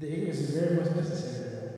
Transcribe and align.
The 0.00 0.10
ignorance 0.10 0.38
is 0.38 0.50
very 0.58 0.76
much 0.76 0.96
necessary. 0.96 1.76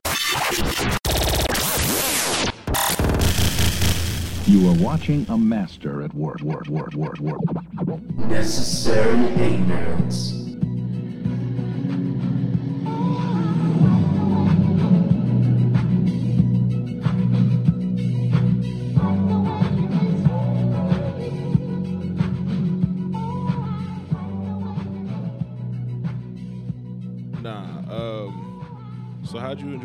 You 4.45 4.69
are 4.69 4.75
watching 4.81 5.25
a 5.27 5.37
master 5.37 6.01
at 6.03 6.13
work, 6.13 6.39
work, 6.39 6.69
work, 6.69 6.93
work, 6.93 7.19
work. 7.19 7.41
Necessary 8.29 9.25
ignorance. 9.43 10.42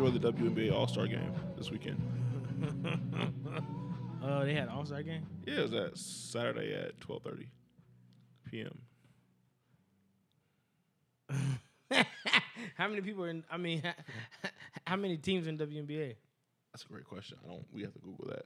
Enjoy 0.09 0.29
the 0.29 0.33
WNBA 0.33 0.73
All 0.73 0.87
Star 0.87 1.07
Game 1.07 1.33
this 1.57 1.71
weekend? 1.71 2.01
Uh, 4.21 4.43
they 4.43 4.53
had 4.53 4.63
an 4.63 4.69
All 4.69 4.85
Star 4.85 5.01
game. 5.01 5.25
Yeah, 5.47 5.59
it 5.59 5.61
was 5.61 5.71
that 5.71 5.97
Saturday 5.97 6.73
at 6.75 6.99
twelve 6.99 7.23
thirty 7.23 7.47
p.m. 8.45 8.77
how 12.75 12.89
many 12.89 12.99
people 12.99 13.23
are 13.23 13.29
in? 13.29 13.45
I 13.49 13.55
mean, 13.55 13.81
how 14.85 14.97
many 14.97 15.15
teams 15.15 15.47
in 15.47 15.57
WNBA? 15.57 16.15
That's 16.73 16.83
a 16.83 16.87
great 16.89 17.05
question. 17.05 17.37
I 17.45 17.47
don't. 17.47 17.65
We 17.71 17.81
have 17.83 17.93
to 17.93 17.99
Google 17.99 18.27
that. 18.27 18.43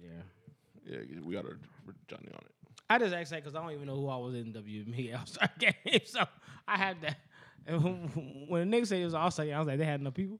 Yeah. 0.00 0.22
Yeah, 0.86 0.98
we 1.20 1.34
got 1.34 1.46
our 1.46 1.58
Johnny 2.06 2.28
on 2.28 2.40
it. 2.44 2.52
I 2.88 2.98
just 2.98 3.12
asked 3.12 3.30
that 3.32 3.42
because 3.42 3.56
I 3.56 3.60
don't 3.60 3.72
even 3.72 3.88
know 3.88 3.96
who 3.96 4.08
I 4.08 4.16
was 4.18 4.36
in 4.36 4.52
WNBA 4.52 5.18
All 5.18 5.26
Star 5.26 5.50
game, 5.58 5.74
so 6.04 6.24
I 6.68 6.76
had 6.78 7.02
that. 7.02 7.16
And 7.66 7.82
when, 8.48 8.70
the 8.70 8.76
nigga 8.76 8.86
said 8.86 9.00
it 9.00 9.04
was 9.04 9.14
All 9.14 9.32
Star 9.32 9.46
game, 9.46 9.56
I 9.56 9.58
was 9.58 9.66
like, 9.66 9.78
they 9.78 9.84
had 9.84 10.00
enough 10.00 10.14
people. 10.14 10.38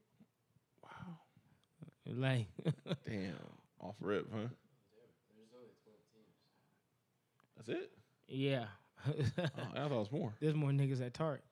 Like, 2.07 2.47
Damn. 3.07 3.35
Off 3.81 3.95
rip, 4.01 4.27
huh? 4.33 4.49
That's 7.57 7.69
it. 7.69 7.91
yeah. 8.29 8.65
Oh, 9.07 9.43
I 9.75 9.79
thought 9.79 9.93
it 9.93 9.99
was 9.99 10.13
more. 10.13 10.33
There's 10.41 10.55
more 10.55 10.71
niggas 10.71 11.05
at 11.05 11.13
Tart. 11.15 11.43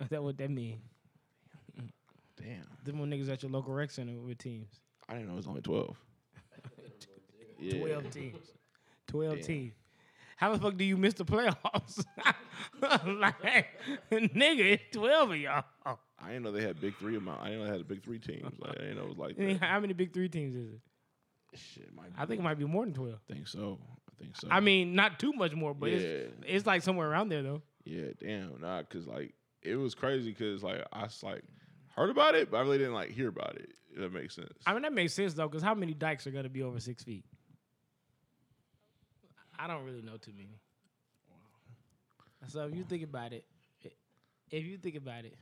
Is 0.00 0.08
that 0.10 0.22
what 0.22 0.38
that 0.38 0.50
mean? 0.50 0.80
Damn. 2.42 2.64
There's 2.82 2.96
more 2.96 3.06
niggas 3.06 3.28
at 3.30 3.42
your 3.42 3.52
local 3.52 3.74
rec 3.74 3.90
center 3.90 4.18
with 4.20 4.38
teams. 4.38 4.68
I 5.08 5.14
didn't 5.14 5.28
know 5.28 5.34
it 5.34 5.36
was 5.36 5.46
only 5.46 5.60
twelve. 5.60 5.98
yeah. 7.58 7.78
Twelve 7.78 8.10
teams. 8.10 8.52
Twelve 9.06 9.36
Damn. 9.36 9.44
teams. 9.46 9.74
How 10.36 10.52
the 10.52 10.58
fuck 10.58 10.76
do 10.76 10.84
you 10.84 10.96
miss 10.96 11.14
the 11.14 11.24
playoffs? 11.24 12.04
like, 12.82 13.66
nigga, 14.10 14.74
it's 14.74 14.84
twelve 14.92 15.30
of 15.30 15.36
y'all. 15.36 15.64
I 15.86 16.28
didn't 16.28 16.42
know 16.44 16.52
they 16.52 16.62
had 16.62 16.80
big 16.80 16.96
three 16.98 17.16
of 17.16 17.22
amount. 17.22 17.40
I 17.42 17.46
didn't 17.50 17.60
know 17.60 17.66
they 17.66 17.72
had 17.72 17.80
a 17.80 17.84
big 17.84 18.02
three 18.02 18.18
teams. 18.18 18.52
Like, 18.58 18.70
I 18.78 18.82
didn't 18.82 18.96
know 18.96 19.04
it 19.04 19.08
was 19.10 19.18
like 19.18 19.36
that. 19.36 19.62
How 19.62 19.80
many 19.80 19.92
big 19.92 20.12
three 20.12 20.28
teams 20.28 20.54
is 20.56 20.72
it? 20.72 20.80
Shit, 21.56 21.94
might 21.94 22.06
I 22.18 22.26
think 22.26 22.40
it 22.40 22.42
might 22.42 22.58
be 22.58 22.64
more 22.64 22.84
than 22.84 22.94
twelve. 22.94 23.20
think 23.28 23.46
so. 23.46 23.78
I 24.10 24.22
think 24.22 24.36
so. 24.36 24.48
I 24.50 24.60
mean, 24.60 24.94
not 24.94 25.18
too 25.20 25.32
much 25.32 25.52
more, 25.54 25.72
but 25.74 25.90
it's 25.90 26.02
Yeah. 26.02 26.54
it's 26.54 26.66
like 26.66 26.82
somewhere 26.82 27.08
around 27.08 27.28
there 27.28 27.42
though. 27.42 27.62
Yeah, 27.84 28.08
damn, 28.18 28.60
nah, 28.60 28.82
cause 28.84 29.06
like 29.06 29.34
it 29.62 29.76
was 29.76 29.94
crazy, 29.94 30.32
cause 30.32 30.62
like 30.62 30.84
I 30.92 31.06
like 31.22 31.44
heard 31.94 32.10
about 32.10 32.34
it, 32.34 32.50
but 32.50 32.56
I 32.56 32.60
really 32.62 32.78
didn't 32.78 32.94
like 32.94 33.10
hear 33.10 33.28
about 33.28 33.56
it. 33.56 33.70
If 33.92 34.00
that 34.00 34.12
makes 34.12 34.34
sense. 34.34 34.50
I 34.66 34.72
mean, 34.72 34.82
that 34.82 34.92
makes 34.92 35.12
sense 35.14 35.34
though, 35.34 35.46
because 35.46 35.62
how 35.62 35.74
many 35.74 35.94
dikes 35.94 36.26
are 36.26 36.32
gonna 36.32 36.48
be 36.48 36.62
over 36.62 36.80
six 36.80 37.04
feet? 37.04 37.24
I 39.58 39.66
don't 39.66 39.84
really 39.84 40.02
know 40.02 40.16
too 40.16 40.32
many. 40.36 40.58
So 42.48 42.66
if 42.66 42.74
you 42.74 42.84
think 42.84 43.02
about 43.02 43.32
it, 43.32 43.44
if 44.50 44.64
you 44.64 44.76
think 44.76 44.96
about 44.96 45.24
it, 45.24 45.36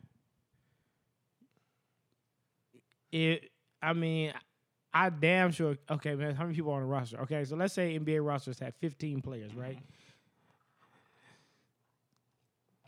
it, 3.11 3.51
I 3.83 3.93
mean, 3.93 4.33
I 4.95 5.11
damn 5.11 5.51
sure. 5.53 5.77
Okay, 5.91 6.15
man, 6.15 6.35
how 6.35 6.45
many 6.45 6.55
people 6.55 6.73
are 6.73 6.77
on 6.77 6.83
the 6.83 6.87
roster? 6.87 7.21
Okay, 7.23 7.45
so 7.45 7.57
let's 7.57 7.75
say 7.75 7.99
NBA 7.99 8.25
rosters 8.25 8.59
have 8.61 8.75
15 8.77 9.21
players, 9.21 9.55
right? 9.55 9.79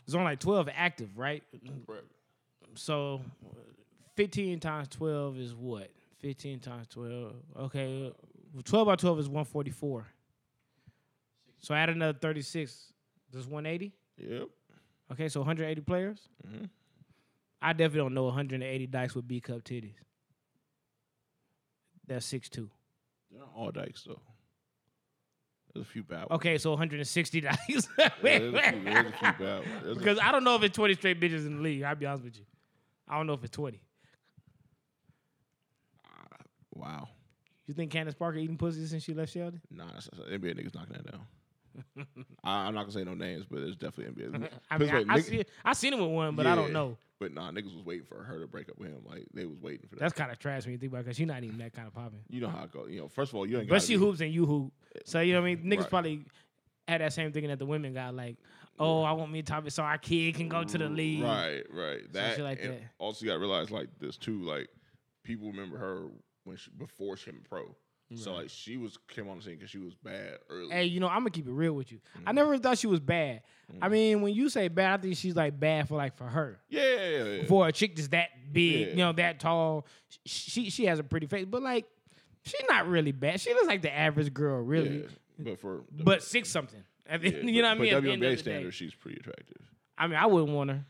There's 0.05 0.15
only 0.15 0.31
like 0.31 0.39
12 0.39 0.69
active, 0.73 1.17
right? 1.17 1.43
Correct. 1.85 2.05
So, 2.75 3.21
15 4.15 4.59
times 4.59 4.87
12 4.89 5.37
is 5.39 5.55
what? 5.55 5.89
15 6.19 6.59
times 6.59 6.87
12. 6.87 7.33
Okay, 7.61 8.07
uh, 8.07 8.61
12 8.63 8.87
by 8.87 8.95
12 8.95 9.19
is 9.19 9.27
144. 9.27 10.05
So 11.65 11.73
add 11.73 11.89
another 11.89 12.15
36. 12.15 12.93
That's 13.33 13.47
180. 13.47 13.91
Yep. 14.19 14.49
Okay, 15.13 15.27
so 15.29 15.39
180 15.39 15.81
players. 15.81 16.29
Mhm. 16.47 16.69
I 17.59 17.73
definitely 17.73 18.01
don't 18.01 18.13
know 18.13 18.25
180 18.25 18.85
dikes 18.85 19.15
with 19.15 19.27
B 19.27 19.41
cup 19.41 19.63
titties. 19.63 19.95
That's 22.05 22.31
6'2. 22.31 22.69
They're 23.31 23.39
not 23.39 23.49
all 23.55 23.71
dykes 23.71 24.03
though. 24.03 24.21
There's 25.73 25.87
a 25.87 25.89
few 25.89 26.03
bad. 26.03 26.29
ones. 26.29 26.33
Okay, 26.33 26.59
so 26.59 26.69
160 26.69 27.41
dikes. 27.41 27.57
Yeah, 27.97 28.09
there's, 28.21 28.53
a 28.53 28.71
few, 28.71 28.83
there's 28.83 29.07
a 29.07 29.11
few 29.11 29.45
bad. 29.45 29.83
ones. 29.83 29.97
Because 29.97 30.19
I 30.19 30.31
don't 30.31 30.43
know 30.43 30.55
if 30.55 30.61
it's 30.61 30.75
20 30.75 30.93
straight 30.93 31.19
bitches 31.19 31.47
in 31.47 31.57
the 31.57 31.63
league. 31.63 31.81
I'll 31.81 31.95
be 31.95 32.05
honest 32.05 32.25
with 32.25 32.37
you. 32.37 32.45
I 33.07 33.17
don't 33.17 33.25
know 33.25 33.33
if 33.33 33.43
it's 33.43 33.55
20. 33.55 33.81
Wow. 36.75 37.09
You 37.65 37.73
think 37.73 37.91
Candace 37.91 38.13
Parker 38.13 38.37
eating 38.37 38.57
pussy 38.57 38.85
since 38.85 39.01
she 39.01 39.15
left 39.15 39.33
Shelden? 39.33 39.61
Nah, 39.71 39.85
that's, 39.91 40.09
that's, 40.15 40.29
NBA 40.29 40.59
niggas 40.59 40.75
knocking 40.75 40.93
that 40.93 41.11
down. 41.11 41.21
I, 42.43 42.67
I'm 42.67 42.73
not 42.73 42.81
gonna 42.81 42.91
say 42.91 43.03
no 43.03 43.13
names, 43.13 43.45
but 43.49 43.59
there's 43.61 43.75
definitely 43.75 44.27
NBA. 44.27 44.49
I 44.71 44.77
mean, 44.77 44.87
this 44.87 44.91
way, 44.91 45.05
I, 45.09 45.13
I, 45.15 45.19
see, 45.21 45.43
I 45.63 45.73
seen 45.73 45.93
him 45.93 45.99
with 46.01 46.09
one, 46.09 46.35
but 46.35 46.47
I 46.47 46.55
don't 46.55 46.71
know. 46.73 46.97
But 47.19 47.33
nah, 47.33 47.49
niggas 47.51 47.73
was 47.75 47.85
waiting 47.85 48.05
for 48.05 48.21
her 48.23 48.39
to 48.39 48.47
break 48.47 48.69
up 48.69 48.77
with 48.77 48.89
him. 48.89 49.01
Like 49.05 49.25
they 49.33 49.45
was 49.45 49.57
waiting 49.61 49.87
for 49.87 49.95
that. 49.95 50.01
That's 50.01 50.13
kind 50.13 50.31
of 50.31 50.39
trash 50.39 50.65
when 50.65 50.73
you 50.73 50.77
think 50.77 50.91
about 50.91 50.99
it, 50.99 51.03
because 51.05 51.17
she's 51.17 51.27
not 51.27 51.43
even 51.43 51.57
that 51.59 51.73
kind 51.73 51.87
of 51.87 51.93
popping. 51.93 52.19
you 52.29 52.41
know 52.41 52.49
how 52.49 52.63
it 52.65 52.71
go. 52.71 52.87
You 52.87 52.99
know, 53.01 53.07
first 53.07 53.31
of 53.31 53.35
all, 53.35 53.47
you 53.47 53.59
ain't. 53.59 53.69
But 53.69 53.81
she 53.81 53.93
hoops 53.93 54.19
and 54.19 54.33
you 54.33 54.45
hoop. 54.45 54.73
So, 55.05 55.21
you 55.21 55.33
know 55.33 55.41
what 55.41 55.47
I 55.47 55.55
mean? 55.55 55.65
Niggas 55.65 55.81
Right. 55.81 55.89
probably 55.89 56.25
had 56.87 57.01
that 57.01 57.13
same 57.13 57.31
thinking 57.31 57.49
that 57.49 57.59
the 57.59 57.65
women 57.65 57.93
got, 57.93 58.13
like, 58.13 58.37
oh, 58.79 59.01
I 59.03 59.13
want 59.13 59.31
me 59.31 59.41
to 59.41 59.47
top 59.51 59.65
it 59.65 59.71
so 59.71 59.83
our 59.83 59.97
kid 59.97 60.35
can 60.35 60.49
go 60.49 60.63
to 60.63 60.77
the 60.77 60.89
league. 60.89 61.23
Right, 61.23 61.63
right. 61.71 62.01
That 62.13 62.35
shit 62.35 62.43
like 62.43 62.61
that. 62.61 62.81
Also, 62.99 63.25
you 63.25 63.31
got 63.31 63.35
to 63.35 63.39
realize 63.39 63.71
like 63.71 63.87
this 63.99 64.17
too. 64.17 64.43
Like 64.43 64.67
people 65.23 65.47
remember 65.47 65.77
her 65.77 66.07
when 66.43 66.57
she 66.57 66.69
before 66.71 67.17
she 67.17 67.31
became 67.31 67.41
a 67.45 67.47
pro. 68.07 68.17
So 68.17 68.33
like 68.33 68.49
she 68.49 68.77
was 68.77 68.97
came 69.07 69.27
on 69.29 69.37
the 69.37 69.43
scene 69.43 69.55
because 69.55 69.69
she 69.69 69.77
was 69.77 69.93
bad 69.95 70.37
early. 70.49 70.69
Hey, 70.71 70.85
you 70.85 70.99
know, 70.99 71.07
I'm 71.07 71.19
gonna 71.19 71.29
keep 71.31 71.47
it 71.47 71.51
real 71.51 71.73
with 71.73 71.91
you. 71.91 71.99
I 72.25 72.31
Mm. 72.31 72.35
never 72.35 72.57
thought 72.57 72.77
she 72.77 72.87
was 72.87 72.99
bad. 72.99 73.41
I 73.81 73.89
mean, 73.89 74.21
when 74.21 74.33
you 74.33 74.47
say 74.49 74.67
bad, 74.67 74.99
I 74.99 75.01
think 75.01 75.17
she's 75.17 75.35
like 75.35 75.59
bad 75.59 75.87
for 75.87 75.95
like 75.97 76.15
for 76.15 76.25
her. 76.25 76.59
yeah, 76.69 76.83
yeah, 76.83 77.23
yeah. 77.23 77.45
For 77.45 77.67
a 77.67 77.71
chick 77.71 77.95
that's 77.95 78.09
that 78.09 78.29
big, 78.53 78.79
Yeah. 78.81 78.87
you 78.91 78.95
know, 78.97 79.13
that 79.13 79.39
tall, 79.39 79.87
she 80.25 80.69
she 80.69 80.85
has 80.85 80.99
a 80.99 81.03
pretty 81.03 81.27
face, 81.27 81.45
but 81.49 81.61
like 81.63 81.85
she's 82.43 82.61
not 82.69 82.87
really 82.87 83.11
bad. 83.11 83.39
She 83.41 83.53
looks 83.53 83.67
like 83.67 83.81
the 83.81 83.91
average 83.95 84.33
girl, 84.33 84.61
really. 84.61 85.01
Yeah. 85.01 85.07
But 85.39 85.59
for 85.59 85.83
the- 85.91 86.03
But 86.03 86.23
six 86.23 86.49
something. 86.49 86.83
Yeah, 87.09 87.17
you 87.19 87.61
know 87.61 87.69
what 87.69 87.77
I 87.77 87.79
mean? 87.81 87.91
But 87.91 87.97
At 87.97 88.03
the 88.03 88.11
end 88.13 88.23
of 88.23 88.29
WNBA 88.31 88.39
standards, 88.39 88.75
she's 88.75 88.95
pretty 88.95 89.19
attractive. 89.19 89.61
I 89.97 90.07
mean, 90.07 90.15
I 90.17 90.25
wouldn't 90.25 90.51
want 90.53 90.71
her, 90.71 90.85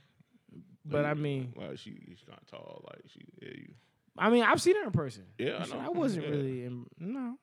but 0.86 1.04
I 1.06 1.14
mean, 1.14 1.52
like 1.58 1.78
she, 1.78 1.92
she's 2.08 2.24
kind 2.26 2.40
of 2.42 2.48
tall. 2.50 2.84
Like 2.88 3.02
she, 3.08 3.20
yeah, 3.42 3.50
you, 3.54 3.74
I 4.18 4.30
mean, 4.30 4.44
I've 4.44 4.62
seen 4.62 4.76
her 4.78 4.84
in 4.84 4.92
person. 4.92 5.24
Yeah, 5.38 5.64
I 5.64 5.68
know. 5.68 5.80
I 5.86 5.90
wasn't 5.90 6.26
Yeah. 6.26 6.32
really 6.32 6.64
in, 6.66 6.86
no. 7.00 7.38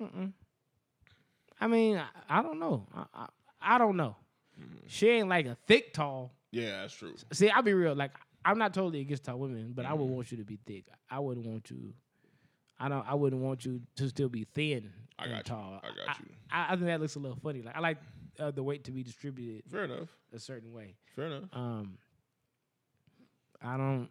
Mm-mm. 0.00 0.32
I 1.60 1.66
mean, 1.66 1.96
I, 1.98 2.38
I 2.38 2.42
don't 2.42 2.58
know. 2.60 2.86
I, 2.94 3.04
I, 3.14 3.26
I 3.60 3.78
don't 3.78 3.96
know. 3.96 4.16
Mm-hmm. 4.60 4.76
She 4.86 5.08
ain't 5.08 5.28
like 5.28 5.46
a 5.46 5.56
thick 5.66 5.92
tall. 5.94 6.32
yeah, 6.50 6.80
that's 6.82 6.94
true. 6.94 7.14
See, 7.32 7.48
I'll 7.50 7.62
be 7.62 7.74
real. 7.74 7.94
Like, 7.94 8.12
I'm 8.44 8.58
not 8.58 8.72
totally 8.74 9.00
against 9.00 9.24
tall 9.24 9.38
women, 9.38 9.72
but 9.74 9.84
I 9.84 9.90
Mm-hmm. 9.90 9.98
would 10.00 10.10
want 10.10 10.30
you 10.32 10.38
to 10.38 10.44
be 10.44 10.58
thick. 10.66 10.84
I 11.10 11.18
wouldn't 11.18 11.46
want 11.46 11.70
you. 11.70 11.92
I 12.80 12.88
don't. 12.88 13.04
I 13.08 13.14
wouldn't 13.14 13.42
want 13.42 13.64
you 13.64 13.80
to 13.96 14.08
still 14.08 14.28
be 14.28 14.44
thin 14.44 14.90
I 15.18 15.24
and 15.24 15.32
got 15.32 15.38
you. 15.48 15.54
tall. 15.54 15.80
I 15.82 15.88
got 16.06 16.18
you. 16.20 16.26
I, 16.50 16.66
I 16.68 16.70
think 16.76 16.86
that 16.86 17.00
looks 17.00 17.16
a 17.16 17.18
little 17.18 17.36
funny. 17.42 17.62
Like, 17.62 17.76
I 17.76 17.80
like 17.80 17.98
uh, 18.38 18.52
the 18.52 18.62
weight 18.62 18.84
to 18.84 18.92
be 18.92 19.02
distributed 19.02 19.64
Fair 19.70 19.84
enough. 19.84 20.08
a 20.32 20.38
certain 20.38 20.72
way. 20.72 20.94
Fair 21.16 21.26
enough. 21.26 21.44
Um, 21.52 21.98
I 23.60 23.76
don't. 23.76 24.08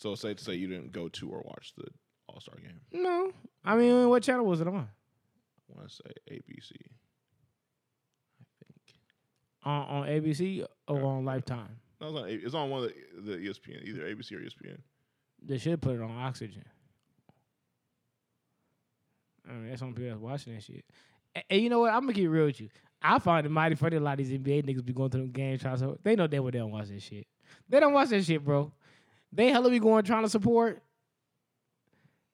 So 0.00 0.14
safe 0.14 0.38
to 0.38 0.44
say 0.44 0.54
you 0.54 0.66
didn't 0.66 0.92
go 0.92 1.08
to 1.08 1.28
or 1.28 1.42
watch 1.44 1.74
the 1.76 1.84
All 2.26 2.40
Star 2.40 2.54
game. 2.56 2.80
No, 2.90 3.32
I 3.64 3.76
mean, 3.76 4.08
what 4.08 4.22
channel 4.22 4.46
was 4.46 4.60
it 4.62 4.66
on? 4.66 4.74
I 4.76 5.76
want 5.76 5.88
to 5.90 5.94
say 5.94 6.10
ABC. 6.32 6.72
I 8.40 8.44
think 8.64 8.80
On 9.64 9.82
on 9.82 10.08
ABC 10.08 10.64
or 10.88 10.98
Yeah. 10.98 11.04
on 11.04 11.24
Lifetime? 11.26 11.76
no, 12.00 12.08
it's 12.08 12.16
on. 12.16 12.28
It's 12.30 12.54
on 12.54 12.70
one 12.70 12.84
of 12.84 12.92
the, 13.24 13.32
the 13.32 13.36
ESPN, 13.38 13.86
either 13.86 14.02
ABC 14.14 14.32
or 14.32 14.40
ESPN. 14.40 14.78
They 15.42 15.58
should 15.58 15.80
put 15.82 15.96
it 15.96 16.00
on 16.02 16.10
Oxygen. 16.16 16.64
I 19.48 19.52
mean, 19.52 19.68
that's 19.70 19.82
on 19.82 19.92
people 19.94 20.10
that's 20.10 20.20
watching 20.20 20.54
that 20.54 20.62
shit. 20.62 20.84
And, 21.34 21.44
and 21.50 21.60
you 21.62 21.68
know 21.68 21.80
what? 21.80 21.92
I'm 21.92 22.00
gonna 22.02 22.12
get 22.14 22.26
real 22.26 22.46
with 22.46 22.60
you. 22.60 22.70
I 23.02 23.18
find 23.18 23.44
it 23.46 23.50
mighty 23.50 23.74
funny 23.74 23.96
a 23.96 24.00
lot 24.00 24.18
of 24.20 24.26
these 24.26 24.38
NBA 24.38 24.64
niggas 24.64 24.84
be 24.84 24.92
going 24.92 25.10
to 25.10 25.18
them 25.18 25.30
games 25.30 25.60
trying 25.62 25.78
to. 25.78 25.98
They 26.02 26.16
know 26.16 26.26
they 26.26 26.38
they 26.38 26.50
don't 26.58 26.70
watch 26.70 26.88
that 26.88 27.02
shit. 27.02 27.26
They 27.68 27.80
don't 27.80 27.92
watch 27.92 28.08
that 28.10 28.24
shit, 28.24 28.44
bro. 28.44 28.72
They 29.32 29.50
hella 29.50 29.70
be 29.70 29.78
going 29.78 30.04
trying 30.04 30.24
to 30.24 30.28
support. 30.28 30.82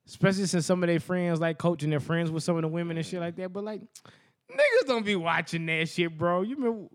Especially 0.07 0.47
since 0.47 0.65
some 0.65 0.83
of 0.83 0.87
their 0.87 1.01
friends 1.01 1.41
like 1.41 1.59
coaching 1.59 1.91
their 1.91 2.01
friends 2.01 2.31
with 2.31 2.45
some 2.45 2.57
of 2.57 2.63
the 2.63 2.69
women 2.69 2.97
and 2.97 3.05
shit 3.05 3.21
like 3.21 3.37
that. 3.37 3.53
But 3.53 3.65
like, 3.65 3.81
niggas 4.51 4.87
don't 4.87 5.05
be 5.05 5.17
watching 5.17 5.67
that 5.67 5.89
shit, 5.89 6.17
bro. 6.17 6.43
You 6.43 6.55
remember 6.55 6.89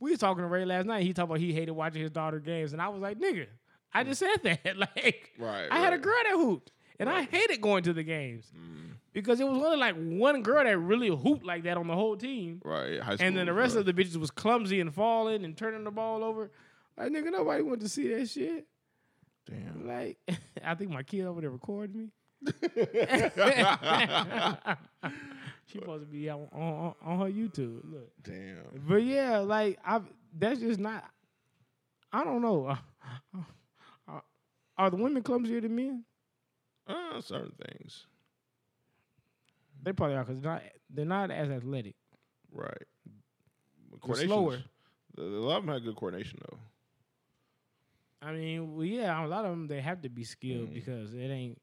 we 0.00 0.10
was 0.10 0.20
talking 0.20 0.42
to 0.42 0.48
Ray 0.48 0.64
last 0.64 0.86
night. 0.86 1.02
He 1.02 1.12
talked 1.12 1.30
about 1.30 1.40
he 1.40 1.52
hated 1.52 1.72
watching 1.72 2.02
his 2.02 2.10
daughter 2.10 2.40
games, 2.40 2.72
and 2.72 2.82
I 2.82 2.88
was 2.88 3.00
like, 3.00 3.18
nigga, 3.18 3.46
I 3.92 4.04
just 4.04 4.18
said 4.18 4.36
that. 4.42 4.76
like, 4.76 5.32
Right, 5.38 5.68
I 5.70 5.78
had 5.78 5.92
a 5.92 5.98
girl 5.98 6.16
that 6.24 6.32
hooped, 6.32 6.72
and 6.98 7.08
I 7.08 7.22
hated 7.22 7.60
going 7.60 7.84
to 7.84 7.92
the 7.92 8.02
games 8.02 8.50
mm-hmm. 8.54 8.92
because 9.12 9.40
it 9.40 9.46
was 9.46 9.62
only 9.62 9.76
like 9.76 9.94
one 9.96 10.42
girl 10.42 10.64
that 10.64 10.78
really 10.78 11.08
hooped 11.08 11.44
like 11.44 11.64
that 11.64 11.76
on 11.76 11.86
the 11.86 11.94
whole 11.94 12.16
team, 12.16 12.60
Right. 12.64 13.00
High 13.00 13.16
school. 13.16 13.26
and 13.26 13.36
then 13.36 13.46
the 13.46 13.52
rest 13.52 13.76
of 13.76 13.86
the 13.86 13.92
bitches 13.92 14.16
was 14.16 14.30
clumsy 14.30 14.80
and 14.80 14.92
falling 14.92 15.44
and 15.44 15.56
turning 15.56 15.84
the 15.84 15.90
ball 15.90 16.24
over. 16.24 16.50
Like, 16.96 17.10
nigga, 17.10 17.32
nobody 17.32 17.62
wanted 17.62 17.80
to 17.80 17.88
see 17.88 18.08
that 18.14 18.28
shit. 18.28 18.66
Damn. 19.48 19.86
Like, 19.86 20.18
I 20.64 20.74
think 20.74 20.90
my 20.90 21.02
kid 21.02 21.26
over 21.26 21.40
there 21.40 21.50
recorded 21.50 21.94
me. 21.94 22.08
she 25.66 25.78
supposed 25.78 26.02
to 26.02 26.06
be 26.10 26.28
on, 26.28 26.46
on, 26.52 26.94
on 27.02 27.18
her 27.20 27.32
YouTube. 27.32 27.80
Look. 27.84 28.10
Damn. 28.22 28.58
But 28.86 29.02
yeah, 29.02 29.38
like 29.38 29.78
I 29.84 30.00
that's 30.38 30.60
just 30.60 30.78
not. 30.78 31.04
I 32.12 32.22
don't 32.24 32.42
know. 32.42 32.76
Are 34.76 34.90
the 34.90 34.96
women 34.96 35.22
clumsier 35.22 35.60
than 35.60 35.74
men? 35.76 36.04
Uh, 36.86 37.20
certain 37.20 37.52
things. 37.64 38.06
They 39.82 39.92
probably 39.92 40.16
are 40.16 40.24
because 40.24 40.40
they're 40.42 40.52
not 40.52 40.62
they're 40.90 41.04
not 41.04 41.30
as 41.30 41.48
athletic. 41.50 41.94
Right. 42.52 42.82
Coordination's- 44.00 44.30
slower. 44.30 44.58
A 45.16 45.20
lot 45.20 45.58
of 45.58 45.64
them 45.66 45.74
had 45.74 45.84
good 45.84 45.94
coordination 45.96 46.40
though. 46.50 46.58
I 48.24 48.32
mean, 48.32 48.74
well, 48.74 48.86
yeah, 48.86 49.24
a 49.24 49.28
lot 49.28 49.44
of 49.44 49.50
them 49.50 49.66
they 49.66 49.80
have 49.80 50.00
to 50.02 50.08
be 50.08 50.24
skilled 50.24 50.72
because 50.72 51.12
it 51.14 51.18
ain't 51.30 51.60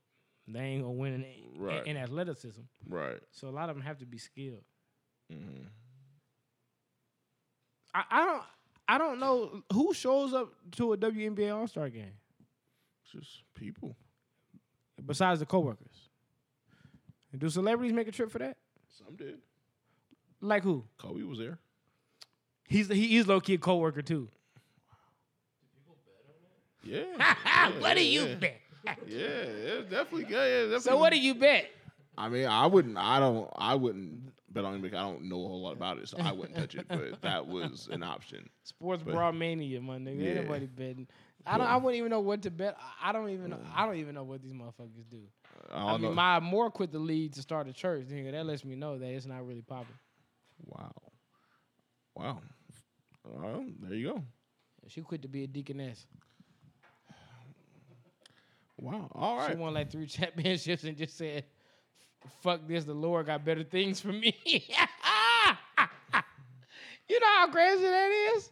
they 0.48 0.60
ain't 0.60 0.84
gonna 0.84 0.94
win 0.94 1.14
in, 1.14 1.26
Right. 1.62 1.86
in 1.88 1.98
athleticism. 1.98 2.62
Right. 2.88 3.20
So 3.32 3.48
a 3.48 3.52
lot 3.52 3.70
of 3.70 3.76
them 3.76 3.84
have 3.84 3.98
to 4.00 4.06
be 4.06 4.18
skilled. 4.18 4.64
hmm 5.32 5.64
I, 7.94 8.04
I 8.10 8.26
don't 8.26 8.44
I 8.88 8.98
don't 8.98 9.20
know 9.20 9.64
who 9.74 9.94
shows 9.94 10.34
up 10.34 10.54
to 10.74 10.94
a 10.94 10.98
WNBA 10.98 11.54
All 11.56 11.68
Star 11.68 11.90
game 11.90 12.14
Just 13.12 13.44
people. 13.56 13.96
besides 15.06 15.40
the 15.40 15.46
coworkers. 15.46 16.10
And 17.32 17.40
do 17.40 17.50
celebrities 17.50 17.94
make 17.94 18.08
a 18.08 18.12
trip 18.12 18.30
for 18.30 18.40
that? 18.40 18.58
Some 18.98 19.16
did. 19.16 19.40
Like 20.42 20.64
who? 20.64 20.86
Kobe 20.98 21.24
was 21.24 21.40
there. 21.40 21.60
He's 22.68 22.88
he, 22.90 23.08
he's 23.08 23.28
low 23.28 23.40
key 23.40 23.54
a 23.56 23.58
coworker 23.58 24.02
too. 24.02 24.30
Yeah. 26.84 27.72
what 27.80 27.96
do 27.98 28.04
you 28.06 28.26
yeah. 28.28 28.36
bet? 28.36 28.58
Yeah, 29.08 29.18
it's 29.18 29.90
definitely 29.92 30.24
good. 30.24 30.32
Yeah, 30.34 30.62
definitely. 30.62 30.80
So 30.80 30.98
what 30.98 31.12
do 31.12 31.20
you 31.20 31.36
bet? 31.36 31.68
I 32.18 32.30
mean, 32.30 32.48
I 32.48 32.66
wouldn't. 32.66 32.98
I 32.98 33.20
don't. 33.20 33.48
I 33.56 33.76
wouldn't 33.76 34.32
bet 34.52 34.66
on 34.66 34.76
it 34.76 34.82
because 34.82 34.98
I 34.98 35.04
don't 35.04 35.26
know 35.30 35.46
a 35.46 35.48
whole 35.48 35.62
lot 35.62 35.74
about 35.74 36.00
it, 36.00 36.10
so 36.10 36.18
I 36.18 36.32
wouldn't 36.32 36.56
touch 36.58 36.74
it. 36.76 36.88
But 36.88 37.22
that 37.22 37.46
was 37.46 37.88
an 37.92 38.02
option. 38.04 38.50
Sports 38.64 39.04
But- 39.04 39.14
bra 39.14 39.32
mania, 39.32 39.80
my 39.82 39.98
nigga. 39.98 40.10
Ain't 40.10 40.20
Yeah. 40.22 40.42
nobody 40.42 40.66
betting. 40.66 41.08
I 41.46 41.58
don't. 41.60 41.68
I 41.68 41.78
wouldn't 41.78 41.98
even 42.00 42.10
know 42.10 42.20
what 42.22 42.42
to 42.42 42.52
bet. 42.52 42.76
I- 42.80 43.10
I 43.10 43.12
don't 43.12 43.30
even. 43.30 43.52
know 43.52 43.60
I 43.76 43.86
don't 43.86 43.98
even 43.98 44.16
know 44.16 44.24
what 44.24 44.42
these 44.42 44.54
motherfuckers 44.54 45.08
do. 45.10 45.22
I 45.72 45.78
I 45.78 45.92
don't 45.92 46.02
mean, 46.02 46.12
know. 46.12 46.16
Maya 46.16 46.42
Moore 46.42 46.72
quit 46.72 46.92
the 46.92 47.00
lead 47.00 47.34
to 47.34 47.42
start 47.44 47.68
a 47.68 47.74
church. 47.74 48.08
Nigga, 48.08 48.32
that 48.32 48.46
lets 48.48 48.66
me 48.66 48.76
know 48.76 48.98
that 48.98 49.08
it's 49.08 49.28
not 49.28 49.46
really 49.46 49.62
popping. 49.62 49.96
wow. 50.66 50.92
Wow. 52.16 52.42
Well, 53.24 53.64
there 53.82 53.94
you 53.94 54.14
go. 54.14 54.24
She 54.88 55.02
quit 55.02 55.22
to 55.22 55.28
be 55.28 55.44
a 55.44 55.48
deaconess. 55.48 56.08
Wow. 58.82 59.10
All 59.14 59.40
She 59.44 59.50
right. 59.50 59.58
won 59.58 59.74
like 59.76 59.90
three 59.92 60.06
championships 60.18 60.84
and 60.84 60.98
just 60.98 61.16
said, 61.18 61.46
"Fuck 62.42 62.68
this, 62.68 62.84
the 62.84 62.94
Lord 62.94 63.28
got 63.28 63.46
better 63.46 63.64
things 63.64 64.02
for 64.02 64.12
me." 64.12 64.36
you 64.46 64.60
know 67.20 67.28
how 67.38 67.48
crazy 67.52 67.84
that 67.84 68.34
is. 68.36 68.50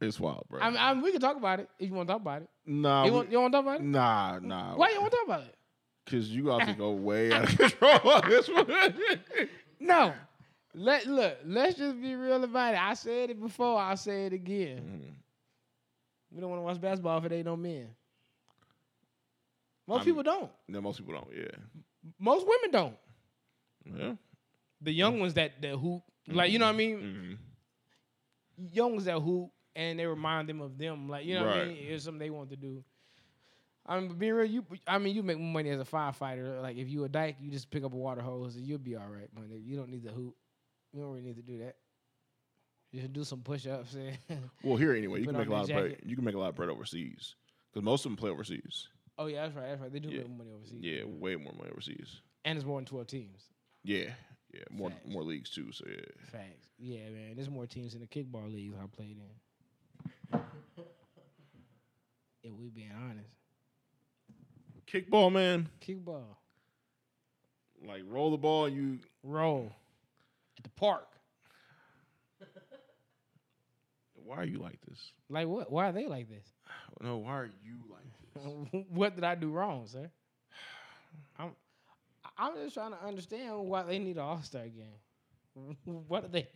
It's 0.00 0.18
wild, 0.18 0.46
bro. 0.48 0.60
I 0.60 0.70
mean, 0.70 0.78
I 0.80 0.94
mean, 0.94 1.02
we 1.02 1.12
can 1.12 1.20
talk 1.20 1.36
about 1.36 1.60
it 1.60 1.68
if 1.78 1.88
you 1.90 1.94
want 1.94 2.08
to 2.08 2.14
talk 2.14 2.22
about 2.22 2.42
it. 2.42 2.48
nah. 2.64 3.04
You 3.04 3.10
we- 3.12 3.16
want, 3.18 3.30
you 3.32 3.40
want 3.40 3.52
to 3.52 3.56
talk 3.58 3.64
about 3.66 3.80
it? 3.80 3.84
nah. 3.84 4.38
Nah. 4.40 4.74
Why 4.76 4.88
you 4.94 5.00
want 5.00 5.12
to 5.12 5.16
talk 5.18 5.26
about 5.26 5.42
it? 5.42 5.54
Because 6.06 6.30
you 6.30 6.44
got 6.44 6.66
to 6.66 6.72
go 6.72 6.90
way 6.92 7.30
out 7.32 7.44
of 7.52 7.58
control 7.58 8.00
on 8.14 8.28
this 8.30 8.48
one. 8.48 8.66
No. 9.78 10.14
Let 10.74 11.06
look. 11.06 11.36
Let's 11.44 11.76
just 11.76 12.00
be 12.00 12.14
real 12.14 12.42
about 12.42 12.74
it. 12.74 12.80
I 12.80 12.94
said 12.94 13.28
it 13.30 13.40
before. 13.40 13.78
I'll 13.78 13.96
say 13.96 14.24
it 14.26 14.32
again. 14.32 14.78
Mm-hmm. 14.78 15.10
We 16.32 16.40
don't 16.40 16.48
want 16.48 16.60
to 16.60 16.64
watch 16.64 16.80
basketball 16.80 17.18
if 17.18 17.24
it 17.24 17.32
ain't 17.32 17.44
no 17.46 17.56
men. 17.56 17.88
Most 19.90 19.98
I'm- 19.98 20.06
people 20.06 20.22
don't. 20.22 20.50
no, 20.68 20.80
most 20.80 20.98
people 20.98 21.14
don't. 21.14 21.28
Yeah. 21.36 21.56
Most 22.18 22.46
women 22.46 22.70
don't. 22.70 22.96
Yeah. 23.84 24.12
The 24.80 24.92
young 24.92 25.18
ones 25.18 25.34
that 25.34 25.60
that 25.60 25.76
hoop, 25.76 26.02
like 26.28 26.52
you 26.52 26.58
know 26.60 26.66
what 26.66 26.74
I 26.74 26.78
mean. 26.78 27.38
hmm 28.56 28.66
Young 28.72 28.92
ones 28.92 29.04
that 29.06 29.18
hoop, 29.18 29.50
and 29.74 29.98
they 29.98 30.06
remind 30.06 30.48
them 30.48 30.60
of 30.60 30.78
them. 30.78 31.08
Like 31.08 31.24
you 31.26 31.34
know 31.34 31.44
what 31.46 31.56
I 31.56 31.64
mean. 31.66 31.76
It's 31.80 32.04
something 32.04 32.20
they 32.20 32.30
want 32.30 32.50
to 32.50 32.56
do. 32.56 32.84
I 33.84 33.98
mean, 33.98 34.14
being 34.16 34.34
real, 34.34 34.48
you. 34.48 34.64
I 34.86 34.98
mean, 34.98 35.14
you 35.16 35.22
make 35.24 35.38
more 35.38 35.52
money 35.54 35.70
as 35.70 35.80
a 35.80 35.84
firefighter. 35.84 36.62
Like 36.62 36.76
if 36.76 36.88
you 36.88 37.02
a 37.04 37.08
dyke, 37.08 37.36
you 37.40 37.50
just 37.50 37.68
pick 37.70 37.82
up 37.82 37.92
a 37.92 37.96
water 37.96 38.20
hose 38.20 38.54
and 38.54 38.64
you'll 38.64 38.78
be 38.78 38.94
all 38.94 39.08
right, 39.08 39.28
man. 39.34 39.50
You 39.64 39.76
don't 39.76 39.88
need 39.90 40.04
to 40.04 40.12
hoop. 40.12 40.36
You 40.92 41.00
don't 41.00 41.10
really 41.10 41.22
need 41.22 41.36
to 41.36 41.42
do 41.42 41.58
that. 41.58 41.74
You 42.92 43.00
should 43.00 43.12
do 43.12 43.24
some 43.24 43.40
push 43.40 43.66
ups. 43.66 43.96
Well, 44.62 44.76
here 44.76 44.94
anyway, 44.94 45.20
you 45.20 45.26
Put 45.26 45.32
can 45.34 45.38
make 45.40 45.48
a 45.48 45.52
lot 45.52 45.62
of 45.70 45.76
bread. 45.76 45.96
You 46.04 46.14
can 46.14 46.24
make 46.24 46.34
a 46.34 46.38
lot 46.38 46.48
of 46.50 46.54
bread 46.54 46.68
overseas 46.68 47.34
because 47.72 47.84
most 47.84 48.04
of 48.04 48.10
them 48.10 48.16
play 48.16 48.30
overseas. 48.30 48.88
Oh 49.20 49.26
yeah, 49.26 49.42
that's 49.42 49.54
right. 49.54 49.68
That's 49.68 49.80
right. 49.80 49.92
They 49.92 49.98
do 50.00 50.08
Yeah. 50.08 50.18
make 50.18 50.28
more 50.28 50.38
money 50.38 50.50
overseas. 50.56 50.78
Yeah, 50.80 51.04
way 51.04 51.36
more 51.36 51.52
money 51.56 51.70
overseas. 51.70 52.20
and 52.44 52.56
it's 52.58 52.66
more 52.66 52.78
than 52.80 52.86
twelve 52.86 53.06
teams. 53.06 53.42
Yeah, 53.84 54.10
yeah, 54.52 54.64
more 54.70 54.90
Facts. 54.90 55.06
more 55.08 55.22
leagues 55.22 55.50
too. 55.50 55.70
So 55.72 55.84
yeah, 55.88 56.00
Facts. 56.32 56.66
Yeah, 56.78 57.08
man. 57.10 57.36
There's 57.36 57.50
more 57.50 57.66
teams 57.66 57.94
in 57.94 58.00
the 58.00 58.06
kickball 58.06 58.52
leagues 58.52 58.74
I 58.82 58.86
played 58.96 59.18
in. 60.32 60.40
if 62.42 62.52
we 62.52 62.68
being 62.70 62.90
honest, 62.92 63.34
kickball, 64.86 65.30
man, 65.32 65.68
kickball 65.86 66.24
like 67.86 68.02
roll 68.08 68.30
the 68.30 68.36
ball 68.38 68.64
and 68.66 68.76
you. 68.76 68.98
roll 69.22 69.72
at 70.58 70.64
the 70.64 70.70
park. 70.70 71.06
Why 74.14 74.36
are 74.36 74.44
you 74.44 74.58
like 74.58 74.78
this? 74.88 74.98
Like 75.28 75.48
what? 75.48 75.72
Why 75.72 75.88
are 75.88 75.92
they 75.92 76.06
like 76.06 76.28
this? 76.28 76.44
No, 77.02 77.16
why 77.18 77.30
are 77.38 77.50
you 77.64 77.76
like 77.90 78.04
this? 78.19 78.19
what 78.88 79.14
did 79.14 79.24
I 79.24 79.34
do 79.34 79.50
wrong, 79.50 79.86
sir? 79.86 80.10
I'm 81.38 81.50
I'm 82.38 82.54
just 82.54 82.74
trying 82.74 82.92
to 82.92 83.04
understand 83.04 83.58
why 83.66 83.82
they 83.82 83.98
need 83.98 84.16
an 84.16 84.22
All 84.22 84.42
Star 84.42 84.64
game. 84.64 85.76
what 86.08 86.22
do 86.22 86.28
they? 86.28 86.48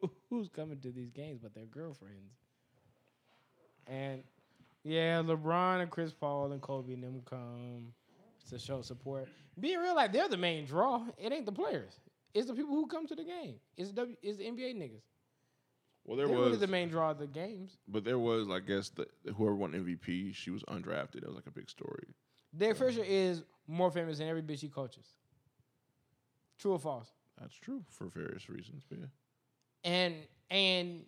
Who's 0.30 0.48
coming 0.48 0.80
to 0.80 0.90
these 0.90 1.10
games 1.10 1.40
but 1.42 1.54
their 1.54 1.66
girlfriends? 1.66 2.34
And 3.86 4.22
yeah, 4.82 5.22
LeBron 5.22 5.80
and 5.80 5.90
Chris 5.90 6.12
Paul 6.12 6.52
and 6.52 6.60
Kobe 6.60 6.94
and 6.94 7.02
them 7.02 7.22
come 7.24 7.92
to 8.50 8.58
show 8.58 8.82
support. 8.82 9.28
Being 9.58 9.78
real, 9.78 9.94
like 9.94 10.12
they're 10.12 10.28
the 10.28 10.36
main 10.36 10.66
draw. 10.66 11.02
It 11.18 11.32
ain't 11.32 11.46
the 11.46 11.52
players. 11.52 12.00
It's 12.34 12.48
the 12.48 12.54
people 12.54 12.74
who 12.74 12.86
come 12.86 13.06
to 13.06 13.14
the 13.14 13.24
game. 13.24 13.54
It's 13.76 13.90
the 13.90 13.96
W. 13.96 14.16
It's 14.22 14.38
the 14.38 14.44
NBA 14.44 14.76
niggas. 14.76 15.02
Well, 16.04 16.16
there 16.18 16.26
They're 16.28 16.36
was, 16.36 16.58
the 16.58 16.66
main 16.66 16.88
draw 16.90 17.10
of 17.12 17.18
the 17.18 17.26
games. 17.26 17.78
but 17.88 18.04
there 18.04 18.18
was, 18.18 18.48
I 18.50 18.60
guess, 18.60 18.90
the, 18.90 19.06
whoever 19.36 19.54
won 19.54 19.72
MVP, 19.72 20.34
she 20.34 20.50
was 20.50 20.62
undrafted. 20.64 21.16
It 21.16 21.26
was 21.26 21.34
like 21.34 21.46
a 21.46 21.50
big 21.50 21.70
story. 21.70 22.04
Derek 22.56 22.76
Fisher 22.76 23.02
is 23.02 23.42
more 23.66 23.90
famous 23.90 24.18
than 24.18 24.28
every 24.28 24.42
bitch 24.42 24.60
he 24.60 24.68
coaches. 24.68 25.06
True 26.58 26.72
or 26.72 26.78
false? 26.78 27.08
That's 27.40 27.54
true 27.56 27.82
for 27.88 28.06
various 28.06 28.48
reasons. 28.48 28.82
But 28.88 28.98
yeah, 29.00 29.06
And 29.82 30.14
and 30.50 31.00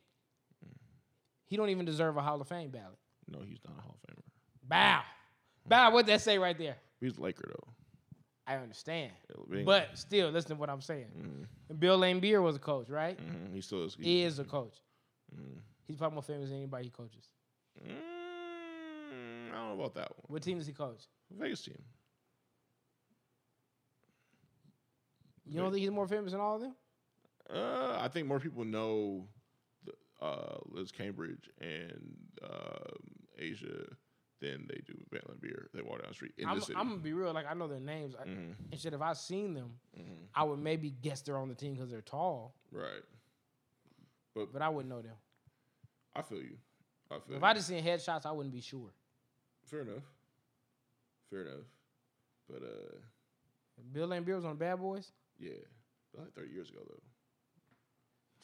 he 1.45 1.57
don't 1.57 1.69
even 1.69 1.85
deserve 1.85 2.17
a 2.17 2.23
Hall 2.23 2.41
of 2.41 2.49
Fame 2.49 2.71
ballot. 2.71 2.99
no, 3.29 3.39
he's 3.47 3.59
not 3.69 3.77
a 3.79 3.83
Hall 3.83 3.97
of 4.03 4.11
Famer. 4.15 4.23
Bow. 4.65 5.03
Bow, 5.69 5.91
what 5.93 6.07
does 6.07 6.15
that 6.15 6.23
say 6.25 6.39
right 6.39 6.57
there? 6.59 6.77
He's 7.01 7.19
Laker 7.19 7.45
though. 7.49 7.73
I 8.49 8.57
understand. 8.57 9.13
But 9.65 9.91
still, 9.99 10.31
listen 10.31 10.51
to 10.51 10.55
what 10.57 10.71
I'm 10.71 10.81
saying. 10.81 11.47
Mhm, 11.71 11.79
Bill 11.81 11.99
Laimbeer 11.99 12.43
was 12.43 12.57
a 12.57 12.61
coach, 12.61 12.89
right? 12.89 13.19
mhm, 13.19 13.53
he 13.53 13.61
still 13.61 13.85
is. 13.85 13.97
He 14.01 14.23
is 14.23 14.39
a 14.39 14.45
coach. 14.45 14.75
Mhm. 15.35 15.61
He's 15.87 15.97
probably 15.97 16.15
more 16.15 16.23
famous 16.23 16.49
than 16.49 16.59
anybody 16.59 16.85
he 16.85 16.91
coaches. 16.91 17.29
Mm, 17.87 19.51
I 19.53 19.55
don't 19.55 19.69
know 19.69 19.75
about 19.75 19.95
that 19.95 20.11
one. 20.17 20.25
What 20.29 20.43
team 20.43 20.59
does 20.59 20.67
he 20.67 20.73
coach? 20.73 21.07
Vegas 21.31 21.63
team. 21.63 21.83
You 25.45 25.61
don't 25.61 25.71
think 25.71 25.83
he's 25.83 25.91
more 25.91 26.09
famous 26.09 26.33
than 26.33 26.41
all 26.41 26.57
of 26.57 26.61
them? 26.63 26.75
Uh, 27.49 27.99
I 28.01 28.09
think 28.09 28.27
more 28.27 28.41
people 28.41 28.65
know 28.65 29.29
the, 29.85 29.93
uh, 30.25 30.59
Liz 30.67 30.91
Cambage 30.91 31.49
and 31.61 32.17
um, 32.43 32.97
A'ja 33.41 33.87
than 34.41 34.67
they 34.69 34.81
do 34.85 34.95
Van 35.13 35.23
Beer. 35.41 35.69
They 35.73 35.83
walk 35.83 36.01
down 36.03 36.09
the 36.09 36.15
street 36.15 36.33
in 36.37 36.49
I'm, 36.49 36.59
the 36.59 36.65
city. 36.67 36.77
I'm 36.79 36.89
gonna 36.89 37.01
be 37.01 37.13
real. 37.13 37.33
Like 37.33 37.47
I 37.49 37.55
know 37.55 37.69
their 37.69 37.81
names. 37.81 38.15
I, 38.21 38.25
Mhm, 38.27 38.55
And 38.73 38.81
shit, 38.81 38.93
if 38.93 39.01
I 39.01 39.13
seen 39.13 39.55
them, 39.55 39.79
mhm. 39.97 40.27
I 40.35 40.43
would 40.43 40.59
maybe 40.59 40.91
guess 40.91 41.21
they're 41.23 41.39
on 41.39 41.49
the 41.49 41.55
team 41.55 41.75
because 41.75 41.89
they're 41.91 42.03
tall, 42.03 42.55
Right. 42.73 43.03
But 44.45 44.63
I 44.63 44.69
wouldn't 44.69 44.91
know 44.95 45.03
them. 45.03 45.15
I 46.15 46.23
feel 46.23 46.39
you. 46.39 46.57
I 47.11 47.15
feel 47.21 47.37
If 47.37 47.41
you. 47.43 47.47
I 47.47 47.55
just 47.55 47.69
seen 47.69 47.83
headshots, 47.85 48.27
I 48.27 48.33
wouldn't 48.33 48.55
be 48.55 48.61
sure. 48.61 48.91
Fair 49.65 49.81
enough. 49.83 50.03
Fair 51.31 51.41
enough. 51.43 51.65
But 52.49 52.63
uh, 52.63 52.97
Bill 53.93 54.09
Laimbeer 54.09 54.37
was 54.37 54.45
on 54.45 54.57
Bad 54.57 54.77
Boys. 54.79 55.11
yeah, 55.39 55.51
but 56.15 56.23
like 56.25 56.33
30 56.35 56.51
years 56.53 56.71
ago 56.71 56.81
though. 56.89 57.03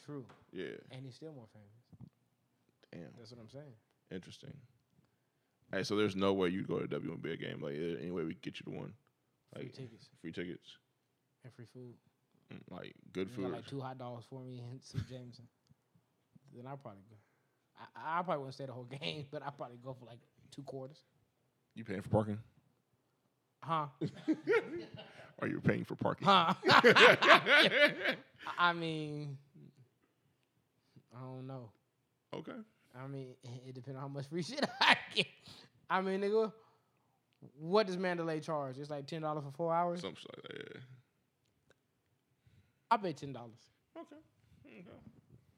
True, 0.05 0.25
Yeah. 0.51 0.75
and 0.91 1.05
he's 1.05 1.15
still 1.15 1.31
more 1.31 1.47
famous. 1.53 2.09
Damn, 2.91 3.13
That's 3.17 3.31
what 3.31 3.39
I'm 3.39 3.49
saying. 3.49 3.73
interesting. 4.11 4.53
Hey, 5.71 5.83
so 5.83 5.95
there's 5.95 6.15
no 6.15 6.33
way 6.33 6.49
you 6.49 6.63
go 6.63 6.77
to 6.79 6.83
a 6.83 6.99
WNBA 6.99 7.39
game. 7.39 7.61
Like, 7.61 7.73
any 7.99 8.11
way 8.11 8.23
we 8.23 8.33
could 8.33 8.41
get 8.43 8.59
you 8.59 8.71
to 8.71 8.77
one? 8.77 8.93
Like, 9.55 9.73
Free 9.73 9.85
tickets 9.85 10.09
free 10.21 10.31
tickets, 10.31 10.77
and 11.43 11.53
free 11.53 11.65
food. 11.73 11.93
Mm, 12.53 12.59
like 12.69 12.93
good 13.13 13.29
You 13.29 13.35
food. 13.35 13.41
got 13.43 13.51
like 13.53 13.65
two 13.67 13.79
hot 13.79 13.97
dogs 13.97 14.25
for 14.29 14.41
me 14.41 14.59
and 14.69 14.79
some 14.83 15.05
Jameson. 15.09 15.45
Then 16.55 16.67
I'll 16.67 16.77
probably 16.77 17.01
go. 17.09 17.15
I, 17.95 18.19
I 18.19 18.21
probably 18.23 18.39
wouldn't 18.39 18.53
stay 18.55 18.65
the 18.65 18.73
whole 18.73 18.83
game, 19.01 19.25
but 19.31 19.41
I'll 19.43 19.51
probably 19.51 19.77
go 19.83 19.93
for 19.99 20.05
like 20.05 20.19
two 20.51 20.63
quarters. 20.63 20.97
You 21.75 21.83
paying 21.83 22.01
for 22.01 22.09
parking? 22.09 22.39
Huh? 23.61 23.87
Are 25.39 25.47
you 25.47 25.59
paying 25.59 25.83
for 25.85 25.95
parking? 25.95 26.27
Huh? 26.27 26.53
I 28.59 28.73
mean, 28.73 29.37
I 31.15 31.19
don't 31.21 31.47
know. 31.47 31.71
okay. 32.35 32.51
I 32.95 33.07
mean, 33.07 33.29
it 33.67 33.73
depends 33.73 33.95
on 33.97 34.01
how 34.01 34.07
much 34.07 34.27
free 34.27 34.43
shit 34.43 34.63
I 34.79 34.95
get. 35.15 35.25
I 35.89 36.01
mean, 36.01 36.21
nigga, 36.21 36.51
what 37.59 37.87
does 37.87 37.97
Mandalay 37.97 38.39
charge? 38.39 38.77
It's 38.77 38.91
like 38.91 39.07
ten 39.07 39.21
dollars 39.23 39.43
for 39.43 39.51
four 39.51 39.73
hours. 39.73 40.01
Something 40.01 40.23
like 40.35 40.43
that. 40.43 40.71
Yeah. 40.75 40.81
I 42.91 42.97
pay 42.97 43.13
ten 43.13 43.33
dollars. 43.33 43.57
Okay. 43.97 44.15
Okay. 44.67 44.97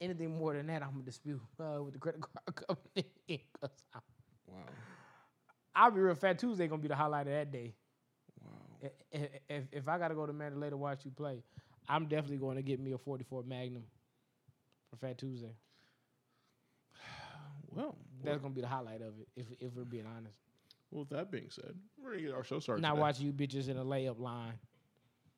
Anything 0.01 0.37
more 0.37 0.53
than 0.53 0.67
that, 0.67 0.83
I'm 0.83 0.91
gonna 0.91 1.03
dispute 1.03 1.41
uh, 1.59 1.81
with 1.83 1.93
the 1.93 1.99
credit 1.99 2.21
card 2.21 2.55
company. 2.67 3.45
Wow. 4.47 4.55
I'll 5.75 5.91
be 5.91 5.99
real. 6.01 6.15
Fat 6.15 6.37
Tuesday 6.39 6.67
gonna 6.67 6.81
be 6.81 6.87
the 6.87 6.95
highlight 6.95 7.27
of 7.27 7.33
that 7.33 7.51
day. 7.51 7.73
Wow. 8.43 8.51
I- 9.13 9.17
i- 9.17 9.29
If 9.49 9.63
if 9.71 9.87
I 9.87 9.97
gotta 9.97 10.15
go 10.15 10.25
to 10.25 10.33
Mandalay 10.33 10.69
to 10.69 10.77
watch 10.77 11.05
you 11.05 11.11
play, 11.11 11.43
I'm 11.87 12.05
definitely 12.07 12.37
going 12.37 12.55
to 12.57 12.63
get 12.63 12.79
me 12.79 12.91
a 12.93 12.97
44 12.97 13.43
Magnum 13.43 13.83
for 14.89 14.97
Fat 14.97 15.17
Tuesday. 15.17 15.55
Well, 17.71 17.95
That's 18.23 18.41
gonna 18.41 18.53
be 18.53 18.61
the 18.61 18.67
highlight 18.67 19.01
of 19.01 19.13
it. 19.19 19.27
If 19.35 19.45
if 19.59 19.73
we're 19.75 19.83
being 19.83 20.05
honest. 20.05 20.35
well, 20.91 21.01
with 21.01 21.09
that 21.09 21.29
being 21.31 21.49
said, 21.49 21.73
we're 22.01 22.11
gonna 22.11 22.21
get 22.23 22.33
our 22.33 22.43
show 22.43 22.59
started. 22.59 22.81
Not 22.81 22.97
watching 22.97 23.25
you 23.25 23.33
bitches 23.33 23.67
in 23.69 23.77
a 23.77 23.83
layup 23.83 24.19
line 24.19 24.53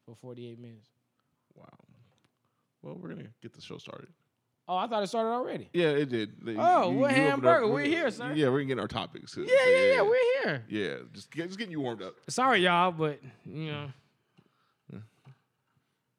for 0.06 0.16
48 0.16 0.60
minutes. 0.60 0.90
Wow. 1.56 1.68
Well, 2.84 2.96
we're 2.96 3.10
gonna 3.10 3.28
get 3.42 3.54
the 3.54 3.62
show 3.62 3.78
started. 3.80 4.10
Oh, 4.70 4.76
I 4.76 4.88
thought 4.88 5.02
it 5.02 5.08
started 5.08 5.30
already. 5.30 5.70
Yeah, 5.72 5.88
it 5.92 6.10
did. 6.10 6.44
The- 6.46 6.58
Oh, 6.60 6.92
you- 6.92 6.98
what 6.98 7.12
you 7.12 7.16
hamburger? 7.22 7.64
up- 7.66 7.72
We're 7.72 7.86
here, 7.86 8.12
sir. 8.12 8.34
Yeah, 8.34 8.50
we're 8.50 8.64
getting 8.64 8.80
our 8.82 8.88
topics. 8.88 9.38
Yeah, 9.38 9.46
yeah, 9.46 9.94
yeah. 9.94 10.02
We're 10.02 10.42
here. 10.44 10.66
Yeah, 10.68 10.96
just 11.14 11.32
get, 11.32 11.48
just 11.48 11.58
getting 11.58 11.72
you 11.72 11.80
warmed 11.80 12.02
up. 12.02 12.16
Sorry, 12.30 12.60
y'all, 12.60 12.92
but 12.92 13.22
you 13.46 13.72
know, 13.72 13.88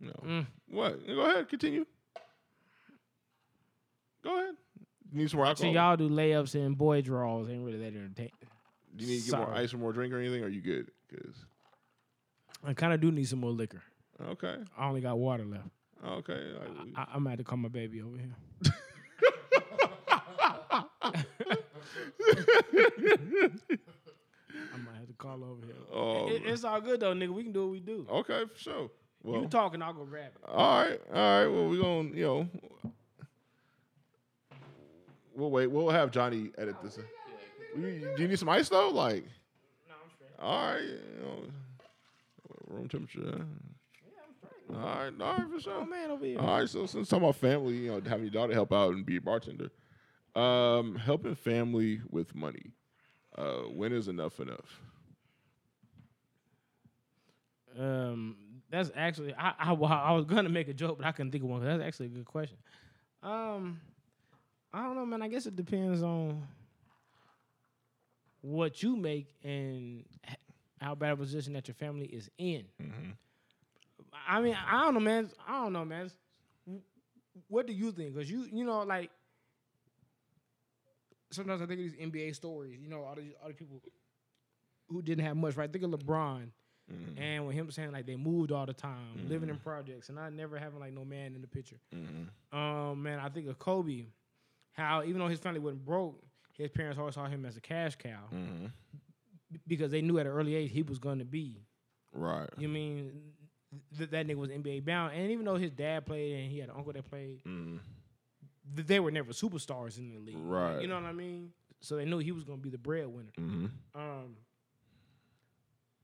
No. 0.00 0.12
Mm. 0.24 0.46
What? 0.70 1.04
Go 1.06 1.20
ahead. 1.22 1.48
Continue. 1.48 1.84
Go 4.22 4.36
ahead. 4.38 4.54
Need 5.12 5.30
some 5.30 5.38
more 5.38 5.46
so 5.46 5.50
alcohol? 5.50 5.72
y'all 5.72 5.96
do 5.96 6.08
layups 6.08 6.54
and 6.54 6.76
boy 6.78 7.00
draws 7.02 7.48
ain't 7.48 7.64
really 7.64 7.78
that 7.78 7.86
entertaining. 7.96 8.30
Do 8.94 9.04
you 9.04 9.10
need 9.10 9.24
to 9.24 9.30
get 9.30 9.38
more 9.38 9.52
ice 9.54 9.74
or 9.74 9.78
more 9.78 9.92
drink 9.92 10.12
or 10.12 10.18
anything? 10.18 10.42
Or 10.42 10.46
are 10.46 10.50
you 10.50 10.60
good? 10.60 10.90
Cause 11.10 11.44
I 12.64 12.74
kind 12.74 12.92
of 12.92 13.00
do 13.00 13.10
need 13.10 13.26
some 13.28 13.40
more 13.40 13.50
liquor. 13.50 13.82
okay, 14.22 14.56
I 14.76 14.86
only 14.88 15.00
got 15.00 15.18
water 15.18 15.44
left. 15.44 15.68
Okay. 16.06 16.52
like, 16.58 16.68
I, 16.96 17.02
I'm 17.14 17.20
gonna 17.24 17.30
have 17.30 17.38
to 17.38 17.44
call 17.44 17.58
my 17.58 17.68
baby 17.68 18.02
over 18.02 18.16
here. 18.16 18.34
I 23.50 24.76
might 24.78 24.96
have 24.98 25.06
to 25.08 25.14
call 25.18 25.42
over 25.44 25.64
here. 25.64 25.74
Oh, 25.92 26.28
It- 26.28 26.42
it's 26.46 26.64
all 26.64 26.80
good 26.80 27.00
though, 27.00 27.14
nigga. 27.14 27.30
We 27.32 27.42
can 27.44 27.52
do 27.52 27.62
what 27.62 27.70
we 27.72 27.80
do. 27.80 28.06
okay, 28.10 28.44
for 28.52 28.58
sure. 28.58 28.90
Well, 29.22 29.42
you 29.42 29.48
talking, 29.48 29.82
I'll 29.82 29.92
go 29.92 30.04
grab 30.04 30.32
it. 30.34 30.42
all 30.48 30.80
right, 30.82 31.00
all 31.12 31.14
right. 31.14 31.46
Well, 31.46 31.68
we're 31.68 31.82
gonna, 31.82 32.08
you 32.16 32.24
know, 32.24 32.48
we'll 35.34 35.50
wait. 35.50 35.66
We'll 35.66 35.90
have 35.90 36.10
Johnny 36.10 36.50
edit 36.56 36.76
this. 36.82 36.98
You- 37.76 38.12
Do 38.16 38.22
you 38.22 38.28
need 38.28 38.38
some 38.38 38.48
ice 38.48 38.68
though? 38.68 38.90
Like, 38.90 39.24
No, 39.88 39.94
I'm 40.02 40.10
straight. 40.14 40.30
all 40.40 40.72
right, 40.72 40.82
you 40.82 41.22
know, 41.22 41.42
room 42.68 42.88
temperature. 42.88 43.44
All 44.70 44.76
right, 44.76 45.12
all 45.20 45.32
right, 45.38 45.50
for 45.50 45.60
sure. 45.60 45.74
Oh 45.80 45.84
man, 45.86 46.10
over 46.10 46.24
here. 46.24 46.38
All 46.38 46.58
right, 46.58 46.68
so 46.68 46.84
since 46.86 47.08
talking 47.08 47.24
about 47.24 47.36
family, 47.36 47.74
you 47.74 47.90
know, 47.90 48.02
having 48.06 48.24
your 48.24 48.32
daughter 48.32 48.52
help 48.52 48.72
out 48.72 48.92
and 48.92 49.04
be 49.04 49.16
a 49.16 49.20
bartender, 49.20 49.70
um, 50.34 50.96
helping 50.96 51.34
family 51.34 52.00
with 52.10 52.34
money. 52.34 52.72
Uh, 53.36 53.62
when 53.62 53.92
is 53.92 54.08
enough 54.08 54.40
enough? 54.40 54.80
Um, 57.78 58.36
that's 58.70 58.90
actually 58.94 59.34
I, 59.34 59.54
I 59.58 59.72
I 59.72 60.12
was 60.12 60.24
gonna 60.24 60.48
make 60.48 60.68
a 60.68 60.74
joke, 60.74 60.98
but 60.98 61.06
I 61.06 61.12
couldn't 61.12 61.32
think 61.32 61.44
of 61.44 61.50
one. 61.50 61.64
that's 61.64 61.82
actually 61.82 62.06
a 62.06 62.10
good 62.10 62.26
question. 62.26 62.58
Um, 63.22 63.80
I 64.72 64.82
don't 64.82 64.96
know, 64.96 65.06
man. 65.06 65.22
I 65.22 65.28
guess 65.28 65.46
it 65.46 65.56
depends 65.56 66.02
on 66.02 66.46
what 68.40 68.82
you 68.82 68.96
make 68.96 69.34
and 69.42 70.04
how 70.80 70.94
bad 70.94 71.12
a 71.12 71.16
position 71.16 71.54
that 71.54 71.68
your 71.68 71.74
family 71.74 72.06
is 72.06 72.30
in. 72.38 72.64
I 74.28 74.40
mean, 74.42 74.56
I 74.70 74.82
don't 74.82 74.94
know, 74.94 75.00
man. 75.00 75.30
I 75.46 75.62
don't 75.62 75.72
know, 75.72 75.84
man. 75.84 76.10
What 77.48 77.66
do 77.66 77.72
you 77.72 77.90
think? 77.92 78.14
Because 78.14 78.30
you, 78.30 78.46
you 78.52 78.64
know, 78.64 78.82
like 78.82 79.10
sometimes 81.30 81.62
I 81.62 81.66
think 81.66 81.80
of 81.80 81.86
these 81.86 81.96
NBA 81.96 82.34
stories. 82.34 82.78
You 82.80 82.88
know, 82.88 83.04
all 83.04 83.14
these 83.14 83.32
other 83.42 83.54
people 83.54 83.80
who 84.88 85.00
didn't 85.00 85.24
have 85.24 85.36
much. 85.36 85.56
Right? 85.56 85.72
Think 85.72 85.84
of 85.84 85.90
LeBron. 85.92 86.48
Mm-hmm. 86.92 87.22
And 87.22 87.46
with 87.46 87.54
him 87.54 87.70
saying 87.70 87.92
like 87.92 88.06
they 88.06 88.16
moved 88.16 88.50
all 88.50 88.64
the 88.64 88.72
time, 88.72 89.16
mm-hmm. 89.16 89.28
living 89.28 89.48
in 89.50 89.56
projects, 89.56 90.08
and 90.08 90.18
I 90.18 90.30
never 90.30 90.58
having 90.58 90.80
like 90.80 90.92
no 90.92 91.04
man 91.04 91.34
in 91.34 91.42
the 91.42 91.46
picture. 91.46 91.76
Mm-hmm. 91.94 92.58
Um, 92.58 93.02
man, 93.02 93.18
I 93.18 93.28
think 93.28 93.46
of 93.48 93.58
Kobe, 93.58 94.06
how 94.72 95.02
even 95.04 95.18
though 95.18 95.28
his 95.28 95.38
family 95.38 95.60
wasn't 95.60 95.84
broke, 95.84 96.22
his 96.54 96.70
parents 96.70 96.98
always 96.98 97.14
saw 97.14 97.26
him 97.26 97.44
as 97.44 97.58
a 97.58 97.60
cash 97.60 97.96
cow 97.96 98.20
b- 99.52 99.60
because 99.66 99.90
they 99.90 100.00
knew 100.00 100.18
at 100.18 100.26
an 100.26 100.32
early 100.32 100.54
age 100.54 100.70
he 100.72 100.82
was 100.82 100.98
going 100.98 101.18
to 101.18 101.26
be. 101.26 101.60
Right. 102.12 102.48
You 102.56 102.68
mean 102.68 103.12
th- 103.96 104.10
that 104.10 104.26
nigga 104.26 104.36
was 104.36 104.50
NBA 104.50 104.84
bound, 104.84 105.14
and 105.14 105.30
even 105.30 105.44
though 105.44 105.56
his 105.56 105.70
dad 105.70 106.06
played 106.06 106.34
and 106.34 106.50
he 106.50 106.58
had 106.58 106.68
an 106.68 106.76
uncle 106.76 106.92
that 106.92 107.08
played, 107.08 107.40
th- 107.44 108.86
they 108.86 109.00
were 109.00 109.10
never 109.10 109.32
superstars 109.32 109.98
in 109.98 110.12
the 110.12 110.18
league. 110.18 110.36
Right. 110.38 110.80
You 110.80 110.88
know 110.88 110.96
what 110.96 111.04
I 111.04 111.12
mean? 111.12 111.52
So 111.80 111.96
they 111.96 112.04
knew 112.04 112.18
he 112.18 112.32
was 112.32 112.44
going 112.44 112.58
to 112.58 112.62
be 112.62 112.70
the 112.70 112.78
breadwinner. 112.78 113.30
Mm-hmm. 113.38 113.66
Um, 113.94 114.36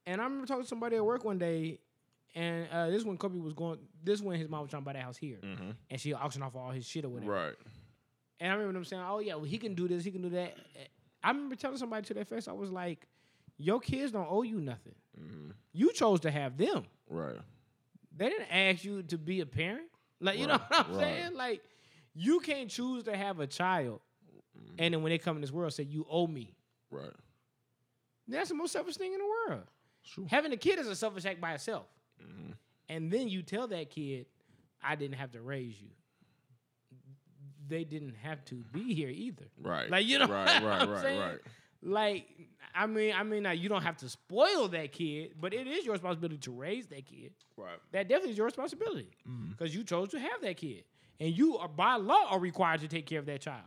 and 0.07 0.21
I 0.21 0.25
remember 0.25 0.47
talking 0.47 0.63
to 0.63 0.69
somebody 0.69 0.97
at 0.97 1.05
work 1.05 1.25
one 1.25 1.39
day, 1.39 1.81
and 2.35 2.69
uh, 2.71 2.91
this 2.91 3.05
when 3.05 3.17
Kobe 3.17 3.39
was 3.39 3.55
going. 3.55 3.79
This 4.03 4.21
when 4.21 4.39
his 4.39 4.49
mom 4.49 4.63
was 4.63 4.71
trying 4.71 4.83
to 4.83 4.87
buy 4.87 4.93
the 4.93 5.01
house 5.01 5.17
here, 5.17 5.39
and 5.91 6.01
she 6.01 6.15
auctioned 6.15 6.45
off 6.45 6.55
all 6.55 6.71
his 6.71 6.87
shit 6.87 7.05
or 7.05 7.09
whatever. 7.09 7.33
Right. 7.33 7.55
And 8.41 8.51
I 8.51 8.55
remember 8.55 8.75
them 8.75 8.85
saying, 8.85 9.03
"Oh 9.07 9.21
yeah, 9.21 9.37
well 9.37 9.45
he 9.45 9.57
can 9.57 9.75
do 9.75 9.89
this, 9.89 10.05
he 10.05 10.11
can 10.11 10.23
do 10.23 10.31
that." 10.31 10.57
I 11.23 11.31
remember 11.31 11.57
telling 11.57 11.79
somebody 11.79 12.07
to 12.09 12.15
their 12.15 12.25
face, 12.25 12.49
I 12.49 12.53
was 12.53 12.71
like, 12.71 13.07
"Your 13.57 13.81
kids 13.81 14.13
don't 14.13 14.27
owe 14.29 14.43
you 14.43 14.61
nothing. 14.61 14.95
You 15.73 15.93
chose 15.93 16.21
to 16.21 16.31
have 16.31 16.57
them. 16.57 16.85
Right. 17.09 17.37
They 18.17 18.29
didn't 18.29 18.51
ask 18.51 18.85
you 18.85 19.03
to 19.05 19.19
be 19.19 19.41
a 19.41 19.47
parent. 19.47 19.89
Like 20.21 20.39
you 20.39 20.47
know 20.47 20.61
what 20.69 20.87
I'm 20.87 20.95
right. 20.95 21.01
saying? 21.01 21.35
Like 21.35 21.63
you 22.15 22.41
can't 22.41 22.71
choose 22.71 23.05
to 23.05 23.17
have 23.17 23.41
a 23.41 23.47
child, 23.47 24.01
mm-hmm. 24.57 24.75
and 24.79 24.95
then 24.95 25.03
when 25.03 25.11
they 25.11 25.19
come 25.19 25.37
in 25.37 25.41
this 25.41 25.53
world, 25.53 25.73
say 25.73 25.83
you 25.83 26.07
owe 26.09 26.27
me. 26.27 26.55
Right. 26.91 27.13
That's 28.29 28.49
the 28.49 28.55
most 28.55 28.73
selfish 28.73 28.97
thing 28.97 29.13
in 29.13 29.19
the 29.19 29.27
world. 29.27 29.63
Sure. 30.03 30.25
Having 30.29 30.53
a 30.53 30.57
kid 30.57 30.79
is 30.79 30.87
a 30.87 30.97
selfish 30.97 31.25
act 31.25 31.41
by 31.41 31.55
itself. 31.55 31.87
Mm-hmm. 32.23 32.53
And 32.89 33.11
then 33.11 33.29
you 33.29 33.43
tell 33.43 33.67
that 33.69 33.91
kid, 33.91 34.27
I 34.83 34.95
didn't 34.95 35.17
have 35.17 35.33
to 35.33 35.41
raise 35.41 35.81
you. 35.81 35.89
They 37.67 37.85
didn't 37.85 38.15
have 38.23 38.45
to 38.47 38.57
be 38.73 38.95
here 38.95 39.09
either. 39.09 39.47
Right. 39.61 39.91
Like 39.91 40.07
you 40.07 40.19
know, 40.19 40.27
Right. 40.27 40.63
Right. 40.63 40.89
Right. 40.89 41.03
saying? 41.03 41.21
Right. 41.21 41.39
Like 41.87 42.27
I 42.75 42.87
mean, 42.87 43.15
I 43.17 43.23
mean, 43.23 43.43
now 43.45 43.51
you 43.53 43.69
don't 43.69 43.83
have 43.83 43.99
to 43.99 44.09
spoil 44.09 44.69
that 44.69 44.91
kid, 44.93 45.35
but 45.41 45.53
it 45.55 45.67
is 45.67 45.85
your 45.85 45.93
responsibility 45.93 46.39
to 46.39 46.51
raise 46.53 46.87
that 46.89 47.05
kid. 47.07 47.33
Right. 47.57 47.79
That 47.93 48.09
definitely 48.09 48.33
is 48.33 48.37
your 48.39 48.47
responsibility 48.47 49.11
Mm-hmm. 49.29 49.51
because 49.53 49.75
you 49.75 49.85
chose 49.85 50.09
to 50.11 50.19
have 50.19 50.41
that 50.43 50.57
kid, 50.57 50.85
and 51.21 51.37
you 51.37 51.57
are 51.59 51.69
by 51.69 51.97
law 51.97 52.27
are 52.31 52.39
required 52.41 52.81
to 52.81 52.89
take 52.89 53.07
care 53.07 53.19
of 53.21 53.27
that 53.27 53.41
child 53.43 53.67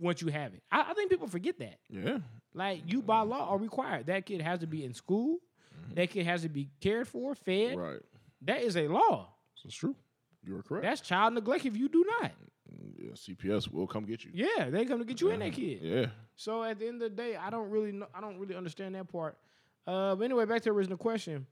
once 0.00 0.20
you 0.22 0.28
have 0.28 0.54
it. 0.54 0.62
I, 0.72 0.86
I 0.90 0.94
think 0.94 1.10
people 1.10 1.28
forget 1.28 1.58
that. 1.58 1.78
Yeah. 1.90 2.18
Like 2.54 2.82
you 2.86 3.02
by 3.02 3.20
law 3.20 3.50
are 3.50 3.58
required. 3.58 4.06
That 4.06 4.26
kid 4.26 4.40
has 4.40 4.58
to 4.60 4.66
be 4.66 4.84
in 4.84 4.94
school. 4.94 5.38
That 5.94 6.10
kid 6.10 6.26
has 6.26 6.42
to 6.42 6.48
be 6.48 6.68
cared 6.80 7.08
for, 7.08 7.34
fed. 7.34 7.76
Right. 7.78 8.00
That 8.42 8.62
is 8.62 8.76
a 8.76 8.88
law. 8.88 9.28
That's 9.62 9.76
true. 9.76 9.94
You 10.44 10.56
are 10.56 10.62
correct. 10.62 10.84
That's 10.84 11.00
child 11.00 11.34
neglect 11.34 11.64
if 11.66 11.76
you 11.76 11.88
do 11.88 12.04
not. 12.20 12.32
Yeah, 13.02 13.12
CPS 13.12 13.72
will 13.72 13.86
come 13.86 14.04
get 14.04 14.24
you. 14.24 14.30
Yeah, 14.34 14.70
they 14.70 14.84
come 14.84 14.98
to 14.98 15.04
get 15.04 15.20
you 15.20 15.30
and 15.30 15.42
that 15.42 15.52
kid. 15.52 15.80
Yeah. 15.82 16.06
So 16.36 16.62
at 16.62 16.78
the 16.78 16.86
end 16.86 17.02
of 17.02 17.10
the 17.10 17.22
day, 17.22 17.36
I 17.36 17.50
don't 17.50 17.70
really 17.70 17.92
know. 17.92 18.06
I 18.14 18.20
don't 18.20 18.38
really 18.38 18.54
understand 18.54 18.94
that 18.94 19.08
part. 19.10 19.36
Uh, 19.86 20.14
but 20.14 20.24
anyway, 20.24 20.44
back 20.44 20.62
to 20.62 20.64
the 20.64 20.72
original 20.72 20.98
question. 20.98 21.46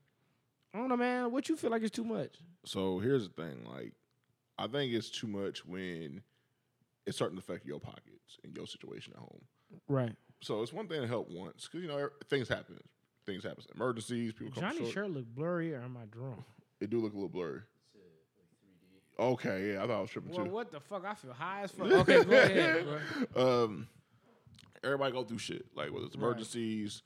I 0.73 0.79
don't 0.79 0.89
know, 0.89 0.97
man. 0.97 1.33
What 1.33 1.49
you 1.49 1.57
feel 1.57 1.71
like 1.71 1.83
is 1.83 1.91
too 1.91 2.05
much? 2.05 2.37
So 2.65 3.01
here's 3.01 3.29
the 3.29 3.35
thing. 3.35 3.65
Like, 3.65 3.93
I 4.59 4.69
think 4.69 4.93
it's 4.93 5.11
too 5.11 5.27
much 5.27 5.67
when 5.67 6.23
it's 7.07 7.17
starting 7.17 7.37
to 7.37 7.43
affect 7.43 7.67
your 7.67 7.81
pockets 7.81 8.39
and 8.45 8.55
your 8.57 8.67
situation 8.67 9.13
at 9.15 9.21
home. 9.21 9.43
Right. 9.89 10.15
So 10.43 10.63
it's 10.63 10.73
one 10.73 10.87
thing 10.87 11.01
to 11.01 11.09
help 11.09 11.29
once 11.31 11.65
because 11.67 11.83
you 11.83 11.89
know 11.89 11.97
er- 11.99 12.13
things 12.29 12.49
happen. 12.49 12.79
Things 13.27 13.43
happen. 13.43 13.65
Emergencies. 13.75 14.33
People 14.33 14.53
come 14.53 14.77
Johnny 14.77 14.91
shirt 14.91 15.11
look 15.11 15.27
blurry, 15.27 15.75
or 15.75 15.83
am 15.83 15.97
I 15.97 16.07
drunk? 16.07 16.41
It 16.81 16.91
do 16.91 17.01
look 17.01 17.13
a 17.13 17.17
little 17.17 17.29
blurry. 17.29 17.61
Okay, 19.21 19.73
yeah, 19.75 19.85
I 19.85 19.87
thought 19.87 19.99
I 19.99 20.01
was 20.01 20.11
tripping 20.11 20.33
Well, 20.33 20.47
too. 20.47 20.51
what 20.51 20.71
the 20.73 20.81
fuck? 20.81 21.05
I 21.05 21.15
feel 21.15 21.33
high 21.35 21.63
as 21.63 21.71
fuck. 21.73 21.91
Okay, 21.93 22.25
go 22.25 22.33
ahead, 22.33 22.87
bro. 23.37 23.65
um, 23.65 23.89
everybody 24.83 25.13
go 25.13 25.25
through 25.25 25.39
shit 25.39 25.67
like 25.77 25.93
whether 25.93 26.07
it's 26.07 26.17
Right. 26.17 26.23
emergencies, 26.25 27.03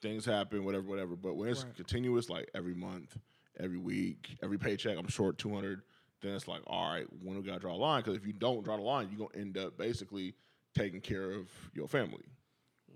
things 0.00 0.24
happen, 0.24 0.64
whatever, 0.64 0.86
whatever. 0.88 1.16
But 1.16 1.34
when 1.34 1.48
it's 1.48 1.64
Right. 1.64 1.74
continuous, 1.74 2.30
like 2.30 2.48
every 2.54 2.74
month, 2.74 3.16
every 3.58 3.78
week, 3.78 4.36
every 4.42 4.58
paycheck, 4.58 4.96
I'm 4.96 5.08
short 5.08 5.38
two 5.38 5.52
hundred. 5.52 5.82
Then 6.22 6.34
it's 6.34 6.46
like, 6.48 6.62
all 6.68 6.92
right, 6.92 7.06
when 7.22 7.36
we 7.36 7.42
gotta 7.42 7.58
draw 7.60 7.74
a 7.74 7.76
line? 7.76 8.02
Because 8.02 8.16
if 8.16 8.26
you 8.26 8.32
don't 8.32 8.62
draw 8.62 8.76
the 8.76 8.82
line, 8.82 9.08
you're 9.10 9.26
gonna 9.28 9.40
end 9.42 9.58
up 9.58 9.76
basically 9.76 10.34
taking 10.74 11.00
care 11.00 11.32
of 11.32 11.48
your 11.74 11.88
family. 11.88 12.24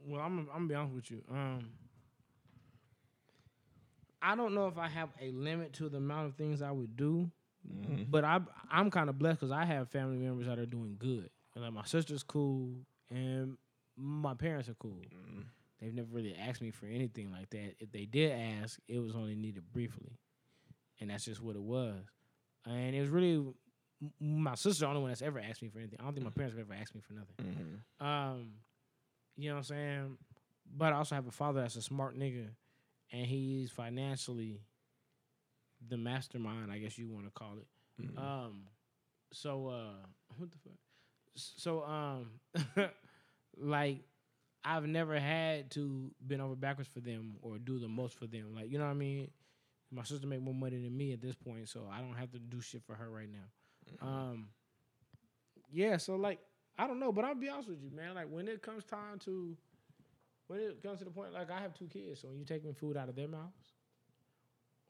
Well, 0.06 0.20
I'm 0.20 0.38
I'm 0.40 0.46
gonna 0.46 0.66
be 0.68 0.74
honest 0.76 0.94
with 0.94 1.10
you. 1.10 1.22
Um, 1.30 1.70
I 4.22 4.36
don't 4.36 4.54
know 4.54 4.68
if 4.68 4.78
I 4.78 4.86
have 4.88 5.08
a 5.20 5.30
limit 5.32 5.72
to 5.74 5.88
the 5.88 5.96
amount 5.96 6.28
of 6.28 6.34
things 6.36 6.62
I 6.62 6.70
would 6.70 6.96
do, 6.96 7.30
Mm-hmm. 7.68 8.04
but 8.08 8.24
I 8.24 8.40
I'm 8.70 8.90
kind 8.90 9.10
of 9.10 9.18
blessed 9.18 9.40
because 9.40 9.52
I 9.52 9.64
have 9.64 9.90
family 9.90 10.16
members 10.16 10.46
that 10.46 10.58
are 10.58 10.66
doing 10.66 10.96
good. 10.98 11.28
And, 11.54 11.64
like 11.64 11.72
my 11.72 11.84
sister's 11.84 12.22
cool, 12.22 12.70
and 13.10 13.56
my 13.96 14.34
parents 14.34 14.68
are 14.68 14.74
cool. 14.74 15.02
Mm-hmm. 15.12 15.40
They've 15.80 15.94
never 15.94 16.08
really 16.10 16.34
asked 16.34 16.62
me 16.62 16.70
for 16.70 16.86
anything 16.86 17.30
like 17.30 17.50
that. 17.50 17.74
If 17.78 17.92
they 17.92 18.06
did 18.06 18.32
ask, 18.32 18.78
it 18.88 18.98
was 18.98 19.14
only 19.14 19.34
needed 19.34 19.70
briefly, 19.72 20.18
and 21.00 21.10
that's 21.10 21.24
just 21.24 21.42
what 21.42 21.56
it 21.56 21.62
was. 21.62 21.96
And 22.66 22.94
it 22.94 23.00
was 23.00 23.10
really 23.10 23.44
my 24.18 24.54
sister's 24.54 24.80
the 24.80 24.86
only 24.86 25.00
one 25.00 25.10
that's 25.10 25.22
ever 25.22 25.38
asked 25.38 25.62
me 25.62 25.68
for 25.68 25.78
anything. 25.78 25.98
I 26.00 26.04
don't 26.04 26.14
think 26.14 26.24
my 26.24 26.30
parents 26.30 26.56
have 26.56 26.66
ever 26.66 26.78
asked 26.80 26.94
me 26.94 27.00
for 27.00 27.12
nothing. 27.12 27.36
Mm-hmm. 28.00 28.06
Um, 28.06 28.52
you 29.36 29.48
know 29.50 29.56
what 29.56 29.58
I'm 29.58 29.64
saying? 29.64 30.18
But 30.76 30.92
I 30.92 30.96
also 30.96 31.14
have 31.14 31.26
a 31.26 31.32
father 31.32 31.60
that's 31.60 31.76
a 31.76 31.82
smart 31.82 32.18
nigga, 32.18 32.48
and 33.12 33.26
he's 33.26 33.70
financially 33.70 34.60
the 35.88 35.96
mastermind, 35.96 36.70
I 36.70 36.78
guess 36.78 36.98
you 36.98 37.08
want 37.08 37.26
to 37.26 37.30
call 37.30 37.54
it. 37.58 37.66
Um, 38.16 38.62
so 39.32 39.68
uh, 39.68 40.06
what 40.36 40.50
the 40.50 40.58
fuck? 40.58 40.78
So 41.34 41.84
um, 41.84 42.30
like 43.56 43.98
I've 44.64 44.86
never 44.86 45.18
had 45.18 45.70
to 45.72 46.10
bend 46.20 46.42
over 46.42 46.54
backwards 46.54 46.90
for 46.92 47.00
them 47.00 47.36
or 47.42 47.58
do 47.58 47.78
the 47.78 47.88
most 47.88 48.18
for 48.18 48.26
them. 48.26 48.54
Like 48.54 48.70
you 48.70 48.78
know 48.78 48.84
what 48.84 48.90
I 48.90 48.94
mean? 48.94 49.30
My 49.92 50.04
sister 50.04 50.26
make 50.26 50.40
more 50.40 50.54
money 50.54 50.76
than 50.76 50.96
me 50.96 51.12
at 51.12 51.20
this 51.20 51.34
point, 51.34 51.68
so 51.68 51.88
I 51.92 52.00
don't 52.00 52.14
have 52.14 52.30
to 52.32 52.38
do 52.38 52.60
shit 52.60 52.82
for 52.86 52.94
her 52.94 53.10
right 53.10 53.28
now. 53.30 54.06
Um, 54.06 54.48
yeah, 55.72 55.96
so 55.96 56.16
like 56.16 56.38
I 56.78 56.86
don't 56.86 57.00
know, 57.00 57.12
but 57.12 57.24
I'll 57.24 57.34
be 57.34 57.48
honest 57.48 57.68
with 57.68 57.82
you, 57.82 57.90
man. 57.90 58.14
Like 58.14 58.30
when 58.30 58.48
it 58.48 58.62
comes 58.62 58.84
time 58.84 59.18
to 59.24 59.56
when 60.46 60.60
it 60.60 60.82
comes 60.82 60.98
to 60.98 61.04
the 61.04 61.10
point, 61.10 61.32
like 61.32 61.50
I 61.50 61.60
have 61.60 61.74
two 61.74 61.86
kids, 61.86 62.20
so 62.20 62.28
when 62.28 62.38
you 62.38 62.44
taking 62.44 62.74
food 62.74 62.96
out 62.96 63.08
of 63.08 63.16
their 63.16 63.28
mouths, 63.28 63.74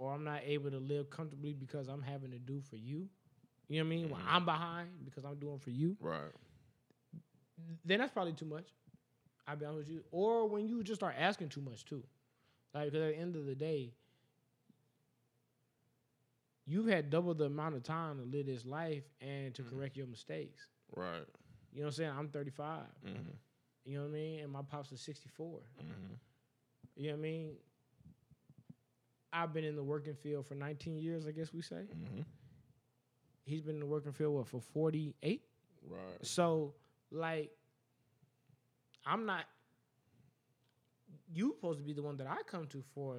or 0.00 0.14
I'm 0.14 0.25
not 0.25 0.40
able 0.47 0.71
to 0.71 0.78
live 0.78 1.11
comfortably 1.11 1.52
because 1.52 1.87
I'm 1.87 2.00
having 2.00 2.30
to 2.30 2.38
do 2.38 2.62
for 2.71 2.76
you, 2.76 3.07
you 3.69 3.78
know 3.78 3.85
what 3.85 3.92
I 3.92 3.97
mean? 3.97 4.11
When 4.11 4.21
mm-hmm. 4.21 4.35
I'm 4.35 4.45
behind 4.47 4.88
because 5.04 5.25
I'm 5.25 5.37
doing 5.37 5.59
for 5.59 5.71
you, 5.71 5.95
Right. 6.00 6.33
then 7.85 7.99
that's 8.00 8.11
probably 8.12 8.33
too 8.33 8.47
much. 8.47 8.64
I'll 9.47 9.57
be 9.57 9.66
honest 9.66 9.80
with 9.80 9.90
you. 9.90 10.04
Or 10.11 10.49
when 10.49 10.66
you 10.66 10.83
just 10.83 11.00
start 11.00 11.16
asking 11.19 11.50
too 11.50 11.61
much 11.61 11.85
too, 11.85 12.02
Like 12.75 12.87
because 12.87 13.02
at 13.02 13.14
the 13.14 13.21
end 13.21 13.37
of 13.37 13.45
the 13.45 13.54
day, 13.54 13.92
you've 16.64 16.87
had 16.87 17.11
double 17.11 17.35
the 17.35 17.45
amount 17.45 17.75
of 17.75 17.83
time 17.83 18.19
to 18.19 18.25
live 18.25 18.47
this 18.47 18.64
life 18.64 19.04
and 19.21 19.54
to 19.54 19.62
mm-hmm. 19.62 19.76
correct 19.76 19.97
your 19.99 20.07
mistakes. 20.07 20.69
Right. 20.97 21.26
You 21.73 21.80
know 21.80 21.87
what 21.87 21.88
I'm 21.88 21.92
saying? 21.92 22.12
I'm 22.19 22.28
35. 22.28 22.80
Mm-hmm. 23.07 23.19
You 23.85 23.99
know 23.99 24.04
what 24.04 24.09
I 24.09 24.12
mean? 24.12 24.40
And 24.40 24.50
my 24.50 24.62
pops 24.62 24.92
is 24.92 25.02
64. 25.02 25.47
Mm-hmm. 25.78 26.14
You 26.97 27.09
know 27.09 27.12
what 27.12 27.19
I 27.19 27.23
mean? 27.23 27.50
I've 29.33 29.53
been 29.53 29.65
in 29.65 29.77
the 29.77 29.83
working 29.83 30.15
field 30.15 30.47
for 30.47 30.55
19 30.55 30.99
years, 30.99 31.27
I 31.27 31.31
guess 31.31 31.53
we 31.53 31.63
say. 31.63 31.87
Mm-hmm. 31.95 32.23
He's 33.45 33.63
been 33.63 33.77
in 33.77 33.81
the 33.81 33.87
working 33.87 34.13
field 34.13 34.35
what, 34.35 34.49
for 34.49 34.61
48. 34.61 35.43
Right. 35.89 36.01
So, 36.23 36.75
like, 37.11 37.51
I'm 39.07 39.27
not. 39.27 39.45
You 41.33 41.55
supposed 41.55 41.79
to 41.79 41.85
be 41.85 41.93
the 41.93 42.03
one 42.03 42.17
that 42.17 42.27
I 42.27 42.43
come 42.47 42.67
to 42.69 42.83
for 42.95 43.19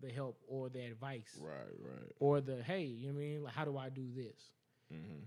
the 0.00 0.10
help 0.10 0.36
or 0.48 0.68
the 0.68 0.80
advice 0.84 1.38
Right. 1.40 1.52
Right. 1.78 2.12
or 2.18 2.40
the 2.40 2.60
hey, 2.62 2.82
you 2.82 3.08
know 3.08 3.14
what 3.14 3.20
I 3.20 3.24
mean? 3.24 3.44
Like, 3.44 3.54
how 3.54 3.64
do 3.64 3.78
I 3.78 3.88
do 3.88 4.04
this? 4.14 4.50
Mm-hmm. 4.92 5.20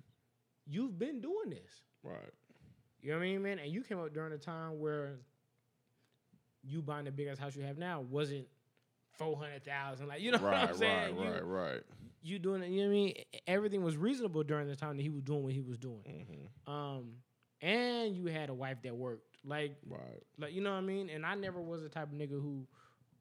You've 0.67 0.99
been 0.99 1.21
doing 1.21 1.49
this. 1.49 1.81
Right. 2.03 2.15
You 3.01 3.11
know 3.11 3.17
what 3.17 3.23
I 3.23 3.27
mean, 3.27 3.43
man? 3.43 3.59
And 3.59 3.71
you 3.71 3.83
came 3.83 3.99
up 3.99 4.13
during 4.13 4.33
a 4.33 4.37
time 4.37 4.79
where 4.79 5.19
you 6.63 6.81
buying 6.81 7.05
the 7.05 7.11
biggest 7.11 7.39
house 7.39 7.55
you 7.55 7.63
have 7.63 7.77
now 7.77 8.01
wasn't 8.01 8.47
four 9.17 9.37
hundred 9.37 9.63
thousand. 9.65 10.07
Like, 10.07 10.21
you 10.21 10.31
know 10.31 10.37
what 10.39 10.51
Right. 10.51 10.69
I'm 10.69 10.75
saying? 10.75 11.15
Right. 11.17 11.25
you, 11.25 11.31
Right. 11.31 11.45
Right. 11.45 11.81
you 12.21 12.39
doing 12.39 12.63
it. 12.63 12.69
You 12.69 12.83
know 12.83 12.87
what 12.89 12.93
I 12.93 12.97
mean? 12.97 13.13
Everything 13.47 13.83
was 13.83 13.97
reasonable 13.97 14.43
during 14.43 14.67
the 14.67 14.75
time 14.75 14.97
that 14.97 15.03
he 15.03 15.09
was 15.09 15.21
doing 15.23 15.43
what 15.43 15.53
he 15.53 15.61
was 15.61 15.77
doing. 15.77 16.01
Mm-hmm. 16.07 16.71
Um, 16.71 17.11
and 17.61 18.15
you 18.15 18.25
had 18.27 18.49
a 18.49 18.53
wife 18.53 18.77
that 18.83 18.95
worked. 18.95 19.23
Like, 19.43 19.75
Right. 19.87 20.23
like 20.39 20.53
you 20.53 20.61
know 20.61 20.71
what 20.71 20.77
I 20.77 20.81
mean? 20.81 21.09
And 21.09 21.25
I 21.25 21.35
never 21.35 21.61
was 21.61 21.81
the 21.83 21.89
type 21.89 22.11
of 22.11 22.17
nigga 22.17 22.31
who 22.41 22.65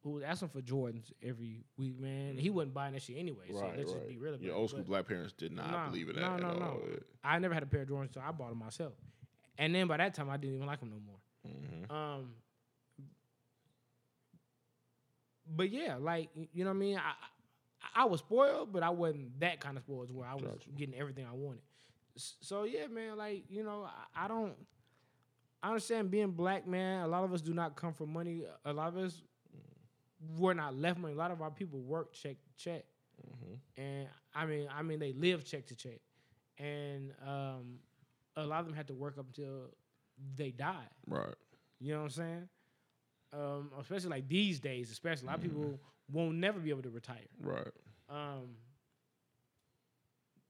who 0.03 0.11
was 0.11 0.23
asking 0.23 0.49
for 0.49 0.61
Jordans 0.61 1.11
every 1.23 1.63
week, 1.77 1.99
man. 1.99 2.37
He 2.37 2.51
wasn't 2.51 2.75
buying 2.75 2.93
that 2.93 3.01
shit 3.01 3.17
anyway. 3.17 3.45
so 3.49 3.59
right. 3.61 3.75
let's 3.75 3.89
right. 3.91 3.97
just 4.01 4.07
be 4.07 4.17
real 4.17 4.35
about 4.35 4.43
Your 4.45 4.55
old 4.55 4.69
school 4.69 4.83
black 4.83 5.07
parents 5.07 5.33
did 5.33 5.51
not 5.51 5.71
Nah, 5.71 5.87
believe 5.89 6.09
in 6.09 6.15
that 6.17 6.21
no, 6.21 6.33
at 6.35 6.41
no, 6.41 6.47
all. 6.47 6.55
no. 6.57 6.79
I 7.23 7.39
never 7.39 7.55
had 7.55 7.63
a 7.63 7.65
pair 7.65 7.81
of 7.81 7.87
Jordans, 7.87 8.13
so 8.13 8.21
I 8.23 8.31
bought 8.31 8.49
them 8.49 8.59
myself. 8.59 8.93
And 9.57 9.73
then 9.73 9.87
by 9.87 9.97
that 9.97 10.13
time, 10.13 10.29
I 10.29 10.37
didn't 10.37 10.57
even 10.57 10.67
like 10.67 10.79
them 10.79 10.91
no 10.91 10.99
more. 10.99 11.17
Mm-hmm. 11.47 11.91
Um, 11.91 12.33
but 15.47 15.69
yeah, 15.71 15.95
like 15.99 16.29
you 16.53 16.63
know 16.63 16.71
what 16.71 16.75
I 16.77 16.79
mean. 16.79 16.97
I 16.97 17.13
I, 18.01 18.05
was 18.05 18.19
spoiled, 18.19 18.73
but 18.73 18.81
I 18.83 18.89
wasn't 18.89 19.39
that 19.39 19.59
kind 19.59 19.77
of 19.77 19.83
spoiled 19.83 20.11
where 20.11 20.27
I 20.27 20.33
was 20.33 20.43
Gotcha. 20.43 20.69
getting 20.75 20.95
everything 20.95 21.25
I 21.29 21.33
wanted. 21.35 21.61
So 22.15 22.63
yeah, 22.63 22.87
man. 22.87 23.17
Like 23.17 23.43
you 23.49 23.63
know, 23.63 23.87
I, 24.15 24.25
I 24.25 24.27
don't. 24.27 24.53
I 25.61 25.69
understand 25.69 26.11
being 26.11 26.31
black, 26.31 26.67
man. 26.67 27.03
A 27.03 27.07
lot 27.07 27.23
of 27.23 27.33
us 27.33 27.41
do 27.41 27.53
not 27.53 27.75
come 27.75 27.93
from 27.93 28.11
money. 28.13 28.43
A 28.65 28.73
lot 28.73 28.87
of 28.87 28.97
us 28.97 29.21
were 30.37 30.53
not 30.53 30.75
left 30.75 30.99
money. 30.99 31.13
A 31.13 31.17
lot 31.17 31.31
of 31.31 31.41
our 31.41 31.51
people 31.51 31.79
work 31.79 32.13
check 32.13 32.37
to 32.43 32.63
check, 32.63 32.85
Mm-hmm. 33.25 33.81
and 33.81 34.07
I 34.33 34.45
mean, 34.45 34.67
I 34.75 34.81
mean, 34.81 34.99
they 34.99 35.13
live 35.13 35.45
check 35.45 35.67
to 35.67 35.75
check, 35.75 35.99
and 36.57 37.13
um, 37.25 37.79
a 38.35 38.45
lot 38.45 38.59
of 38.61 38.65
them 38.65 38.75
had 38.75 38.87
to 38.87 38.93
work 38.93 39.17
up 39.17 39.27
until 39.27 39.69
they 40.35 40.51
died. 40.51 40.89
Right. 41.07 41.33
You 41.79 41.93
know 41.93 41.99
what 41.99 42.05
I'm 42.05 42.09
saying? 42.11 42.49
Um, 43.35 43.71
especially 43.81 44.09
like 44.09 44.29
these 44.29 44.59
days, 44.59 44.91
especially 44.91 45.27
a 45.27 45.31
lot 45.31 45.37
of 45.37 45.43
people 45.43 45.79
won't 46.11 46.35
never 46.35 46.59
be 46.59 46.69
able 46.69 46.83
to 46.83 46.89
retire. 46.89 47.17
Right. 47.41 47.67
Um, 48.09 48.55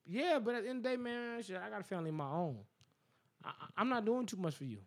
yeah, 0.05 0.39
but 0.39 0.55
at 0.55 0.63
the 0.63 0.69
end 0.69 0.77
of 0.79 0.83
the 0.83 0.89
day, 0.89 0.97
man, 0.97 1.41
shit, 1.41 1.57
I 1.57 1.69
got 1.69 1.81
a 1.81 1.83
family 1.83 2.09
of 2.09 2.15
my 2.15 2.29
own. 2.29 2.57
I, 3.43 3.51
I'm 3.77 3.89
not 3.89 4.05
doing 4.05 4.25
too 4.25 4.37
much 4.37 4.55
for 4.55 4.65
you. 4.65 4.77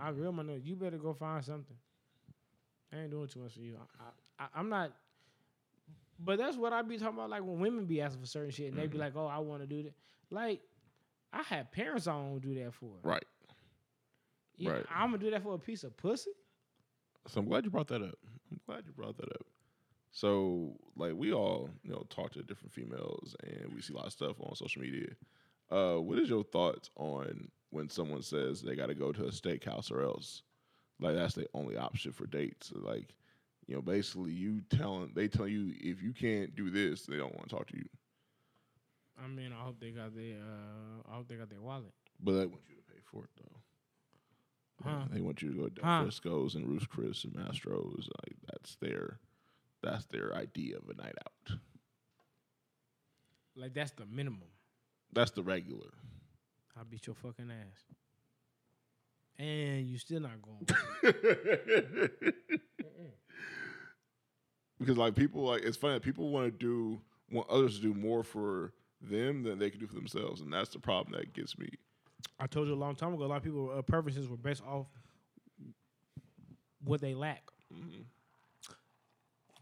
I 0.00 0.10
real 0.10 0.32
man, 0.32 0.46
know 0.46 0.54
you 0.54 0.76
better 0.76 0.96
go 0.96 1.12
find 1.12 1.44
something. 1.44 1.76
I 2.92 3.02
ain't 3.02 3.10
doing 3.10 3.28
too 3.28 3.40
much 3.40 3.52
for 3.52 3.60
you. 3.60 3.76
I, 4.00 4.44
I, 4.44 4.46
I'm 4.54 4.68
not. 4.68 4.92
But 6.18 6.38
that's 6.38 6.56
what 6.56 6.72
I 6.72 6.82
be 6.82 6.96
talking 6.96 7.14
about. 7.14 7.30
Like 7.30 7.42
when 7.42 7.58
women 7.58 7.86
be 7.86 8.00
asking 8.00 8.20
for 8.20 8.26
certain 8.26 8.50
shit, 8.50 8.70
and 8.70 8.80
they 8.80 8.86
be 8.86 8.98
like, 8.98 9.14
"Oh, 9.16 9.26
I 9.26 9.38
want 9.38 9.62
to 9.62 9.66
do 9.66 9.82
that." 9.82 9.94
Like, 10.30 10.60
I 11.32 11.42
had 11.42 11.72
parents 11.72 12.06
I 12.06 12.12
don't 12.12 12.40
do 12.40 12.54
that 12.62 12.72
for. 12.72 12.92
Right. 13.02 13.24
Yeah, 14.56 14.72
right. 14.72 14.86
I'm 14.94 15.08
gonna 15.10 15.18
do 15.18 15.30
that 15.30 15.42
for 15.42 15.54
a 15.54 15.58
piece 15.58 15.82
of 15.82 15.96
pussy. 15.96 16.30
So 17.28 17.40
I'm 17.40 17.48
glad 17.48 17.64
you 17.64 17.70
brought 17.70 17.88
that 17.88 18.02
up. 18.02 18.18
I'm 18.50 18.60
glad 18.66 18.84
you 18.86 18.92
brought 18.92 19.16
that 19.16 19.30
up. 19.30 19.46
So 20.12 20.76
like 20.96 21.14
we 21.14 21.32
all, 21.32 21.70
you 21.82 21.90
know, 21.90 22.06
talk 22.08 22.32
to 22.32 22.42
different 22.42 22.72
females 22.72 23.34
and 23.42 23.72
we 23.74 23.80
see 23.80 23.92
a 23.92 23.96
lot 23.96 24.06
of 24.06 24.12
stuff 24.12 24.36
on 24.40 24.54
social 24.54 24.82
media. 24.82 25.08
Uh, 25.70 25.96
what 25.96 26.18
is 26.18 26.28
your 26.28 26.44
thoughts 26.44 26.90
on 26.96 27.48
when 27.70 27.88
someone 27.88 28.22
says 28.22 28.62
they 28.62 28.76
got 28.76 28.86
to 28.86 28.94
go 28.94 29.10
to 29.10 29.24
a 29.24 29.30
steakhouse 29.30 29.90
or 29.90 30.02
else? 30.02 30.42
Like 31.00 31.16
that's 31.16 31.34
the 31.34 31.48
only 31.54 31.76
option 31.76 32.12
for 32.12 32.26
dates. 32.26 32.72
Like, 32.74 33.14
you 33.66 33.74
know, 33.74 33.82
basically 33.82 34.32
you 34.32 34.60
telling 34.70 35.10
they 35.14 35.26
tell 35.26 35.48
you 35.48 35.72
if 35.80 36.02
you 36.02 36.12
can't 36.12 36.54
do 36.54 36.70
this, 36.70 37.06
they 37.06 37.16
don't 37.16 37.34
want 37.34 37.48
to 37.48 37.56
talk 37.56 37.66
to 37.68 37.76
you. 37.76 37.88
I 39.22 39.26
mean, 39.26 39.52
I 39.52 39.64
hope 39.64 39.80
they 39.80 39.90
got 39.90 40.14
their. 40.14 40.36
Uh, 40.36 41.10
I 41.10 41.16
hope 41.16 41.28
they 41.28 41.36
got 41.36 41.50
their 41.50 41.60
wallet. 41.60 41.92
But 42.20 42.32
they 42.32 42.46
want 42.46 42.62
you 42.68 42.76
to 42.76 42.82
pay 42.82 43.00
for 43.10 43.24
it 43.24 43.30
though. 43.36 43.63
Huh. 44.84 45.04
They 45.10 45.20
want 45.20 45.42
you 45.42 45.50
to 45.52 45.56
go 45.58 45.68
to 45.68 45.82
Huh. 45.84 46.02
Frisco's 46.02 46.54
and 46.54 46.68
Ruth's 46.68 46.86
Chris 46.86 47.24
and 47.24 47.34
Mastro's. 47.34 48.08
Like 48.22 48.36
that's 48.50 48.76
their 48.76 49.18
that's 49.82 50.04
their 50.06 50.34
idea 50.34 50.76
of 50.76 50.88
a 50.88 50.94
night 51.00 51.14
out. 51.24 51.58
Like 53.56 53.74
that's 53.74 53.92
the 53.92 54.06
minimum. 54.06 54.48
That's 55.12 55.30
the 55.30 55.42
regular. 55.42 55.90
I'll 56.76 56.84
beat 56.84 57.06
your 57.06 57.14
fucking 57.14 57.50
ass. 57.50 57.84
And 59.38 59.86
you 59.86 59.98
still 59.98 60.20
not 60.20 60.42
going. 60.42 60.66
because 64.78 64.96
like 64.96 65.14
people 65.14 65.42
like 65.44 65.62
it's 65.62 65.76
funny. 65.76 65.94
That 65.94 66.02
people 66.02 66.30
want 66.30 66.46
to 66.46 66.50
do 66.58 67.00
want 67.30 67.48
others 67.48 67.76
to 67.76 67.82
do 67.82 67.94
more 67.94 68.22
for 68.22 68.72
them 69.00 69.42
than 69.42 69.58
they 69.58 69.70
can 69.70 69.80
do 69.80 69.86
for 69.86 69.94
themselves, 69.94 70.40
and 70.40 70.52
that's 70.52 70.70
the 70.70 70.78
problem 70.78 71.18
that 71.18 71.32
gets 71.32 71.58
me. 71.58 71.68
I 72.38 72.46
told 72.46 72.68
you 72.68 72.74
a 72.74 72.76
long 72.76 72.94
time 72.94 73.14
ago. 73.14 73.24
A 73.24 73.26
lot 73.26 73.36
of 73.36 73.42
people 73.42 73.70
uh, 73.76 73.82
purposes 73.82 74.28
were 74.28 74.36
based 74.36 74.62
off 74.64 74.86
what 76.84 77.00
they 77.00 77.14
lack. 77.14 77.42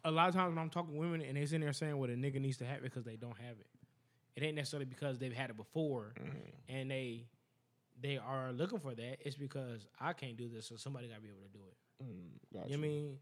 A 0.05 0.11
lot 0.11 0.29
of 0.29 0.35
times 0.35 0.49
when 0.55 0.59
I'm 0.59 0.71
talking 0.71 0.95
to 0.95 0.99
women 1.01 1.21
and 1.23 1.37
they're 1.37 1.47
sitting 1.47 1.61
there 1.61 1.73
saying 1.73 1.97
what 1.97 2.11
a 2.11 2.15
nigga 2.15 2.41
needs 2.41 2.57
to 2.59 2.65
have 2.65 2.79
it 2.79 2.83
because 2.85 3.05
they 3.05 3.15
don't 3.17 3.39
have 3.39 3.57
it, 3.61 3.67
It 4.35 4.43
ain't 4.43 4.57
necessarily 4.57 4.85
because 4.87 5.19
they've 5.19 5.33
had 5.33 5.51
it 5.51 5.57
before 5.57 6.13
and 6.69 6.91
they 6.91 7.27
they 8.01 8.17
are 8.19 8.53
looking 8.53 8.81
for 8.81 8.95
that. 8.95 9.19
It's 9.21 9.37
because 9.37 9.87
I 10.01 10.13
can't 10.13 10.37
do 10.37 10.49
this, 10.49 10.67
so 10.67 10.77
somebody 10.77 11.07
got 11.09 11.17
to 11.17 11.21
be 11.21 11.29
able 11.29 11.43
to 11.43 11.53
do 11.53 11.61
it. 11.71 12.07
Gotcha. 12.53 12.71
You 12.71 12.77
know 12.79 12.83
I 12.85 12.89
mean? 12.89 13.19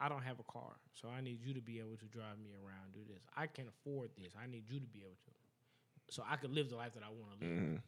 I 0.00 0.08
don't 0.08 0.22
have 0.22 0.38
a 0.38 0.52
car, 0.52 0.76
so 0.94 1.08
I 1.08 1.20
need 1.22 1.40
you 1.42 1.54
to 1.54 1.60
be 1.62 1.78
able 1.78 1.96
to 1.96 2.04
drive 2.06 2.38
me 2.42 2.50
around, 2.62 2.92
do 2.92 3.00
this. 3.08 3.22
I 3.36 3.46
can't 3.46 3.68
afford 3.68 4.10
this. 4.16 4.32
I 4.40 4.46
need 4.46 4.64
you 4.70 4.80
to 4.80 4.86
be 4.86 5.00
able 5.00 5.16
to, 5.24 6.14
so 6.14 6.22
I 6.28 6.36
can 6.36 6.54
live 6.54 6.68
the 6.68 6.76
life 6.76 6.92
that 6.94 7.02
I 7.02 7.08
want 7.08 7.40
to 7.40 7.46
live. 7.46 7.58
Mhm. 7.58 7.80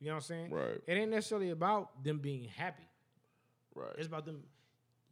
You 0.00 0.06
know 0.08 0.12
what 0.14 0.16
I'm 0.16 0.22
saying? 0.22 0.50
Right. 0.50 0.80
It 0.86 0.92
ain't 0.92 1.10
necessarily 1.10 1.50
about 1.50 2.02
them 2.04 2.18
being 2.18 2.44
happy. 2.44 2.88
Right. 3.74 3.90
It's 3.98 4.06
about 4.06 4.24
them 4.26 4.42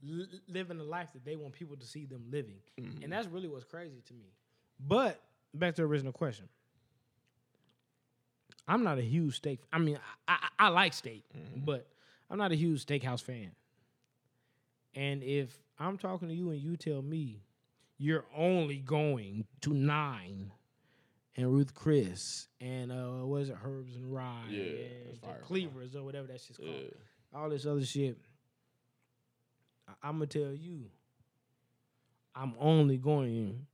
li- 0.03 0.29
living 0.49 0.79
the 0.79 0.85
life 0.85 1.12
that 1.14 1.25
they 1.25 1.37
want 1.37 1.53
people 1.55 1.77
to 1.77 1.87
see 1.87 2.05
them 2.07 2.25
living, 2.31 2.59
Mm-hmm. 2.81 3.03
and 3.05 3.12
that's 3.12 3.27
really 3.29 3.49
what's 3.49 3.64
crazy 3.64 4.01
to 4.07 4.14
me. 4.14 4.33
But 4.79 5.20
back 5.55 5.75
to 5.77 5.83
the 5.83 5.87
original 5.88 6.12
question. 6.12 6.49
I'm 8.68 8.83
not 8.83 8.99
a 8.99 9.03
huge 9.03 9.37
steak. 9.37 9.61
I 9.72 9.79
mean, 9.79 9.99
I, 10.27 10.37
I, 10.59 10.66
I 10.66 10.68
like 10.68 10.92
steak, 10.92 11.25
Mm-hmm. 11.37 11.64
but 11.64 11.87
I'm 12.31 12.38
not 12.38 12.53
a 12.53 12.57
huge 12.57 12.85
steakhouse 12.85 13.22
fan. 13.22 13.53
And 14.94 15.22
if 15.22 15.57
I'm 15.79 15.99
talking 15.99 16.29
to 16.29 16.35
you 16.35 16.51
and 16.51 16.61
you 16.61 16.77
tell 16.77 17.03
me 17.03 17.42
you're 17.99 18.25
only 18.37 18.79
going 18.79 19.44
to 19.62 19.72
nine 19.75 20.51
and 21.37 21.53
Ruth 21.53 21.75
Chris 21.75 22.49
and 22.61 22.90
uh 22.90 23.25
what 23.27 23.42
is 23.42 23.51
it, 23.51 23.57
Herbs 23.64 23.94
and 23.96 24.12
Rye 24.12 24.44
Yeah, 24.49 24.62
and 24.62 25.12
the 25.14 25.18
fire. 25.27 25.40
Cleavers 25.42 25.94
or 25.96 26.03
whatever 26.05 26.27
that 26.29 26.40
shit's 26.40 26.59
called. 26.59 26.70
Yeah. 26.70 27.38
All 27.38 27.51
this 27.51 27.66
other 27.66 27.85
shit. 27.85 28.16
I- 29.88 30.09
I'm 30.09 30.14
gonna 30.16 30.27
tell 30.27 30.53
you, 30.53 30.90
I'm 32.35 32.55
only 32.59 32.96
going 32.99 33.66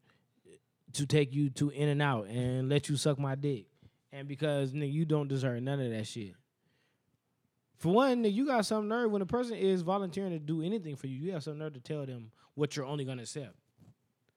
to 0.92 1.06
take 1.06 1.34
you 1.34 1.50
to 1.50 1.70
In 1.70 1.88
and 1.88 2.02
Out 2.02 2.26
and 2.28 2.68
let 2.68 2.88
you 2.88 2.96
suck 2.96 3.18
my 3.18 3.34
dick. 3.34 3.66
And 4.12 4.28
because 4.28 4.72
nigga, 4.72 4.92
you 4.92 5.04
don't 5.04 5.26
deserve 5.28 5.62
none 5.62 5.80
of 5.80 5.90
that 5.90 6.06
shit. 6.06 6.34
For 7.78 7.92
one, 7.92 8.22
nigga, 8.22 8.32
you 8.34 8.46
got 8.46 8.66
some 8.66 8.86
nerve 8.88 9.10
when 9.10 9.22
a 9.22 9.26
person 9.26 9.56
is 9.56 9.82
volunteering 9.82 10.32
to 10.32 10.38
do 10.38 10.62
anything 10.62 10.94
for 10.96 11.06
you. 11.08 11.18
You 11.18 11.32
have 11.32 11.42
some 11.42 11.58
nerve 11.58 11.72
to 11.74 11.80
tell 11.80 12.04
them 12.06 12.30
what 12.54 12.76
you're 12.76 12.84
only 12.84 13.04
gonna 13.04 13.22
accept. 13.22 13.54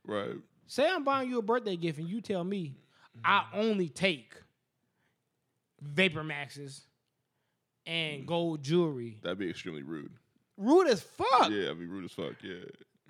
Right. 0.05 0.35
Say 0.67 0.87
I'm 0.89 1.03
buying 1.03 1.29
you 1.29 1.37
a 1.39 1.41
birthday 1.43 1.75
gift 1.75 1.99
and 1.99 2.07
you 2.07 2.21
tell 2.21 2.43
me 2.43 2.77
I 3.23 3.45
only 3.53 3.89
take 3.89 4.33
Vapor 5.81 6.23
Maxes 6.23 6.85
and 7.85 8.23
mm. 8.23 8.25
gold 8.25 8.63
jewelry. 8.63 9.17
That'd 9.21 9.39
be 9.39 9.49
extremely 9.49 9.83
rude. 9.83 10.11
Rude 10.57 10.87
as 10.87 11.01
fuck. 11.01 11.49
Yeah, 11.49 11.61
that'd 11.63 11.79
be 11.79 11.85
rude 11.85 12.05
as 12.05 12.11
fuck. 12.11 12.33
Yeah. 12.41 12.55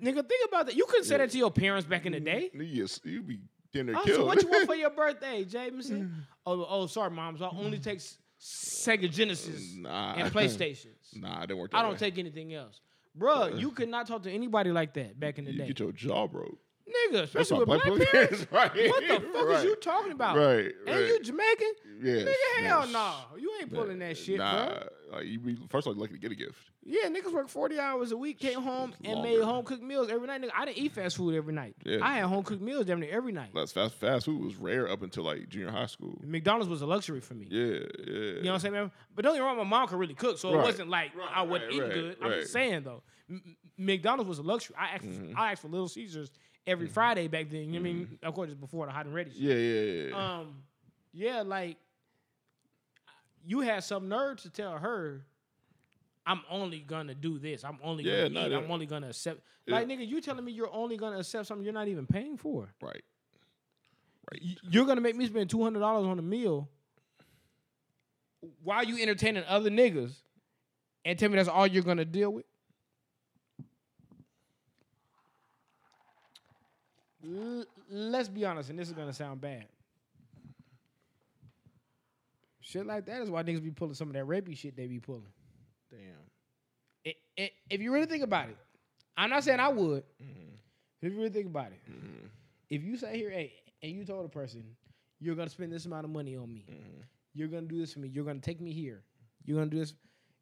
Nigga, 0.02 0.26
think 0.28 0.48
about 0.48 0.66
that. 0.66 0.76
You 0.76 0.84
couldn't 0.86 1.04
say 1.04 1.16
that 1.16 1.30
to 1.30 1.38
your 1.38 1.50
parents 1.50 1.86
back 1.86 2.04
in 2.06 2.12
the 2.12 2.20
day. 2.20 2.50
Yes, 2.54 3.00
you'd 3.04 3.26
be 3.26 3.38
getting 3.72 3.86
there 3.86 3.96
Oh, 3.96 4.04
killed. 4.04 4.16
so 4.16 4.24
what 4.26 4.42
you 4.42 4.48
want 4.48 4.66
for 4.66 4.74
your 4.74 4.90
birthday, 4.90 5.44
Jameson? 5.44 6.26
oh, 6.46 6.66
oh, 6.68 6.86
sorry, 6.86 7.10
moms. 7.10 7.40
I 7.40 7.48
only 7.48 7.78
take 7.78 8.00
Sega 8.40 9.10
Genesis 9.10 9.74
uh, 9.78 9.80
Nah. 9.80 10.14
and 10.16 10.32
PlayStations. 10.32 11.14
nah, 11.16 11.38
it 11.42 11.46
didn't 11.46 11.60
work 11.60 11.70
that 11.70 11.78
I 11.78 11.82
don't 11.82 11.92
way. 11.92 11.98
take 11.98 12.18
anything 12.18 12.52
else. 12.52 12.80
Bruh, 13.18 13.58
you 13.58 13.70
could 13.76 13.88
not 13.88 14.06
talk 14.06 14.22
to 14.24 14.30
anybody 14.30 14.70
like 14.70 14.92
that 14.94 15.18
back 15.18 15.38
in 15.38 15.46
the 15.46 15.52
You 15.52 15.58
day. 15.60 15.66
get 15.68 15.80
your 15.80 15.92
jaw 15.92 16.26
broke. 16.26 16.58
Nigga, 16.86 17.22
especially 17.22 17.58
with 17.64 17.66
black 17.66 17.82
parents. 18.12 18.46
right. 18.52 18.70
What 18.90 19.06
the 19.08 19.20
fuck 19.32 19.46
right. 19.48 19.56
is 19.58 19.64
you 19.64 19.76
talking 19.76 20.12
about? 20.12 20.36
Right, 20.36 20.72
And 20.86 20.96
right. 20.96 21.06
you 21.08 21.20
Jamaican? 21.22 21.72
Yes, 22.00 22.22
Nigga, 22.28 22.64
hell 22.66 22.82
yes. 22.84 22.92
no. 22.92 23.14
You 23.38 23.52
ain't 23.60 23.72
pulling 23.74 23.98
that 24.00 24.16
shit, 24.16 24.38
nah, 24.38 24.66
bro. 24.66 24.82
like 25.14 25.26
you 25.26 25.38
be 25.40 25.56
first 25.68 25.86
of 25.86 25.90
all 25.90 25.94
you 25.94 26.00
lucky 26.00 26.12
to 26.14 26.18
get 26.20 26.30
a 26.30 26.34
gift. 26.36 26.58
Yeah, 26.88 27.08
niggas 27.08 27.32
work 27.32 27.48
40 27.48 27.80
hours 27.80 28.12
a 28.12 28.16
week, 28.16 28.38
came 28.38 28.62
home 28.62 28.94
and 29.02 29.20
made 29.20 29.38
longer. 29.38 29.44
home 29.46 29.64
cooked 29.64 29.82
meals 29.82 30.08
every 30.08 30.28
night. 30.28 30.40
Nigga, 30.42 30.50
I 30.56 30.66
didn't 30.66 30.78
eat 30.78 30.92
fast 30.92 31.16
food 31.16 31.34
every 31.34 31.52
night. 31.52 31.74
Yeah. 31.84 31.98
I 32.02 32.18
had 32.18 32.26
home 32.26 32.44
cooked 32.44 32.62
meals 32.62 32.86
damn 32.86 33.00
near 33.00 33.10
every 33.10 33.32
night. 33.32 33.50
That's 33.52 33.72
fast 33.72 33.94
fast 33.94 34.26
food 34.26 34.40
was 34.44 34.54
rare 34.54 34.88
up 34.88 35.02
until 35.02 35.24
like 35.24 35.48
junior 35.48 35.70
high 35.72 35.86
school. 35.86 36.20
McDonald's 36.22 36.68
was 36.68 36.82
a 36.82 36.86
luxury 36.86 37.20
for 37.20 37.34
me. 37.34 37.48
Yeah, 37.50 37.64
yeah. 37.64 37.80
You 38.06 38.42
know 38.42 38.50
what 38.50 38.54
I'm 38.54 38.60
saying, 38.60 38.74
man? 38.74 38.92
But 39.16 39.24
don't 39.24 39.34
get 39.34 39.40
me 39.40 39.46
wrong, 39.46 39.56
my 39.56 39.64
mom 39.64 39.88
could 39.88 39.98
really 39.98 40.14
cook, 40.14 40.38
so 40.38 40.54
it 40.54 40.58
wasn't 40.62 40.88
like 40.90 41.10
I 41.34 41.42
wasn't 41.42 41.70
right, 41.70 41.74
eating 41.74 41.82
right, 41.88 41.94
good. 41.94 42.16
I'm 42.22 42.30
just 42.40 42.52
saying 42.52 42.84
though, 42.84 43.02
M- 43.28 43.56
McDonald's 43.78 44.28
was 44.28 44.38
a 44.38 44.42
luxury. 44.42 44.76
I 44.78 44.94
asked, 44.94 45.04
Mm-hmm. 45.04 45.36
I 45.38 45.52
asked 45.52 45.62
for 45.62 45.68
Little 45.68 45.88
Caesars 45.88 46.30
every 46.66 46.86
Friday 46.88 47.28
back 47.28 47.50
then. 47.50 47.72
You 47.72 47.80
what 47.80 47.88
I 47.88 47.92
mean? 47.92 48.18
Of 48.22 48.34
course, 48.34 48.50
it's 48.50 48.58
before 48.60 48.86
the 48.86 48.92
hot 48.92 49.06
and 49.06 49.14
ready. 49.14 49.30
shit. 49.30 49.40
Yeah, 49.40 49.54
yeah, 49.54 50.08
yeah. 50.08 50.38
Um, 50.38 50.56
yeah, 51.12 51.42
like 51.42 51.76
you 53.46 53.60
had 53.60 53.84
some 53.84 54.08
nerve 54.08 54.40
to 54.42 54.50
tell 54.50 54.76
her, 54.76 55.24
I'm 56.26 56.40
only 56.50 56.80
gonna 56.80 57.14
do 57.14 57.38
this. 57.38 57.64
I'm 57.64 57.78
only 57.82 58.04
Yeah, 58.04 58.28
gonna 58.28 58.46
eat. 58.46 58.48
that- 58.50 58.64
I'm 58.64 58.70
only 58.70 58.86
gonna 58.86 59.08
accept. 59.08 59.40
Yeah. 59.66 59.76
Like 59.76 59.86
nigga, 59.88 60.06
you 60.06 60.20
telling 60.20 60.44
me 60.44 60.52
you're 60.52 60.72
only 60.72 60.96
gonna 60.96 61.18
accept 61.18 61.46
something 61.46 61.64
you're 61.64 61.72
not 61.74 61.88
even 61.88 62.06
paying 62.06 62.36
for? 62.36 62.68
right. 62.82 63.02
Right. 64.32 64.42
You're 64.70 64.86
gonna 64.86 65.00
make 65.00 65.14
me 65.14 65.24
spend 65.26 65.48
two 65.50 65.62
hundred 65.62 65.78
dollars 65.80 66.04
on 66.06 66.18
a 66.18 66.22
meal 66.22 66.68
while 68.64 68.82
you 68.84 69.00
entertaining 69.00 69.44
other 69.46 69.70
niggas, 69.70 70.16
and 71.04 71.16
tell 71.16 71.28
me 71.28 71.36
that's 71.36 71.48
all 71.48 71.64
you're 71.66 71.84
gonna 71.84 72.04
deal 72.04 72.32
with. 72.32 72.44
L- 77.26 77.66
let's 77.90 78.28
be 78.28 78.44
honest, 78.44 78.70
and 78.70 78.78
this 78.78 78.88
is 78.88 78.94
gonna 78.94 79.12
sound 79.12 79.40
bad. 79.40 79.66
Shit 82.60 82.86
like 82.86 83.06
that 83.06 83.22
is 83.22 83.30
why 83.30 83.42
niggas 83.42 83.62
be 83.62 83.70
pulling 83.70 83.94
some 83.94 84.08
of 84.08 84.14
that 84.14 84.26
rapey 84.26 84.56
shit 84.56 84.76
they 84.76 84.86
be 84.86 84.98
pulling. 84.98 85.22
Damn. 85.90 86.00
It, 87.04 87.16
it, 87.36 87.52
if 87.70 87.80
you 87.80 87.92
really 87.92 88.06
think 88.06 88.24
about 88.24 88.48
it, 88.48 88.56
I'm 89.16 89.30
not 89.30 89.44
saying 89.44 89.60
I 89.60 89.68
would. 89.68 90.02
Mm-hmm. 90.22 90.56
If 91.02 91.12
you 91.12 91.18
really 91.18 91.30
think 91.30 91.46
about 91.46 91.68
it, 91.68 91.80
mm-hmm. 91.88 92.26
if 92.68 92.82
you 92.82 92.96
say 92.96 93.16
here, 93.16 93.30
hey, 93.30 93.52
and 93.82 93.92
you 93.92 94.04
told 94.04 94.26
a 94.26 94.28
person, 94.28 94.64
you're 95.20 95.36
gonna 95.36 95.48
spend 95.48 95.72
this 95.72 95.86
amount 95.86 96.04
of 96.04 96.10
money 96.10 96.36
on 96.36 96.52
me, 96.52 96.66
mm-hmm. 96.68 97.02
you're 97.34 97.48
gonna 97.48 97.66
do 97.66 97.78
this 97.78 97.92
for 97.92 98.00
me, 98.00 98.08
you're 98.08 98.24
gonna 98.24 98.40
take 98.40 98.60
me 98.60 98.72
here, 98.72 99.04
you're 99.44 99.56
gonna 99.56 99.70
do 99.70 99.78
this, 99.78 99.94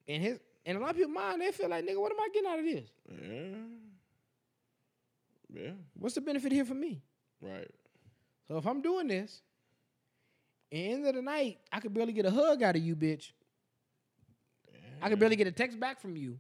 and 0.09 0.23
his 0.23 0.38
and 0.64 0.79
a 0.79 0.81
lot 0.81 0.90
of 0.90 0.97
people 0.97 1.12
mind 1.12 1.42
they 1.42 1.53
feel 1.53 1.68
like, 1.68 1.85
nigga, 1.85 2.01
what 2.01 2.11
am 2.11 2.20
I 2.20 2.29
getting 2.33 2.51
out 2.51 2.59
of 2.59 2.64
this? 2.64 2.90
Yeah. 3.11 3.57
Yeah. 5.55 5.71
What's 5.95 6.14
the 6.14 6.21
benefit 6.21 6.53
here 6.53 6.64
for 6.64 6.75
me? 6.75 7.03
Right. 7.40 7.71
So 8.49 8.57
if 8.59 8.67
I'm 8.67 8.83
doing 8.83 9.09
this, 9.09 9.43
end 10.73 11.07
of 11.07 11.14
the 11.14 11.23
night, 11.23 11.59
I 11.73 11.81
could 11.81 11.95
barely 11.95 12.12
get 12.12 12.27
a 12.27 12.31
hug 12.31 12.62
out 12.62 12.77
of 12.77 12.83
you, 12.83 12.97
bitch. 12.97 13.33
I 15.01 15.09
could 15.11 15.19
barely 15.19 15.37
get 15.37 15.47
a 15.47 15.53
text 15.53 15.79
back 15.79 16.01
from 16.01 16.17
you. 16.17 16.38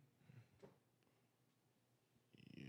Yeah. 2.56 2.64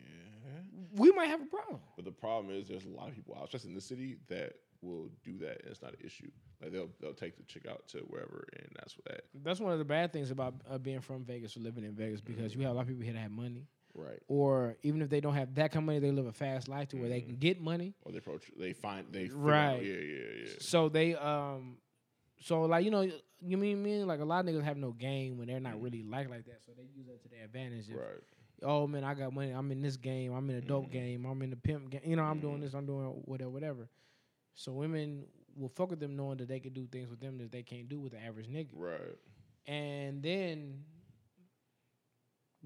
We 0.98 1.12
might 1.12 1.28
have 1.28 1.42
a 1.42 1.46
problem. 1.46 1.80
But 1.96 2.06
the 2.06 2.12
problem 2.12 2.54
is, 2.54 2.68
there's 2.68 2.86
a 2.86 2.90
lot 2.90 3.08
of 3.08 3.16
people 3.16 3.36
out, 3.36 3.46
especially 3.46 3.70
in 3.70 3.76
the 3.76 3.82
city, 3.82 4.18
that 4.28 4.54
will 4.82 5.10
do 5.24 5.38
that, 5.40 5.62
and 5.62 5.72
it's 5.72 5.82
not 5.82 5.92
an 5.92 6.00
issue. 6.04 6.30
Like 6.62 6.72
they'll 6.72 6.90
they'll 7.02 7.14
take 7.14 7.38
the 7.38 7.44
chick 7.44 7.66
out 7.70 7.88
to 7.90 8.00
wherever, 8.00 8.48
and 8.58 8.70
that's 8.76 8.98
what 8.98 9.06
that. 9.06 9.22
That's 9.44 9.60
one 9.60 9.72
of 9.72 9.80
the 9.80 9.86
bad 9.86 10.12
things 10.14 10.32
about 10.32 10.56
uh, 10.70 10.78
being 10.78 11.02
from 11.02 11.24
Vegas 11.24 11.56
or 11.58 11.62
living 11.62 11.84
in 11.84 11.94
Vegas 11.94 12.22
because 12.22 12.56
you 12.56 12.62
have 12.62 12.72
a 12.72 12.74
lot 12.74 12.82
of 12.82 12.88
people 12.88 13.04
here 13.04 13.14
that 13.14 13.20
have 13.20 13.32
money, 13.32 13.68
Right. 13.96 14.20
or 14.28 14.76
even 14.84 15.02
if 15.02 15.10
they 15.10 15.22
don't 15.22 15.36
have 15.36 15.56
that 15.56 15.72
kind 15.72 15.84
of 15.84 15.86
money, 15.86 16.00
they 16.00 16.12
live 16.12 16.26
a 16.26 16.34
fast 16.34 16.68
life 16.68 16.90
to 16.90 16.98
where 16.98 17.10
they 17.10 17.22
can 17.22 17.32
mm-hmm. 17.32 17.40
get 17.40 17.62
money. 17.62 17.94
Or 18.04 18.12
they 18.12 18.18
approach, 18.18 18.44
they 18.58 18.74
find, 18.74 19.08
they 19.12 19.28
Right. 19.28 19.76
Out, 19.76 19.86
yeah, 19.86 19.94
yeah, 19.94 20.44
yeah. 20.44 20.52
So 20.60 20.90
they 20.90 21.16
um, 21.16 21.78
so 22.42 22.64
like 22.64 22.86
you 22.86 22.92
know, 22.92 23.10
you 23.42 23.58
mean 23.58 23.82
mean 23.82 24.06
like 24.08 24.20
a 24.20 24.26
lot 24.26 24.46
of 24.46 24.52
niggas 24.52 24.64
have 24.64 24.78
no 24.78 24.92
game 24.92 25.38
when 25.38 25.48
they're 25.48 25.60
not 25.60 25.74
mm-hmm. 25.74 25.84
really 25.84 26.04
like 26.04 26.30
like 26.30 26.46
that, 26.46 26.60
so 26.66 26.72
they 26.76 26.84
use 26.96 27.08
that 27.08 27.22
to 27.24 27.30
their 27.30 27.46
advantage. 27.46 27.90
If, 27.90 27.96
Right. 27.96 28.22
Oh 28.64 28.88
man, 28.88 29.04
I 29.04 29.14
got 29.14 29.34
money. 29.34 29.52
I'm 29.52 29.72
in 29.72 29.82
this 29.82 29.98
game. 29.98 30.34
I'm 30.34 30.50
in 30.50 30.58
a 30.58 30.62
dope 30.62 30.86
mm-hmm. 30.86 30.94
game. 30.94 31.26
I'm 31.26 31.42
in 31.42 31.50
the 31.50 31.56
pimp 31.58 31.90
game. 31.90 32.02
You 32.06 32.16
know, 32.16 32.24
I'm 32.24 32.40
doing 32.40 32.62
this. 32.62 32.74
I'm 32.74 32.86
doing 32.86 33.06
whatever, 33.26 33.50
whatever. 33.50 33.90
So 34.56 34.72
women 34.72 35.26
will 35.56 35.70
fuck 35.70 35.90
with 35.90 36.00
them 36.00 36.16
knowing 36.16 36.38
that 36.38 36.48
they 36.48 36.60
can 36.60 36.74
do 36.74 36.88
things 36.92 37.10
with 37.10 37.20
them 37.20 37.38
that 37.38 37.52
they 37.52 37.64
can't 37.64 37.90
do 37.90 38.00
with 38.00 38.14
the 38.14 38.20
average 38.20 38.48
nigga. 38.48 38.70
Right. 38.74 39.18
And 39.68 40.22
then 40.22 40.84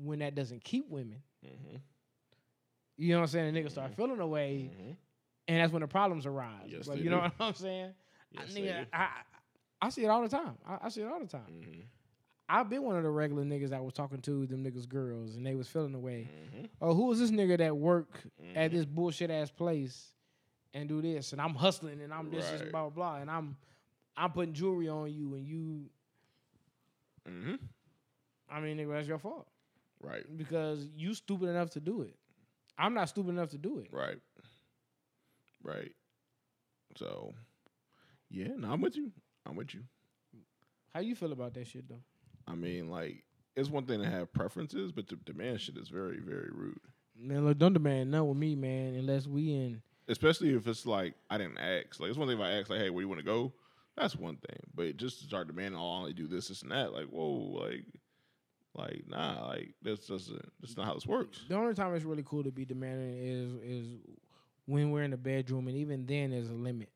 when 0.04 0.20
that 0.20 0.36
doesn't 0.36 0.64
keep 0.64 0.90
women, 0.90 1.22
Mm-hmm. 1.46 1.78
you 2.98 3.10
know 3.14 3.20
what 3.20 3.22
I'm 3.24 3.28
saying? 3.28 3.54
The 3.54 3.62
niggas 3.62 3.72
start 3.72 3.96
feeling 3.96 4.20
away, 4.20 4.70
Mm-hmm. 4.74 4.92
and 5.48 5.62
that's 5.62 5.72
when 5.72 5.82
the 5.82 5.88
problems 5.88 6.26
arise. 6.26 6.68
Yes, 6.68 6.88
Like, 6.88 7.00
you 7.00 7.10
know 7.10 7.18
do. 7.18 7.22
what 7.38 7.48
I'm 7.48 7.54
saying? 7.54 7.94
I, 8.38 8.42
Yes, 8.42 8.54
they 8.54 8.62
nigga. 8.62 8.86
I, 8.94 8.98
I 9.04 9.10
I 9.82 9.90
see 9.90 10.04
it 10.04 10.10
all 10.10 10.22
the 10.22 10.28
time. 10.28 10.56
I, 10.68 10.78
I 10.84 10.90
see 10.90 11.02
it 11.02 11.08
all 11.08 11.20
the 11.20 11.26
time. 11.28 11.48
Mm-hmm. 11.50 11.82
I've 12.50 12.70
been 12.70 12.84
one 12.84 12.98
of 12.98 13.04
the 13.04 13.10
regular 13.10 13.44
niggas 13.44 13.70
that 13.70 13.82
was 13.84 13.94
talking 13.94 14.20
to 14.22 14.46
them 14.48 14.64
niggas 14.64 14.90
girls, 14.90 15.36
and 15.36 15.46
they 15.46 15.56
was 15.56 15.68
feeling 15.70 15.94
away. 15.96 16.28
Mm-hmm. 16.58 16.66
Oh, 16.82 16.94
who 16.94 17.12
is 17.14 17.20
this 17.20 17.32
nigga 17.32 17.58
that 17.60 17.78
work 17.78 18.20
at 18.56 18.72
this 18.72 18.84
bullshit 18.86 19.32
ass 19.32 19.50
place 19.50 20.12
and 20.74 20.90
do 20.90 21.02
this? 21.02 21.32
And 21.32 21.40
I'm 21.40 21.54
hustling 21.56 22.02
and 22.02 22.14
I'm 22.14 22.30
this, 22.30 22.50
this 22.50 22.62
Right. 22.64 22.72
blah 22.72 22.90
blah 22.90 23.12
blah, 23.12 23.22
and 23.22 23.32
I'm 23.32 23.56
I'm 24.18 24.32
putting 24.32 24.54
jewelry 24.54 24.90
on 24.90 25.12
you, 25.14 25.36
and 25.36 25.46
you. 25.48 25.86
Mm-hmm. 27.30 27.56
I 28.52 28.60
mean, 28.60 28.78
nigga, 28.78 28.94
that's 28.94 29.08
your 29.08 29.20
fault 29.20 29.48
Right. 30.02 30.26
because 30.38 30.88
you 30.96 31.14
stupid 31.14 31.50
enough 31.50 31.72
to 31.72 31.80
do 31.80 32.04
it. 32.04 32.16
I'm 32.78 32.94
not 32.94 33.10
stupid 33.10 33.32
enough 33.32 33.50
to 33.50 33.58
do 33.58 33.80
it. 33.80 33.90
Right. 33.92 34.20
Right. 35.62 35.92
So, 36.96 37.34
yeah, 38.30 38.48
no, 38.58 38.72
I'm 38.72 38.82
with 38.82 38.96
you. 38.96 39.12
I'm 39.46 39.56
with 39.56 39.74
you. 39.74 39.82
How 40.94 41.02
you 41.02 41.16
feel 41.16 41.34
about 41.34 41.54
that 41.56 41.68
shit 41.68 41.88
though? 41.88 42.02
I 42.48 42.56
mean, 42.56 42.90
like, 42.90 43.24
it's 43.56 43.70
one 43.70 43.86
thing 43.86 44.02
to 44.02 44.10
have 44.10 44.32
preferences, 44.32 44.92
but 44.92 45.08
to 45.10 45.18
demand 45.18 45.62
shit 45.62 45.78
is 45.78 45.90
very, 45.90 46.20
very 46.20 46.50
rude. 46.52 46.80
Man, 47.16 47.46
look, 47.46 47.58
don't 47.58 47.74
demand 47.74 48.12
none 48.12 48.28
with 48.28 48.38
me, 48.38 48.56
man, 48.56 48.96
unless 48.96 49.28
we 49.28 49.52
in 49.52 49.82
especially 50.10 50.54
if 50.54 50.68
it's 50.68 50.86
like 50.86 51.14
I 51.30 51.38
didn't 51.38 51.60
ask. 51.60 52.00
Like 52.00 52.10
it's 52.10 52.18
one 52.18 52.28
thing 52.28 52.38
if 52.38 52.44
I 52.44 52.54
ask, 52.54 52.70
like, 52.70 52.80
"Hey, 52.80 52.90
where 52.90 53.02
you 53.02 53.08
want 53.08 53.20
to 53.20 53.26
go?" 53.26 53.54
That's 53.96 54.16
one 54.16 54.38
thing. 54.38 54.60
But 54.74 54.98
just 54.98 55.20
to 55.20 55.26
start 55.26 55.48
demanding, 55.48 55.80
oh, 55.80 55.84
"I'll 55.84 55.98
only 56.00 56.14
do 56.14 56.28
this, 56.28 56.50
this, 56.50 56.64
and 56.64 56.72
that," 56.72 56.92
like, 56.92 57.08
whoa, 57.08 57.30
like, 57.30 57.86
like, 58.76 59.04
nah, 59.08 59.48
like 59.48 59.74
that's 59.82 60.08
doesn't. 60.08 60.52
That's 60.62 60.78
not 60.78 60.86
how 60.86 60.94
this 60.94 61.08
works. 61.08 61.42
The 61.50 61.56
only 61.56 61.74
time 61.74 61.94
it's 61.96 62.06
really 62.06 62.24
cool 62.26 62.44
to 62.44 62.52
be 62.52 62.66
demanding 62.66 63.18
is 63.18 63.54
is 63.64 63.88
when 64.66 64.92
we're 64.92 65.04
in 65.04 65.12
the 65.12 65.18
bedroom, 65.18 65.68
and 65.68 65.78
even 65.78 66.06
then 66.06 66.32
there's 66.32 66.50
a 66.50 66.54
limit. 66.54 66.90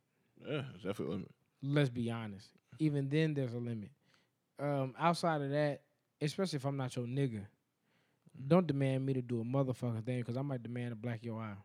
Yeah, 0.47 0.61
it's 0.75 0.83
definitely 0.83 1.05
a 1.05 1.09
limit. 1.17 1.31
Let's 1.63 1.89
be 1.89 2.11
honest. 2.11 2.49
Even 2.79 3.09
then 3.09 3.33
there's 3.33 3.53
a 3.53 3.59
limit. 3.59 3.89
Um, 4.59 4.93
outside 4.99 5.41
of 5.41 5.49
that, 5.51 5.81
especially 6.21 6.57
if 6.57 6.65
I'm 6.65 6.77
not 6.77 6.95
your 6.95 7.05
nigga, 7.05 7.45
don't 8.47 8.67
demand 8.67 9.05
me 9.05 9.13
to 9.13 9.21
do 9.21 9.41
a 9.41 9.43
motherfucking 9.43 10.05
thing 10.05 10.19
because 10.19 10.37
I 10.37 10.41
might 10.41 10.63
demand 10.63 10.91
to 10.91 10.95
black 10.95 11.23
your 11.23 11.41
eye. 11.41 11.55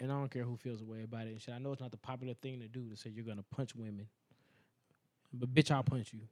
And 0.00 0.10
I 0.10 0.16
don't 0.16 0.30
care 0.30 0.42
who 0.42 0.56
feels 0.56 0.80
a 0.80 0.84
way 0.84 1.02
about 1.04 1.26
it 1.26 1.30
and 1.30 1.40
shit. 1.40 1.54
I 1.54 1.58
know 1.58 1.70
it's 1.72 1.80
not 1.80 1.92
the 1.92 1.96
popular 1.96 2.34
thing 2.34 2.60
to 2.60 2.68
do 2.68 2.90
to 2.90 2.96
say 2.96 3.10
you're 3.10 3.24
gonna 3.24 3.44
punch 3.54 3.74
women, 3.74 4.08
but 5.32 5.54
bitch, 5.54 5.70
I'll 5.70 5.84
punch 5.84 6.12
you. 6.12 6.22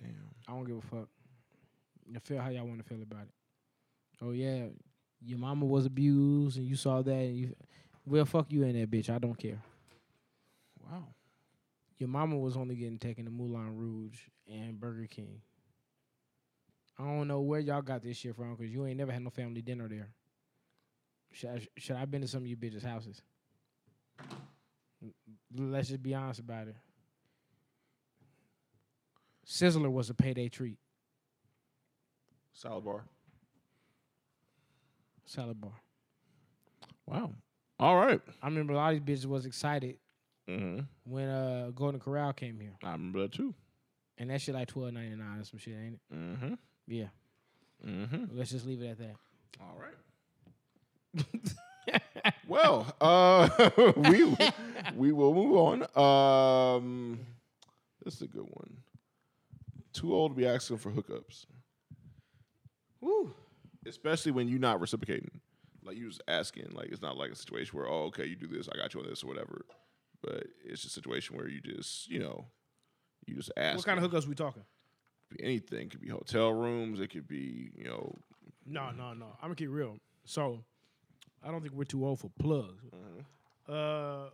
Damn. 0.00 0.14
I 0.48 0.52
don't 0.52 0.64
give 0.64 0.76
a 0.76 0.80
fuck. 0.80 1.08
You 2.06 2.20
feel 2.20 2.40
how 2.40 2.50
y'all 2.50 2.66
want 2.66 2.78
to 2.78 2.84
feel 2.84 3.02
about 3.02 3.22
it. 3.22 3.34
Oh 4.22 4.30
yeah, 4.30 4.66
your 5.24 5.38
mama 5.38 5.64
was 5.64 5.86
abused 5.86 6.58
and 6.58 6.66
you 6.66 6.76
saw 6.76 7.02
that 7.02 7.12
and 7.12 7.36
you 7.36 7.56
well 8.06 8.24
fuck 8.24 8.46
you 8.50 8.62
in 8.62 8.78
that 8.78 8.90
bitch. 8.90 9.10
I 9.10 9.18
don't 9.18 9.38
care. 9.38 9.62
Wow. 10.82 11.04
Your 11.98 12.08
mama 12.08 12.36
was 12.36 12.56
only 12.56 12.74
getting 12.74 12.98
taken 12.98 13.24
to 13.24 13.30
Moulin 13.30 13.76
Rouge 13.76 14.18
and 14.50 14.78
Burger 14.78 15.06
King. 15.06 15.40
I 16.98 17.04
don't 17.04 17.28
know 17.28 17.40
where 17.40 17.60
y'all 17.60 17.82
got 17.82 18.02
this 18.02 18.16
shit 18.16 18.36
from 18.36 18.54
because 18.54 18.72
you 18.72 18.86
ain't 18.86 18.98
never 18.98 19.12
had 19.12 19.22
no 19.22 19.30
family 19.30 19.62
dinner 19.62 19.88
there. 19.88 20.10
Should 21.32 21.50
I, 21.50 21.66
should 21.76 21.96
I 21.96 22.04
been 22.04 22.20
to 22.22 22.28
some 22.28 22.42
of 22.42 22.46
you 22.46 22.56
bitches' 22.56 22.84
houses? 22.84 23.20
Let's 25.56 25.88
just 25.88 26.02
be 26.02 26.14
honest 26.14 26.40
about 26.40 26.68
it. 26.68 26.76
Sizzler 29.46 29.90
was 29.90 30.10
a 30.10 30.14
payday 30.14 30.48
treat. 30.48 30.78
Salad 32.52 32.84
bar. 32.84 33.04
Salad 35.26 35.60
bar. 35.60 35.72
Wow. 37.06 37.32
All 37.78 37.96
right. 37.96 38.20
I 38.42 38.46
remember 38.46 38.72
a 38.72 38.76
lot 38.76 38.94
of 38.94 39.04
these 39.04 39.24
bitches 39.24 39.26
was 39.26 39.46
excited 39.46 39.96
Mm-hmm. 40.46 40.80
when 41.10 41.28
uh 41.30 41.70
Golden 41.74 41.98
Corral 41.98 42.34
came 42.34 42.60
here. 42.60 42.74
I 42.82 42.92
remember 42.92 43.20
that 43.22 43.32
too. 43.32 43.54
And 44.18 44.28
that 44.28 44.42
shit 44.42 44.54
like 44.54 44.68
twelve 44.68 44.92
ninety 44.92 45.16
nine 45.16 45.40
or 45.40 45.44
some 45.44 45.58
shit, 45.58 45.72
ain't 45.74 45.94
it? 45.94 46.00
Mm-hmm. 46.14 46.54
Yeah. 46.86 47.06
Mm-hmm. 47.86 48.24
Let's 48.36 48.50
just 48.50 48.66
leave 48.66 48.82
it 48.82 48.88
at 48.88 48.98
that. 48.98 49.14
All 49.58 49.80
right. 49.80 49.94
well, 52.46 52.94
uh, 53.00 53.48
we 53.96 54.36
we 54.94 55.12
will 55.12 55.32
move 55.32 55.56
on. 55.96 56.76
Um, 56.76 57.20
this 58.04 58.16
is 58.16 58.22
a 58.22 58.26
good 58.28 58.44
one. 58.46 58.76
Too 59.94 60.12
old 60.14 60.32
to 60.32 60.34
be 60.34 60.46
asking 60.46 60.78
for 60.78 60.90
hookups, 60.90 61.46
Woo. 63.00 63.32
especially 63.86 64.32
when 64.32 64.48
you're 64.48 64.58
not 64.58 64.80
reciprocating. 64.80 65.40
Like 65.84 65.96
you 65.96 66.08
just 66.08 66.22
asking. 66.28 66.70
Like 66.72 66.88
it's 66.90 67.00
not 67.00 67.16
like 67.16 67.30
a 67.30 67.36
situation 67.36 67.78
where 67.78 67.88
oh 67.88 68.04
okay 68.06 68.26
you 68.26 68.36
do 68.36 68.48
this 68.48 68.68
I 68.72 68.76
got 68.76 68.92
you 68.92 69.00
on 69.00 69.06
this 69.06 69.22
or 69.22 69.28
whatever. 69.28 69.64
But 70.22 70.46
it's 70.64 70.84
a 70.84 70.88
situation 70.88 71.36
where 71.36 71.48
you 71.48 71.60
just 71.60 72.08
you 72.10 72.18
know 72.18 72.46
you 73.26 73.36
just 73.36 73.52
ask. 73.56 73.76
What 73.76 73.86
kind 73.86 74.02
of 74.02 74.10
hookups 74.10 74.26
we 74.26 74.34
talking? 74.34 74.64
Anything 75.40 75.86
it 75.86 75.90
could 75.90 76.00
be 76.00 76.08
hotel 76.08 76.52
rooms. 76.52 77.00
It 77.00 77.08
could 77.08 77.28
be 77.28 77.70
you 77.76 77.84
know. 77.84 78.18
No, 78.66 78.90
no, 78.90 79.12
no. 79.12 79.26
I'm 79.36 79.48
gonna 79.48 79.54
keep 79.54 79.70
real. 79.70 79.98
So, 80.24 80.64
I 81.42 81.50
don't 81.50 81.60
think 81.60 81.74
we're 81.74 81.84
too 81.84 82.04
old 82.06 82.18
for 82.18 82.30
plugs. 82.38 82.82
Uh, 83.68 84.28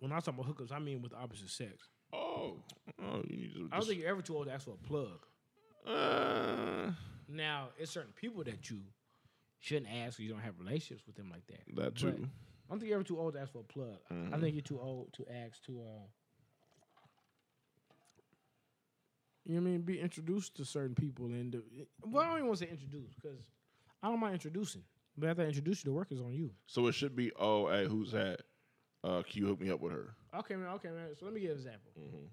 when 0.00 0.12
I 0.12 0.20
talk 0.20 0.34
about 0.34 0.46
hookups, 0.46 0.72
I 0.72 0.78
mean 0.78 1.02
with 1.02 1.14
opposite 1.14 1.50
sex. 1.50 1.88
Oh, 2.12 2.56
oh 3.02 3.22
you 3.28 3.36
need 3.36 3.54
to. 3.54 3.68
I 3.72 3.78
don't 3.78 3.86
think 3.86 4.00
you're 4.00 4.08
ever 4.08 4.22
too 4.22 4.36
old 4.36 4.46
to 4.46 4.52
ask 4.52 4.64
for 4.64 4.72
a 4.72 4.88
plug. 4.88 5.18
Uh, 5.86 6.92
Now, 7.28 7.68
it's 7.78 7.90
certain 7.90 8.12
people 8.12 8.44
that 8.44 8.70
you 8.70 8.80
shouldn't 9.60 9.88
ask 9.90 10.16
because 10.16 10.20
you 10.20 10.30
don't 10.30 10.42
have 10.42 10.58
relationships 10.58 11.06
with 11.06 11.16
them 11.16 11.30
like 11.30 11.46
that. 11.48 11.62
that 11.76 11.94
But. 11.94 12.14
I 12.14 12.72
don't 12.72 12.80
think 12.80 12.90
you're 12.90 12.98
ever 12.98 13.04
too 13.04 13.18
old 13.18 13.32
to 13.34 13.40
ask 13.40 13.52
for 13.52 13.60
a 13.60 13.62
plug. 13.62 13.96
I 14.32 14.38
think 14.38 14.54
you're 14.54 14.62
too 14.62 14.78
old 14.80 15.12
to 15.14 15.24
ask 15.44 15.62
to, 15.64 15.80
uh, 15.80 16.04
you 19.46 19.54
know 19.54 19.62
what 19.62 19.68
I 19.68 19.72
mean, 19.72 19.80
be 19.82 19.98
introduced 19.98 20.56
to 20.56 20.64
certain 20.66 20.94
people. 20.94 21.26
And 21.26 21.52
the, 21.52 21.62
well, 22.04 22.22
I 22.24 22.26
don't 22.26 22.36
even 22.36 22.46
want 22.48 22.58
to 22.58 22.66
say 22.66 22.70
introduce 22.70 23.14
because 23.14 23.38
I 24.02 24.08
don't 24.08 24.20
mind 24.20 24.34
introducing. 24.34 24.82
But 25.16 25.30
after 25.30 25.42
I 25.42 25.46
introduce 25.46 25.82
you, 25.82 25.90
the 25.90 25.96
work 25.96 26.12
is 26.12 26.20
on 26.20 26.34
you. 26.34 26.50
So 26.66 26.86
it 26.88 26.92
should 26.92 27.16
be, 27.16 27.32
oh, 27.38 27.68
hey, 27.68 27.86
who's 27.88 28.12
that? 28.12 28.42
Uh, 29.04 29.22
can 29.22 29.42
you 29.42 29.46
hook 29.46 29.60
me 29.60 29.70
up 29.70 29.80
with 29.80 29.92
her? 29.92 30.14
Okay, 30.38 30.56
man. 30.56 30.68
Okay, 30.74 30.88
man. 30.88 31.08
So 31.18 31.24
let 31.26 31.34
me 31.34 31.40
give 31.40 31.50
an 31.50 31.56
example. 31.56 31.92
Mm-hmm. 31.98 32.26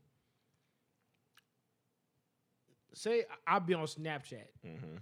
Say 2.93 3.23
I- 3.47 3.53
I'll 3.53 3.59
be 3.59 3.73
on 3.73 3.85
Snapchat, 3.85 4.47
mm-hmm. 4.65 4.97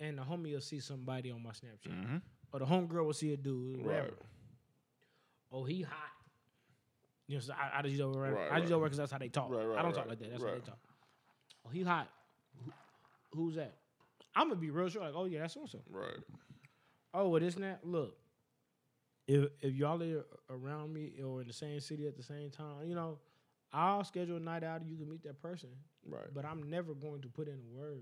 and 0.00 0.18
the 0.18 0.22
homie 0.22 0.54
will 0.54 0.60
see 0.60 0.80
somebody 0.80 1.30
on 1.30 1.42
my 1.42 1.50
Snapchat, 1.50 1.92
mm-hmm. 1.92 2.16
or 2.52 2.58
the 2.60 2.66
homegirl 2.66 3.04
will 3.04 3.12
see 3.12 3.32
a 3.32 3.36
dude, 3.36 3.84
whatever. 3.84 4.06
Right. 4.06 4.12
Oh, 5.52 5.64
he 5.64 5.82
hot. 5.82 5.94
You 7.26 7.36
know, 7.36 7.40
so 7.40 7.52
I, 7.52 7.78
I 7.78 7.82
just 7.82 7.98
that. 7.98 8.06
Right, 8.06 8.50
I 8.50 8.60
just 8.60 8.72
right. 8.72 8.80
word 8.80 8.86
because 8.86 8.98
that's 8.98 9.12
how 9.12 9.18
they 9.18 9.28
talk. 9.28 9.50
Right, 9.50 9.64
right, 9.64 9.78
I 9.78 9.82
don't 9.82 9.94
talk 9.94 10.08
like 10.08 10.18
that. 10.18 10.30
That's 10.30 10.42
how 10.42 10.50
they 10.50 10.60
talk. 10.60 10.78
Oh, 11.66 11.70
he 11.70 11.82
hot. 11.82 12.08
Who- 12.64 12.72
who's 13.32 13.56
that? 13.56 13.74
I'm 14.34 14.48
gonna 14.48 14.60
be 14.60 14.70
real 14.70 14.88
sure. 14.88 15.02
Like, 15.02 15.14
oh 15.14 15.26
yeah, 15.26 15.40
that's 15.40 15.54
so 15.54 15.66
so. 15.66 15.80
Right. 15.90 16.16
Oh, 17.12 17.28
well, 17.28 17.40
this 17.40 17.54
and 17.54 17.64
that. 17.64 17.80
Look, 17.84 18.16
if 19.28 19.50
if 19.60 19.74
y'all 19.74 20.02
are 20.02 20.24
around 20.50 20.92
me 20.92 21.12
or 21.24 21.40
in 21.42 21.46
the 21.46 21.52
same 21.52 21.78
city 21.80 22.06
at 22.08 22.16
the 22.16 22.22
same 22.22 22.50
time, 22.50 22.88
you 22.88 22.94
know, 22.96 23.18
I'll 23.72 24.02
schedule 24.02 24.38
a 24.38 24.40
night 24.40 24.64
out. 24.64 24.80
and 24.80 24.90
You 24.90 24.96
can 24.96 25.08
meet 25.08 25.22
that 25.24 25.40
person, 25.40 25.68
Right. 26.06 26.26
but 26.34 26.44
I'm 26.44 26.68
never 26.70 26.94
going 26.94 27.20
to 27.22 27.28
put 27.28 27.46
in 27.48 27.54
a 27.54 27.78
word 27.78 28.00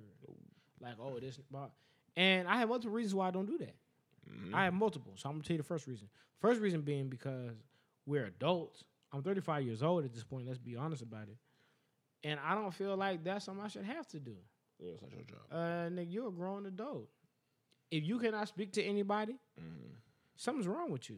like, 0.80 0.94
oh, 1.00 1.18
this. 1.18 1.38
But, 1.50 1.72
and 2.16 2.46
I 2.48 2.56
have 2.58 2.68
multiple 2.68 2.94
reasons 2.94 3.14
why 3.14 3.28
I 3.28 3.30
don't 3.32 3.46
do 3.46 3.58
that. 3.58 3.74
Mm-hmm. 4.30 4.54
I 4.54 4.64
have 4.64 4.74
multiple, 4.74 5.12
so 5.16 5.28
I'm 5.28 5.34
gonna 5.36 5.44
tell 5.44 5.54
you 5.54 5.58
the 5.62 5.66
first 5.68 5.86
reason. 5.86 6.08
First 6.40 6.60
reason 6.60 6.80
being 6.82 7.08
because 7.08 7.56
we're 8.06 8.26
adults. 8.26 8.84
I'm 9.12 9.22
35 9.22 9.62
years 9.64 9.82
old 9.82 10.04
at 10.04 10.12
this 10.12 10.24
point. 10.24 10.46
Let's 10.46 10.58
be 10.58 10.76
honest 10.76 11.02
about 11.02 11.28
it. 11.28 11.36
And 12.24 12.38
I 12.44 12.54
don't 12.54 12.72
feel 12.74 12.96
like 12.96 13.22
that's 13.24 13.44
something 13.44 13.64
I 13.64 13.68
should 13.68 13.84
have 13.84 14.06
to 14.08 14.20
do. 14.20 14.36
Yeah, 14.80 14.90
it's 14.92 15.02
not 15.02 15.12
your 15.12 15.22
job. 15.22 15.38
Uh, 15.50 15.88
nigga, 15.90 16.12
you're 16.12 16.28
a 16.28 16.32
grown 16.32 16.66
adult. 16.66 17.08
If 17.90 18.04
you 18.04 18.18
cannot 18.18 18.48
speak 18.48 18.72
to 18.72 18.82
anybody, 18.82 19.36
something's 20.36 20.68
wrong 20.68 20.90
with 20.90 21.08
you. 21.10 21.16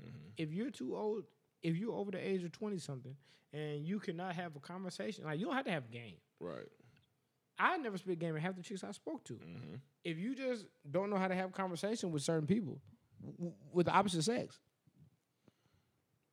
Mm-hmm. 0.00 0.28
If 0.36 0.52
you're 0.52 0.70
too 0.70 0.96
old, 0.96 1.24
if 1.62 1.76
you're 1.76 1.94
over 1.94 2.10
the 2.10 2.18
age 2.18 2.44
of 2.44 2.52
20 2.52 2.78
something 2.78 3.16
and 3.52 3.86
you 3.86 3.98
cannot 3.98 4.34
have 4.34 4.56
a 4.56 4.60
conversation, 4.60 5.24
like 5.24 5.38
you 5.38 5.46
don't 5.46 5.54
have 5.54 5.64
to 5.66 5.70
have 5.70 5.90
game. 5.90 6.16
Right. 6.40 6.68
I 7.58 7.76
never 7.78 7.96
speak 7.98 8.18
game 8.18 8.34
and 8.34 8.44
half 8.44 8.56
the 8.56 8.62
chicks 8.62 8.82
I 8.82 8.90
spoke 8.90 9.24
to. 9.24 9.34
Mm-hmm. 9.34 9.74
If 10.02 10.18
you 10.18 10.34
just 10.34 10.66
don't 10.90 11.10
know 11.10 11.16
how 11.16 11.28
to 11.28 11.34
have 11.34 11.52
conversation 11.52 12.10
with 12.10 12.22
certain 12.22 12.46
people 12.46 12.80
w- 13.24 13.54
with 13.72 13.86
the 13.86 13.92
opposite 13.92 14.22
sex, 14.22 14.58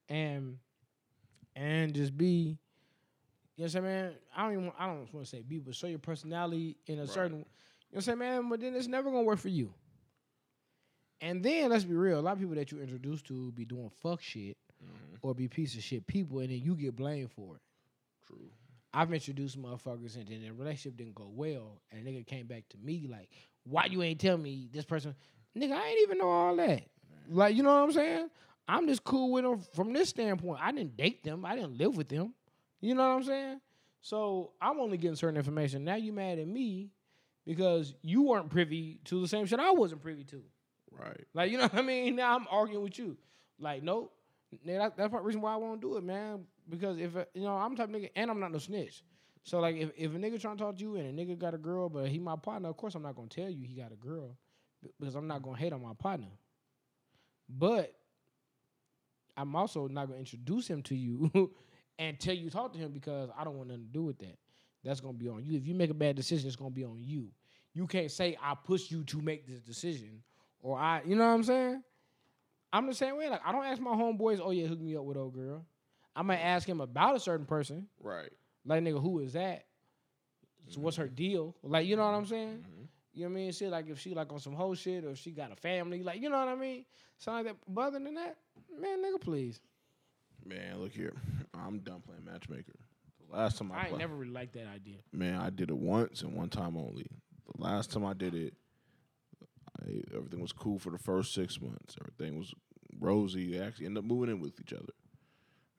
and 0.10 0.58
and 1.56 1.94
just 1.94 2.18
be, 2.18 2.26
you 2.26 3.64
know 3.64 3.64
what 3.64 3.64
I'm 3.66 3.70
saying, 3.70 3.84
man. 3.86 4.14
I 4.36 4.44
don't 4.44 4.52
even 4.54 4.66
want, 4.66 4.76
I 4.80 4.88
don't 4.88 5.14
want 5.14 5.26
to 5.26 5.30
say 5.30 5.42
be, 5.42 5.60
but 5.60 5.76
show 5.76 5.88
your 5.88 6.00
personality 6.00 6.78
in 6.88 7.00
a 7.00 7.08
certain, 7.08 7.38
you 7.38 7.44
know 7.44 7.46
what 7.92 7.98
I'm 7.98 8.02
saying, 8.02 8.20
man. 8.20 8.50
But 8.50 8.62
then 8.62 8.76
it's 8.76 8.88
never 8.88 9.12
gonna 9.12 9.24
work 9.24 9.40
for 9.40 9.50
you. 9.50 9.74
And 11.22 11.44
then 11.44 11.70
let's 11.70 11.84
be 11.84 11.94
real, 11.94 12.20
a 12.20 12.22
lot 12.22 12.34
of 12.34 12.40
people 12.40 12.56
that 12.56 12.72
you 12.72 12.82
introduce 12.82 13.22
to 13.24 13.52
be 13.52 13.64
doing 13.64 13.92
fuck 14.02 14.22
shit 14.22 14.58
mm-hmm. 14.84 15.16
or 15.22 15.36
be 15.36 15.48
piece 15.48 15.76
of 15.76 15.84
shit 15.84 16.08
people, 16.08 16.40
and 16.40 16.50
then 16.50 16.60
you 16.60 16.76
get 16.76 16.96
blamed 16.96 17.32
for 17.32 17.56
it. 17.56 17.62
True. 18.26 18.50
I've 18.94 19.14
introduced 19.14 19.62
motherfuckers 19.62 20.16
and 20.16 20.28
then 20.28 20.42
the 20.42 20.52
relationship 20.52 20.98
didn't 20.98 21.16
go 21.16 21.30
well, 21.34 21.82
and 21.92 22.06
a 22.06 22.10
nigga 22.10 22.26
came 22.26 22.48
back 22.48 22.68
to 22.70 22.78
me 22.78 23.08
like, 23.10 23.30
"Why 23.64 23.86
you 23.86 24.02
ain't 24.02 24.20
tell 24.20 24.38
me 24.38 24.68
this 24.72 24.84
person?" 24.84 25.16
Nigga, 25.58 25.74
I 25.74 25.88
ain't 25.88 26.02
even 26.02 26.18
know 26.18 26.30
all 26.30 26.56
that. 26.58 26.84
Like, 27.30 27.56
you 27.56 27.64
know 27.64 27.70
what 27.70 27.84
I'm 27.84 27.92
saying? 27.92 28.30
I'm 28.68 28.88
just 28.88 29.04
cool 29.04 29.32
with 29.32 29.44
them 29.44 29.62
from 29.74 29.94
this 29.94 30.10
standpoint. 30.10 30.60
I 30.62 30.72
didn't 30.72 30.98
date 30.98 31.24
them. 31.24 31.46
I 31.46 31.56
didn't 31.56 31.78
live 31.78 31.96
with 31.98 32.10
them. 32.10 32.34
You 32.80 32.96
know 32.96 33.08
what 33.08 33.16
I'm 33.16 33.24
saying? 33.24 33.62
So 34.02 34.52
I'm 34.62 34.80
only 34.80 34.98
getting 34.98 35.16
certain 35.16 35.38
information. 35.38 35.84
Now 35.84 35.96
you 35.96 36.14
mad 36.14 36.40
at 36.40 36.48
me 36.48 36.90
because 37.46 37.94
you 38.02 38.24
weren't 38.24 38.50
privy 38.50 39.00
to 39.06 39.22
the 39.22 39.28
same 39.28 39.46
shit 39.46 39.60
I 39.60 39.72
wasn't 39.72 40.02
privy 40.02 40.24
to. 40.26 40.42
Right. 40.92 41.26
Like, 41.34 41.52
you 41.52 41.58
know 41.58 41.64
what 41.64 41.76
I 41.76 41.82
mean? 41.82 42.16
Now 42.22 42.36
I'm 42.36 42.48
arguing 42.50 42.84
with 42.84 42.98
you. 43.00 43.18
Like, 43.60 43.84
nope. 43.84 44.14
That, 44.66 44.98
that's 44.98 45.10
part 45.12 45.24
reason 45.24 45.42
why 45.42 45.54
I 45.54 45.58
won't 45.58 45.82
do 45.82 45.96
it, 45.98 46.04
man. 46.04 46.44
Because 46.70 46.98
if 47.00 47.16
uh, 47.16 47.26
you 47.34 47.44
know, 47.44 47.56
I'm 47.56 47.76
type 47.76 47.90
nigga, 47.90 48.10
and 48.16 48.30
I'm 48.30 48.40
not 48.40 48.52
no 48.52 48.58
snitch. 48.58 49.04
So 49.44 49.60
like, 49.60 49.78
if, 49.78 49.92
if 49.98 50.14
a 50.14 50.18
nigga 50.18 50.40
trying 50.40 50.58
to 50.58 50.64
talk 50.64 50.76
to 50.78 50.82
you 50.82 50.98
and 50.98 51.18
a 51.18 51.24
nigga 51.24 51.38
got 51.38 51.54
a 51.54 51.58
girl, 51.58 51.90
but 51.90 52.08
he 52.10 52.20
my 52.20 52.36
partner, 52.36 52.70
of 52.70 52.78
course 52.78 52.96
I'm 52.96 53.02
not 53.02 53.16
gonna 53.16 53.30
tell 53.30 53.50
you 53.50 53.66
he 53.66 53.76
got 53.76 53.92
a 53.92 53.96
girl, 53.96 54.38
because 55.00 55.16
I'm 55.16 55.28
not 55.28 55.42
gonna 55.42 55.58
hate 55.58 55.74
on 55.74 55.82
my 55.82 55.94
partner. 55.94 56.28
But 57.50 57.94
I'm 59.38 59.56
also 59.56 59.88
not 59.88 60.08
gonna 60.08 60.20
introduce 60.20 60.68
him 60.68 60.82
to 60.84 60.96
you 60.96 61.52
and 62.00 62.20
tell 62.20 62.34
you 62.34 62.50
talk 62.50 62.74
to 62.74 62.80
him 62.80 62.92
because 62.92 63.30
I 63.38 63.44
don't 63.44 63.56
want 63.58 63.70
nothing 63.70 63.86
to 63.86 63.92
do 63.92 64.04
with 64.04 64.20
that. 64.20 64.38
That's 64.84 65.00
gonna 65.00 65.14
be 65.14 65.30
on 65.30 65.44
you. 65.44 65.58
If 65.58 65.66
you 65.66 65.74
make 65.74 65.90
a 65.90 65.96
bad 65.96 66.16
decision, 66.16 66.48
it's 66.48 66.56
gonna 66.56 66.72
be 66.72 66.84
on 66.84 66.98
you. 67.00 67.30
You 67.74 67.88
can't 67.88 68.12
say 68.12 68.38
I 68.42 68.56
pushed 68.56 68.92
you 68.92 69.04
to 69.06 69.22
make 69.22 69.48
this 69.48 69.62
decision 69.62 70.22
or 70.62 70.78
I, 70.78 71.02
you 71.06 71.16
know 71.16 71.28
what 71.28 71.34
I'm 71.34 71.44
saying? 71.44 71.84
I'm 72.74 72.88
the 72.88 72.94
same 72.94 73.18
way. 73.18 73.30
Like 73.30 73.42
I 73.46 73.52
don't 73.52 73.66
ask 73.66 73.82
my 73.82 73.92
homeboys, 73.92 74.40
oh 74.42 74.52
yeah, 74.52 74.68
hook 74.68 74.80
me 74.80 74.96
up 74.96 75.04
with 75.04 75.18
old 75.18 75.34
girl. 75.34 75.66
I 76.16 76.22
might 76.22 76.40
ask 76.40 76.68
him 76.68 76.82
about 76.82 77.16
a 77.16 77.20
certain 77.20 77.46
person. 77.46 77.88
Right. 78.02 78.30
Like 78.66 78.84
nigga, 78.84 79.02
who 79.02 79.20
is 79.20 79.34
that? 79.34 79.66
So 80.68 80.80
what's 80.80 80.98
her 80.98 81.06
mm-hmm. 81.06 81.16
deal? 81.16 81.56
Like 81.64 81.86
you 81.88 81.96
know 81.96 82.06
what 82.06 82.16
I'm 82.18 82.26
saying? 82.26 82.60
Mm-hmm. 82.60 82.84
You 83.14 83.24
know 83.24 83.30
what 83.30 83.40
I 83.40 83.42
mean? 83.42 83.52
Shit, 83.52 83.70
like 83.70 83.90
if 83.90 84.00
she 84.00 84.14
like 84.14 84.32
on 84.32 84.40
some 84.40 84.54
whole 84.54 84.76
shit 84.76 85.04
or 85.04 85.12
if 85.12 85.18
she 85.18 85.32
got 85.32 85.52
a 85.52 85.56
family, 85.56 86.04
like 86.04 86.22
you 86.22 86.30
know 86.30 86.40
what 86.40 86.48
I 86.48 86.56
mean? 86.56 86.86
Something 87.18 87.46
like 87.46 87.56
that. 87.56 87.62
But 87.68 87.82
other 87.82 88.00
than 88.00 88.14
that, 88.16 88.38
man, 88.80 89.04
nigga, 89.04 89.20
please. 89.20 89.60
Man, 90.46 90.80
look 90.80 90.94
here. 90.94 91.14
I'm 91.54 91.80
done 91.80 92.02
playing 92.06 92.26
matchmaker. 92.26 92.74
The 93.30 93.38
last 93.38 93.58
time 93.58 93.72
I, 93.72 93.82
I 93.82 93.86
played, 93.86 94.00
never 94.00 94.16
really 94.16 94.32
liked 94.32 94.54
that 94.54 94.68
idea. 94.74 94.98
man, 95.12 95.40
I 95.40 95.50
did 95.50 95.70
it 95.70 95.78
once 95.78 96.22
and 96.22 96.34
one 96.36 96.50
time 96.50 96.78
only. 96.78 97.08
The 97.54 97.62
last 97.62 97.92
time 97.92 98.06
I 98.06 98.14
did 98.14 98.34
it, 98.34 98.54
Everything 100.16 100.42
was 100.42 100.52
cool 100.52 100.80
for 100.80 100.92
the 100.92 100.98
first 100.98 101.34
six 101.34 101.60
months. 101.62 101.96
Everything 102.00 102.38
was 102.38 102.54
rosy. 103.00 103.52
They 103.52 103.66
actually 103.66 103.88
ended 103.88 104.04
up 104.04 104.10
moving 104.10 104.30
in 104.30 104.40
with 104.40 104.60
each 104.60 104.74
other. 104.74 104.94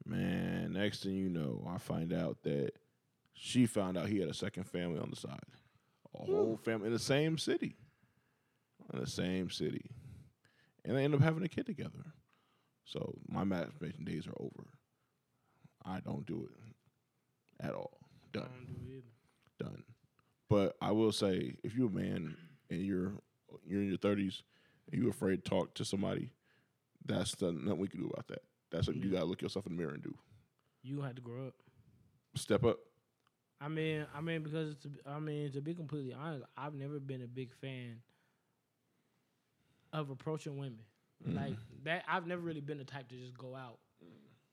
Man, 0.04 0.72
next 0.72 1.04
thing 1.04 1.14
you 1.14 1.28
know, 1.28 1.64
I 1.68 1.78
find 1.78 2.12
out 2.12 2.38
that 2.42 2.72
she 3.34 3.66
found 3.66 3.96
out 3.96 4.08
he 4.08 4.18
had 4.18 4.28
a 4.28 4.34
second 4.34 4.64
family 4.64 4.98
on 4.98 5.10
the 5.10 5.16
side. 5.16 5.38
A 6.14 6.24
hmm. 6.24 6.32
whole 6.32 6.56
family 6.62 6.88
in 6.88 6.92
the 6.92 6.98
same 6.98 7.38
city. 7.38 7.76
In 8.92 9.00
the 9.00 9.06
same 9.06 9.50
city. 9.50 9.90
And 10.84 10.96
they 10.96 11.04
end 11.04 11.14
up 11.14 11.20
having 11.20 11.44
a 11.44 11.48
kid 11.48 11.66
together. 11.66 12.12
So 12.84 13.14
my 13.28 13.44
matchmaking 13.44 14.04
days 14.04 14.26
are 14.26 14.34
over. 14.40 14.66
I 15.84 16.00
don't 16.00 16.26
do 16.26 16.48
it 16.50 17.64
at 17.64 17.74
all. 17.74 17.98
I 18.34 18.38
Done 18.38 18.42
don't 18.42 18.66
do 18.66 18.92
it 18.92 18.96
either. 18.96 19.70
done. 19.70 19.82
But 20.48 20.76
I 20.82 20.90
will 20.90 21.12
say, 21.12 21.54
if 21.62 21.74
you're 21.74 21.88
a 21.88 21.90
man 21.90 22.36
and 22.68 22.80
you're 22.80 23.14
you're 23.66 23.82
in 23.82 23.88
your 23.88 23.98
thirties 23.98 24.42
and 24.90 25.00
you're 25.00 25.10
afraid 25.10 25.44
to 25.44 25.50
talk 25.50 25.74
to 25.74 25.84
somebody, 25.84 26.30
that's 27.04 27.34
the, 27.34 27.52
nothing 27.52 27.78
we 27.78 27.88
can 27.88 28.00
do 28.00 28.10
about 28.12 28.28
that. 28.28 28.42
That's 28.70 28.86
what 28.86 28.96
you 28.96 29.10
gotta 29.10 29.24
look 29.24 29.42
yourself 29.42 29.66
in 29.66 29.76
the 29.76 29.78
mirror 29.78 29.94
and 29.94 30.02
do. 30.02 30.14
You 30.82 31.02
had 31.02 31.16
to 31.16 31.22
grow 31.22 31.46
up. 31.48 31.54
Step 32.34 32.64
up. 32.64 32.78
I 33.60 33.68
mean, 33.68 34.06
I 34.14 34.20
mean, 34.20 34.42
because 34.42 34.72
it's, 34.72 34.86
I 35.06 35.20
mean, 35.20 35.52
to 35.52 35.60
be 35.60 35.74
completely 35.74 36.12
honest, 36.12 36.44
I've 36.56 36.74
never 36.74 36.98
been 36.98 37.22
a 37.22 37.28
big 37.28 37.52
fan 37.60 38.00
of 39.92 40.10
approaching 40.10 40.58
women 40.58 40.80
mm-hmm. 41.26 41.36
like 41.36 41.54
that. 41.84 42.04
I've 42.08 42.26
never 42.26 42.40
really 42.42 42.60
been 42.60 42.78
the 42.78 42.84
type 42.84 43.08
to 43.08 43.14
just 43.14 43.36
go 43.38 43.54
out 43.54 43.78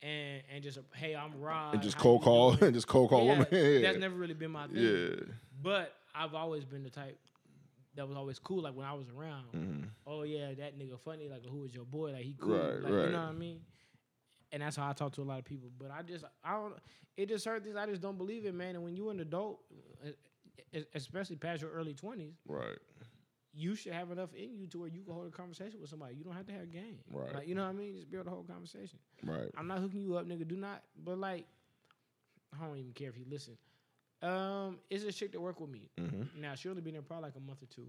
and 0.02 0.44
and 0.54 0.64
just 0.64 0.78
hey, 0.94 1.16
I'm 1.16 1.40
Rod. 1.40 1.74
And 1.74 1.84
just 1.84 1.98
cold 1.98 2.22
call 2.22 2.52
and 2.62 2.74
just 2.74 2.88
cold 2.88 3.10
call 3.10 3.26
Yeah, 3.26 3.32
women. 3.32 3.48
Yeah. 3.52 3.82
That's 3.82 4.00
never 4.00 4.16
really 4.16 4.34
been 4.34 4.52
my 4.52 4.68
thing. 4.68 4.78
yeah. 4.78 5.16
But 5.62 5.94
I've 6.14 6.34
always 6.34 6.64
been 6.64 6.84
the 6.84 6.90
type 6.90 7.18
that 7.96 8.08
was 8.08 8.16
always 8.18 8.40
cool. 8.40 8.62
Like 8.64 8.76
when 8.76 8.86
I 8.86 8.94
was 8.94 9.08
around, 9.10 9.52
Mhm. 9.54 9.90
oh 10.08 10.24
yeah, 10.24 10.54
that 10.54 10.78
nigga 10.78 11.00
funny. 11.00 11.28
Like 11.30 11.46
who 11.46 11.64
is 11.66 11.74
your 11.74 11.86
boy? 11.86 12.12
Like 12.12 12.24
he 12.24 12.36
cool. 12.40 12.58
Right, 12.58 12.82
like, 12.82 12.94
right. 12.94 13.06
You 13.06 13.12
know 13.12 13.24
what 13.24 13.30
I 13.30 13.34
mean? 13.34 13.62
And 14.52 14.62
that's 14.64 14.76
how 14.78 14.90
I 14.90 14.94
talk 14.94 15.14
to 15.14 15.22
a 15.22 15.24
lot 15.24 15.40
of 15.40 15.46
people. 15.46 15.70
But 15.78 15.92
I 15.92 16.02
just 16.02 16.26
I 16.44 16.54
don't. 16.54 16.74
It 17.18 17.28
just 17.30 17.44
certain 17.44 17.64
things 17.64 17.76
I 17.76 17.86
just 17.86 18.02
don't 18.02 18.18
believe 18.18 18.46
in, 18.46 18.56
man. 18.58 18.76
And 18.76 18.84
when 18.84 18.96
you 18.96 19.10
an 19.10 19.20
adult, 19.20 19.60
e- 20.74 20.84
especially 20.96 21.36
past 21.36 21.62
your 21.62 21.72
early 21.72 21.94
twenties, 21.94 22.34
Right. 22.48 22.78
you 23.54 23.76
should 23.76 23.94
have 23.94 24.10
enough 24.12 24.34
in 24.34 24.56
you 24.56 24.68
to 24.68 24.80
where 24.80 24.88
you 24.88 25.02
can 25.04 25.14
hold 25.14 25.28
a 25.28 25.32
conversation 25.32 25.80
with 25.82 25.90
somebody. 25.90 26.16
You 26.16 26.24
don't 26.24 26.34
have 26.34 26.46
to 26.48 26.54
have 26.54 26.72
game. 26.72 27.00
Right. 27.12 27.34
Like 27.36 27.48
you 27.48 27.56
know 27.56 27.64
what 27.64 27.70
I 27.70 27.74
mean? 27.74 27.94
Just 27.96 28.10
build 28.10 28.26
a 28.28 28.30
whole 28.30 28.44
conversation. 28.44 29.00
Right. 29.24 29.50
I'm 29.58 29.68
not 29.68 29.80
hooking 29.80 30.02
you 30.02 30.16
up, 30.16 30.26
nigga. 30.28 30.48
Do 30.48 30.56
not. 30.56 30.84
But 31.04 31.18
like, 31.20 31.46
I 32.60 32.66
don't 32.66 32.78
even 32.78 32.94
care 32.94 33.10
if 33.10 33.18
you 33.18 33.26
listen. 33.30 33.58
Um, 34.22 34.80
it's 34.90 35.04
a 35.06 35.12
chick 35.12 35.32
that 35.32 35.40
work 35.40 35.60
with 35.60 35.70
me. 35.70 35.90
Mm-hmm. 36.00 36.42
Now 36.42 36.56
she 36.56 36.70
only 36.70 36.82
been 36.82 36.94
there 36.94 37.02
probably 37.02 37.28
like 37.28 37.36
a 37.38 37.40
month 37.40 37.64
or 37.64 37.68
two, 37.68 37.88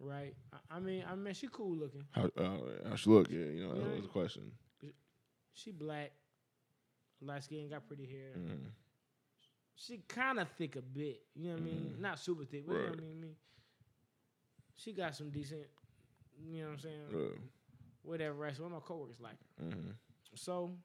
right? 0.00 0.34
I, 0.52 0.76
I 0.76 0.80
mean, 0.80 1.04
I 1.08 1.14
mean, 1.14 1.34
she 1.34 1.48
cool 1.48 1.76
looking. 1.76 2.02
How, 2.10 2.24
uh, 2.36 2.58
how 2.88 2.96
she 2.96 3.10
look? 3.10 3.30
Yeah, 3.30 3.38
you 3.44 3.66
know, 3.68 3.74
that 3.74 3.94
was 3.94 4.02
the 4.02 4.08
question. 4.08 4.50
She 5.54 5.70
black, 5.72 6.12
light 7.20 7.42
skin, 7.44 7.68
got 7.68 7.86
pretty 7.86 8.06
hair. 8.06 8.32
Mhm. 8.36 8.70
She 9.76 9.98
kind 10.08 10.40
of 10.40 10.48
thick 10.58 10.74
a 10.76 10.82
bit. 10.82 11.22
You 11.36 11.48
know 11.50 11.54
what 11.54 11.62
I 11.62 11.64
mean? 11.64 11.94
Mhm. 11.96 12.00
Not 12.00 12.18
super 12.18 12.44
thick, 12.44 12.66
but 12.66 12.74
you 12.74 12.78
know 12.82 12.88
what 12.90 12.98
I 12.98 13.02
mean. 13.02 13.36
She 14.76 14.92
got 14.92 15.14
some 15.16 15.30
decent. 15.30 15.66
You 16.44 16.60
know 16.62 16.66
what 16.66 16.72
I'm 16.74 16.78
saying? 16.80 17.40
Whatever, 18.02 18.34
right? 18.34 18.56
So 18.56 18.62
one 18.64 18.72
of 18.72 18.80
my 18.82 18.86
coworkers 18.86 19.20
like. 19.20 19.36
her. 19.58 19.64
Mhm. 19.66 19.94
So 20.34 20.76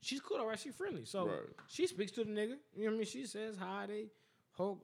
she's 0.00 0.20
cool, 0.20 0.38
all 0.38 0.46
right? 0.46 0.58
She 0.58 0.70
friendly. 0.70 1.04
So 1.04 1.26
Right. 1.26 1.40
she 1.68 1.86
speaks 1.86 2.12
to 2.12 2.24
the 2.24 2.30
nigga. 2.30 2.56
You 2.76 2.84
know 2.84 2.90
what 2.90 2.94
I 2.94 2.96
mean? 2.96 3.04
She 3.06 3.26
says 3.26 3.56
hi. 3.56 3.86
They 3.86 4.06
hold 4.52 4.80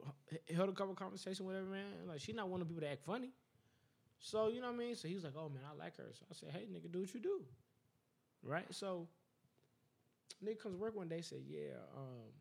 held 0.54 0.68
a 0.68 0.72
couple 0.72 0.94
conversation, 0.94 1.46
whatever, 1.46 1.66
man. 1.66 2.06
Like 2.06 2.20
she's 2.20 2.34
not 2.34 2.48
one 2.48 2.60
of 2.60 2.68
the 2.68 2.74
people 2.74 2.86
that 2.86 2.92
act 2.92 3.04
funny. 3.04 3.30
So 4.18 4.48
you 4.48 4.60
know 4.60 4.68
what 4.68 4.74
I 4.76 4.78
mean? 4.78 4.94
So 4.96 5.08
he 5.08 5.14
was 5.14 5.24
like, 5.24 5.34
"Oh 5.36 5.48
man, 5.48 5.62
I 5.70 5.74
like 5.76 5.96
her." 5.98 6.10
So 6.12 6.24
I 6.30 6.34
said, 6.34 6.50
"Hey, 6.50 6.66
nigga, 6.72 6.90
do 6.90 7.00
what 7.00 7.12
you 7.12 7.20
do." 7.20 7.44
Right? 8.42 8.66
So 8.74 9.08
nigga 10.44 10.58
comes 10.58 10.74
to 10.74 10.78
work 10.80 10.96
one 10.96 11.08
day, 11.08 11.20
said, 11.20 11.42
"Yeah, 11.46 11.74
um, 11.96 12.32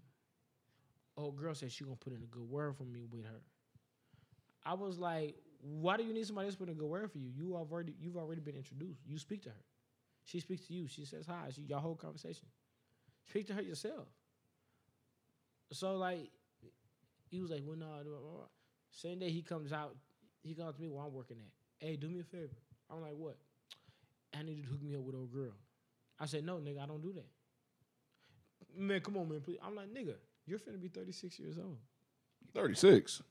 old 1.18 1.36
girl 1.38 1.54
said 1.56 1.72
she 1.72 1.84
gonna 1.84 1.96
put 1.96 2.14
in 2.14 2.22
a 2.24 2.28
good 2.28 2.50
word 2.50 2.76
for 2.76 2.84
me 2.86 3.06
with 3.12 3.26
her." 3.26 3.42
I 4.66 4.74
was 4.76 4.98
like, 4.98 5.36
"Why 5.62 5.98
do 5.98 6.04
you 6.04 6.14
need 6.14 6.26
somebody 6.26 6.48
else 6.48 6.56
to 6.56 6.60
put 6.60 6.70
in 6.70 6.76
a 6.76 6.80
good 6.80 6.88
word 6.90 7.12
for 7.12 7.18
you? 7.18 7.30
You 7.30 7.56
already 7.56 7.94
you've 8.00 8.18
already 8.18 8.42
been 8.42 8.56
introduced. 8.56 9.02
You 9.06 9.18
speak 9.18 9.44
to 9.44 9.50
her. 9.50 9.64
She 10.26 10.40
speaks 10.40 10.68
to 10.68 10.74
you. 10.74 10.88
She 10.88 11.04
says 11.04 11.26
hi. 11.26 11.50
She 11.54 11.64
y'all 11.64 11.80
whole 11.82 11.96
conversation. 11.96 12.48
Speak 13.30 13.48
to 13.48 13.54
her 13.54 13.62
yourself." 13.62 14.08
So 15.72 15.98
like, 15.98 16.30
he 17.30 17.42
was 17.42 17.52
like, 17.52 17.62
"Well, 17.66 17.78
no." 17.78 17.88
blah." 18.04 18.46
Same 18.92 19.20
day 19.20 19.32
he 19.32 19.42
comes 19.42 19.74
out, 19.74 19.96
he 20.44 20.54
comes 20.54 20.76
to 20.76 20.82
me 20.82 20.88
where 20.88 21.04
I'm 21.04 21.14
working 21.14 21.38
at. 21.38 21.86
Hey, 21.86 21.96
do 21.96 22.08
me 22.10 22.20
a 22.20 22.24
favor. 22.24 22.56
I'm 22.90 23.02
like, 23.02 23.16
"What?" 23.16 23.38
I 24.34 24.44
need 24.44 24.58
you 24.58 24.64
to 24.64 24.70
hook 24.70 24.82
me 24.82 24.96
up 24.96 25.02
with 25.02 25.16
old 25.16 25.32
girl. 25.32 25.54
I 26.20 26.26
said, 26.26 26.46
"No, 26.46 26.58
nigga, 26.58 26.80
I 26.82 26.86
don't 26.86 27.02
do 27.02 27.14
that." 27.14 27.28
Man, 28.76 29.02
come 29.02 29.18
on, 29.18 29.30
man, 29.30 29.42
please. 29.42 29.58
I'm 29.64 29.76
like, 29.76 29.94
"Nigga, 29.94 30.16
you're 30.46 30.60
finna 30.60 30.82
be 30.82 30.90
36 30.90 31.40
years 31.40 31.58
old." 31.58 31.78
Thirty 32.54 32.76
six. 32.76 33.22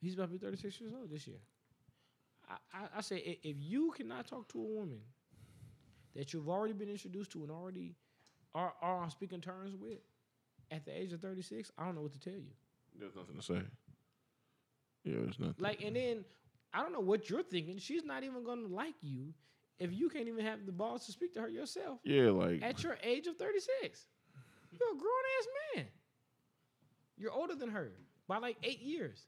He's 0.00 0.14
about 0.14 0.26
to 0.26 0.32
be 0.32 0.38
36 0.38 0.80
years 0.80 0.92
old 0.94 1.10
this 1.10 1.26
year. 1.26 1.38
I, 2.48 2.56
I, 2.72 2.88
I 2.98 3.00
say, 3.00 3.38
if 3.42 3.56
you 3.58 3.92
cannot 3.96 4.26
talk 4.26 4.48
to 4.52 4.60
a 4.60 4.64
woman 4.64 5.00
that 6.14 6.32
you've 6.32 6.48
already 6.48 6.72
been 6.72 6.88
introduced 6.88 7.32
to 7.32 7.42
and 7.42 7.50
already 7.50 7.96
are, 8.54 8.72
are 8.82 9.02
on 9.02 9.10
speaking 9.10 9.40
terms 9.40 9.74
with 9.74 9.98
at 10.70 10.84
the 10.84 10.96
age 10.96 11.12
of 11.12 11.20
36, 11.20 11.70
I 11.78 11.84
don't 11.84 11.94
know 11.94 12.02
what 12.02 12.12
to 12.12 12.20
tell 12.20 12.34
you. 12.34 12.52
There's 12.98 13.14
nothing 13.14 13.36
to 13.36 13.42
say. 13.42 13.62
Yeah, 15.04 15.16
there's 15.22 15.38
nothing. 15.38 15.54
Like, 15.58 15.82
and 15.82 15.96
then 15.96 16.24
I 16.72 16.82
don't 16.82 16.92
know 16.92 17.00
what 17.00 17.30
you're 17.30 17.42
thinking. 17.42 17.78
She's 17.78 18.04
not 18.04 18.24
even 18.24 18.44
going 18.44 18.68
to 18.68 18.74
like 18.74 18.94
you 19.00 19.32
if 19.78 19.92
you 19.92 20.08
can't 20.08 20.28
even 20.28 20.44
have 20.44 20.66
the 20.66 20.72
balls 20.72 21.06
to 21.06 21.12
speak 21.12 21.32
to 21.34 21.40
her 21.40 21.48
yourself 21.48 22.00
yeah, 22.04 22.30
like 22.30 22.62
at 22.62 22.82
your 22.82 22.98
age 23.02 23.26
of 23.26 23.36
36. 23.36 24.06
You're 24.78 24.90
a 24.90 24.98
grown 24.98 25.12
ass 25.38 25.46
man. 25.76 25.86
You're 27.16 27.32
older 27.32 27.54
than 27.54 27.70
her 27.70 27.92
by 28.26 28.38
like 28.38 28.56
eight 28.62 28.80
years, 28.80 29.24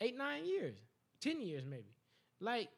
eight, 0.00 0.16
nine 0.16 0.44
years, 0.46 0.76
10 1.20 1.40
years 1.40 1.64
maybe. 1.68 1.94
Like, 2.40 2.68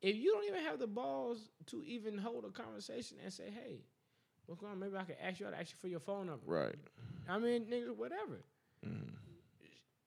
if 0.00 0.16
you 0.16 0.32
don't 0.32 0.44
even 0.46 0.64
have 0.64 0.78
the 0.78 0.86
balls 0.86 1.50
to 1.66 1.82
even 1.84 2.18
hold 2.18 2.44
a 2.44 2.50
conversation 2.50 3.18
and 3.22 3.32
say, 3.32 3.50
hey, 3.52 3.82
what's 4.46 4.60
going 4.60 4.72
on? 4.72 4.78
Maybe 4.80 4.96
I 4.96 5.04
can 5.04 5.16
ask 5.22 5.40
you 5.40 5.46
out, 5.46 5.54
ask 5.54 5.70
you 5.72 5.76
for 5.80 5.88
your 5.88 6.00
phone 6.00 6.26
number. 6.26 6.42
right. 6.46 6.74
I 7.28 7.38
mean, 7.38 7.66
nigga, 7.66 7.94
whatever. 7.96 8.42
Mhm. 8.84 9.12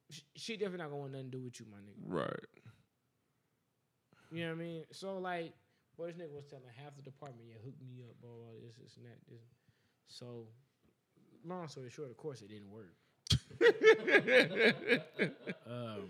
Sh- 0.09 0.21
She 0.35 0.57
definitely 0.57 0.79
not 0.79 0.89
going 0.89 0.97
to 0.97 1.01
want 1.01 1.11
nothing 1.13 1.31
to 1.31 1.37
do 1.37 1.43
with 1.43 1.59
you, 1.59 1.65
my 1.71 1.77
nigga. 1.77 2.03
Right. 2.05 2.45
You 4.31 4.43
know 4.43 4.49
what 4.49 4.55
I 4.61 4.63
mean? 4.63 4.83
So 4.91 5.17
like, 5.19 5.53
boy, 5.97 6.07
this 6.07 6.15
nigga 6.17 6.33
was 6.35 6.45
telling 6.45 6.65
half 6.83 6.95
the 6.95 7.01
department, 7.01 7.47
yeah, 7.47 7.55
hook 7.63 7.73
me 7.87 8.03
up, 8.03 8.15
blah, 8.21 8.29
blah, 8.31 8.51
this, 8.65 8.75
this, 8.75 8.97
and 8.97 9.05
that. 9.05 9.17
This. 9.29 9.39
So, 10.07 10.47
long 11.45 11.67
story 11.67 11.89
short, 11.89 12.09
of 12.11 12.17
course, 12.17 12.41
it 12.41 12.49
didn't 12.49 12.69
work. 12.69 12.93
um, 15.67 16.09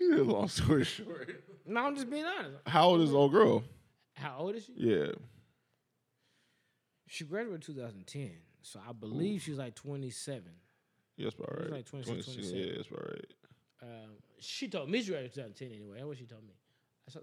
long 0.26 0.48
story 0.48 0.84
short. 0.84 1.42
no, 1.66 1.86
I'm 1.86 1.94
just 1.94 2.10
being 2.10 2.24
honest. 2.24 2.56
How 2.66 2.88
old 2.88 3.00
is 3.02 3.10
the 3.10 3.16
old 3.16 3.32
girl? 3.32 3.62
How 4.14 4.36
old 4.38 4.54
is 4.56 4.64
she? 4.64 4.72
Yeah. 4.76 5.12
She 7.12 7.24
graduated 7.24 7.60
2010, 7.60 8.30
so 8.62 8.80
I 8.88 8.92
believe 8.94 9.42
she's 9.42 9.58
like 9.58 9.74
27. 9.74 10.44
Yeah, 11.18 11.26
that's 11.26 11.34
about 11.34 11.60
right. 11.60 11.70
like 11.70 11.84
26, 11.84 12.24
26, 12.24 12.36
27. 12.36 12.58
Yeah, 12.58 12.72
that's 12.74 12.88
about 12.88 13.10
right. 13.10 13.34
Um, 13.82 14.10
she 14.38 14.68
told 14.68 14.88
me 14.88 15.02
she 15.02 15.10
graduated 15.10 15.34
2010 15.34 15.68
anyway. 15.72 15.96
That's 15.96 16.06
what 16.06 16.16
she 16.16 16.24
told 16.24 16.42
me. 16.44 16.54
So, 17.10 17.20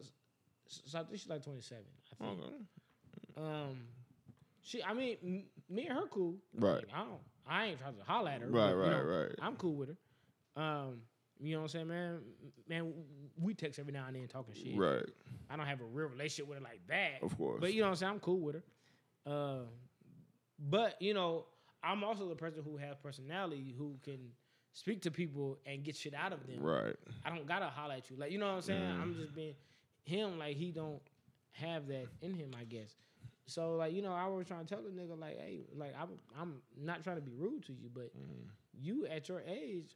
so 0.68 1.00
I 1.00 1.04
think 1.06 1.20
she's 1.20 1.28
like 1.28 1.44
27. 1.44 1.84
I 2.22 2.24
think. 2.24 2.40
Okay. 2.40 2.54
Um, 3.36 3.80
she, 4.62 4.84
I 4.84 4.94
mean, 4.94 5.18
m- 5.24 5.76
me 5.76 5.88
and 5.88 5.98
her 5.98 6.06
cool. 6.12 6.36
Right. 6.54 6.76
Like, 6.76 6.90
I 6.94 7.00
don't, 7.00 7.22
I 7.50 7.66
ain't 7.66 7.80
trying 7.80 7.96
to 7.96 8.04
holler 8.04 8.30
at 8.30 8.42
her. 8.42 8.48
Right, 8.48 8.68
but, 8.68 8.76
you 8.76 8.82
right, 8.82 8.92
know, 8.92 9.04
right. 9.04 9.36
I'm 9.42 9.56
cool 9.56 9.74
with 9.74 9.90
her. 9.90 10.62
Um, 10.62 11.02
you 11.40 11.54
know 11.54 11.62
what 11.62 11.64
I'm 11.64 11.70
saying, 11.70 11.88
man? 11.88 12.20
Man, 12.68 12.94
we 13.42 13.56
text 13.56 13.80
every 13.80 13.94
now 13.94 14.06
and 14.06 14.16
then 14.16 14.28
talking 14.28 14.54
shit. 14.54 14.78
Right. 14.78 15.10
I 15.50 15.56
don't 15.56 15.66
have 15.66 15.82
a 15.82 15.86
real 15.86 16.10
relationship 16.10 16.48
with 16.48 16.60
her 16.60 16.64
like 16.64 16.82
that. 16.90 17.24
Of 17.24 17.36
course. 17.36 17.58
But 17.60 17.74
you 17.74 17.80
know 17.80 17.88
what 17.88 17.94
I'm 17.94 17.96
saying? 17.96 18.12
I'm 18.12 18.20
cool 18.20 18.40
with 18.40 18.54
her. 18.54 18.64
Uh, 19.26 19.60
but 20.60 21.02
you 21.02 21.14
know, 21.14 21.46
I'm 21.84 22.04
also 22.04 22.28
the 22.28 22.36
person 22.36 22.64
who 22.64 22.78
has 22.78 22.98
personality 22.98 23.74
who 23.78 23.96
can 24.04 24.20
speak 24.74 25.02
to 25.04 25.12
people 25.12 25.58
and 25.66 25.84
get 25.84 25.96
shit 25.96 26.14
out 26.14 26.34
of 26.34 26.46
them. 26.46 26.62
Right. 26.62 26.96
I 27.26 27.30
don't 27.30 27.48
gotta 27.48 27.68
holler 27.68 27.96
at 27.96 28.10
you. 28.10 28.18
Like 28.18 28.32
you 28.32 28.38
know 28.38 28.48
what 28.48 28.56
I'm 28.56 28.62
saying? 28.62 28.82
Mm. 28.82 29.02
I'm 29.02 29.16
just 29.16 29.34
being 29.34 29.56
him 30.04 30.40
like 30.40 30.56
he 30.56 30.72
don't 30.72 31.02
have 31.52 31.88
that 31.88 32.08
in 32.22 32.34
him, 32.34 32.52
I 32.60 32.64
guess. 32.64 32.96
So 33.46 33.76
like 33.76 33.94
you 33.94 34.02
know, 34.02 34.14
I 34.14 34.28
was 34.28 34.48
trying 34.48 34.66
to 34.66 34.76
tell 34.76 34.84
the 34.84 34.90
nigga 34.90 35.20
like, 35.20 35.40
hey, 35.40 35.62
like 35.76 35.94
I'm 36.00 36.10
I'm 36.40 36.62
not 36.78 37.04
trying 37.04 37.18
to 37.18 37.22
be 37.22 37.34
rude 37.36 37.66
to 37.66 37.74
you, 37.74 37.90
but 37.94 38.12
you 38.74 39.08
at 39.08 39.28
your 39.28 39.42
age, 39.48 39.96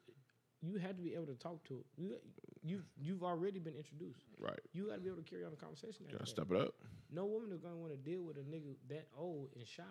you 0.63 0.79
had 0.79 0.95
to 0.97 1.03
be 1.03 1.13
able 1.13 1.25
to 1.27 1.35
talk 1.35 1.63
to 1.65 1.83
you. 1.97 2.15
You've 2.63 2.85
you've 2.97 3.23
already 3.23 3.59
been 3.59 3.75
introduced. 3.75 4.21
Right. 4.39 4.59
You 4.71 4.87
got 4.87 4.95
to 4.95 5.01
be 5.01 5.09
able 5.09 5.21
to 5.21 5.29
carry 5.29 5.43
on 5.43 5.51
a 5.51 5.55
conversation. 5.57 6.05
after 6.05 6.17
Gotta 6.17 6.29
step 6.29 6.51
it 6.51 6.57
up. 6.57 6.73
No 7.11 7.25
woman 7.25 7.51
is 7.51 7.59
gonna 7.59 7.75
want 7.75 7.91
to 7.91 7.97
deal 7.97 8.21
with 8.23 8.37
a 8.37 8.41
nigga 8.47 8.75
that 8.89 9.07
old 9.17 9.49
and 9.55 9.67
shy. 9.67 9.83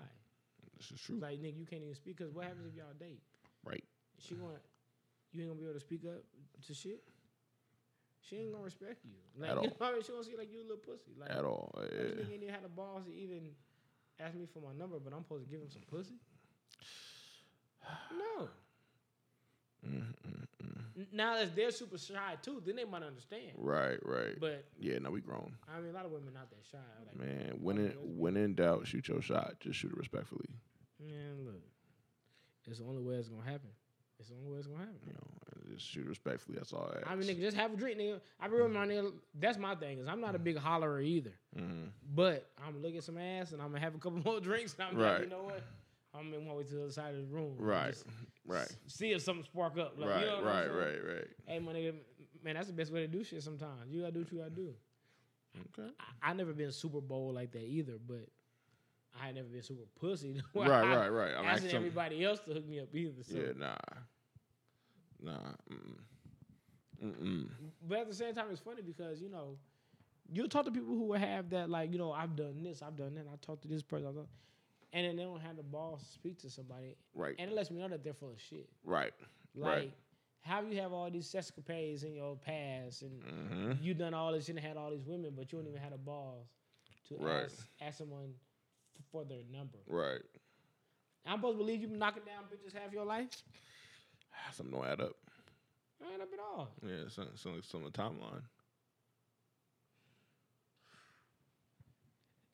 This 0.79 0.91
is 0.91 1.01
true. 1.01 1.19
Like 1.21 1.41
nigga, 1.43 1.59
you 1.59 1.67
can't 1.67 1.83
even 1.83 1.95
speak. 1.95 2.19
Cause 2.19 2.31
what 2.33 2.45
happens 2.45 2.67
if 2.67 2.75
y'all 2.75 2.97
date? 2.99 3.21
Right. 3.65 3.85
She 4.19 4.35
going 4.35 4.57
you 5.33 5.43
ain't 5.43 5.51
gonna 5.51 5.61
be 5.61 5.67
able 5.67 5.75
to 5.75 5.81
speak 5.81 6.05
up 6.07 6.25
to 6.67 6.75
shit. 6.75 7.03
She 8.21 8.37
ain't 8.37 8.53
gonna 8.53 8.65
respect 8.65 9.05
you. 9.05 9.11
Like 9.37 9.51
At 9.51 9.57
you 9.63 9.69
all. 9.69 9.77
know, 9.79 9.87
I 9.89 9.93
mean? 9.93 10.03
she 10.03 10.13
gonna 10.13 10.25
see 10.25 10.37
like 10.39 10.51
you 10.51 10.61
a 10.61 10.63
little 10.63 10.77
pussy. 10.79 11.13
Like 11.19 11.31
At 11.31 11.45
all. 11.45 11.75
This 11.77 11.91
Yeah. 11.93 12.25
nigga 12.25 12.33
ain't 12.33 12.43
even 12.43 12.55
had 12.55 12.65
the 12.65 12.69
balls 12.73 13.05
to 13.05 13.13
even 13.15 13.51
ask 14.19 14.35
me 14.35 14.47
for 14.53 14.61
my 14.61 14.73
number, 14.73 14.99
but 14.99 15.13
I'm 15.13 15.23
supposed 15.23 15.45
to 15.45 15.51
give 15.51 15.61
him 15.61 15.69
some 15.71 15.83
pussy. 15.91 16.15
No. 18.17 18.49
Now 21.13 21.37
that 21.37 21.55
they're 21.57 21.71
super 21.71 21.99
shy 21.99 22.37
too, 22.43 22.63
then 22.65 22.77
they 22.77 22.85
might 22.85 23.03
understand. 23.03 23.53
Right. 23.57 23.99
Right. 24.05 24.39
But 24.39 24.65
yeah. 24.81 24.99
now 24.99 25.11
we 25.11 25.21
grown. 25.21 25.53
I 25.75 25.81
mean, 25.81 25.91
a 25.91 25.95
lot 25.95 26.05
of 26.07 26.13
women 26.13 26.35
not 26.35 26.51
that 26.51 26.65
shy. 26.71 26.79
Like, 27.07 27.19
Man, 27.29 27.59
when 27.61 27.79
in 27.79 27.91
when 28.19 28.37
in 28.37 28.55
doubt, 28.55 28.87
shoot 28.87 29.09
your 29.09 29.23
shot. 29.23 29.55
Just 29.61 29.79
shoot 29.79 29.93
it 29.93 29.99
respectfully. 29.99 30.49
man, 31.01 31.45
look, 31.45 31.63
it's 32.69 32.79
the 32.79 32.85
only 32.85 33.03
way 33.03 33.15
it's 33.17 33.29
gonna 33.29 33.43
happen. 33.45 33.71
It's 34.19 34.29
the 34.29 34.37
only 34.37 34.53
way 34.53 34.59
it's 34.59 34.67
gonna 34.69 34.79
happen. 34.81 35.01
You 35.07 35.15
know, 35.15 35.75
just 35.75 35.85
shoot 35.89 36.07
respectfully. 36.07 36.57
That's 36.57 36.73
all 36.73 36.89
I 36.95 36.99
ask. 37.01 37.11
I 37.11 37.17
mean, 37.17 37.29
nigga, 37.29 37.41
just 37.41 37.57
have 37.57 37.73
a 37.73 37.77
drink, 37.77 37.99
nigga. 37.99 38.21
I 38.39 38.47
be 38.47 38.55
with 38.55 38.71
my 38.71 38.87
nigga. 38.87 39.13
That's 39.35 39.59
my 39.59 39.75
thing. 39.75 39.99
Is 39.99 40.07
I'm 40.07 40.21
not 40.21 40.35
a 40.37 40.39
big 40.39 40.57
hollerer 40.57 41.05
either. 41.05 41.33
Mhm. 41.59 41.89
But 42.15 42.49
I'm 42.59 42.75
gonna 42.75 42.87
look 42.87 42.95
at 42.95 43.03
some 43.03 43.19
ass 43.19 43.51
and 43.53 43.61
I'm 43.61 43.69
gonna 43.69 43.81
have 43.81 43.95
a 43.97 43.99
couple 43.99 44.19
more 44.25 44.39
drinks. 44.41 44.77
And 44.79 44.89
I'm 44.89 44.99
like, 44.99 45.23
you 45.23 45.29
know 45.29 45.43
what? 45.43 45.63
I'm 46.15 46.33
in 46.35 46.47
one 46.47 46.57
way 46.57 46.65
to 46.65 46.75
the 46.75 46.83
other 46.83 46.93
side 46.93 47.15
of 47.15 47.29
the 47.29 47.35
room. 47.35 47.55
Right. 47.59 47.93
just 47.93 48.05
Right. 48.47 48.69
See 48.87 49.13
if 49.13 49.23
something 49.23 49.45
spark 49.45 49.79
up. 49.79 49.95
Like, 49.97 50.11
right. 50.11 50.21
you 50.21 50.27
know 50.27 50.43
right. 50.43 50.67
Right. 50.67 50.99
Right. 51.05 51.29
Hey, 51.47 51.59
my 51.59 51.73
nigga, 51.73 51.95
man, 52.45 52.55
that's 52.55 52.67
the 52.67 52.73
best 52.73 52.93
way 52.93 53.01
to 53.01 53.07
do 53.07 53.25
shit. 53.25 53.43
Sometimes 53.43 53.91
you 53.91 54.01
gotta 54.01 54.13
do 54.13 54.21
what 54.21 54.33
you 54.33 54.39
gotta 54.39 54.51
do. 54.51 54.75
Okay. 55.79 55.89
I, 56.23 56.31
I 56.31 56.33
never 56.35 56.53
been 56.53 56.73
super 56.73 57.01
bold 57.01 57.35
like 57.35 57.53
that 57.53 57.63
either, 57.63 57.95
but 58.07 58.29
I 59.21 59.27
had 59.27 59.37
never 59.37 59.49
been 59.49 59.63
super 59.63 59.85
pussy. 60.01 60.43
Right. 60.55 60.69
I 60.71 60.97
Right. 60.97 61.09
Right. 61.09 61.35
I'm 61.37 61.47
asking 61.47 61.73
everybody 61.73 62.25
else 62.25 62.41
to 62.41 62.55
hook 62.55 62.69
me 62.69 62.81
up 62.81 62.95
either. 62.95 63.23
So. 63.23 63.37
Yeah. 63.37 63.53
Nah. 63.57 63.77
Nah. 65.23 65.39
Mm. 65.71 65.97
Mm. 67.05 67.49
But 67.87 67.99
at 68.01 68.09
the 68.09 68.15
same 68.15 68.35
time, 68.35 68.47
it's 68.51 68.61
funny 68.61 68.83
because 68.83 69.21
you 69.21 69.29
know, 69.29 69.57
you 70.33 70.47
talk 70.47 70.65
to 70.67 70.71
people 70.71 70.95
who 70.95 71.13
have 71.13 71.51
that 71.51 71.69
like 71.69 71.93
you 71.93 71.99
know 71.99 72.13
I've 72.13 72.37
done 72.37 72.63
this, 72.63 72.83
I've 72.83 72.97
done 72.97 73.15
that. 73.15 73.27
I 73.33 73.37
talked 73.45 73.63
to 73.63 73.69
this 73.69 73.83
person, 73.83 74.09
I've 74.09 74.15
done, 74.15 74.27
and 74.93 75.07
then 75.07 75.17
they 75.17 75.23
don't 75.23 75.41
have 75.41 75.57
the 75.57 75.63
balls 75.63 76.03
to 76.03 76.09
speak 76.13 76.39
to 76.41 76.51
somebody, 76.51 76.97
Right. 77.15 77.35
and 77.39 77.51
it 77.51 77.55
lets 77.55 77.71
me 77.71 77.79
know 77.81 77.89
that 77.89 78.03
they're 78.05 78.15
full 78.15 78.31
of 78.33 78.41
shit. 78.41 78.69
Right. 78.85 79.13
Like, 79.55 79.75
Right. 79.77 79.93
how 80.43 80.61
you 80.63 80.81
have 80.81 80.93
all 80.93 81.11
these 81.11 81.35
escapades 81.35 82.03
in 82.05 82.15
your 82.15 82.37
past, 82.37 83.03
and 83.03 83.23
Mm-hmm. 83.23 83.73
you 83.85 83.95
done 83.95 84.15
all 84.15 84.33
this 84.33 84.49
and 84.49 84.59
had 84.59 84.77
all 84.77 84.91
these 84.91 85.07
women, 85.07 85.35
but 85.35 85.51
you 85.53 85.59
don't 85.59 85.69
even 85.69 85.81
have 85.81 85.93
the 85.93 85.99
balls 85.99 86.47
to 87.09 87.17
Right. 87.17 87.45
ask, 87.45 87.69
ask 87.81 87.99
someone 87.99 88.35
f- 88.99 89.05
for 89.11 89.25
their 89.25 89.43
number. 89.51 89.79
Right. 89.87 90.23
I'm 91.25 91.39
supposed 91.39 91.55
to 91.55 91.59
believe 91.59 91.81
you've 91.81 91.91
been 91.91 91.99
knocking 92.01 92.25
down 92.25 92.45
bitches 92.51 92.73
half 92.73 92.93
your 92.93 93.05
life? 93.05 93.29
Something 94.53 94.75
don't 94.75 94.87
add 94.87 95.01
up. 95.01 95.17
I 96.05 96.13
ain't 96.13 96.23
up 96.23 96.33
at 96.33 96.39
all. 96.41 96.69
Yeah. 96.85 97.09
Some 97.09 97.29
some 97.37 97.63
some 97.63 97.85
of 97.85 97.93
the 97.93 97.99
timeline. 97.99 98.43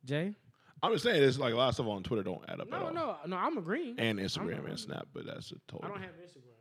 Jay? 0.05 0.35
I'm 0.83 0.93
just 0.93 1.05
saying, 1.05 1.23
it's 1.23 1.39
like 1.39 1.53
a 1.53 1.57
lot 1.57 1.69
of 1.71 1.75
stuff 1.75 1.87
on 1.89 2.03
Twitter 2.05 2.23
don't 2.23 2.45
add 2.49 2.61
up 2.61 2.73
at 2.73 2.81
No, 2.81 2.87
all. 2.87 2.93
no, 2.93 3.17
no. 3.27 3.37
I'm 3.37 3.59
agreeing. 3.59 3.99
And 3.99 4.19
Instagram 4.19 4.57
I'm- 4.57 4.67
and 4.67 4.79
Snap, 4.81 5.09
but 5.13 5.27
that's 5.27 5.51
a 5.51 5.57
total. 5.67 5.87
I 5.87 5.89
don't 5.89 6.03
have 6.03 6.13
Instagram. 6.13 6.55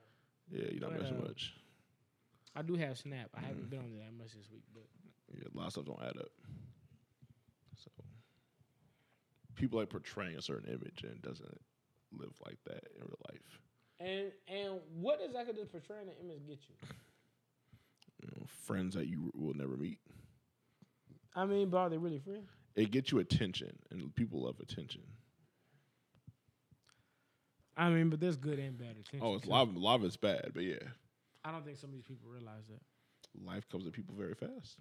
yeah, 0.50 0.66
you're 0.72 0.82
not 0.82 0.92
but, 0.92 1.02
missing 1.02 1.18
uh, 1.22 1.28
much. 1.28 1.54
I 2.56 2.62
do 2.64 2.76
have 2.76 2.98
Snap. 2.98 3.30
I 3.36 3.42
Mm. 3.42 3.44
haven't 3.46 3.70
been 3.70 3.80
on 3.80 3.92
there 3.92 4.06
that 4.06 4.14
much 4.14 4.34
this 4.34 4.50
week, 4.52 4.64
but 4.74 4.84
Yeah, 5.34 5.48
a 5.54 5.58
lot 5.58 5.68
of 5.68 5.72
stuff 5.74 5.86
don't 5.86 6.02
add 6.02 6.18
up. 6.18 6.32
So 7.76 7.92
people 9.56 9.80
like 9.80 9.90
portraying 9.90 10.36
a 10.38 10.42
certain 10.42 10.70
image 10.74 11.04
and 11.04 11.12
it 11.14 11.22
doesn't 11.22 11.62
live 12.12 12.34
like 12.46 12.58
that 12.66 12.84
in 12.96 13.02
real 13.02 13.20
life. 13.32 13.60
and 14.00 14.32
and 14.48 14.80
what 14.96 15.20
exactly 15.22 15.54
does 15.54 15.68
portraying 15.68 16.08
the 16.08 16.18
image 16.20 16.46
get 16.48 16.60
you? 16.70 16.76
You 18.22 18.30
know, 18.36 18.46
friends 18.48 18.96
that 18.96 19.08
you 19.08 19.32
will 19.36 19.54
never 19.54 19.78
meet. 19.78 20.00
I 21.36 21.46
mean, 21.46 21.70
but 21.70 21.78
are 21.78 21.90
they 21.90 21.98
really 22.00 22.20
friends? 22.20 22.50
It 22.78 22.92
gets 22.92 23.12
you 23.12 23.18
attention, 23.20 23.76
and 23.90 24.16
people 24.16 24.44
love 24.44 24.60
attention. 24.62 25.02
I 27.76 27.90
mean, 27.90 28.10
but 28.10 28.20
there's 28.20 28.38
good 28.38 28.60
and 28.60 28.78
bad 28.78 28.92
attention. 28.92 29.22
Oh, 29.22 29.34
it's 29.36 29.46
too. 29.46 29.50
live. 29.52 29.76
Live 29.76 30.04
is 30.04 30.16
bad, 30.16 30.52
but 30.54 30.64
yeah, 30.64 30.76
I 31.44 31.52
don't 31.52 31.66
think 31.66 31.78
some 31.78 31.90
of 31.90 31.96
these 31.96 32.04
people 32.04 32.30
realize 32.30 32.64
that. 32.70 32.80
life 33.46 33.68
comes 33.70 33.86
to 33.86 33.92
people 33.92 34.16
very 34.16 34.36
fast. 34.36 34.78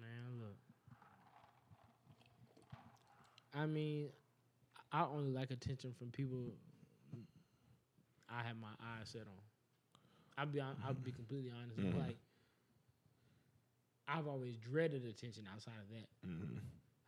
Man, 0.00 0.40
look. 0.40 0.56
I 3.54 3.66
mean, 3.66 4.08
I 4.92 5.04
only 5.04 5.32
like 5.32 5.50
attention 5.50 5.92
from 5.98 6.08
people 6.10 6.38
I 8.30 8.42
have 8.46 8.56
my 8.60 8.68
eyes 8.80 9.08
set 9.08 9.22
on. 9.22 9.42
I'll 10.38 10.46
be 10.46 10.60
I'll 10.60 10.94
be 10.94 11.12
completely 11.12 11.50
honest. 11.50 11.78
Mhm. 11.78 11.98
Like 12.06 12.16
I've 14.12 14.26
always 14.26 14.56
dreaded 14.56 15.04
attention 15.04 15.44
outside 15.52 15.78
of 15.80 15.88
that. 15.90 16.08
hmm 16.26 16.58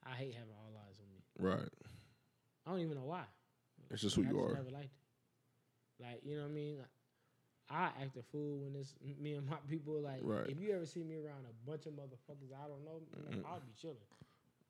I 0.04 0.14
hate 0.16 0.34
having 0.34 0.54
all 0.58 0.72
eyes 0.88 0.98
on 0.98 1.06
me. 1.12 1.22
Right. 1.38 1.68
I 2.66 2.70
don't 2.70 2.80
even 2.80 2.96
know 2.96 3.04
why. 3.04 3.22
It's 3.90 4.02
just 4.02 4.16
who 4.16 4.22
I 4.22 4.28
you 4.28 4.34
just 4.34 4.50
are. 4.50 4.54
Never 4.54 4.70
liked 4.70 4.94
it. 4.94 6.02
Like 6.02 6.20
you 6.24 6.36
know 6.36 6.42
what 6.42 6.50
I 6.50 6.54
mean. 6.54 6.76
I 7.70 7.84
act 8.02 8.16
a 8.18 8.22
fool 8.22 8.58
when 8.64 8.74
it's 8.76 8.94
me 9.20 9.34
and 9.34 9.46
my 9.48 9.56
people. 9.68 10.00
Like 10.00 10.20
Right. 10.22 10.48
if 10.48 10.58
you 10.60 10.74
ever 10.74 10.86
see 10.86 11.02
me 11.02 11.16
around 11.16 11.46
a 11.48 11.70
bunch 11.70 11.86
of 11.86 11.92
motherfuckers 11.92 12.52
I 12.52 12.66
don't 12.68 12.84
know, 12.84 13.00
like, 13.28 13.36
Mhm. 13.36 13.44
I'll 13.46 13.60
be 13.60 13.72
chilling. 13.80 13.96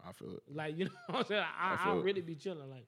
I 0.05 0.13
feel 0.13 0.35
it. 0.37 0.43
Like 0.55 0.77
you 0.79 0.85
know 0.87 0.91
what 1.07 1.19
I'm 1.21 1.25
saying? 1.27 1.45
I, 1.59 1.75
I 1.75 1.77
feel 1.85 1.93
I'll 1.93 2.01
it. 2.01 2.05
really 2.05 2.21
be 2.21 2.35
chilling. 2.35 2.69
Like, 2.71 2.87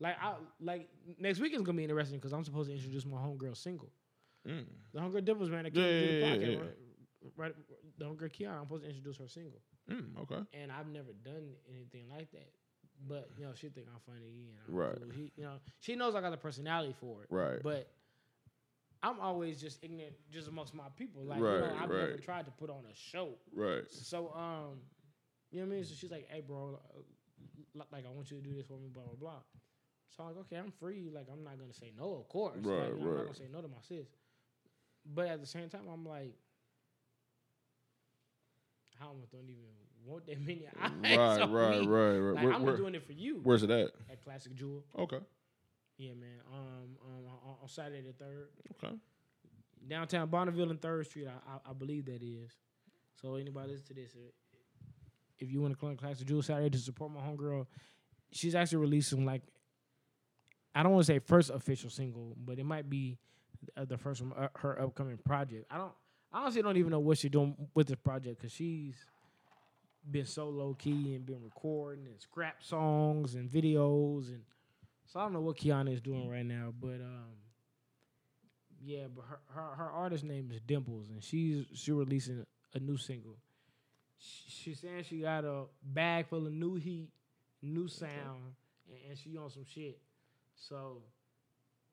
like 0.00 0.16
I 0.22 0.34
like 0.60 0.88
next 1.18 1.40
week 1.40 1.54
is 1.54 1.62
gonna 1.62 1.76
be 1.76 1.84
interesting 1.84 2.18
because 2.18 2.32
I'm 2.32 2.44
supposed 2.44 2.68
to 2.68 2.74
introduce 2.76 3.06
my 3.06 3.18
homegirl 3.18 3.56
single. 3.56 3.90
Mm. 4.46 4.64
The 4.92 5.00
homegirl 5.00 5.24
Dimples 5.24 5.50
man 5.50 5.64
that 5.64 5.74
came 5.74 5.82
Yeah, 5.82 5.90
to 5.90 6.06
the 6.06 6.12
yeah, 6.12 6.26
yeah, 6.26 6.34
podcast, 6.36 6.52
yeah. 6.52 6.58
right? 6.60 6.74
Right, 7.36 7.54
the 7.98 8.04
homegirl 8.04 8.32
Kiara. 8.32 8.56
I'm 8.58 8.64
supposed 8.64 8.82
to 8.84 8.88
introduce 8.88 9.16
her 9.18 9.28
single, 9.28 9.60
Mm, 9.90 10.16
okay. 10.22 10.40
and 10.54 10.70
I've 10.72 10.88
never 10.88 11.12
done 11.24 11.54
anything 11.68 12.08
like 12.10 12.30
that. 12.32 12.52
But 13.08 13.30
you 13.36 13.44
know, 13.44 13.52
she 13.54 13.68
think 13.68 13.86
I'm 13.92 14.00
funny, 14.06 14.48
and 14.50 14.58
I'm 14.66 14.74
Right. 14.74 14.96
cool. 14.96 15.10
He, 15.12 15.32
you 15.36 15.44
know, 15.44 15.60
she 15.80 15.94
knows 15.96 16.14
I 16.14 16.20
got 16.20 16.30
the 16.30 16.36
personality 16.36 16.94
for 16.98 17.22
it. 17.22 17.28
Right. 17.30 17.62
But 17.62 17.88
I'm 19.02 19.20
always 19.20 19.60
just 19.60 19.82
ignorant, 19.84 20.14
just 20.30 20.48
amongst 20.48 20.74
my 20.74 20.88
people. 20.96 21.22
Like, 21.22 21.40
Right, 21.40 21.54
you 21.54 21.60
know, 21.60 21.76
I've 21.78 21.90
never 21.90 22.16
tried 22.18 22.46
to 22.46 22.50
put 22.52 22.70
on 22.70 22.84
a 22.90 22.94
show. 22.94 23.34
Right. 23.54 23.88
So, 23.88 24.32
um, 24.34 24.80
you 25.50 25.60
know 25.60 25.66
what 25.66 25.72
I 25.72 25.76
mean? 25.76 25.84
So 25.84 25.94
she's 25.94 26.10
like, 26.10 26.28
"Hey, 26.28 26.40
bro, 26.40 26.80
uh, 26.96 27.82
like 27.92 28.04
I 28.04 28.10
want 28.10 28.30
you 28.30 28.38
to 28.38 28.42
do 28.42 28.54
this 28.54 28.66
for 28.66 28.78
me, 28.78 28.88
blah 28.88 29.04
blah 29.04 29.14
blah." 29.14 29.40
So 30.10 30.24
I'm 30.24 30.30
like, 30.30 30.38
"Okay, 30.46 30.56
I'm 30.56 30.72
free. 30.72 31.10
Like 31.10 31.28
I'm 31.32 31.44
not 31.44 31.58
gonna 31.58 31.72
say 31.72 31.92
no, 31.96 32.14
of 32.16 32.28
course. 32.28 32.56
Right, 32.64 32.90
like, 32.90 32.98
know, 32.98 33.08
I'm 33.08 33.14
not 33.14 33.22
gonna 33.26 33.34
say 33.34 33.48
no 33.50 33.60
to 33.62 33.68
my 33.68 33.80
sis." 33.80 34.08
But 35.06 35.28
at 35.28 35.40
the 35.40 35.46
same 35.46 35.68
time, 35.68 35.88
I'm 35.90 36.04
like, 36.04 36.34
"I 39.00 39.06
almost 39.06 39.32
don't 39.32 39.48
even 39.48 39.64
want 40.04 40.26
that 40.26 40.40
many 40.46 40.66
eyes 40.80 40.90
Right, 41.02 41.40
on 41.42 41.52
right, 41.52 41.80
me. 41.80 41.86
right, 41.86 42.18
right. 42.18 42.34
Like 42.34 42.44
Where- 42.44 42.52
I'm 42.54 42.62
where- 42.62 42.76
doing 42.76 42.94
it 42.94 43.06
for 43.06 43.12
you." 43.12 43.40
where's 43.42 43.62
it 43.62 43.70
at? 43.70 43.90
At 44.10 44.22
Classic 44.22 44.54
Jewel, 44.54 44.84
Okay. 44.98 45.20
yeah, 45.98 46.12
man. 46.14 46.38
Um, 46.52 46.96
um, 47.04 47.26
on, 47.44 47.56
on 47.62 47.68
Saturday 47.68 48.02
the 48.02 48.12
third, 48.12 48.48
Okay. 48.82 48.94
downtown 49.88 50.28
Bonneville 50.28 50.70
and 50.70 50.80
Third 50.80 51.06
Street. 51.06 51.28
I, 51.28 51.52
I, 51.54 51.70
I 51.70 51.72
believe 51.72 52.06
that 52.06 52.22
is. 52.22 52.52
So 53.20 53.34
anybody 53.36 53.72
listen 53.72 53.86
to 53.88 53.94
this, 53.94 54.14
uh, 54.14 54.30
if 55.38 55.50
you 55.50 55.60
want 55.60 55.74
to 55.74 55.78
come 55.80 55.90
to 55.90 55.96
Classic 55.96 56.26
Jewel 56.26 56.42
Saturday 56.42 56.70
to 56.70 56.78
support 56.78 57.10
my 57.12 57.20
homegirl, 57.20 57.66
she's 58.32 58.54
actually 58.54 58.78
releasing 58.78 59.24
like 59.24 59.42
I 60.74 60.82
don't 60.82 60.92
want 60.92 61.06
to 61.06 61.12
say 61.12 61.18
first 61.18 61.50
official 61.50 61.90
single, 61.90 62.36
but 62.38 62.58
it 62.58 62.64
might 62.64 62.88
be 62.88 63.18
uh, 63.76 63.84
the 63.84 63.96
first 63.98 64.20
from 64.20 64.32
uh, 64.36 64.48
her 64.56 64.80
upcoming 64.80 65.16
project. 65.18 65.66
I 65.70 65.78
don't 65.78 65.92
I 66.32 66.42
honestly 66.42 66.62
don't 66.62 66.76
even 66.76 66.90
know 66.90 67.00
what 67.00 67.18
she's 67.18 67.30
doing 67.30 67.56
with 67.74 67.88
this 67.88 67.96
project 67.96 68.38
because 68.38 68.52
she's 68.52 68.94
been 70.10 70.26
so 70.26 70.48
low 70.48 70.74
key 70.74 71.14
and 71.14 71.26
been 71.26 71.42
recording 71.42 72.06
and 72.06 72.20
scrap 72.20 72.62
songs 72.62 73.34
and 73.34 73.50
videos 73.50 74.28
and 74.28 74.42
so 75.06 75.20
I 75.20 75.22
don't 75.22 75.32
know 75.32 75.40
what 75.40 75.56
Kiana 75.56 75.92
is 75.92 76.00
doing 76.02 76.28
right 76.28 76.44
now, 76.44 76.72
but 76.78 77.00
um 77.00 77.38
yeah, 78.84 79.04
but 79.14 79.24
her, 79.28 79.40
her 79.54 79.74
her 79.76 79.90
artist 79.90 80.24
name 80.24 80.50
is 80.52 80.60
Dimples, 80.60 81.10
and 81.10 81.22
she's 81.22 81.66
she 81.74 81.92
releasing 81.92 82.46
a 82.74 82.78
new 82.78 82.96
single. 82.96 83.36
She, 84.18 84.50
she's 84.50 84.80
saying 84.80 85.04
she 85.08 85.20
got 85.20 85.44
a 85.44 85.64
bag 85.82 86.28
full 86.28 86.46
of 86.46 86.52
new 86.52 86.76
heat, 86.76 87.10
new 87.62 87.88
sound, 87.88 88.54
and, 88.88 88.98
and 89.08 89.18
she 89.18 89.36
on 89.36 89.50
some 89.50 89.64
shit. 89.64 89.98
So 90.54 91.02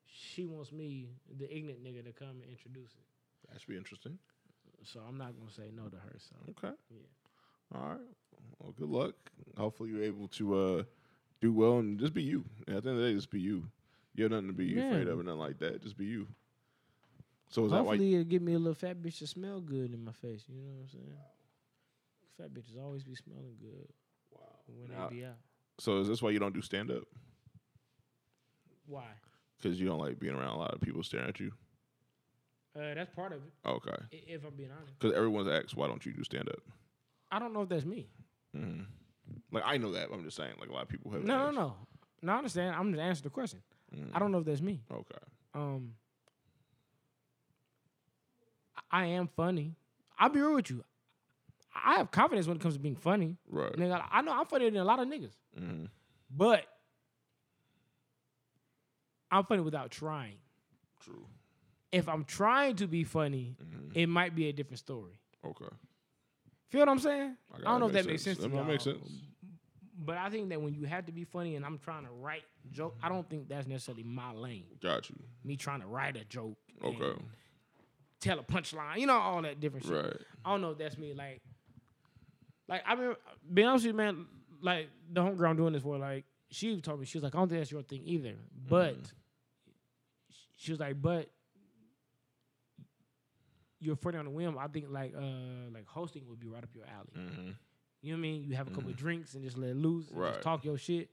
she 0.06 0.44
wants 0.44 0.72
me, 0.72 1.10
the 1.38 1.54
ignorant 1.54 1.82
nigga, 1.82 2.04
to 2.04 2.12
come 2.12 2.40
and 2.42 2.50
introduce 2.50 2.90
it. 2.92 3.15
That 3.52 3.60
should 3.60 3.68
be 3.68 3.76
interesting. 3.76 4.18
so 4.84 5.00
I'm 5.08 5.16
not 5.18 5.34
gonna 5.38 5.50
say 5.52 5.70
no 5.74 5.88
to 5.88 5.96
her. 5.96 6.16
So 6.18 6.36
Okay. 6.50 6.74
Yeah. 6.90 7.78
All 7.80 7.88
right. 7.88 8.00
Well, 8.60 8.72
good 8.78 8.88
luck. 8.88 9.14
Hopefully, 9.56 9.90
you're 9.90 10.02
able 10.02 10.28
to 10.28 10.54
uh, 10.56 10.82
do 11.40 11.52
well 11.52 11.78
and 11.78 11.98
just 11.98 12.14
be 12.14 12.22
you. 12.22 12.44
At 12.62 12.66
the 12.66 12.72
end 12.72 12.86
of 12.88 12.96
the 12.98 13.02
day, 13.08 13.14
just 13.14 13.30
be 13.30 13.40
you. 13.40 13.64
You 14.14 14.24
have 14.24 14.32
nothing 14.32 14.48
to 14.48 14.52
be 14.54 14.66
Yeah. 14.66 14.88
afraid 14.90 15.08
of, 15.08 15.18
or 15.18 15.22
nothing 15.22 15.40
like 15.40 15.58
that. 15.58 15.82
Just 15.82 15.96
be 15.96 16.06
you. 16.06 16.26
So 17.48 17.64
is 17.64 17.70
that 17.70 17.84
why? 17.84 17.92
hopefully 17.92 18.14
it'll 18.14 18.24
give 18.24 18.42
me 18.42 18.54
a 18.54 18.58
little 18.58 18.74
fat 18.74 19.00
bitch 19.02 19.18
to 19.18 19.26
smell 19.26 19.60
good 19.60 19.92
in 19.92 20.04
my 20.04 20.12
face. 20.12 20.44
You 20.48 20.60
know 20.62 20.70
what 20.74 20.82
I'm 20.82 20.88
saying? 20.88 21.14
Fat 22.38 22.54
bitches 22.54 22.80
always 22.82 23.02
be 23.04 23.14
smelling 23.14 23.56
good. 23.60 23.88
Wow. 24.32 24.40
When 24.66 24.90
Now- 24.90 25.08
they 25.08 25.16
be 25.16 25.24
out. 25.24 25.36
So 25.78 25.98
is 26.00 26.08
this 26.08 26.22
why 26.22 26.30
you 26.30 26.38
don't 26.38 26.54
do 26.54 26.62
stand 26.62 26.90
up? 26.90 27.04
Why? 28.86 29.04
Because 29.58 29.80
you 29.80 29.86
don't 29.86 29.98
like 29.98 30.18
being 30.18 30.34
around 30.34 30.54
a 30.54 30.58
lot 30.58 30.72
of 30.74 30.80
people 30.80 31.02
staring 31.02 31.28
at 31.28 31.40
you. 31.40 31.52
Uh, 32.76 32.94
that's 32.94 33.14
part 33.14 33.32
of 33.32 33.38
it. 33.42 33.52
Okay. 33.68 33.96
i- 34.12 34.32
If 34.34 34.44
I'm 34.44 34.54
being 34.54 34.70
honest, 34.70 34.98
Because 34.98 35.16
everyone's 35.16 35.48
asked, 35.48 35.74
why 35.76 35.86
don't 35.88 36.04
you 36.04 36.12
do 36.12 36.22
stand 36.24 36.48
up? 36.48 36.58
I 37.30 37.38
don't 37.38 37.52
know 37.52 37.62
if 37.62 37.68
that's 37.68 37.84
me. 37.86 38.08
hmm 38.54 38.82
Like 39.50 39.62
I 39.66 39.78
know 39.78 39.92
that. 39.92 40.10
But 40.10 40.16
I'm 40.16 40.24
just 40.24 40.36
saying. 40.36 40.54
Like 40.60 40.68
a 40.68 40.72
lot 40.72 40.82
of 40.82 40.88
people 40.88 41.10
have. 41.12 41.22
No, 41.24 41.36
no, 41.38 41.46
asked. 41.46 41.54
no. 41.56 41.76
No, 42.22 42.32
I 42.32 42.36
understand. 42.38 42.74
I'm 42.76 42.90
just 42.92 43.00
answering 43.00 43.22
the 43.24 43.30
question. 43.30 43.62
Mhm. 43.94 44.10
I 44.14 44.18
don't 44.18 44.30
know 44.32 44.38
if 44.38 44.44
that's 44.44 44.60
me. 44.60 44.82
Okay. 44.90 45.18
Um, 45.54 45.94
I- 48.76 49.02
I 49.02 49.06
am 49.06 49.28
funny. 49.28 49.74
I'll 50.18 50.28
be 50.28 50.40
real 50.40 50.54
with 50.54 50.70
you. 50.70 50.84
I 51.74 51.96
have 51.96 52.10
confidence 52.10 52.46
when 52.46 52.56
it 52.56 52.60
comes 52.60 52.74
to 52.74 52.80
being 52.80 52.96
funny. 52.96 53.36
Right. 53.48 53.72
Nigga, 53.72 54.06
I 54.10 54.22
know 54.22 54.32
I'm 54.32 54.46
funnier 54.46 54.70
than 54.70 54.80
a 54.80 54.84
lot 54.84 54.98
of 54.98 55.06
niggas, 55.08 55.36
hmm 55.56 55.86
but 56.30 56.66
I'm 59.30 59.44
funny 59.44 59.62
without 59.62 59.90
trying. 59.90 60.38
True. 61.00 61.26
If 61.92 62.08
I'm 62.08 62.24
trying 62.24 62.76
to 62.76 62.86
be 62.86 63.04
funny, 63.04 63.54
hmm 63.58 63.90
it 63.94 64.08
might 64.08 64.34
be 64.34 64.48
a 64.48 64.52
different 64.52 64.78
story. 64.78 65.18
Okay. 65.44 65.64
Feel 66.68 66.80
what 66.80 66.88
I'm 66.88 66.98
saying? 66.98 67.36
I, 67.54 67.58
I 67.58 67.60
don't 67.70 67.80
know 67.80 67.86
if 67.86 67.92
that 67.92 68.06
makes 68.06 68.22
sense. 68.22 68.38
That 68.38 68.52
y'all. 68.52 68.78
sense. 68.78 68.98
But 69.98 70.18
I 70.18 70.28
think 70.28 70.50
that 70.50 70.60
when 70.60 70.74
you 70.74 70.82
have 70.84 71.06
to 71.06 71.12
be 71.12 71.24
funny 71.24 71.56
and 71.56 71.64
I'm 71.64 71.78
trying 71.78 72.04
to 72.04 72.10
write 72.10 72.42
joke, 72.70 72.96
I 73.02 73.08
don't 73.08 73.28
think 73.30 73.48
that's 73.48 73.66
necessarily 73.66 74.02
my 74.02 74.32
lane. 74.32 74.66
Got 74.82 75.08
you. 75.08 75.16
Me 75.44 75.56
trying 75.56 75.80
to 75.80 75.86
write 75.86 76.16
a 76.16 76.24
joke, 76.24 76.58
Okay. 76.84 76.96
and 77.02 77.22
tell 78.20 78.38
a 78.38 78.42
punchline, 78.42 78.98
you 78.98 79.06
know, 79.06 79.16
all 79.18 79.40
that 79.42 79.60
different 79.60 79.86
shit. 79.86 79.94
Right. 79.94 80.16
I 80.44 80.50
don't 80.50 80.60
know 80.60 80.72
if 80.72 80.78
that's 80.78 80.98
me. 80.98 81.14
Like, 81.14 81.40
like 82.68 82.82
I 82.86 82.94
mean, 82.94 83.14
be 83.54 83.62
honest 83.62 83.86
with 83.86 83.92
you, 83.94 83.96
man. 83.96 84.26
Like 84.60 84.88
the 85.10 85.22
homegirl 85.22 85.48
I'm 85.50 85.56
doing 85.56 85.72
this 85.72 85.82
for, 85.82 85.96
like 85.96 86.24
she 86.50 86.78
told 86.80 87.00
me 87.00 87.06
she 87.06 87.16
was 87.18 87.22
like, 87.24 87.34
I 87.34 87.38
don't 87.38 87.48
think 87.48 87.60
that's 87.60 87.72
your 87.72 87.82
thing 87.82 88.02
either. 88.04 88.34
But 88.68 88.96
she 90.56 90.72
was 90.72 90.80
like, 90.80 91.00
but 91.00 91.30
you're 93.80 93.96
funny 93.96 94.18
on 94.18 94.24
the 94.24 94.30
whim. 94.30 94.56
I 94.58 94.68
think 94.68 94.86
like 94.90 95.14
uh 95.16 95.70
like 95.72 95.86
hosting 95.86 96.26
would 96.28 96.40
be 96.40 96.48
right 96.48 96.62
up 96.62 96.70
your 96.74 96.84
alley. 96.86 97.12
hmm 97.14 97.50
You 98.02 98.12
know 98.12 98.18
what 98.18 98.18
I 98.18 98.20
mean? 98.20 98.44
You 98.44 98.54
have 98.56 98.68
a 98.68 98.70
couple 98.70 98.90
of 98.90 98.96
drinks 98.96 99.34
and 99.34 99.44
just 99.44 99.56
let 99.58 99.70
it 99.70 99.76
loose, 99.76 100.08
and 100.10 100.18
Right. 100.18 100.32
just 100.32 100.42
talk 100.42 100.64
your 100.64 100.78
shit. 100.78 101.10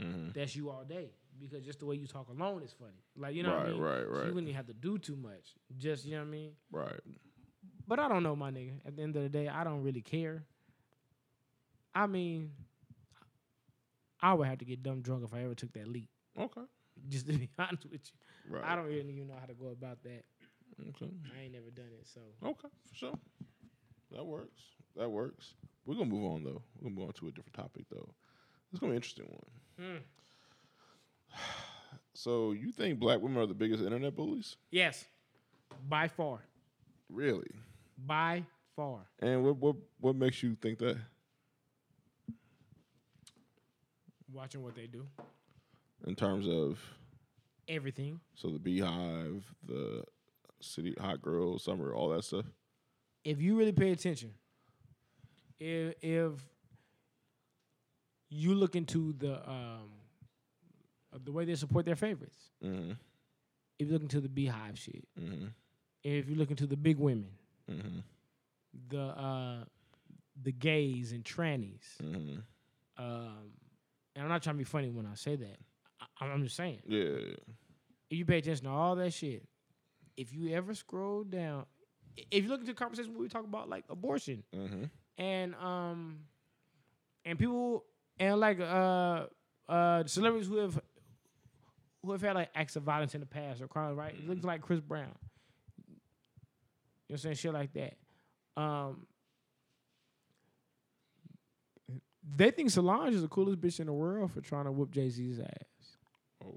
hmm 0.00 0.28
That's 0.34 0.54
you 0.56 0.70
all 0.70 0.84
day 0.84 1.10
because 1.38 1.64
just 1.64 1.78
the 1.80 1.86
way 1.86 1.96
you 1.96 2.06
talk 2.06 2.28
alone 2.28 2.62
is 2.62 2.72
funny. 2.72 3.02
Like 3.16 3.34
you 3.34 3.42
know 3.42 3.50
what 3.50 3.58
I 3.60 3.62
Right, 3.64 3.72
mean? 3.72 3.80
right, 3.82 4.04
So 4.04 4.10
right. 4.14 4.26
you 4.26 4.34
wouldn't 4.34 4.48
even 4.48 4.56
have 4.56 4.66
to 4.66 4.74
do 4.74 4.98
too 4.98 5.16
much. 5.16 5.54
Just 5.76 6.04
you 6.04 6.12
know 6.12 6.18
what 6.18 6.28
I 6.28 6.30
mean? 6.30 6.52
Right. 6.70 7.00
But 7.86 7.98
I 7.98 8.08
don't 8.08 8.22
know, 8.22 8.36
my 8.36 8.50
nigga. 8.50 8.74
At 8.86 8.96
the 8.96 9.02
end 9.02 9.16
of 9.16 9.22
the 9.22 9.28
day, 9.30 9.48
I 9.48 9.64
don't 9.64 9.82
really 9.82 10.02
care. 10.02 10.44
I 11.94 12.06
mean, 12.06 12.52
I 14.20 14.34
would 14.34 14.46
have 14.46 14.58
to 14.58 14.64
get 14.64 14.82
dumb 14.82 15.00
drunk 15.00 15.24
if 15.24 15.32
I 15.32 15.42
ever 15.44 15.54
took 15.54 15.72
that 15.72 15.88
leap. 15.88 16.08
Okay. 16.38 16.60
Just 17.08 17.26
to 17.26 17.32
be 17.32 17.48
honest 17.58 17.84
with 17.84 17.92
you, 18.04 18.54
Right. 18.54 18.64
I 18.64 18.76
don't 18.76 18.86
really 18.86 19.12
even 19.14 19.28
know 19.28 19.34
how 19.40 19.46
to 19.46 19.54
go 19.54 19.68
about 19.68 20.02
that. 20.04 20.24
Okay. 20.80 21.10
I 21.36 21.42
ain't 21.44 21.52
never 21.52 21.70
done 21.70 21.90
it, 22.00 22.06
so 22.06 22.20
Okay. 22.44 22.68
For 22.88 22.94
sure. 22.94 23.18
That 24.12 24.24
works. 24.24 24.62
That 24.96 25.10
works. 25.10 25.54
We're 25.84 25.94
gonna 25.94 26.06
move 26.06 26.24
on 26.32 26.44
though. 26.44 26.62
We're 26.76 26.88
gonna 26.88 26.94
move 27.00 27.08
on 27.08 27.14
to 27.14 27.28
a 27.28 27.30
different 27.32 27.54
topic 27.54 27.84
though. 27.90 28.14
It's 28.70 28.80
gonna 28.80 28.90
be 28.92 28.96
an 28.96 29.02
interesting 29.02 29.26
one. 29.26 30.00
Hmm. 31.30 31.38
So 32.14 32.50
you 32.50 32.72
think 32.72 32.98
black 32.98 33.20
women 33.20 33.38
are 33.38 33.46
the 33.46 33.54
biggest 33.54 33.80
internet 33.82 34.16
bullies? 34.16 34.56
yes, 34.72 35.04
by 35.88 36.08
far, 36.08 36.40
Really? 37.08 37.50
by 37.96 38.42
far. 38.74 39.06
And 39.20 39.44
what 39.44 39.56
what 39.58 39.76
what 40.00 40.16
makes 40.16 40.42
you 40.42 40.56
think 40.56 40.78
that? 40.80 40.96
Watching 44.32 44.62
what 44.62 44.74
they 44.74 44.86
do, 44.86 45.06
In 46.06 46.14
terms 46.14 46.46
of 46.48 46.78
everything. 47.68 48.20
so 48.34 48.50
the 48.50 48.58
BeyHive, 48.58 49.42
the 49.66 50.02
city 50.60 50.94
hot 51.00 51.20
girls, 51.22 51.62
summer, 51.64 51.94
all 51.94 52.08
that 52.10 52.24
stuff. 52.24 52.44
if 53.24 53.40
you 53.40 53.56
really 53.56 53.72
pay 53.72 53.90
attention, 53.92 54.32
if 55.60 55.94
if 56.02 56.32
you 58.30 58.54
look 58.54 58.76
into 58.76 59.12
the 59.14 59.34
um 59.48 59.90
uh, 61.14 61.18
the 61.24 61.32
way 61.32 61.44
they 61.44 61.54
support 61.54 61.86
their 61.86 61.96
favorites, 61.96 62.50
Mm-hmm. 62.64 62.92
if 63.78 63.86
you 63.86 63.92
look 63.92 64.02
into 64.02 64.20
the 64.20 64.28
BeyHive 64.28 64.76
shit, 64.76 65.04
Mm-hmm. 65.18 65.46
if 66.04 66.28
you 66.28 66.34
look 66.34 66.50
into 66.50 66.66
the 66.66 66.76
big 66.76 66.98
women, 66.98 67.30
Mm-hmm. 67.70 67.98
the 68.88 69.00
uh 69.00 69.64
the 70.42 70.52
gays 70.52 71.12
and 71.12 71.24
trannies, 71.24 71.82
Mm-hmm. 72.02 72.38
um, 73.02 73.50
and 74.14 74.24
I'm 74.24 74.28
not 74.28 74.42
trying 74.42 74.54
to 74.56 74.58
be 74.58 74.64
funny 74.64 74.90
when 74.90 75.06
I 75.06 75.14
say 75.14 75.36
that. 75.36 75.58
I, 76.20 76.26
I'm 76.26 76.42
just 76.44 76.56
saying, 76.56 76.80
Yeah. 76.86 77.34
if 78.10 78.18
you 78.18 78.24
pay 78.24 78.38
attention 78.38 78.64
to 78.66 78.70
all 78.70 78.94
that 78.96 79.12
shit, 79.12 79.44
if 80.18 80.34
you 80.34 80.52
ever 80.54 80.74
scroll 80.74 81.22
down, 81.24 81.64
if 82.30 82.42
you 82.44 82.50
look 82.50 82.60
into 82.60 82.72
the 82.72 82.76
conversation 82.78 83.12
where 83.14 83.22
we 83.22 83.28
talk 83.28 83.44
about 83.44 83.68
like 83.70 83.84
abortion, 83.88 84.42
Mm-hmm. 84.54 84.84
and 85.16 85.54
um 85.54 86.18
and 87.24 87.38
people 87.38 87.84
and 88.18 88.38
like 88.40 88.58
uh 88.60 89.26
uh 89.68 90.04
celebrities 90.06 90.48
who 90.48 90.56
have 90.56 90.80
who 92.02 92.12
have 92.12 92.20
had 92.22 92.34
like 92.34 92.50
acts 92.54 92.76
of 92.76 92.82
violence 92.82 93.14
in 93.14 93.20
the 93.20 93.26
past 93.26 93.60
or 93.62 93.68
crimes, 93.68 93.96
right? 93.96 94.14
It 94.14 94.28
looks 94.28 94.44
like 94.44 94.60
Chris 94.60 94.80
Brown. 94.80 95.14
You 95.86 95.94
know 95.94 95.96
what 97.06 97.14
I'm 97.14 97.18
saying? 97.18 97.36
Shit 97.36 97.52
like 97.54 97.72
that. 97.74 97.94
Um 98.60 99.06
they 102.36 102.50
think 102.50 102.70
Solange 102.70 103.14
is 103.14 103.22
the 103.22 103.28
coolest 103.28 103.60
bitch 103.60 103.80
in 103.80 103.86
the 103.86 103.92
world 103.92 104.30
for 104.32 104.40
trying 104.40 104.64
to 104.66 104.72
whoop 104.72 104.90
Jay 104.90 105.08
Z's 105.08 105.40
ass. 105.40 105.96
Oh, 106.44 106.50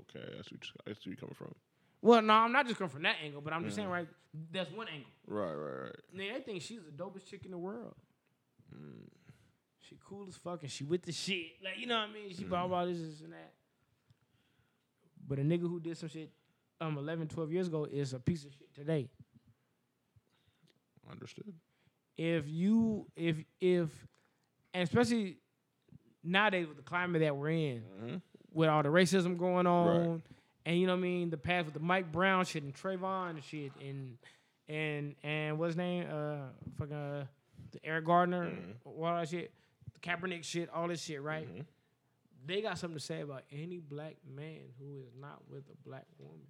okay. 0.00 0.24
That's 0.36 0.50
what 0.52 0.62
you, 0.64 0.70
that's 0.86 1.06
where 1.06 1.10
you 1.12 1.16
coming 1.16 1.34
from. 1.34 1.54
Well, 2.04 2.20
no, 2.20 2.34
I'm 2.34 2.52
not 2.52 2.66
just 2.66 2.76
coming 2.78 2.90
from 2.90 3.02
that 3.04 3.16
angle, 3.24 3.40
but 3.40 3.54
I'm 3.54 3.64
just 3.64 3.76
saying, 3.76 3.88
right? 3.88 4.06
That's 4.52 4.70
one 4.70 4.88
angle. 4.88 5.08
Right, 5.26 5.54
right, 5.54 5.82
right. 5.84 5.92
They 6.14 6.38
think 6.44 6.60
she's 6.60 6.80
the 6.84 6.90
dopest 7.02 7.24
chick 7.24 7.46
in 7.46 7.50
the 7.50 7.56
world. 7.56 7.94
She 9.80 9.96
cool 10.06 10.26
as 10.28 10.36
fuck 10.36 10.60
and 10.62 10.70
she 10.70 10.84
with 10.84 11.00
the 11.02 11.12
shit. 11.12 11.46
Like, 11.64 11.78
you 11.78 11.86
know 11.86 11.96
what 11.98 12.10
I 12.10 12.12
mean? 12.12 12.34
She 12.36 12.44
blah, 12.44 12.66
blah, 12.68 12.84
this, 12.84 12.98
this, 12.98 13.20
and 13.22 13.32
that. 13.32 13.52
But 15.26 15.38
a 15.38 15.42
nigga 15.42 15.62
who 15.62 15.80
did 15.80 15.96
some 15.96 16.10
shit 16.10 16.30
um 16.78 16.98
11, 16.98 17.28
12 17.28 17.52
years 17.52 17.68
ago 17.68 17.86
is 17.90 18.12
a 18.12 18.18
piece 18.18 18.44
of 18.44 18.52
shit 18.52 18.74
today. 18.74 19.08
Understood. 21.10 21.54
If 22.18 22.46
you, 22.48 23.06
if, 23.16 23.36
if, 23.60 23.88
and 24.74 24.82
especially 24.82 25.38
nowadays 26.22 26.66
with 26.66 26.76
the 26.76 26.82
climate 26.82 27.22
that 27.22 27.34
we're 27.34 27.48
in, 27.50 27.82
Mm-hmm. 28.02 28.16
with 28.52 28.68
all 28.68 28.82
the 28.82 28.88
racism 28.90 29.38
going 29.38 29.66
on, 29.66 30.22
and 30.66 30.78
you 30.78 30.86
know 30.86 30.94
what 30.94 30.98
I 30.98 31.02
mean, 31.02 31.30
the 31.30 31.36
past 31.36 31.66
with 31.66 31.74
the 31.74 31.80
Mike 31.80 32.10
Brown 32.10 32.44
shit 32.44 32.62
and 32.62 32.74
Trayvon 32.74 33.42
shit 33.42 33.72
and 33.80 34.16
and 34.68 35.14
and 35.22 35.58
what's 35.58 35.70
his 35.70 35.76
name, 35.76 36.06
uh, 36.10 36.46
fucking 36.78 36.94
uh, 36.96 37.24
the 37.72 37.84
Eric 37.84 38.06
Gardner, 38.06 38.50
all 38.84 39.14
that 39.14 39.28
shit, 39.28 39.52
the 39.92 40.00
Kaepernick 40.00 40.44
shit, 40.44 40.70
all 40.70 40.88
this 40.88 41.02
shit, 41.02 41.20
right? 41.22 41.46
They 42.46 42.60
got 42.60 42.78
something 42.78 42.98
to 42.98 43.04
say 43.04 43.20
about 43.20 43.42
any 43.50 43.78
black 43.78 44.16
man 44.34 44.60
who 44.78 45.00
is 45.00 45.12
not 45.18 45.40
with 45.50 45.64
a 45.72 45.88
black 45.88 46.04
woman. 46.18 46.46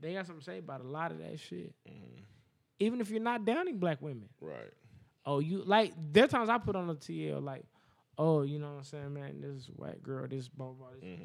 They 0.00 0.14
got 0.14 0.26
something 0.26 0.40
to 0.40 0.44
say 0.44 0.58
about 0.58 0.80
a 0.80 0.86
lot 0.88 1.12
of 1.12 1.18
that 1.18 1.38
shit. 1.38 1.74
Even 2.78 3.00
if 3.00 3.10
you're 3.10 3.20
not 3.20 3.44
downing 3.44 3.78
black 3.78 4.00
women. 4.00 4.28
Right. 4.40 4.72
Oh, 5.26 5.38
you 5.38 5.62
like 5.64 5.92
there 6.12 6.24
are 6.24 6.28
times 6.28 6.48
I 6.48 6.56
put 6.58 6.76
on 6.76 6.86
the 6.86 6.94
TL 6.94 7.42
like, 7.42 7.64
oh, 8.16 8.42
you 8.42 8.58
know 8.58 8.70
what 8.70 8.78
I'm 8.78 8.84
saying, 8.84 9.14
man, 9.14 9.40
this 9.40 9.66
white 9.66 10.02
girl, 10.02 10.26
this 10.26 10.48
blah 10.48 10.68
blah. 10.72 10.88
This. 11.00 11.18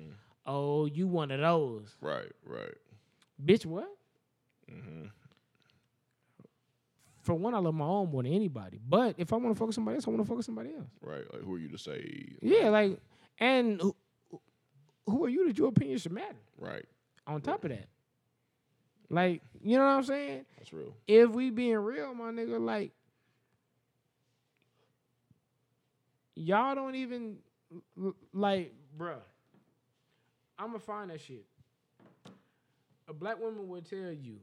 Oh, 0.45 0.85
you 0.85 1.07
one 1.07 1.31
of 1.31 1.39
those, 1.39 1.95
Right, 2.01 2.31
right. 2.45 2.73
bitch. 3.43 3.65
What? 3.65 3.89
Mm-hmm. 4.71 5.07
For 7.23 7.33
one, 7.33 7.55
I 7.55 7.57
love 7.57 7.73
my 7.73 7.85
own 7.85 8.11
more 8.11 8.21
than 8.21 8.31
anybody. 8.31 8.79
But 8.87 9.15
if 9.17 9.33
I 9.33 9.37
want 9.37 9.55
to 9.55 9.59
focus 9.59 9.73
somebody 9.75 9.95
else, 9.95 10.07
I 10.07 10.11
want 10.11 10.21
to 10.21 10.27
focus 10.29 10.45
somebody 10.45 10.69
else. 10.75 10.85
Right. 11.01 11.23
Like, 11.33 11.41
who 11.41 11.55
are 11.55 11.57
you 11.57 11.69
to 11.69 11.77
say? 11.79 12.35
Yeah, 12.41 12.69
like, 12.69 12.99
and 13.39 13.81
who, 13.81 13.95
who 15.07 15.25
are 15.25 15.29
you 15.29 15.47
that 15.47 15.57
your 15.57 15.69
opinion 15.69 15.97
should 15.97 16.11
matter? 16.11 16.35
Right. 16.59 16.85
On 17.25 17.41
top 17.41 17.63
of 17.63 17.71
that, 17.71 17.87
like, 19.09 19.41
you 19.63 19.77
know 19.77 19.83
what 19.85 19.89
I'm 19.91 20.03
saying? 20.03 20.45
That's 20.59 20.71
real. 20.71 20.93
If 21.07 21.31
we 21.31 21.49
being 21.49 21.77
real, 21.77 22.13
my 22.13 22.25
nigga, 22.29 22.59
like, 22.63 22.91
y'all 26.35 26.75
don't 26.75 26.93
even 26.95 27.37
like, 28.33 28.73
bruh. 28.97 29.15
I'ma 30.57 30.77
find 30.79 31.09
that 31.11 31.21
shit. 31.21 31.45
A 33.07 33.13
black 33.13 33.39
woman 33.39 33.67
would 33.67 33.85
tell 33.85 34.11
you 34.11 34.39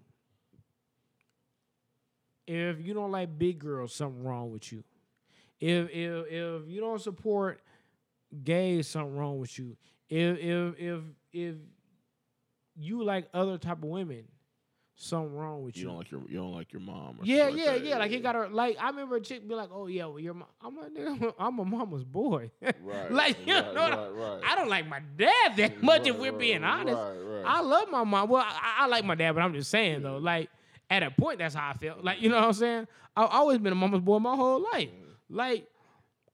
if 2.46 2.80
you 2.80 2.94
don't 2.94 3.10
like 3.10 3.38
big 3.38 3.58
girls, 3.58 3.94
something 3.94 4.22
wrong 4.22 4.52
with 4.52 4.72
you. 4.72 4.84
If 5.60 5.88
if 5.90 6.26
if 6.28 6.68
you 6.68 6.80
don't 6.80 7.00
support 7.00 7.60
gays, 8.44 8.88
something 8.88 9.16
wrong 9.16 9.38
with 9.38 9.58
you. 9.58 9.76
If 10.08 10.38
if 10.38 10.78
if 10.78 11.00
if 11.32 11.54
you 12.76 13.02
like 13.02 13.28
other 13.32 13.58
type 13.58 13.78
of 13.78 13.88
women, 13.88 14.24
something 14.96 15.34
wrong 15.34 15.62
with 15.64 15.76
you. 15.76 15.82
You 15.82 15.88
don't 15.88 15.96
like 15.98 16.10
your 16.10 16.20
you 16.28 16.36
don't 16.38 16.52
like 16.52 16.72
your 16.72 16.80
mom. 16.80 17.18
Or 17.20 17.24
yeah, 17.24 17.48
yeah, 17.48 17.72
like 17.72 17.84
yeah. 17.84 17.98
Like 17.98 18.10
he 18.10 18.20
got 18.20 18.34
her. 18.34 18.48
Like 18.48 18.76
I 18.80 18.88
remember 18.90 19.16
a 19.16 19.20
chick 19.20 19.46
be 19.48 19.54
like, 19.54 19.70
"Oh 19.72 19.86
yeah, 19.86 20.06
well 20.06 20.20
your 20.20 20.34
mom." 20.34 20.48
I'm 20.60 20.76
like, 20.76 20.92
nigga, 20.94 21.34
I'm 21.38 21.58
a 21.58 21.64
mama's 21.64 22.04
boy. 22.04 22.50
Right. 22.82 23.12
like 23.12 23.46
you 23.46 23.54
right, 23.54 23.74
know, 23.74 23.80
I- 23.80 23.90
right, 23.90 24.10
right. 24.10 24.40
I 24.44 24.54
don't 24.56 24.68
like 24.68 24.88
my 24.88 25.00
dad 25.16 25.56
that 25.56 25.82
much. 25.82 26.06
if 26.06 26.16
we're 26.18 26.32
being 26.32 26.64
honest, 26.64 26.96
right, 26.96 27.12
right. 27.12 27.44
I 27.46 27.60
love 27.60 27.88
my 27.90 28.04
mom. 28.04 28.28
Well, 28.28 28.42
I, 28.44 28.78
I 28.80 28.86
like 28.86 29.04
my 29.04 29.14
dad, 29.14 29.32
but 29.32 29.42
I'm 29.42 29.54
just 29.54 29.70
saying 29.70 30.02
though, 30.02 30.18
like 30.18 30.50
at 30.90 31.02
a 31.02 31.10
point, 31.10 31.38
that's 31.38 31.54
how 31.54 31.70
I 31.70 31.74
felt. 31.74 32.02
Like 32.04 32.20
you 32.20 32.28
know 32.28 32.36
what 32.36 32.44
I'm 32.44 32.52
saying? 32.52 32.88
I've 33.16 33.28
always 33.30 33.58
been 33.58 33.72
a 33.72 33.76
mama's 33.76 34.00
boy 34.00 34.18
my 34.18 34.34
whole 34.34 34.64
life. 34.72 34.90
Like 35.28 35.66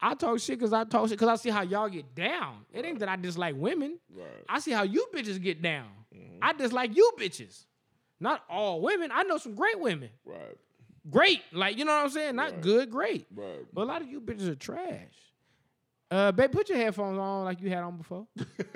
I 0.01 0.15
talk 0.15 0.39
shit 0.41 0.59
because 0.59 0.73
I 0.73 0.85
talk 0.85 1.09
shit 1.09 1.19
because 1.19 1.29
I 1.29 1.37
see 1.43 1.51
how 1.51 1.63
y'all 1.63 1.89
get 1.89 2.15
down. 2.15 2.65
It 2.73 2.85
ain't 2.85 2.99
that 3.01 3.09
I 3.09 3.17
dislike 3.17 3.55
women. 3.57 3.99
Right. 4.15 4.27
I 4.49 4.61
see 4.61 4.73
how 4.73 4.83
you 4.85 5.07
bitches 5.15 5.41
get 5.41 5.61
down. 5.61 5.87
Mm-hmm. 6.15 6.39
I 6.43 6.53
dislike 6.53 6.97
you 6.97 7.13
bitches. 7.19 7.65
Not 8.21 8.43
all 8.49 8.81
women. 8.81 9.11
I 9.13 9.23
know 9.23 9.39
some 9.39 9.55
great 9.55 9.79
women. 9.79 10.11
Right. 10.25 10.57
Great. 11.11 11.43
Like, 11.53 11.79
you 11.79 11.85
know 11.85 11.93
what 11.97 12.05
I'm 12.05 12.11
saying? 12.11 12.37
Not 12.37 12.53
Right. 12.53 12.61
good, 12.61 12.91
great. 12.91 13.27
Right. 13.35 13.65
But 13.73 13.83
a 13.83 13.85
lot 13.85 14.03
of 14.03 14.09
you 14.09 14.21
bitches 14.21 14.49
are 14.49 14.55
trash. 14.57 15.15
Uh, 16.11 16.33
babe, 16.33 16.51
put 16.53 16.69
your 16.69 16.79
headphones 16.79 17.19
on 17.19 17.45
like 17.45 17.61
you 17.61 17.69
had 17.71 17.83
on 17.85 17.97
before. 17.97 18.27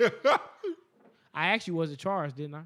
I 1.33 1.47
actually 1.47 1.73
was 1.73 1.91
a 1.91 1.97
charge, 1.97 2.33
didn't 2.35 2.55
I? 2.55 2.63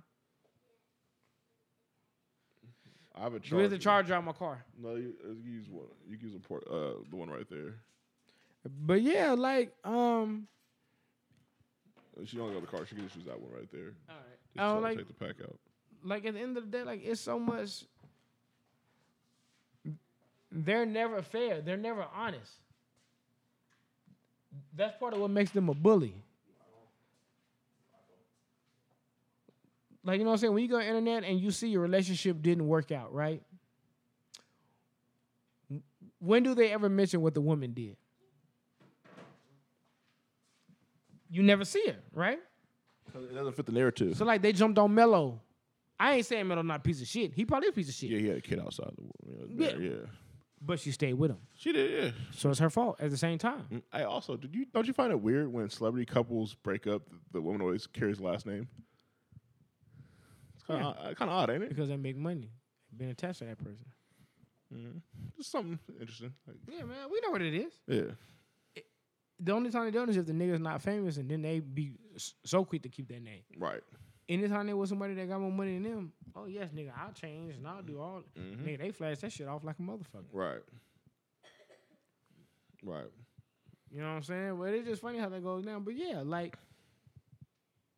I 3.15 3.21
have 3.23 3.33
a 3.33 3.39
charger. 3.39 3.55
Where's 3.55 3.69
the 3.71 3.77
charger 3.79 4.13
on 4.15 4.25
my 4.25 4.33
car? 4.33 4.63
No, 4.77 4.95
you, 4.95 5.13
uh, 5.25 5.29
you 5.43 5.51
use 5.53 5.67
one. 5.69 5.87
You 6.07 6.17
can 6.17 6.27
use 6.27 6.35
a 6.35 6.39
port. 6.39 6.63
Uh, 6.69 7.01
the 7.09 7.15
one 7.15 7.29
right 7.29 7.49
there. 7.49 7.75
But 8.81 9.01
yeah, 9.01 9.31
like, 9.31 9.73
um, 9.83 10.47
She 12.25 12.37
don't 12.37 12.53
got 12.53 12.61
the 12.61 12.67
car. 12.67 12.85
She 12.85 12.95
can 12.95 13.05
just 13.05 13.15
use 13.15 13.25
that 13.25 13.39
one 13.39 13.51
right 13.53 13.71
there. 13.71 13.93
all 14.09 14.15
right. 14.15 14.37
Just 14.53 14.59
I 14.59 14.67
don't 14.67 14.75
to 14.75 14.81
like, 14.81 14.97
take 14.97 15.07
the 15.07 15.13
pack 15.13 15.35
out. 15.41 15.57
Like 16.03 16.25
at 16.25 16.33
the 16.33 16.39
end 16.39 16.57
of 16.57 16.69
the 16.69 16.77
day, 16.77 16.83
like 16.83 17.01
it's 17.03 17.21
so 17.21 17.39
much. 17.39 17.85
They're 20.51 20.85
never 20.85 21.21
fair. 21.21 21.61
They're 21.61 21.77
never 21.77 22.05
honest. 22.15 22.51
That's 24.75 24.97
part 24.97 25.13
of 25.13 25.19
what 25.19 25.29
makes 25.29 25.51
them 25.51 25.69
a 25.69 25.73
bully. 25.73 26.15
Like 30.03 30.19
you 30.19 30.23
know 30.23 30.29
what 30.29 30.35
I'm 30.35 30.39
saying? 30.39 30.53
When 30.53 30.63
you 30.63 30.69
go 30.69 30.77
on 30.77 30.83
the 30.83 30.87
internet 30.87 31.23
and 31.25 31.39
you 31.39 31.51
see 31.51 31.67
your 31.67 31.81
relationship 31.81 32.41
didn't 32.41 32.67
work 32.67 32.91
out, 32.91 33.13
right? 33.13 33.43
When 36.19 36.43
do 36.43 36.55
they 36.55 36.71
ever 36.71 36.87
mention 36.87 37.21
what 37.21 37.33
the 37.33 37.41
woman 37.41 37.73
did? 37.73 37.97
You 41.29 41.43
never 41.43 41.65
see 41.65 41.79
it, 41.79 42.01
right? 42.13 42.39
It 43.13 43.35
doesn't 43.35 43.53
fit 43.53 43.65
the 43.65 43.73
narrative. 43.73 44.15
So 44.15 44.23
like 44.23 44.41
they 44.41 44.53
jumped 44.53 44.79
on 44.79 44.93
Melo. 44.95 45.41
I 45.99 46.15
ain't 46.15 46.25
saying 46.25 46.47
Melo 46.47 46.61
not 46.61 46.79
a 46.79 46.83
piece 46.83 47.01
of 47.01 47.07
shit. 47.07 47.33
He 47.33 47.43
probably 47.45 47.67
is 47.69 47.73
a 47.73 47.75
piece 47.75 47.89
of 47.89 47.95
shit. 47.95 48.09
yeah, 48.11 48.19
he 48.19 48.27
had 48.27 48.37
a 48.37 48.41
kid 48.41 48.59
outside 48.59 48.91
the 48.95 49.47
know, 49.47 49.69
Yeah. 49.69 49.77
yeah. 49.77 50.05
But 50.61 50.79
she 50.79 50.91
stayed 50.91 51.13
with 51.13 51.31
him. 51.31 51.37
She 51.55 51.71
did, 51.71 52.03
yeah. 52.03 52.11
So 52.33 52.49
it's 52.49 52.59
her 52.59 52.69
fault 52.71 52.97
at 52.99 53.11
the 53.11 53.17
same 53.17 53.37
time. 53.37 53.65
Mm, 53.71 53.81
I 53.93 54.03
also 54.03 54.35
did 54.37 54.55
you 54.55 54.65
don't 54.73 54.87
you 54.87 54.93
find 54.93 55.11
it 55.11 55.19
weird 55.21 55.51
when 55.51 55.69
celebrity 55.69 56.05
couples 56.05 56.55
break 56.55 56.87
up? 56.87 57.03
The, 57.31 57.41
woman 57.41 57.61
always 57.61 57.85
carries 57.87 58.17
the 58.17 58.23
last 58.23 58.45
name. 58.47 58.67
It's 60.55 60.63
kind 60.63 60.83
of 60.83 60.95
kind 61.15 61.29
of 61.29 61.37
odd, 61.37 61.49
ain't 61.51 61.63
it? 61.63 61.69
Because 61.69 61.89
they 61.89 61.97
make 61.97 62.17
money. 62.17 62.49
Being 62.95 63.11
attached 63.11 63.39
to 63.39 63.45
that 63.45 63.57
person. 63.59 63.85
Just 65.37 65.51
something 65.51 65.79
interesting. 65.99 66.33
Like, 66.47 66.57
Yeah, 66.67 66.83
man. 66.85 66.97
We 67.11 67.21
know 67.21 67.29
what 67.31 67.41
it 67.41 67.53
is. 67.53 67.73
yeah, 67.87 68.81
The 69.39 69.51
only 69.51 69.69
time 69.69 69.85
they 69.85 69.91
do 69.91 70.03
it 70.03 70.09
is 70.09 70.17
if 70.17 70.25
the 70.25 70.33
nigga's 70.33 70.59
not 70.59 70.81
famous 70.81 71.17
and 71.17 71.29
then 71.29 71.41
they 71.43 71.59
be 71.59 71.91
so 72.43 72.65
quick 72.65 72.81
to 72.83 72.89
keep 72.89 73.07
that 73.09 73.21
name. 73.21 73.43
right. 73.57 73.81
Anytime 74.29 74.67
they 74.67 74.73
was 74.73 74.89
somebody 74.89 75.13
that 75.13 75.29
got 75.29 75.39
more 75.39 75.51
money 75.51 75.73
than 75.75 75.83
them, 75.83 76.11
oh 76.35 76.45
yes, 76.47 76.69
nigga, 76.75 76.91
I'll 76.97 77.13
change 77.13 77.55
and 77.55 77.65
I'll 77.65 77.81
do 77.81 77.99
all 77.99 78.23
nigga, 78.37 78.79
they 78.79 78.91
flash 78.91 79.19
that 79.19 79.31
shit 79.31 79.47
off 79.47 79.63
like 79.63 79.77
a 79.79 79.81
motherfucker. 79.81 80.25
Right. 80.33 80.61
Right. 82.83 83.09
You 83.89 84.01
know 84.01 84.07
what 84.07 84.15
I'm 84.17 84.23
saying? 84.23 84.57
But 84.59 84.73
it's 84.73 84.87
just 84.87 85.01
funny 85.01 85.17
how 85.17 85.29
that 85.29 85.43
goes 85.43 85.63
down. 85.63 85.83
But 85.83 85.95
yeah, 85.95 86.21
like 86.25 86.57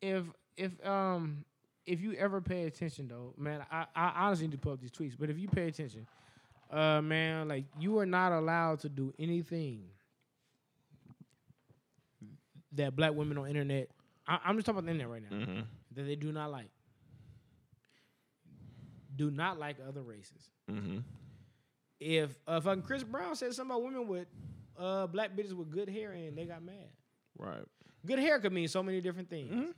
if 0.00 0.24
if 0.56 0.72
um 0.86 1.44
if 1.84 2.00
you 2.00 2.12
ever 2.14 2.40
pay 2.40 2.64
attention 2.66 3.08
though, 3.08 3.34
man, 3.36 3.64
I, 3.70 3.86
I 3.96 4.12
honestly 4.16 4.46
need 4.46 4.52
to 4.52 4.58
pull 4.58 4.72
up 4.72 4.80
these 4.80 4.92
tweets. 4.92 5.16
But 5.18 5.30
if 5.30 5.38
you 5.38 5.48
pay 5.48 5.66
attention, 5.66 6.06
uh 6.70 7.02
man, 7.02 7.48
like 7.48 7.64
you 7.78 7.98
are 7.98 8.06
not 8.06 8.30
allowed 8.32 8.80
to 8.80 8.88
do 8.88 9.12
anything 9.18 9.82
that 12.72 12.94
black 12.94 13.12
women 13.14 13.36
on 13.36 13.48
internet. 13.48 13.88
I, 14.28 14.38
I'm 14.44 14.54
just 14.56 14.66
talking 14.66 14.78
about 14.78 14.86
the 14.86 14.92
internet 14.92 15.12
right 15.12 15.22
now 15.28 15.36
Mm-hmm. 15.36 15.60
That 15.94 16.02
they 16.02 16.16
do 16.16 16.32
not 16.32 16.50
like. 16.50 16.70
Do 19.16 19.30
not 19.30 19.58
like 19.58 19.76
other 19.86 20.02
races. 20.02 20.50
Mm-hmm. 20.70 20.98
If 21.98 22.34
uh, 22.46 22.60
fucking 22.60 22.82
Chris 22.82 23.02
Brown 23.04 23.34
said 23.36 23.52
something 23.54 23.70
about 23.76 23.82
women 23.84 24.08
with 24.08 24.26
uh 24.78 25.06
black 25.08 25.36
bitches 25.36 25.52
with 25.52 25.70
good 25.70 25.88
hair 25.90 26.12
and 26.12 26.36
they 26.38 26.46
got 26.46 26.62
mad. 26.62 26.88
Right. 27.38 27.64
Good 28.06 28.18
hair 28.18 28.38
could 28.38 28.52
mean 28.52 28.68
so 28.68 28.82
many 28.82 29.00
different 29.02 29.28
things. 29.28 29.74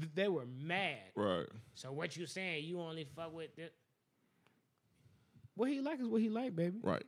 Th- 0.00 0.10
They 0.14 0.28
were 0.28 0.46
mad. 0.46 0.98
Right. 1.16 1.46
So 1.74 1.90
what 1.92 2.16
you 2.16 2.26
saying? 2.26 2.64
You 2.64 2.80
only 2.80 3.04
fuck 3.16 3.34
with 3.34 3.58
it? 3.58 3.72
What 5.56 5.68
he 5.70 5.80
like 5.80 5.98
is 6.00 6.06
what 6.06 6.20
he 6.20 6.28
like, 6.28 6.54
baby. 6.54 6.78
Right. 6.82 7.02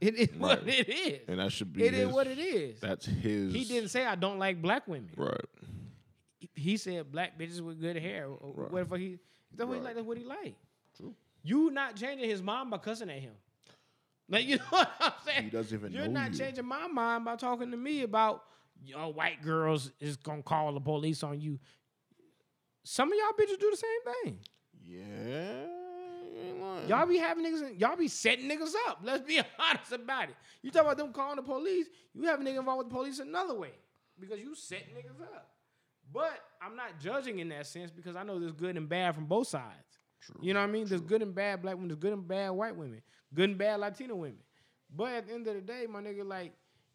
It 0.00 0.14
is 0.14 0.28
what 0.38 0.66
it 0.66 0.88
is. 0.88 1.20
And 1.28 1.40
that 1.40 1.52
should 1.52 1.72
be. 1.74 1.84
It 1.84 1.92
is 1.92 2.06
his- 2.06 2.08
what 2.14 2.26
it 2.26 2.38
is. 2.38 2.80
That's 2.80 3.04
his. 3.04 3.52
He 3.52 3.64
didn't 3.64 3.90
say 3.90 4.06
I 4.06 4.14
don't 4.14 4.38
like 4.38 4.62
black 4.62 4.88
women. 4.88 5.10
Right. 5.16 5.34
He 6.54 6.76
said 6.76 7.10
black 7.12 7.38
bitches 7.38 7.60
with 7.60 7.80
good 7.80 7.96
hair. 7.96 8.26
Or 8.26 8.52
Right. 8.54 8.70
What 8.72 8.80
the 8.84 8.86
fuck 8.90 8.98
he? 8.98 9.18
That's 9.54 9.68
what 9.68 9.76
he 9.76 9.82
like. 9.82 9.94
That's 9.94 10.06
what 10.06 10.16
he 10.18 10.24
like. 10.24 10.54
True. 10.96 11.14
You 11.42 11.70
not 11.70 11.96
changing 11.96 12.28
his 12.28 12.42
mind 12.42 12.70
by 12.70 12.78
cussing 12.78 13.10
at 13.10 13.18
him. 13.18 13.32
Like 14.28 14.44
you 14.48 14.56
know 14.58 14.64
what 14.70 14.90
I'm 15.00 15.12
saying? 15.26 15.44
He 15.44 15.50
doesn't 15.50 15.78
even 15.78 15.92
You're 15.92 16.08
not 16.08 16.32
you. 16.32 16.38
changing 16.38 16.64
my 16.66 16.86
mind 16.86 17.24
by 17.24 17.36
talking 17.36 17.70
to 17.70 17.76
me 17.76 18.02
about 18.02 18.44
yo 18.82 19.08
white 19.08 19.42
girls 19.42 19.90
is 20.00 20.16
gonna 20.16 20.42
call 20.42 20.72
the 20.72 20.80
police 20.80 21.22
on 21.22 21.40
you. 21.40 21.58
Some 22.84 23.12
of 23.12 23.18
y'all 23.18 23.32
bitches 23.46 23.58
do 23.58 23.70
the 23.70 23.76
same 23.76 24.14
thing. 24.24 24.38
Yeah. 24.84 25.66
Y'all 26.88 27.06
be 27.06 27.18
having 27.18 27.44
niggas, 27.44 27.78
y'all 27.78 27.96
be 27.96 28.08
setting 28.08 28.48
niggas 28.48 28.72
up. 28.88 29.00
Let's 29.02 29.22
be 29.22 29.38
honest 29.58 29.92
about 29.92 30.30
it. 30.30 30.36
You 30.62 30.70
talk 30.70 30.82
about 30.82 30.96
them 30.96 31.12
calling 31.12 31.36
the 31.36 31.42
police, 31.42 31.86
you 32.14 32.24
have 32.24 32.40
a 32.40 32.44
nigga 32.44 32.58
involved 32.58 32.78
with 32.78 32.88
the 32.88 32.94
police 32.94 33.18
another 33.18 33.54
way 33.54 33.72
because 34.18 34.40
you 34.40 34.54
set 34.54 34.88
niggas 34.94 35.20
up. 35.22 35.50
But 36.12 36.40
I'm 36.60 36.76
not 36.76 37.00
judging 37.00 37.38
in 37.38 37.48
that 37.50 37.66
sense 37.66 37.90
because 37.90 38.16
I 38.16 38.22
know 38.22 38.38
there's 38.38 38.52
good 38.52 38.76
and 38.76 38.88
bad 38.88 39.14
from 39.14 39.26
both 39.26 39.48
sides. 39.48 39.98
You 40.40 40.52
know 40.54 40.60
what 40.60 40.68
I 40.68 40.72
mean? 40.72 40.86
There's 40.86 41.00
good 41.00 41.22
and 41.22 41.34
bad 41.34 41.62
black 41.62 41.74
women, 41.74 41.88
there's 41.88 42.00
good 42.00 42.12
and 42.12 42.26
bad 42.26 42.50
white 42.50 42.76
women, 42.76 43.00
good 43.32 43.50
and 43.50 43.58
bad 43.58 43.80
Latino 43.80 44.16
women. 44.16 44.38
But 44.94 45.12
at 45.12 45.26
the 45.26 45.34
end 45.34 45.46
of 45.46 45.54
the 45.54 45.60
day, 45.60 45.86
my 45.88 46.00
nigga, 46.00 46.26
like 46.26 46.52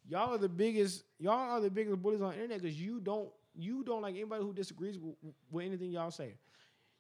y'all 0.07 0.35
are 0.35 0.37
the 0.37 0.49
biggest, 0.49 1.03
y'all 1.17 1.33
are 1.33 1.61
the 1.61 1.71
biggest 1.71 2.01
bullies 2.01 2.21
on 2.21 2.29
the 2.31 2.35
internet 2.35 2.61
because 2.61 2.79
you 2.79 2.99
don't, 2.99 3.29
you 3.55 3.83
don't 3.83 4.01
like 4.01 4.15
anybody 4.15 4.43
who 4.43 4.53
disagrees 4.53 4.99
with, 4.99 5.15
with 5.49 5.65
anything 5.65 5.91
y'all 5.91 6.11
say. 6.11 6.35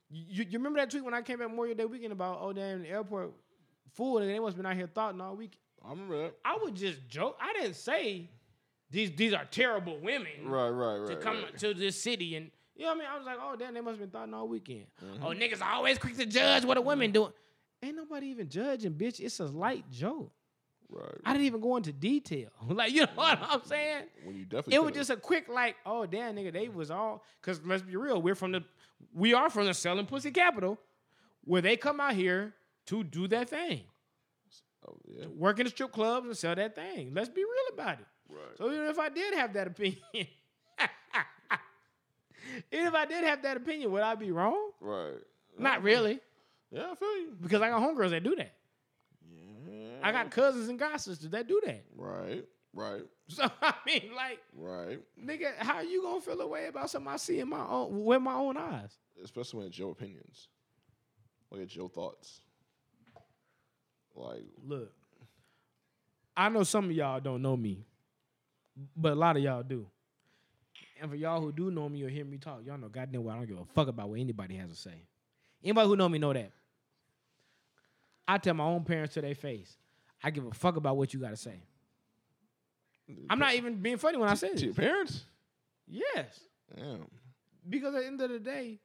You, 0.09 0.45
you 0.49 0.57
remember 0.57 0.79
that 0.79 0.89
tweet 0.89 1.03
when 1.03 1.13
I 1.13 1.21
came 1.21 1.39
back 1.39 1.49
Memorial 1.49 1.75
Day 1.75 1.85
weekend 1.85 2.13
about 2.13 2.39
oh 2.41 2.53
damn 2.53 2.83
the 2.83 2.89
airport 2.89 3.33
full 3.93 4.19
and 4.19 4.29
they 4.29 4.39
must 4.39 4.55
have 4.55 4.57
been 4.57 4.71
out 4.71 4.77
here 4.77 4.87
thought 4.87 5.19
all 5.19 5.35
week. 5.35 5.57
I 5.83 5.89
remember 5.89 6.23
that. 6.23 6.35
I 6.43 6.57
would 6.61 6.75
just 6.75 7.07
joke. 7.07 7.37
I 7.39 7.53
didn't 7.53 7.75
say 7.75 8.29
these 8.91 9.11
these 9.11 9.33
are 9.33 9.45
terrible 9.45 9.99
women 9.99 10.31
Right. 10.45 10.69
Right. 10.69 10.97
Right. 10.97 11.07
to 11.09 11.15
come 11.17 11.43
right. 11.43 11.57
to 11.59 11.73
this 11.73 12.01
city 12.01 12.35
and 12.35 12.51
you 12.75 12.83
know 12.83 12.89
what 12.89 12.95
I 12.95 12.99
mean. 12.99 13.07
I 13.09 13.17
was 13.17 13.25
like, 13.25 13.37
oh 13.41 13.55
damn, 13.55 13.73
they 13.73 13.81
must 13.81 13.99
have 13.99 13.99
been 13.99 14.09
thought 14.09 14.33
all 14.37 14.47
weekend. 14.47 14.85
Mm-hmm. 15.03 15.23
Oh 15.25 15.29
niggas 15.29 15.61
are 15.61 15.73
always 15.73 15.97
quick 15.97 16.17
to 16.17 16.25
judge 16.25 16.65
what 16.65 16.77
a 16.77 16.81
woman 16.81 17.11
doing. 17.11 17.31
Ain't 17.83 17.95
nobody 17.95 18.27
even 18.27 18.49
judging, 18.49 18.93
bitch. 18.93 19.19
It's 19.19 19.39
a 19.39 19.45
light 19.45 19.89
joke. 19.91 20.31
Right. 20.89 21.15
I 21.25 21.33
didn't 21.33 21.45
even 21.45 21.61
go 21.61 21.77
into 21.77 21.91
detail. 21.91 22.49
like 22.69 22.91
you 22.91 23.01
know 23.01 23.07
what 23.15 23.39
I'm 23.41 23.63
saying. 23.65 24.03
When 24.23 24.35
you 24.35 24.43
definitely. 24.45 24.75
It 24.75 24.83
was 24.83 24.93
just 24.93 25.09
a 25.09 25.15
quick 25.17 25.47
like, 25.49 25.75
oh 25.85 26.05
damn, 26.05 26.35
nigga, 26.35 26.53
they 26.53 26.67
was 26.69 26.91
all 26.91 27.23
because 27.41 27.61
let's 27.65 27.81
be 27.83 27.95
real, 27.95 28.21
we're 28.21 28.35
from 28.35 28.51
the 28.51 28.63
we 29.13 29.33
are 29.33 29.49
from 29.49 29.65
the 29.65 29.73
selling 29.73 30.05
pussy 30.05 30.31
capital, 30.31 30.77
where 31.43 31.61
they 31.61 31.75
come 31.77 31.99
out 31.99 32.13
here 32.13 32.53
to 32.87 33.03
do 33.03 33.27
that 33.27 33.49
thing, 33.49 33.81
Oh, 34.87 34.95
yeah. 35.07 35.25
work 35.27 35.59
in 35.59 35.65
the 35.65 35.69
strip 35.69 35.91
clubs 35.91 36.27
and 36.27 36.37
sell 36.37 36.55
that 36.55 36.75
thing. 36.75 37.11
Let's 37.13 37.29
be 37.29 37.41
real 37.43 37.73
about 37.73 37.99
it. 37.99 38.05
Right. 38.29 38.57
So 38.57 38.71
even 38.71 38.87
if 38.87 38.97
I 38.99 39.09
did 39.09 39.33
have 39.35 39.53
that 39.53 39.67
opinion, 39.67 39.99
even 42.71 42.87
if 42.87 42.93
I 42.93 43.05
did 43.05 43.23
have 43.23 43.41
that 43.43 43.57
opinion, 43.57 43.91
would 43.91 44.01
I 44.03 44.15
be 44.15 44.31
wrong? 44.31 44.71
Right. 44.81 45.17
Not 45.57 45.83
really, 45.83 46.19
Yeah, 46.71 46.91
I 46.91 46.95
feel 46.95 47.17
you. 47.17 47.37
because 47.41 47.61
I 47.61 47.69
got 47.69 47.81
homegirls 47.81 48.09
that 48.09 48.23
do 48.23 48.35
that. 48.35 48.53
Yeah. 49.31 49.99
I 50.03 50.11
got 50.11 50.29
cousins 50.31 50.67
and 50.69 50.77
god 50.77 50.97
sisters 50.97 51.29
that 51.29 51.47
do 51.47 51.61
that. 51.65 51.85
Right. 51.95 52.45
Right. 52.73 53.03
So 53.29 53.43
I 53.61 53.73
mean, 53.85 54.11
like, 54.15 54.39
Right. 54.53 54.99
nigga, 55.23 55.55
how 55.57 55.79
you 55.81 56.01
gonna 56.03 56.19
feel 56.21 56.41
a 56.41 56.47
way 56.47 56.67
about 56.67 56.89
something 56.89 57.11
I 57.11 57.15
see 57.17 57.39
in 57.39 57.47
my 57.49 57.65
own 57.65 58.03
with 58.03 58.21
my 58.21 58.33
own 58.33 58.57
eyes? 58.57 58.97
Especially 59.23 59.59
when 59.59 59.67
it's 59.67 59.79
your 59.79 59.91
opinions. 59.91 60.49
Like 61.51 61.61
it's 61.61 61.75
your 61.75 61.87
thoughts. 61.89 62.41
Like, 64.13 64.43
Look, 64.63 64.91
I 66.35 66.49
know 66.49 66.63
some 66.63 66.85
of 66.85 66.91
y'all 66.91 67.19
don't 67.21 67.41
know 67.41 67.55
me, 67.57 67.85
but 68.95 69.13
a 69.13 69.15
lot 69.15 69.37
of 69.37 69.43
y'all 69.43 69.63
do. 69.63 69.87
And 71.01 71.09
for 71.09 71.15
y'all 71.15 71.41
who 71.41 71.51
do 71.51 71.71
know 71.71 71.89
me 71.89 72.03
or 72.03 72.09
hear 72.09 72.25
me 72.25 72.37
talk, 72.37 72.61
y'all 72.65 72.77
know 72.77 72.87
goddamn 72.87 73.23
well 73.23 73.35
I 73.35 73.39
don't 73.39 73.47
give 73.47 73.59
a 73.59 73.65
fuck 73.65 73.87
about 73.87 74.09
what 74.09 74.19
anybody 74.19 74.55
has 74.55 74.69
to 74.69 74.75
say. 74.75 75.03
Anybody 75.63 75.87
who 75.87 75.95
know 75.95 76.09
me 76.09 76.19
know 76.19 76.33
that. 76.33 76.51
I 78.27 78.37
tell 78.37 78.53
my 78.53 78.63
own 78.63 78.83
parents 78.83 79.13
to 79.15 79.21
their 79.21 79.35
face, 79.35 79.77
I 80.23 80.31
give 80.31 80.45
a 80.45 80.51
fuck 80.53 80.77
about 80.77 80.97
what 80.97 81.13
you 81.13 81.19
got 81.19 81.29
to 81.29 81.37
say. 81.37 81.61
I'm 83.29 83.37
not 83.37 83.53
even 83.53 83.75
being 83.81 83.97
funny 83.97 84.17
when 84.17 84.27
I 84.29 84.33
say 84.33 84.53
to 84.53 84.59
your 84.65 84.73
this. 84.73 84.75
parents? 84.83 85.23
Yes, 85.87 86.39
Damn. 86.75 87.05
because 87.69 87.93
at 87.93 88.01
the 88.01 88.07
end 88.07 88.19
of 88.21 88.31
the 88.31 88.39
day, 88.39 88.79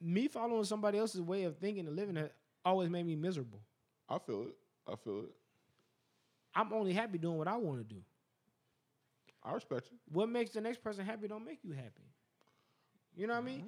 me 0.00 0.28
following 0.28 0.64
somebody 0.64 0.98
else's 0.98 1.22
way 1.22 1.44
of 1.44 1.56
thinking 1.56 1.86
and 1.86 1.96
living 1.96 2.16
has 2.16 2.28
always 2.64 2.90
made 2.90 3.06
me 3.06 3.16
miserable. 3.16 3.60
I 4.08 4.18
feel 4.18 4.42
it. 4.42 4.56
I 4.86 4.96
feel 4.96 5.20
it. 5.20 5.30
I'm 6.54 6.72
only 6.72 6.92
happy 6.92 7.18
doing 7.18 7.38
what 7.38 7.48
I 7.48 7.56
want 7.56 7.78
to 7.78 7.94
do. 7.94 8.00
I 9.42 9.52
respect 9.52 9.88
you. 9.90 9.98
What 10.12 10.28
makes 10.28 10.50
the 10.52 10.60
next 10.60 10.82
person 10.82 11.04
happy 11.04 11.26
don't 11.28 11.44
make 11.44 11.58
you 11.64 11.72
happy. 11.72 12.02
You 13.16 13.26
know 13.26 13.34
what 13.34 13.40
I 13.42 13.46
mean? 13.46 13.64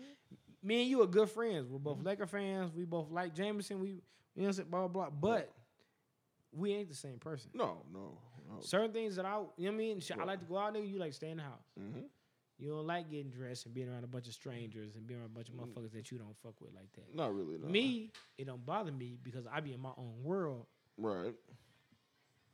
Me 0.63 0.83
and 0.83 0.91
you 0.91 1.03
are 1.03 1.07
good 1.07 1.29
friends. 1.29 1.69
We're 1.69 1.79
both 1.79 2.03
Laker 2.03 2.27
fans. 2.27 2.73
We 2.75 2.85
both 2.85 3.11
like 3.11 3.35
Jameson. 3.35 3.81
We, 3.81 4.03
you 4.35 4.43
know, 4.43 4.49
what 4.49 4.71
blah 4.71 4.89
blah. 4.89 5.11
blah. 5.11 5.31
But 5.35 5.53
we 6.53 6.73
ain't 6.73 6.89
the 6.89 6.95
same 6.95 7.19
person. 7.19 7.51
No, 7.55 7.79
no. 7.93 8.17
no. 8.49 8.61
Certain 8.61 8.93
things 8.93 9.17
that 9.17 9.27
I, 9.27 9.39
you 9.57 9.67
know 9.67 9.73
what 9.73 9.75
I 9.75 9.77
mean. 9.77 10.03
I 10.21 10.25
like 10.25 10.39
to 10.41 10.47
go 10.47 10.57
out, 10.57 10.75
nigga. 10.75 10.89
You 10.91 10.99
like 10.99 11.11
to 11.11 11.17
stay 11.17 11.31
in 11.31 11.39
the 11.39 11.43
house. 11.43 11.65
Mhm. 11.79 12.05
You 12.57 12.71
don't 12.71 12.87
like 12.87 13.11
getting 13.11 13.31
dressed 13.31 13.67
and 13.67 13.75
being 13.75 13.89
around 13.89 14.05
a 14.05 14.07
bunch 14.07 14.29
of 14.29 14.33
strangers 14.35 14.95
and 14.95 15.07
being 15.07 15.19
around 15.19 15.31
a 15.33 15.35
bunch 15.35 15.49
of 15.49 15.55
Mm. 15.57 15.67
motherfuckers 15.67 15.93
that 15.93 16.11
you 16.13 16.19
don't 16.19 16.37
fuck 16.37 16.55
with 16.61 16.73
like 16.73 16.91
that. 16.93 17.13
Not 17.15 17.35
really. 17.35 17.59
No. 17.59 17.67
Me, 17.67 18.13
it 18.39 18.47
don't 18.47 18.65
bother 18.65 18.93
me 18.93 19.19
because 19.23 19.45
I 19.49 19.59
be 19.61 19.73
in 19.75 19.81
my 19.81 19.91
own 19.99 20.23
world. 20.23 20.67
Right. 20.97 21.35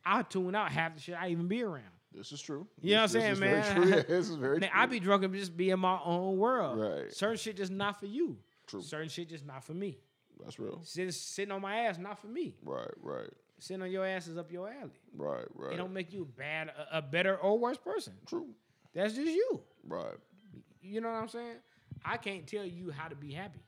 I 0.04 0.22
tune 0.22 0.54
out 0.54 0.70
half 0.72 0.94
the 0.94 1.00
shit 1.00 1.14
I 1.20 1.28
even 1.28 1.46
be 1.48 1.62
around. 1.62 1.84
This 2.12 2.32
is 2.32 2.40
true. 2.42 2.66
You 2.80 2.96
know 2.96 3.02
This- 3.02 3.14
what 3.14 3.22
I'm 3.24 3.36
saying, 3.36 3.40
man? 3.40 3.88
Yeah, 3.88 3.94
this 4.08 4.28
is 4.28 4.34
very 4.36 4.56
Nigga, 4.60 4.70
true. 4.70 4.80
I 4.80 4.86
be 4.86 5.00
drunk 5.00 5.24
and 5.24 5.34
just 5.34 5.56
be 5.56 5.70
in 5.70 5.78
my 5.80 5.98
own 6.04 6.38
world. 6.38 6.78
Right. 6.80 7.12
Certain 7.12 7.36
shit 7.36 7.56
just 7.56 7.70
not 7.72 8.00
for 8.00 8.06
you. 8.06 8.36
True. 8.66 8.82
Certain 8.82 9.08
shit 9.08 9.28
just 9.28 9.46
not 9.46 9.62
for 9.64 9.74
me. 9.74 9.98
That's 10.42 10.58
real. 10.58 10.80
Sitting, 10.82 11.12
sitting 11.12 11.52
on 11.52 11.60
my 11.60 11.76
ass, 11.80 11.98
not 11.98 12.18
for 12.18 12.28
me. 12.28 12.54
Right, 12.64 12.90
right, 13.02 13.28
Sitting 13.58 13.82
on 13.82 13.90
your 13.90 14.06
ass 14.06 14.26
is 14.26 14.38
up 14.38 14.50
your 14.50 14.68
alley. 14.70 14.98
right, 15.14 15.44
right. 15.54 15.74
It 15.74 15.76
don't 15.76 15.92
make 15.92 16.12
you 16.14 16.22
a 16.22 16.24
bad, 16.24 16.68
a, 16.90 16.98
a 16.98 17.02
better 17.02 17.36
or 17.36 17.58
worse 17.58 17.76
person. 17.76 18.14
True. 18.26 18.48
That's 18.94 19.12
just 19.14 19.30
you. 19.30 19.60
Right. 19.86 20.14
You 20.82 21.00
know 21.02 21.08
what 21.10 21.16
I'm 21.22 21.28
saying? 21.28 21.56
I 22.04 22.16
can't 22.16 22.46
tell 22.46 22.64
you 22.64 22.90
how 22.90 23.08
to 23.08 23.14
be 23.14 23.32
happy 23.32 23.60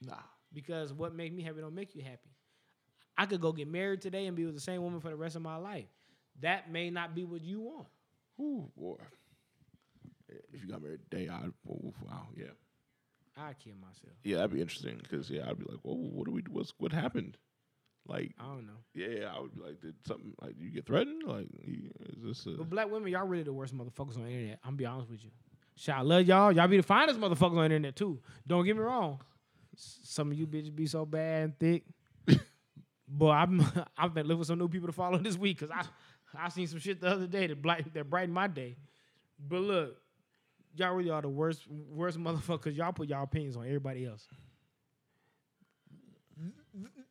Nah. 0.00 0.14
because 0.52 0.92
what 0.94 1.14
make 1.14 1.32
me 1.34 1.42
happy 1.42 1.60
don't 1.60 1.74
make 1.74 1.94
you 1.94 2.02
happy. 2.02 2.30
I 3.16 3.26
could 3.26 3.40
go 3.40 3.52
get 3.52 3.68
married 3.68 4.00
today 4.00 4.26
and 4.26 4.36
be 4.36 4.44
with 4.44 4.54
the 4.54 4.60
same 4.60 4.82
woman 4.82 5.00
for 5.00 5.08
the 5.08 5.16
rest 5.16 5.36
of 5.36 5.42
my 5.42 5.56
life. 5.56 5.86
That 6.40 6.70
may 6.70 6.90
not 6.90 7.14
be 7.14 7.24
what 7.24 7.42
you 7.42 7.60
want. 7.60 7.86
Ooh, 8.40 8.70
boy. 8.76 8.96
If 10.52 10.62
you 10.62 10.68
got 10.68 10.82
married 10.82 11.00
today, 11.10 11.28
I'd, 11.28 11.52
oh, 11.70 11.94
wow, 12.04 12.26
yeah. 12.36 12.46
I 13.36 13.52
kill 13.52 13.74
myself. 13.80 14.14
Yeah, 14.24 14.36
that'd 14.36 14.52
be 14.52 14.60
interesting 14.60 14.98
because, 15.00 15.30
yeah, 15.30 15.48
I'd 15.48 15.58
be 15.58 15.64
like, 15.68 15.80
whoa, 15.82 15.94
what 15.94 16.26
do 16.26 16.32
we, 16.32 16.42
what's, 16.50 16.72
what 16.78 16.92
happened? 16.92 17.36
Like, 18.06 18.32
I 18.38 18.44
don't 18.44 18.66
know. 18.66 18.72
yeah, 18.94 19.32
I 19.34 19.40
would 19.40 19.54
be 19.54 19.62
like, 19.62 19.80
did 19.80 19.94
something, 20.06 20.34
like, 20.42 20.54
you 20.58 20.70
get 20.70 20.86
threatened? 20.86 21.22
Like, 21.24 21.46
you, 21.64 21.90
is 22.06 22.44
this 22.44 22.46
a, 22.46 22.58
But 22.58 22.70
black 22.70 22.90
women, 22.90 23.10
y'all 23.10 23.26
really 23.26 23.44
the 23.44 23.52
worst 23.52 23.74
motherfuckers 23.74 24.16
on 24.16 24.24
the 24.24 24.30
internet. 24.30 24.58
I'm 24.62 24.70
gonna 24.70 24.76
be 24.76 24.86
honest 24.86 25.10
with 25.10 25.24
you. 25.24 25.30
Shit, 25.76 25.94
I 25.94 26.02
love 26.02 26.26
y'all. 26.26 26.52
Y'all 26.52 26.68
be 26.68 26.76
the 26.76 26.82
finest 26.82 27.18
motherfuckers 27.18 27.52
on 27.52 27.56
the 27.56 27.64
internet 27.64 27.96
too. 27.96 28.20
Don't 28.46 28.64
get 28.64 28.76
me 28.76 28.82
wrong. 28.82 29.20
Some 29.76 30.30
of 30.30 30.38
you 30.38 30.46
bitches 30.46 30.74
be 30.74 30.86
so 30.86 31.04
bad 31.06 31.44
and 31.44 31.58
thick. 31.58 31.84
Boy, 33.16 33.30
I'm 33.30 33.64
I've 33.96 34.12
been 34.14 34.26
looking 34.26 34.42
for 34.42 34.46
some 34.46 34.58
new 34.58 34.68
people 34.68 34.88
to 34.88 34.92
follow 34.92 35.18
this 35.18 35.36
week 35.38 35.58
because 35.60 35.74
I 35.74 35.84
I 36.36 36.48
seen 36.48 36.66
some 36.66 36.80
shit 36.80 37.00
the 37.00 37.08
other 37.08 37.26
day 37.26 37.46
that 37.46 37.62
blight 37.62 37.92
that 37.94 38.10
brightened 38.10 38.34
my 38.34 38.48
day. 38.48 38.76
But 39.38 39.60
look, 39.60 39.96
y'all 40.76 40.94
really 40.94 41.10
are 41.10 41.22
the 41.22 41.28
worst 41.28 41.62
worst 41.68 42.18
motherfuckers. 42.18 42.76
Y'all 42.76 42.92
put 42.92 43.08
y'all 43.08 43.22
opinions 43.22 43.56
on 43.56 43.66
everybody 43.66 44.04
else. 44.06 44.26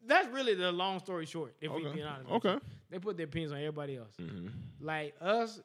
That's 0.05 0.27
really 0.27 0.53
the 0.53 0.71
long 0.71 0.99
story 0.99 1.25
short. 1.25 1.55
If 1.61 1.71
we 1.71 1.85
Okay. 1.85 1.93
being 1.95 2.05
honest, 2.05 2.29
Okay. 2.29 2.59
they 2.89 2.99
put 2.99 3.15
their 3.15 3.25
opinions 3.25 3.53
on 3.53 3.59
everybody 3.59 3.95
else. 3.95 4.13
Mm-hmm. 4.19 4.47
Like 4.81 5.15
us, 5.21 5.61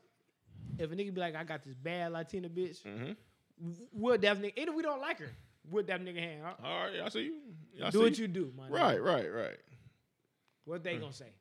if 0.78 0.92
a 0.92 0.94
nigga 0.94 1.12
be 1.12 1.20
like, 1.20 1.34
I 1.34 1.42
got 1.42 1.64
this 1.64 1.74
bad 1.74 2.12
Latina 2.12 2.48
bitch, 2.48 2.80
Mm-hmm. 2.84 3.72
we'll 3.92 4.16
definitely, 4.18 4.52
even 4.56 4.68
if 4.68 4.74
we 4.76 4.82
don't 4.82 5.00
like 5.00 5.18
her, 5.18 5.30
we'll 5.68 5.82
that 5.84 6.00
nigga 6.00 6.20
hand. 6.20 6.42
All 6.62 6.84
right, 6.86 7.00
I 7.04 7.08
see 7.08 7.24
you. 7.24 7.34
I 7.84 7.90
do 7.90 7.98
see 7.98 8.04
what 8.04 8.18
you 8.18 8.28
do, 8.28 8.52
man. 8.56 8.70
Right, 8.70 9.02
right, 9.02 9.32
right. 9.32 9.56
What 10.68 10.84
they 10.84 10.98
gonna 10.98 11.12
say? 11.14 11.32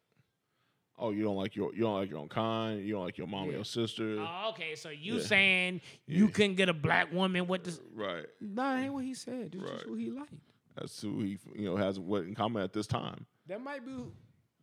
Oh, 0.98 1.12
you 1.12 1.22
don't 1.22 1.36
like 1.36 1.56
your, 1.56 1.76
you 1.76 1.82
don't 1.82 1.96
like 1.96 2.10
your 2.10 2.20
own 2.20 2.30
kind. 2.30 2.82
You 2.84 2.94
don't 2.94 3.04
like 3.04 3.18
your 3.18 3.28
mom 3.28 3.50
or 3.50 3.52
your 3.52 3.66
sister. 3.66 4.16
Oh, 4.20 4.50
okay, 4.52 4.74
so 4.76 4.90
you 4.90 5.16
Yeah. 5.18 5.22
saying 5.24 5.82
you 6.08 6.26
Yeah. 6.26 6.32
couldn't 6.32 6.56
get 6.56 6.70
a 6.70 6.74
black 6.74 7.12
woman 7.12 7.46
with 7.46 7.66
this? 7.66 7.80
right. 7.94 8.26
Nah, 8.40 8.76
that 8.78 8.84
ain't 8.84 8.94
what 8.94 9.04
he 9.04 9.14
said. 9.14 9.52
This 9.52 9.62
is 9.62 9.70
Right. 9.70 9.82
who 9.84 9.96
he 9.96 10.10
liked. 10.10 10.34
That's 10.76 11.00
who 11.02 11.20
he, 11.22 11.38
you 11.56 11.66
know, 11.66 11.76
has 11.76 12.00
what 12.00 12.24
in 12.24 12.36
common 12.36 12.64
at 12.64 12.72
this 12.72 12.88
time. 12.88 13.26
That 13.48 13.62
might 13.62 13.86
be, 13.86 14.06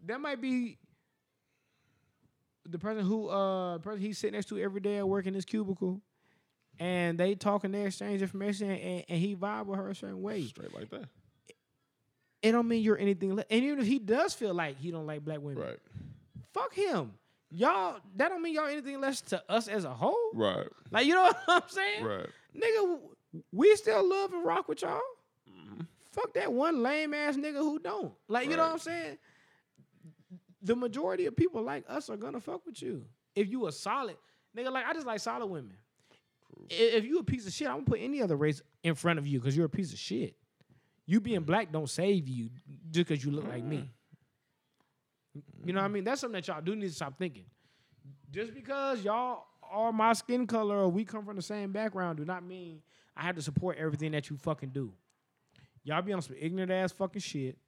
that 0.06 0.20
might 0.20 0.40
be 0.40 0.78
the 2.64 2.78
person 2.78 3.04
who, 3.04 3.28
uh, 3.28 3.78
person 3.78 4.00
he's 4.00 4.16
sitting 4.18 4.32
next 4.34 4.46
to 4.48 4.58
every 4.58 4.80
day 4.80 4.96
at 4.96 5.06
work 5.08 5.26
in 5.26 5.34
his 5.34 5.44
cubicle, 5.44 6.00
and 6.78 7.18
they 7.20 7.34
talking, 7.34 7.70
they 7.70 7.84
exchange 7.84 8.22
information, 8.22 8.70
and, 8.70 9.04
and 9.08 9.20
he 9.20 9.36
vibe 9.36 9.66
with 9.66 9.78
her 9.78 9.90
a 9.90 9.94
certain 9.94 10.22
way. 10.22 10.46
Straight 10.46 10.72
like 10.74 10.88
that. 10.90 11.04
It 12.44 12.52
don't 12.52 12.68
mean 12.68 12.82
you're 12.82 12.98
anything. 12.98 13.34
Le- 13.36 13.44
and 13.50 13.64
even 13.64 13.78
if 13.80 13.86
he 13.86 13.98
does 13.98 14.34
feel 14.34 14.52
like 14.54 14.78
he 14.78 14.90
don't 14.90 15.06
like 15.06 15.24
black 15.24 15.40
women, 15.40 15.62
Right. 15.62 15.78
fuck 16.52 16.74
him. 16.74 17.12
Y'all, 17.50 17.98
that 18.16 18.28
don't 18.28 18.42
mean 18.42 18.54
y'all 18.54 18.66
anything 18.66 19.00
less 19.00 19.20
to 19.22 19.42
us 19.50 19.66
as 19.68 19.84
a 19.84 19.94
whole. 19.94 20.30
Right. 20.34 20.66
Like, 20.90 21.06
you 21.06 21.14
know 21.14 21.24
what 21.32 21.38
I'm 21.48 21.62
saying? 21.68 22.04
Right. 22.04 22.26
Nigga, 22.56 22.98
we 23.52 23.74
still 23.76 24.08
love 24.08 24.32
and 24.32 24.44
rock 24.44 24.68
with 24.68 24.82
y'all. 24.82 25.00
Mm-hmm. 25.48 25.82
Fuck 26.12 26.34
that 26.34 26.52
one 26.52 26.82
lame 26.82 27.14
ass 27.14 27.36
nigga 27.36 27.58
who 27.58 27.78
don't. 27.78 28.12
Like, 28.28 28.48
you 28.50 28.56
know 28.56 28.64
what 28.64 28.72
I'm 28.72 28.78
saying? 28.78 29.18
The 30.62 30.76
majority 30.76 31.26
of 31.26 31.36
people 31.36 31.62
like 31.62 31.84
us 31.88 32.08
are 32.10 32.16
gonna 32.16 32.40
fuck 32.40 32.64
with 32.66 32.80
you. 32.82 33.04
If 33.34 33.48
you 33.50 33.66
a 33.66 33.72
solid 33.72 34.16
nigga, 34.56 34.70
like 34.72 34.86
I 34.86 34.92
just 34.94 35.06
like 35.06 35.20
solid 35.20 35.46
women. 35.46 35.74
If 36.70 37.04
you 37.04 37.18
a 37.18 37.24
piece 37.24 37.46
of 37.46 37.52
shit, 37.52 37.68
I'm 37.68 37.74
gonna 37.76 37.84
put 37.86 38.00
any 38.00 38.22
other 38.22 38.36
race 38.36 38.62
in 38.82 38.94
front 38.94 39.18
of 39.18 39.26
you 39.26 39.38
because 39.40 39.56
you're 39.56 39.66
a 39.66 39.70
piece 39.70 39.92
of 39.92 39.98
shit. 39.98 40.36
You 41.06 41.20
being 41.20 41.42
black 41.42 41.70
don't 41.70 41.88
save 41.88 42.28
you 42.28 42.50
just 42.90 43.08
because 43.08 43.24
you 43.24 43.30
look 43.30 43.46
like 43.46 43.64
me. 43.64 43.90
You 45.64 45.72
know 45.72 45.80
what 45.80 45.86
I 45.86 45.88
mean? 45.88 46.04
That's 46.04 46.20
something 46.20 46.40
that 46.40 46.48
y'all 46.48 46.62
do 46.62 46.74
need 46.76 46.88
to 46.88 46.94
stop 46.94 47.18
thinking. 47.18 47.44
Just 48.30 48.54
because 48.54 49.04
y'all 49.04 49.44
are 49.70 49.92
my 49.92 50.12
skin 50.12 50.46
color 50.46 50.76
or 50.76 50.88
we 50.88 51.04
come 51.04 51.24
from 51.24 51.36
the 51.36 51.42
same 51.42 51.72
background 51.72 52.18
do 52.18 52.24
not 52.24 52.44
mean 52.44 52.80
I 53.16 53.22
have 53.22 53.36
to 53.36 53.42
support 53.42 53.78
everything 53.78 54.12
that 54.12 54.30
you 54.30 54.36
fucking 54.36 54.70
do. 54.70 54.92
Y'all 55.84 56.02
be 56.02 56.12
on 56.12 56.22
some 56.22 56.36
ignorant 56.38 56.70
ass 56.70 56.92
fucking 56.92 57.20
shit. 57.20 57.58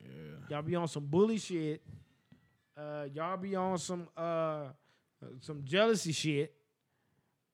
Yeah. 0.00 0.10
Y'all 0.48 0.62
be 0.62 0.76
on 0.76 0.88
some 0.88 1.04
bully 1.04 1.38
shit. 1.38 1.82
Uh, 2.76 3.06
y'all 3.12 3.36
be 3.36 3.56
on 3.56 3.78
some 3.78 4.06
uh, 4.16 4.64
some 5.40 5.62
jealousy 5.64 6.12
shit. 6.12 6.52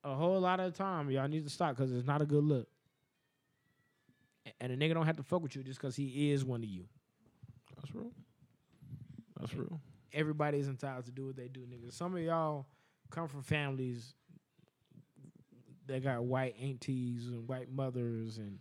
A 0.05 0.15
whole 0.15 0.41
lot 0.41 0.61
of 0.61 0.73
the 0.73 0.79
time, 0.79 1.11
y'all 1.11 1.29
need 1.29 1.45
to 1.45 1.51
stop 1.51 1.77
because 1.77 1.93
it's 1.93 2.07
not 2.07 2.21
a 2.21 2.27
good 2.27 2.43
look. 2.43 2.69
And 4.61 4.72
a 4.72 4.76
nigga 4.76 4.95
don't 4.95 5.07
have 5.07 5.16
to 5.16 5.22
fuck 5.22 5.43
with 5.43 5.55
you 5.57 5.62
just 5.62 5.80
because 5.80 5.95
he 5.97 6.30
is 6.32 6.45
one 6.45 6.62
of 6.62 6.68
you. 6.68 6.84
That's 7.76 7.95
real. 7.95 8.12
That's 9.38 9.55
real. 9.55 9.80
everybody 10.12 10.59
is 10.59 10.68
entitled 10.68 11.05
to 11.07 11.11
do 11.11 11.26
what 11.26 11.36
they 11.36 11.49
do, 11.49 11.61
nigga. 11.61 11.93
Some 11.93 12.14
of 12.14 12.22
y'all 12.22 12.66
come 13.11 13.28
from 13.28 13.43
families 13.43 14.14
that 15.86 16.03
got 16.03 16.24
white 16.24 16.55
aunties 16.62 17.26
and 17.28 17.49
white 17.49 17.70
mothers 17.70 18.38
and 18.38 18.59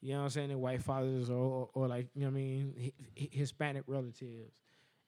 you 0.00 0.12
know 0.12 0.18
what 0.18 0.24
I'm 0.24 0.30
saying, 0.30 0.50
and 0.50 0.60
white 0.60 0.82
fathers 0.82 1.30
or, 1.30 1.34
or, 1.34 1.68
or 1.72 1.88
like 1.88 2.08
you 2.14 2.20
know 2.20 2.26
what 2.26 2.32
I 2.32 2.40
mean, 2.42 2.92
Hi- 3.18 3.28
Hispanic 3.32 3.84
relatives, 3.86 4.60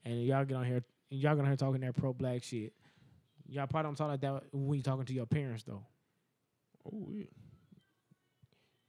and 0.04 0.24
y'all 0.24 0.44
get 0.46 0.56
on 0.56 0.64
here, 0.64 0.82
and 1.10 1.20
y'all 1.20 1.34
get 1.34 1.42
on 1.42 1.48
here 1.48 1.56
talking 1.56 1.82
that 1.82 1.94
pro 1.94 2.14
black 2.14 2.42
shit. 2.42 2.72
Y'all 3.46 3.66
probably 3.66 3.88
don't 3.88 3.96
talk 3.96 4.08
like 4.08 4.20
that 4.22 4.42
when 4.52 4.78
you 4.78 4.82
talking 4.82 5.04
to 5.04 5.12
your 5.12 5.26
parents 5.26 5.64
though. 5.64 5.84
Oh, 6.86 7.10
yeah. 7.12 7.24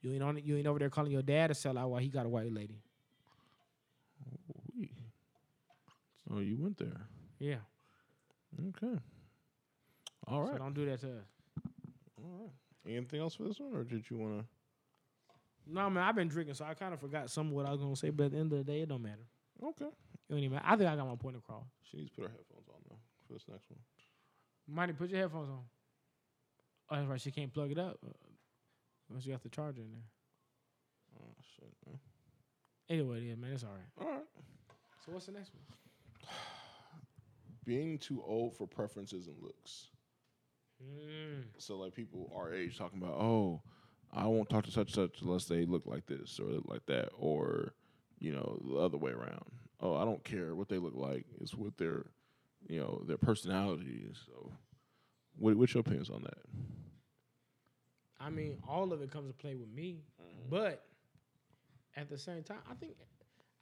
You 0.02 0.14
ain't 0.14 0.24
on 0.24 0.38
it. 0.38 0.44
You 0.44 0.58
ain't 0.58 0.68
over 0.68 0.80
there 0.80 0.90
calling 0.90 1.12
your 1.12 1.22
dad 1.22 1.52
a 1.52 1.54
sellout 1.54 1.90
while 1.90 2.02
he 2.02 2.10
got 2.10 2.26
a 2.26 2.30
white 2.30 2.52
lady. 2.52 2.82
So 6.28 6.40
you 6.40 6.58
went 6.60 6.78
there. 6.78 7.08
Yeah. 7.40 7.56
Okay. 8.70 9.00
All 10.28 10.46
So 10.46 10.52
right. 10.52 10.60
don't 10.60 10.74
do 10.74 10.86
that 10.88 11.00
to 11.02 11.08
us. 11.08 11.26
All 12.18 12.42
right. 12.42 12.52
Anything 12.96 13.22
else 13.22 13.36
for 13.36 13.44
this 13.44 13.60
one, 13.60 13.74
or 13.74 13.84
did 13.84 14.10
you 14.10 14.18
want 14.18 14.40
to? 14.40 14.46
No 15.70 15.90
man, 15.90 16.04
I've 16.04 16.16
been 16.16 16.28
drinking, 16.30 16.54
so 16.56 16.66
I 16.66 16.74
kind 16.74 16.94
of 16.94 17.00
forgot 17.00 17.30
some 17.30 17.48
of 17.48 17.54
what 17.54 17.66
I 17.66 17.72
was 17.72 17.82
gonna 17.82 17.96
say. 17.96 18.10
But 18.10 18.26
at 18.28 18.32
the 18.32 18.38
end 18.38 18.52
of 18.54 18.60
the 18.60 18.64
day, 18.64 18.82
it 18.82 18.90
don't 18.90 19.02
matter. 19.02 19.26
Okay. 19.62 19.86
It 19.86 20.30
don't 20.30 20.40
even 20.40 20.54
matter. 20.54 20.66
I 20.68 20.76
think 20.76 20.90
I 20.90 20.96
got 20.96 21.08
my 21.08 21.16
point 21.16 21.36
across. 21.38 21.66
She 21.90 21.98
needs 21.98 22.10
to 22.12 22.16
put 22.22 22.24
her 22.26 22.32
headphones 22.32 22.68
on 22.70 22.82
though 22.90 22.98
for 23.28 23.34
this 23.34 23.44
next 23.50 23.70
one. 23.70 23.80
Mighty, 24.70 24.94
put 24.94 25.10
your 25.10 25.20
headphones 25.20 25.50
on. 25.50 25.60
Oh, 26.90 26.96
that's 26.96 27.08
right. 27.08 27.22
She 27.22 27.32
can't 27.32 27.54
plug 27.54 27.72
it 27.72 27.80
up. 27.80 28.00
Unless 29.10 29.26
you 29.26 29.32
got 29.34 29.44
the 29.44 29.50
charger 29.50 29.82
in 29.82 29.92
there. 29.92 30.02
Oh 31.20 31.34
shit. 31.56 31.74
Man. 31.86 32.00
Anyway, 32.90 33.22
yeah, 33.22 33.36
man, 33.36 33.54
it's 33.54 33.64
all 33.64 33.70
right. 33.70 34.06
All 34.06 34.14
right. 34.14 34.26
So 35.06 35.12
what's 35.12 35.26
the 35.26 35.32
next 35.32 35.52
one? 35.54 36.30
Being 37.66 37.98
too 37.98 38.24
old 38.26 38.56
for 38.56 38.68
preferences 38.68 39.28
and 39.28 39.36
looks. 39.42 39.88
Mm. 40.84 41.44
So 41.58 41.78
like 41.78 41.94
people 41.94 42.32
our 42.36 42.54
age 42.54 42.78
talking 42.78 43.02
about, 43.02 43.16
oh, 43.16 43.62
I 44.14 44.26
won't 44.26 44.50
talk 44.50 44.66
to 44.66 44.72
such 44.72 44.94
such 44.94 45.22
unless 45.22 45.46
they 45.46 45.66
look 45.66 45.86
like 45.86 46.06
this 46.06 46.40
or 46.40 46.60
like 46.66 46.86
that, 46.88 47.10
or 47.18 47.74
you 48.20 48.32
know 48.32 48.60
the 48.66 48.78
other 48.78 48.98
way 48.98 49.12
around. 49.12 49.46
Oh, 49.80 49.96
I 49.96 50.06
don't 50.06 50.24
care 50.24 50.56
what 50.56 50.70
they 50.70 50.78
look 50.78 50.96
like; 50.96 51.26
it's 51.40 51.54
what 51.54 51.78
their, 51.78 52.06
you 52.68 52.80
know, 52.80 53.04
their 53.06 53.18
personality 53.18 54.06
is. 54.10 54.18
So, 54.26 54.52
what 55.38 55.56
what's 55.56 55.74
your 55.74 55.82
opinions 55.82 56.10
on 56.10 56.24
that? 56.24 56.40
I 58.20 58.30
mean, 58.30 58.58
all 58.68 58.92
of 58.94 59.02
it 59.02 59.12
comes 59.12 59.28
to 59.30 59.34
play 59.34 59.56
with 59.56 59.70
me, 59.70 60.02
but 60.50 60.84
at 61.96 62.10
the 62.10 62.18
same 62.18 62.44
time, 62.44 62.58
I 62.70 62.74
think 62.76 62.94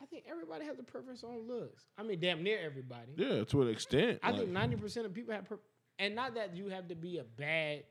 I 0.02 0.06
think 0.06 0.24
everybody 0.30 0.66
has 0.66 0.78
a 0.80 0.84
preference 0.84 1.24
on 1.24 1.48
looks. 1.48 1.86
I 1.98 2.04
mean, 2.04 2.20
damn 2.20 2.44
near 2.44 2.60
everybody. 2.64 3.14
Yeah, 3.16 3.44
to 3.46 3.62
an 3.64 3.70
extent. 3.70 4.20
I 4.24 4.32
like- 4.32 4.40
think 4.42 4.52
ninety 4.52 4.76
percent 4.76 5.06
of 5.06 5.14
people 5.14 5.34
have, 5.34 5.46
per- 5.46 5.60
and 6.00 6.16
not 6.16 6.36
that 6.36 6.56
you 6.56 6.68
have 6.70 6.88
to 6.90 6.96
be 6.96 7.18
a 7.18 7.24
bad, 7.24 7.84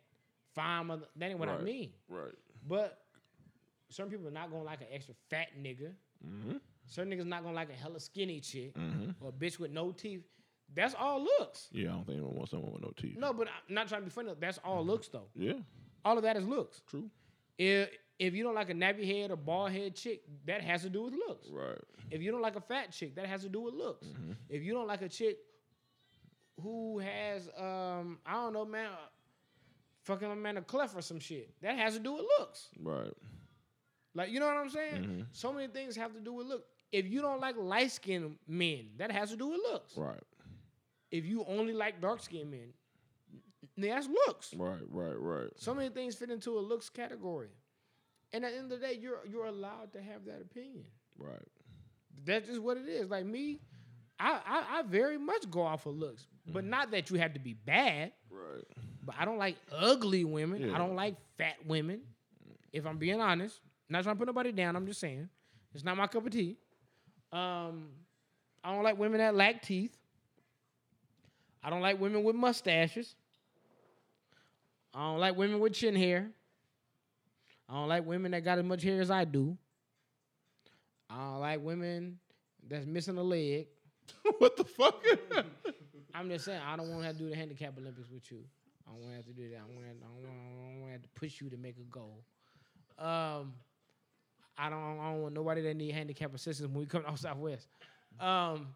fine 0.54 0.86
mother. 0.86 1.06
That 1.16 1.30
ain't 1.30 1.38
what 1.38 1.48
I 1.48 1.58
mean. 1.60 1.90
right. 2.08 2.32
But 2.66 2.98
certain 3.90 4.10
people 4.10 4.26
are 4.28 4.30
not 4.32 4.50
gonna 4.50 4.64
like 4.64 4.80
an 4.80 4.86
extra 4.92 5.14
fat 5.30 5.48
nigga. 5.60 5.92
Mm-hmm. 6.26 6.56
Certain 6.86 7.12
niggas 7.12 7.26
not 7.26 7.42
gonna 7.42 7.54
like 7.54 7.70
a 7.70 7.74
hella 7.74 8.00
skinny 8.00 8.40
chick 8.40 8.74
Mm-hmm. 8.74 9.10
or 9.24 9.30
a 9.30 9.32
bitch 9.32 9.58
with 9.58 9.70
no 9.70 9.90
teeth. 9.92 10.22
That's 10.74 10.94
all 10.94 11.22
looks. 11.22 11.68
Yeah, 11.72 11.90
I 11.90 11.92
don't 11.92 12.06
think 12.06 12.16
anyone 12.18 12.36
wants 12.36 12.50
someone 12.52 12.72
with 12.72 12.82
no 12.82 12.92
teeth. 12.96 13.18
No, 13.18 13.32
but 13.34 13.48
I'm 13.48 13.74
not 13.74 13.86
trying 13.88 14.00
to 14.00 14.04
be 14.06 14.10
funny. 14.10 14.32
That's 14.40 14.58
all 14.64 14.84
looks 14.84 15.08
though. 15.08 15.28
Yeah, 15.34 15.54
All 16.04 16.16
of 16.16 16.22
that 16.24 16.36
is 16.36 16.44
looks. 16.46 16.82
true. 16.88 17.10
If 17.58 17.90
if 18.18 18.34
you 18.34 18.44
don't 18.44 18.54
like 18.54 18.70
a 18.70 18.74
nappy 18.74 19.06
head 19.06 19.30
or 19.30 19.36
bald 19.36 19.72
head 19.72 19.94
chick, 19.94 20.22
that 20.46 20.60
has 20.62 20.82
to 20.82 20.90
do 20.90 21.02
with 21.04 21.14
looks. 21.14 21.48
Right. 21.50 21.78
If 22.10 22.22
you 22.22 22.30
don't 22.30 22.42
like 22.42 22.56
a 22.56 22.60
fat 22.60 22.92
chick, 22.92 23.16
that 23.16 23.26
has 23.26 23.42
to 23.42 23.48
do 23.48 23.60
with 23.62 23.74
looks. 23.74 24.06
Mm-hmm. 24.06 24.32
If 24.48 24.62
you 24.62 24.72
don't 24.72 24.86
like 24.86 25.02
a 25.02 25.08
chick 25.08 25.38
who 26.62 26.98
has 26.98 27.48
um 27.58 28.18
I 28.24 28.34
don't 28.34 28.52
know 28.52 28.64
man, 28.64 28.86
uh, 28.86 28.96
fucking 30.04 30.30
a 30.30 30.36
man 30.36 30.56
a 30.58 30.62
cleft 30.62 30.96
or 30.96 31.02
some 31.02 31.18
shit, 31.18 31.50
that 31.62 31.76
has 31.76 31.94
to 31.94 32.00
do 32.00 32.12
with 32.14 32.24
looks. 32.38 32.68
Right. 32.80 33.12
Like 34.14 34.30
you 34.30 34.38
know 34.40 34.46
what 34.46 34.56
I'm 34.56 34.70
saying? 34.70 35.02
Mm-hmm. 35.02 35.20
So 35.32 35.52
many 35.52 35.68
things 35.68 35.96
have 35.96 36.12
to 36.14 36.20
do 36.20 36.32
with 36.34 36.46
look. 36.46 36.64
If 36.92 37.08
you 37.08 37.20
don't 37.20 37.40
like 37.40 37.56
light 37.56 37.90
skinned 37.90 38.36
men, 38.46 38.90
that 38.98 39.10
has 39.10 39.30
to 39.30 39.36
do 39.36 39.48
with 39.48 39.60
looks. 39.72 39.96
Right. 39.96 40.22
If 41.10 41.24
you 41.24 41.44
only 41.48 41.72
like 41.72 42.00
dark 42.00 42.22
skinned 42.22 42.50
men, 42.50 42.72
that's 43.76 44.08
looks. 44.26 44.54
Right. 44.54 44.82
Right. 44.90 45.18
Right. 45.18 45.50
So 45.56 45.74
many 45.74 45.88
things 45.88 46.14
fit 46.14 46.30
into 46.30 46.58
a 46.58 46.60
looks 46.60 46.88
category. 46.88 47.48
And 48.32 48.44
at 48.44 48.52
the 48.52 48.58
end 48.58 48.72
of 48.72 48.80
the 48.80 48.86
day, 48.86 48.98
you're 49.00 49.20
you're 49.30 49.46
allowed 49.46 49.92
to 49.92 50.02
have 50.02 50.24
that 50.26 50.40
opinion. 50.40 50.84
Right. 51.18 51.38
That's 52.24 52.48
just 52.48 52.60
what 52.60 52.76
it 52.76 52.88
is. 52.88 53.10
Like 53.10 53.26
me, 53.26 53.60
I 54.18 54.40
I, 54.46 54.78
I 54.78 54.82
very 54.82 55.18
much 55.18 55.50
go 55.50 55.62
off 55.62 55.86
of 55.86 55.96
looks, 55.96 56.26
but 56.52 56.64
not 56.64 56.90
that 56.92 57.10
you 57.10 57.18
have 57.18 57.34
to 57.34 57.40
be 57.40 57.54
bad. 57.54 58.12
Right. 58.30 58.64
But 59.04 59.16
I 59.18 59.24
don't 59.24 59.38
like 59.38 59.56
ugly 59.72 60.24
women. 60.24 60.68
Yeah. 60.68 60.74
I 60.74 60.78
don't 60.78 60.96
like 60.96 61.16
fat 61.36 61.56
women. 61.66 62.00
If 62.72 62.86
I'm 62.86 62.98
being 62.98 63.20
honest, 63.20 63.60
not 63.88 64.02
trying 64.02 64.16
to 64.16 64.18
put 64.18 64.26
nobody 64.26 64.50
down. 64.50 64.74
I'm 64.74 64.86
just 64.86 65.00
saying 65.00 65.28
it's 65.74 65.84
not 65.84 65.96
my 65.96 66.06
cup 66.06 66.26
of 66.26 66.32
tea. 66.32 66.56
Um, 67.32 67.88
I 68.62 68.72
don't 68.72 68.82
like 68.82 68.98
women 68.98 69.18
that 69.18 69.34
lack 69.34 69.62
teeth. 69.62 69.96
I 71.62 71.70
don't 71.70 71.82
like 71.82 72.00
women 72.00 72.24
with 72.24 72.36
mustaches. 72.36 73.14
I 74.94 75.00
don't 75.00 75.18
like 75.18 75.36
women 75.36 75.58
with 75.60 75.74
chin 75.74 75.96
hair. 75.96 76.30
I 77.68 77.74
don't 77.74 77.88
like 77.88 78.06
women 78.06 78.32
that 78.32 78.44
got 78.44 78.58
as 78.58 78.64
much 78.64 78.82
hair 78.82 79.00
as 79.00 79.10
I 79.10 79.24
do. 79.24 79.56
I 81.10 81.16
don't 81.16 81.40
like 81.40 81.62
women 81.62 82.18
that's 82.68 82.86
missing 82.86 83.18
a 83.18 83.22
leg. 83.22 83.66
what 84.38 84.56
the 84.56 84.64
fuck? 84.64 85.02
I'm 86.14 86.28
just 86.28 86.44
saying, 86.44 86.60
I 86.64 86.76
don't 86.76 86.90
want 86.90 87.00
to 87.00 87.06
have 87.06 87.16
to 87.16 87.22
do 87.24 87.30
the 87.30 87.36
handicap 87.36 87.76
Olympics 87.76 88.08
with 88.10 88.30
you. 88.30 88.38
I 88.86 88.92
don't 88.92 89.00
want 89.00 89.12
to 89.12 89.16
have 89.16 89.26
to 89.26 89.32
do 89.32 89.48
that. 89.50 89.56
I 89.56 89.74
want 89.74 89.86
to. 89.86 89.90
I 89.90 90.70
don't 90.70 90.80
want 90.80 90.86
to 90.88 90.92
have 90.92 91.02
to 91.02 91.08
push 91.16 91.40
you 91.40 91.50
to 91.50 91.56
make 91.56 91.76
a 91.78 91.84
goal. 91.90 92.22
Um, 92.98 93.54
I 94.56 94.70
don't. 94.70 95.00
I 95.00 95.10
don't 95.10 95.22
want 95.22 95.34
nobody 95.34 95.62
that 95.62 95.74
need 95.74 95.92
handicap 95.92 96.34
assistance 96.34 96.68
when 96.68 96.80
we 96.80 96.86
come 96.86 97.04
out 97.06 97.18
Southwest. 97.18 97.66
Um, 98.20 98.68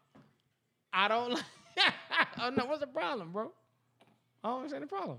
I 0.93 1.09
don't. 1.09 1.31
Like, 1.31 1.45
oh 2.41 2.51
no, 2.51 2.65
what's 2.67 2.81
the 2.81 2.87
problem, 2.87 3.31
bro? 3.33 3.53
I 4.43 4.49
don't 4.49 4.59
understand 4.59 4.83
the 4.83 4.89
problem. 4.89 5.19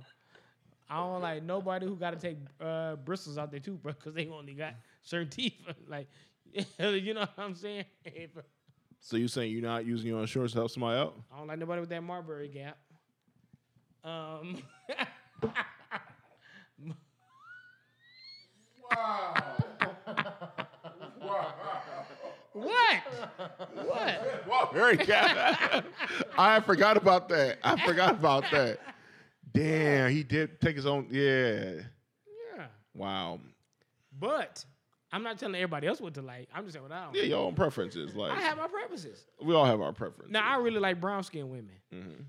I 0.89 0.97
don't 0.97 1.21
like 1.21 1.43
nobody 1.43 1.85
who 1.85 1.95
got 1.95 2.11
to 2.11 2.17
take 2.17 2.37
uh, 2.59 2.95
bristles 2.95 3.37
out 3.37 3.51
their 3.51 3.59
bro, 3.59 3.93
because 3.93 4.13
they 4.15 4.27
only 4.27 4.53
got 4.53 4.73
certain 5.03 5.29
teeth. 5.29 5.53
like, 5.87 6.07
you 6.79 7.13
know 7.13 7.21
what 7.21 7.33
I'm 7.37 7.53
saying? 7.53 7.85
so 8.99 9.17
you 9.17 9.27
saying 9.27 9.51
you're 9.51 9.61
not 9.61 9.85
using 9.85 10.07
your 10.07 10.19
insurance 10.21 10.53
to 10.53 10.59
help 10.59 10.71
somebody 10.71 10.99
out? 10.99 11.15
I 11.31 11.37
don't 11.37 11.47
like 11.47 11.59
nobody 11.59 11.81
with 11.81 11.89
that 11.89 12.01
Marbury 12.01 12.47
gap. 12.47 12.77
Um. 14.03 14.63
What? 22.53 23.01
What? 23.73 24.47
Wow, 24.47 24.69
very 24.73 24.97
cat. 24.97 25.85
I 26.37 26.59
forgot 26.61 26.97
about 26.97 27.29
that. 27.29 27.59
I 27.63 27.85
forgot 27.85 28.13
about 28.13 28.45
that. 28.51 28.79
Damn, 29.53 30.11
he 30.11 30.23
did 30.23 30.59
take 30.61 30.75
his 30.75 30.85
own. 30.85 31.07
Yeah. 31.09 31.81
Yeah. 32.55 32.65
Wow. 32.93 33.39
But 34.19 34.63
I'm 35.11 35.23
not 35.23 35.39
telling 35.39 35.55
everybody 35.55 35.87
else 35.87 35.99
what 36.01 36.13
to 36.15 36.21
like. 36.21 36.49
I'm 36.53 36.63
just 36.63 36.73
saying 36.73 36.83
what 36.83 36.91
I 36.91 37.05
don't. 37.05 37.15
Yeah, 37.15 37.21
like. 37.21 37.29
your 37.29 37.39
own 37.45 37.55
preferences. 37.55 38.15
Like 38.15 38.31
I 38.31 38.41
have 38.41 38.57
my 38.57 38.67
preferences. 38.67 39.25
we 39.41 39.53
all 39.55 39.65
have 39.65 39.81
our 39.81 39.93
preferences. 39.93 40.31
Now 40.31 40.47
I 40.47 40.57
really 40.61 40.79
like 40.79 40.99
brown 41.01 41.23
skinned 41.23 41.49
women. 41.49 41.71
Mm-hmm. 41.93 42.21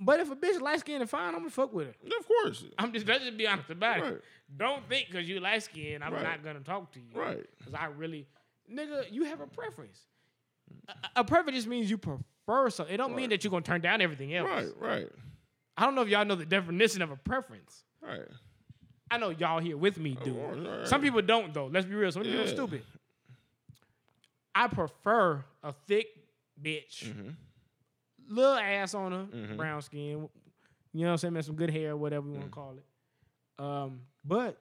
But 0.00 0.20
if 0.20 0.30
a 0.30 0.36
bitch 0.36 0.60
light 0.60 0.80
skinned 0.80 1.00
and 1.00 1.10
fine, 1.10 1.28
I'm 1.34 1.40
gonna 1.40 1.50
fuck 1.50 1.72
with 1.72 1.86
her. 1.88 1.94
Yeah, 2.02 2.16
of 2.18 2.26
course. 2.26 2.64
I'm 2.78 2.92
just 2.92 3.06
let's 3.06 3.24
just 3.24 3.36
be 3.36 3.46
honest 3.46 3.70
about 3.70 4.00
Right. 4.00 4.12
it. 4.14 4.24
Don't 4.56 4.86
think 4.88 5.06
because 5.10 5.28
you 5.28 5.40
light 5.40 5.62
skinned, 5.62 6.04
I'm 6.04 6.12
Right. 6.12 6.22
not 6.22 6.44
gonna 6.44 6.60
talk 6.60 6.92
to 6.92 7.00
you. 7.00 7.18
Right. 7.18 7.44
Because 7.58 7.74
I 7.74 7.86
really, 7.86 8.26
nigga, 8.70 9.10
you 9.10 9.24
have 9.24 9.40
a 9.40 9.46
preference. 9.46 9.98
A, 10.88 10.94
a 11.20 11.24
preference 11.24 11.56
just 11.56 11.68
means 11.68 11.90
you 11.90 11.96
prefer 11.98 12.70
something. 12.70 12.92
It 12.94 12.98
don't 12.98 13.14
mean 13.16 13.30
that 13.30 13.42
you're 13.44 13.50
gonna 13.50 13.62
turn 13.62 13.80
down 13.80 14.00
everything 14.02 14.34
else. 14.34 14.48
Right. 14.48 14.72
Right. 14.78 15.08
I 15.76 15.84
don't 15.84 15.94
know 15.94 16.02
if 16.02 16.08
y'all 16.08 16.24
know 16.24 16.34
the 16.36 16.46
definition 16.46 17.02
of 17.02 17.10
a 17.10 17.16
preference. 17.16 17.82
Right. 18.00 18.26
I 19.10 19.18
know 19.18 19.30
y'all 19.30 19.60
here 19.60 19.76
with 19.76 19.98
me 19.98 20.16
do. 20.24 20.36
Oh, 20.38 20.78
right. 20.78 20.88
Some 20.88 21.00
people 21.02 21.20
don't 21.22 21.52
though. 21.52 21.66
Let's 21.66 21.86
be 21.86 21.94
real. 21.94 22.10
Some 22.12 22.22
people 22.22 22.40
are 22.42 22.46
stupid. 22.46 22.82
I 24.54 24.68
prefer 24.68 25.44
a 25.62 25.72
thick 25.86 26.06
bitch, 26.62 27.04
Mm-hmm. 27.04 27.30
little 28.28 28.54
ass 28.56 28.94
on 28.94 29.12
her, 29.12 29.24
Mhm. 29.26 29.56
brown 29.56 29.82
skin. 29.82 30.28
You 30.92 31.00
know 31.00 31.06
what 31.06 31.10
I'm 31.12 31.18
saying? 31.18 31.34
Man, 31.34 31.42
some 31.42 31.56
good 31.56 31.70
hair, 31.70 31.96
whatever 31.96 32.26
you 32.28 32.34
want 32.34 32.44
Mm. 32.46 32.48
to 32.50 32.54
call 32.54 32.76
it. 32.78 32.86
Um, 33.62 34.06
but 34.24 34.60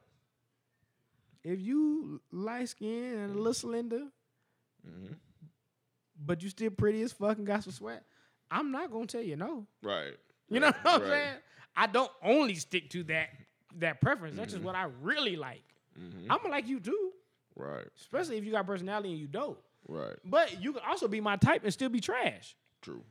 if 1.43 1.59
you 1.61 2.21
light 2.31 2.69
skin 2.69 3.15
and 3.19 3.33
a 3.33 3.37
little 3.37 3.53
slender, 3.53 4.07
Mm-hmm. 4.87 5.13
but 6.17 6.41
you 6.41 6.49
still 6.49 6.71
pretty 6.71 7.01
as 7.03 7.13
fuck 7.13 7.37
and 7.37 7.45
got 7.45 7.63
some 7.63 7.71
sweat, 7.73 8.03
I'm 8.49 8.71
not 8.71 8.91
gonna 8.91 9.05
tell 9.07 9.21
you 9.21 9.35
no. 9.35 9.67
Right. 9.83 10.17
You 10.53 10.59
know 10.59 10.67
what 10.67 10.77
I'm 10.85 11.01
right. 11.01 11.09
saying? 11.09 11.33
I 11.75 11.87
don't 11.87 12.11
only 12.23 12.55
stick 12.55 12.89
to 12.91 13.03
that 13.05 13.29
that 13.77 13.99
preference. 14.01 14.35
That's 14.37 14.49
Mm-hmm. 14.53 14.57
just 14.57 14.65
what 14.65 14.75
I 14.75 14.87
really 15.01 15.35
like. 15.35 15.63
Mhm. 15.99 16.27
I'm 16.29 16.37
gonna 16.37 16.49
like 16.49 16.67
you 16.67 16.79
too, 16.79 17.11
Right. 17.55 17.87
especially 17.99 18.37
if 18.37 18.43
you 18.45 18.51
got 18.51 18.65
personality 18.67 19.09
and 19.09 19.17
you 19.19 19.27
dope. 19.27 19.63
Right. 19.87 20.15
But 20.23 20.61
you 20.61 20.73
can 20.73 20.81
also 20.87 21.07
be 21.07 21.19
my 21.21 21.35
type 21.37 21.63
and 21.63 21.73
still 21.73 21.89
be 21.89 21.99
trash. 21.99 22.55
True. 22.81 23.03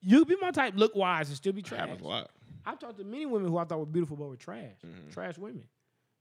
You 0.00 0.24
be 0.24 0.36
my 0.40 0.50
type 0.52 0.74
look 0.76 0.94
wise 0.96 1.28
and 1.28 1.36
still 1.36 1.52
be 1.52 1.62
trash. 1.62 1.80
Happens 1.80 2.00
a 2.02 2.06
lot. 2.06 2.30
I've 2.64 2.78
talked 2.78 2.98
to 2.98 3.04
many 3.04 3.26
women 3.26 3.48
who 3.50 3.58
I 3.58 3.64
thought 3.64 3.78
were 3.80 3.86
beautiful 3.86 4.16
but 4.16 4.28
were 4.28 4.36
trash. 4.36 4.76
Mm-hmm. 4.86 5.10
Trash 5.10 5.36
women. 5.38 5.64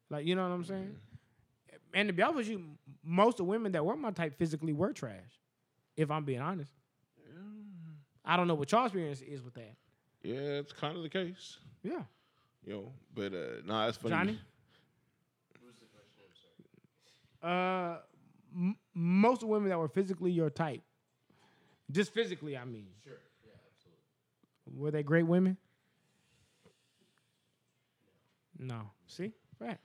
Like, 0.10 0.26
you 0.26 0.36
know 0.36 0.48
what 0.48 0.54
I'm 0.54 0.64
saying? 0.66 0.96
And 1.94 2.10
to 2.10 2.14
be 2.14 2.22
honest 2.22 2.38
with 2.38 2.50
you, 2.50 2.64
most 3.04 3.34
of 3.36 3.38
the 3.38 3.44
women 3.46 3.72
that 3.72 3.86
were 3.86 3.96
my 3.96 4.12
type 4.12 4.38
physically 4.38 4.74
were 4.74 4.92
trash. 4.94 5.40
If 5.96 6.12
I'm 6.12 6.26
being 6.26 6.42
honest. 6.42 6.72
I 8.26 8.38
don't 8.38 8.48
know 8.48 8.56
what 8.56 8.72
y'all 8.72 8.86
experience 8.86 9.22
is 9.22 9.42
with 9.44 9.54
that. 9.54 9.76
Yeah, 10.26 10.60
it's 10.60 10.74
kind 10.74 10.98
of 10.98 11.04
the 11.04 11.10
case. 11.10 11.58
Yeah. 11.84 12.02
You 12.66 12.74
know, 12.74 12.92
but 13.14 13.34
uh, 13.34 13.62
nah, 13.66 13.88
it's 13.88 13.98
funny. 13.98 14.16
Johnny? 14.16 14.40
Uh, 17.44 17.98
m- 18.56 18.76
most 18.96 19.36
of 19.36 19.40
the 19.42 19.48
women 19.48 19.70
that 19.70 19.78
were 19.78 19.88
physically 19.88 20.32
your 20.32 20.50
type, 20.50 20.82
just 21.92 22.12
physically, 22.12 22.58
I 22.58 22.66
mean. 22.66 22.88
Sure. 23.04 23.14
Yeah, 23.44 23.52
absolutely. 23.72 24.82
Were 24.82 24.90
they 24.90 25.04
great 25.04 25.28
women? 25.28 25.58
No. 28.58 28.90
See, 29.06 29.32
fact, 29.60 29.82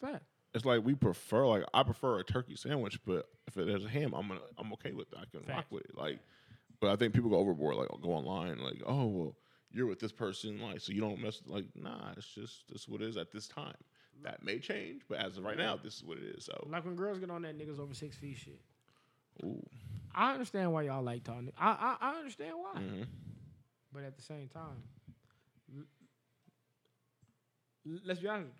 fact. 0.00 0.22
It's 0.54 0.64
like 0.64 0.84
we 0.84 0.94
prefer, 0.94 1.46
like 1.46 1.64
I 1.74 1.82
prefer 1.82 2.20
a 2.20 2.24
turkey 2.24 2.54
sandwich, 2.54 3.00
but 3.04 3.26
if 3.48 3.56
it 3.56 3.66
has 3.68 3.84
a 3.84 3.88
ham, 3.88 4.12
I'm 4.14 4.28
gonna, 4.28 4.40
I'm 4.58 4.72
okay 4.74 4.92
with 4.92 5.10
that. 5.10 5.20
I 5.20 5.24
can 5.36 5.44
rock 5.48 5.64
with 5.70 5.84
it. 5.86 5.96
Like, 5.96 6.20
but 6.78 6.90
I 6.90 6.96
think 6.96 7.14
people 7.14 7.30
go 7.30 7.36
overboard. 7.38 7.76
Like, 7.76 7.88
go 8.00 8.10
online, 8.10 8.58
like, 8.58 8.82
oh 8.86 9.06
well, 9.06 9.34
you're 9.72 9.86
with 9.86 9.98
this 10.00 10.12
person, 10.12 10.60
like, 10.60 10.80
so 10.80 10.92
you 10.92 11.00
don't 11.00 11.20
mess. 11.20 11.40
Like, 11.46 11.64
nah, 11.74 12.12
it's 12.16 12.26
just 12.26 12.68
this 12.68 12.82
is 12.82 12.88
what 12.88 13.00
it 13.02 13.08
is 13.08 13.16
at 13.16 13.30
this 13.32 13.48
time. 13.48 13.74
That 14.22 14.44
may 14.44 14.58
change, 14.60 15.02
but 15.08 15.18
as 15.18 15.36
of 15.38 15.44
right 15.44 15.56
now, 15.56 15.76
this 15.82 15.96
is 15.96 16.04
what 16.04 16.18
it 16.18 16.24
is. 16.36 16.44
So 16.44 16.68
Like 16.70 16.84
when 16.84 16.94
girls 16.94 17.18
get 17.18 17.30
on 17.30 17.42
that 17.42 17.58
niggas 17.58 17.80
over 17.80 17.92
six 17.94 18.16
feet 18.16 18.36
shit. 18.36 18.60
Ooh. 19.44 19.60
I 20.14 20.32
understand 20.34 20.72
why 20.72 20.82
y'all 20.82 21.02
like 21.02 21.24
talking. 21.24 21.50
I, 21.58 21.96
I 22.00 22.08
I 22.10 22.18
understand 22.18 22.54
why. 22.56 22.80
hmm 22.80 23.02
But 23.92 24.04
at 24.04 24.14
the 24.16 24.22
same 24.22 24.48
time, 24.48 24.82
l- 27.86 27.98
let's 28.04 28.20
be 28.20 28.28
honest. 28.28 28.52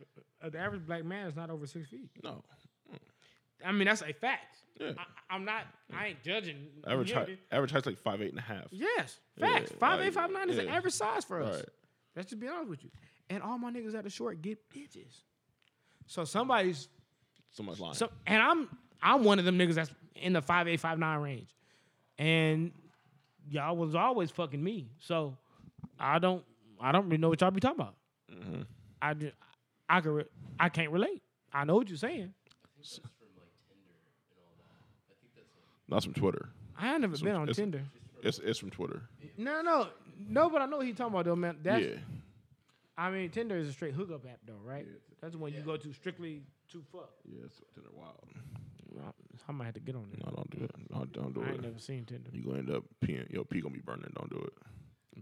The 0.51 0.59
average 0.59 0.87
black 0.87 1.05
man 1.05 1.27
is 1.29 1.37
not 1.37 1.51
over 1.51 1.67
six 1.67 1.89
feet. 1.91 2.11
No. 2.25 2.43
I 3.65 3.73
mean, 3.73 3.87
that's 3.87 4.03
a 4.03 4.13
fact. 4.13 4.57
Yeah. 4.81 4.93
I, 4.99 5.35
I'm 5.35 5.45
not. 5.45 5.65
I 5.95 6.09
ain't 6.09 6.23
judging. 6.23 6.57
Average 6.87 7.13
height, 7.13 7.39
average 7.51 7.71
height's 7.71 7.87
like 7.87 7.99
five 7.99 8.21
eight 8.23 8.31
and 8.31 8.39
a 8.39 8.43
half. 8.43 8.67
Yes, 8.71 9.19
Yeah, 9.37 9.47
facts. 9.59 9.73
Five 9.79 10.01
like, 10.01 10.13
five 10.13 10.31
nine 10.33 10.49
is 10.51 10.57
the 10.57 10.69
average 10.69 10.95
size 10.95 11.25
for 11.25 11.43
us. 11.43 11.57
Right. 11.57 11.65
Let's 12.17 12.31
just 12.31 12.41
be 12.41 12.49
honest 12.49 12.69
with 12.71 12.85
you. 12.85 12.91
And 13.31 13.43
all 13.43 13.59
my 13.59 13.71
niggas 13.71 13.95
at 13.95 14.05
the 14.05 14.11
short 14.11 14.43
get 14.43 14.59
bitches. 14.71 15.23
So 16.07 16.25
somebody's 16.25 16.89
So 17.51 17.63
much 17.63 17.79
line. 17.81 17.95
so, 17.95 18.11
and 18.27 18.43
I'm 18.43 18.69
I'm 19.03 19.25
one 19.25 19.39
of 19.39 19.45
them 19.45 19.59
niggas 19.59 19.75
that's 19.75 19.91
in 20.17 20.33
the 20.33 20.43
five 20.43 20.69
eight 20.69 20.81
five 20.81 20.99
nine 20.99 21.21
range, 21.21 21.55
and 22.19 22.73
y'all 23.49 23.77
was 23.77 23.95
always 23.95 24.31
fucking 24.31 24.63
me. 24.63 24.91
So 24.99 25.37
I 25.99 26.19
don't 26.19 26.45
I 26.81 26.93
don't 26.93 27.05
really 27.07 27.19
know 27.19 27.29
what 27.29 27.41
y'all 27.41 27.51
be 27.51 27.61
talking 27.61 27.81
about. 27.81 27.95
Mhm. 28.33 28.67
I 29.01 29.15
just 29.15 29.35
I 29.89 30.01
can 30.01 30.11
re- 30.13 30.25
I 30.59 30.69
can't 30.69 30.91
relate. 30.91 31.23
I 31.53 31.65
know 31.65 31.77
what 31.77 31.89
you're 31.89 31.99
saying. 31.99 32.33
That's 35.93 36.05
from 36.05 36.15
Twitter. 36.15 36.49
I 36.79 36.93
ain't 36.93 37.01
never 37.03 37.17
been 37.19 37.35
on 37.37 37.43
it's- 37.45 37.57
Tinder. 37.57 37.83
It's 38.23 38.39
it's 38.39 38.59
from 38.59 38.71
Twitter. 38.71 39.03
No, 39.37 39.63
no, 39.63 39.89
no. 40.29 40.49
But 40.49 40.63
I 40.63 40.67
know 40.67 40.77
what 40.79 40.87
he 40.87 40.93
talking 40.93 41.13
about 41.13 41.25
though, 41.25 41.35
man. 41.37 41.59
That's 41.63 41.85
yeah. 41.85 41.95
I 42.97 43.11
mean 43.11 43.31
Tinder 43.31 43.57
is 43.57 43.69
a 43.69 43.73
straight 43.73 43.95
hookup 43.95 44.25
app 44.27 44.39
though, 44.47 44.61
right? 44.65 44.87
Yeah. 44.89 44.99
That's 45.21 45.35
when 45.35 45.43
one 45.43 45.53
you 45.53 45.61
go 45.63 45.77
to 45.77 45.93
strictly 45.93 46.43
to 46.71 46.83
fuck. 46.93 47.11
Yeah, 47.25 47.41
it's 47.47 47.61
Tinder 47.75 47.91
wild. 47.97 48.15
I 49.49 49.53
might 49.53 49.65
have 49.65 49.75
to 49.75 49.81
get 49.81 49.97
on 49.97 50.07
there. 50.11 50.21
No, 50.25 50.37
don't 50.37 50.51
do 50.51 50.65
it. 50.65 50.71
No, 50.91 51.05
don't 51.07 51.35
do 51.35 51.43
I 51.43 51.47
it. 51.49 51.53
ain't 51.55 51.63
never 51.63 51.79
seen 51.79 52.05
Tinder. 52.05 52.31
You 52.33 52.45
gonna 52.45 52.59
end 52.59 52.71
up 52.71 52.85
peeing. 53.05 53.31
Yo, 53.33 53.43
pee 53.45 53.61
gonna 53.61 53.75
be 53.75 53.81
burning. 53.81 54.13
Don't 54.17 54.31
do 54.31 54.39
it. 54.39 54.53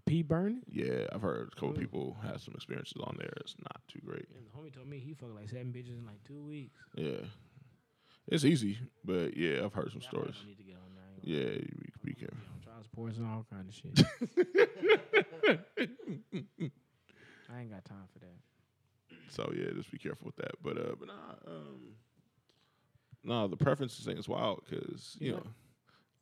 Pee 0.06 0.22
burning. 0.22 0.60
Yeah, 0.70 1.06
I've 1.12 1.22
heard 1.22 1.48
a 1.52 1.54
couple 1.54 1.72
people 1.72 2.16
had 2.22 2.40
some 2.40 2.54
experiences 2.54 3.00
on 3.02 3.16
there. 3.18 3.32
It's 3.40 3.56
not 3.60 3.80
too 3.88 4.00
great. 4.04 4.26
And 4.36 4.44
the 4.46 4.50
homie 4.58 4.72
told 4.74 4.88
me 4.88 4.98
he 4.98 5.14
fucked 5.14 5.34
like 5.34 5.48
seven 5.48 5.72
bitches 5.72 5.98
in 5.98 6.04
like 6.06 6.22
two 6.24 6.42
weeks. 6.42 6.78
Yeah, 6.96 7.16
it's 8.28 8.44
easy, 8.44 8.78
but 9.04 9.36
yeah, 9.36 9.64
I've 9.64 9.72
heard 9.74 9.90
some 9.92 10.02
I 10.02 10.08
stories. 10.08 10.34
might 10.38 10.46
need 10.48 10.58
to 10.58 10.62
get 10.64 10.76
on 10.76 10.94
there. 10.94 11.04
I 11.04 11.20
Yeah, 11.22 11.52
you 11.58 11.74
be, 12.02 12.12
be 12.12 12.14
careful. 12.14 12.38
Child 12.64 13.16
and 13.18 13.26
all 13.26 13.46
kind 13.50 13.68
of 13.68 13.74
shit. 13.74 13.98
I 17.52 17.60
ain't 17.60 17.70
got 17.70 17.84
time 17.84 18.06
for 18.12 18.18
that. 18.20 18.36
So 19.28 19.52
yeah, 19.54 19.70
just 19.74 19.90
be 19.90 19.98
careful 19.98 20.26
with 20.26 20.36
that. 20.36 20.52
But 20.62 20.76
uh, 20.78 20.94
but 20.98 21.08
nah, 21.08 21.34
um, 21.52 21.94
nah, 23.24 23.46
the 23.46 23.56
preferences 23.56 24.04
thing 24.04 24.18
is 24.18 24.28
wild 24.28 24.62
because 24.68 25.16
you 25.20 25.30
Yeah. 25.32 25.36
know, 25.38 25.46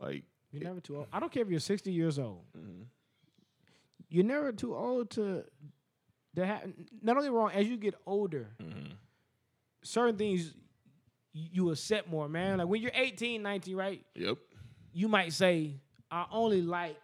like 0.00 0.24
You're 0.52 0.64
never 0.64 0.80
too 0.80 0.96
old. 0.98 1.06
I 1.12 1.20
don't 1.20 1.30
care 1.32 1.42
if 1.42 1.50
you're 1.50 1.60
60 1.60 1.92
years 1.92 2.18
old. 2.18 2.44
mhm. 2.56 2.86
You're 4.08 4.24
never 4.24 4.52
too 4.52 4.74
old 4.74 5.10
to 5.10 5.44
to 6.36 6.46
have. 6.46 6.72
Not 7.02 7.16
only 7.16 7.30
wrong 7.30 7.50
as 7.52 7.66
you 7.68 7.76
get 7.76 7.94
older, 8.06 8.54
Mhm. 8.60 8.92
certain 9.82 10.16
things 10.16 10.54
you 11.52 11.70
accept 11.70 12.08
more, 12.08 12.28
man. 12.28 12.58
Like 12.58 12.68
when 12.68 12.80
you're 12.82 12.90
18, 12.94 13.42
19, 13.42 13.76
right? 13.76 14.04
yep, 14.14 14.38
You 14.92 15.08
might 15.08 15.32
say, 15.32 15.74
"I 16.10 16.26
only 16.30 16.62
like 16.62 16.96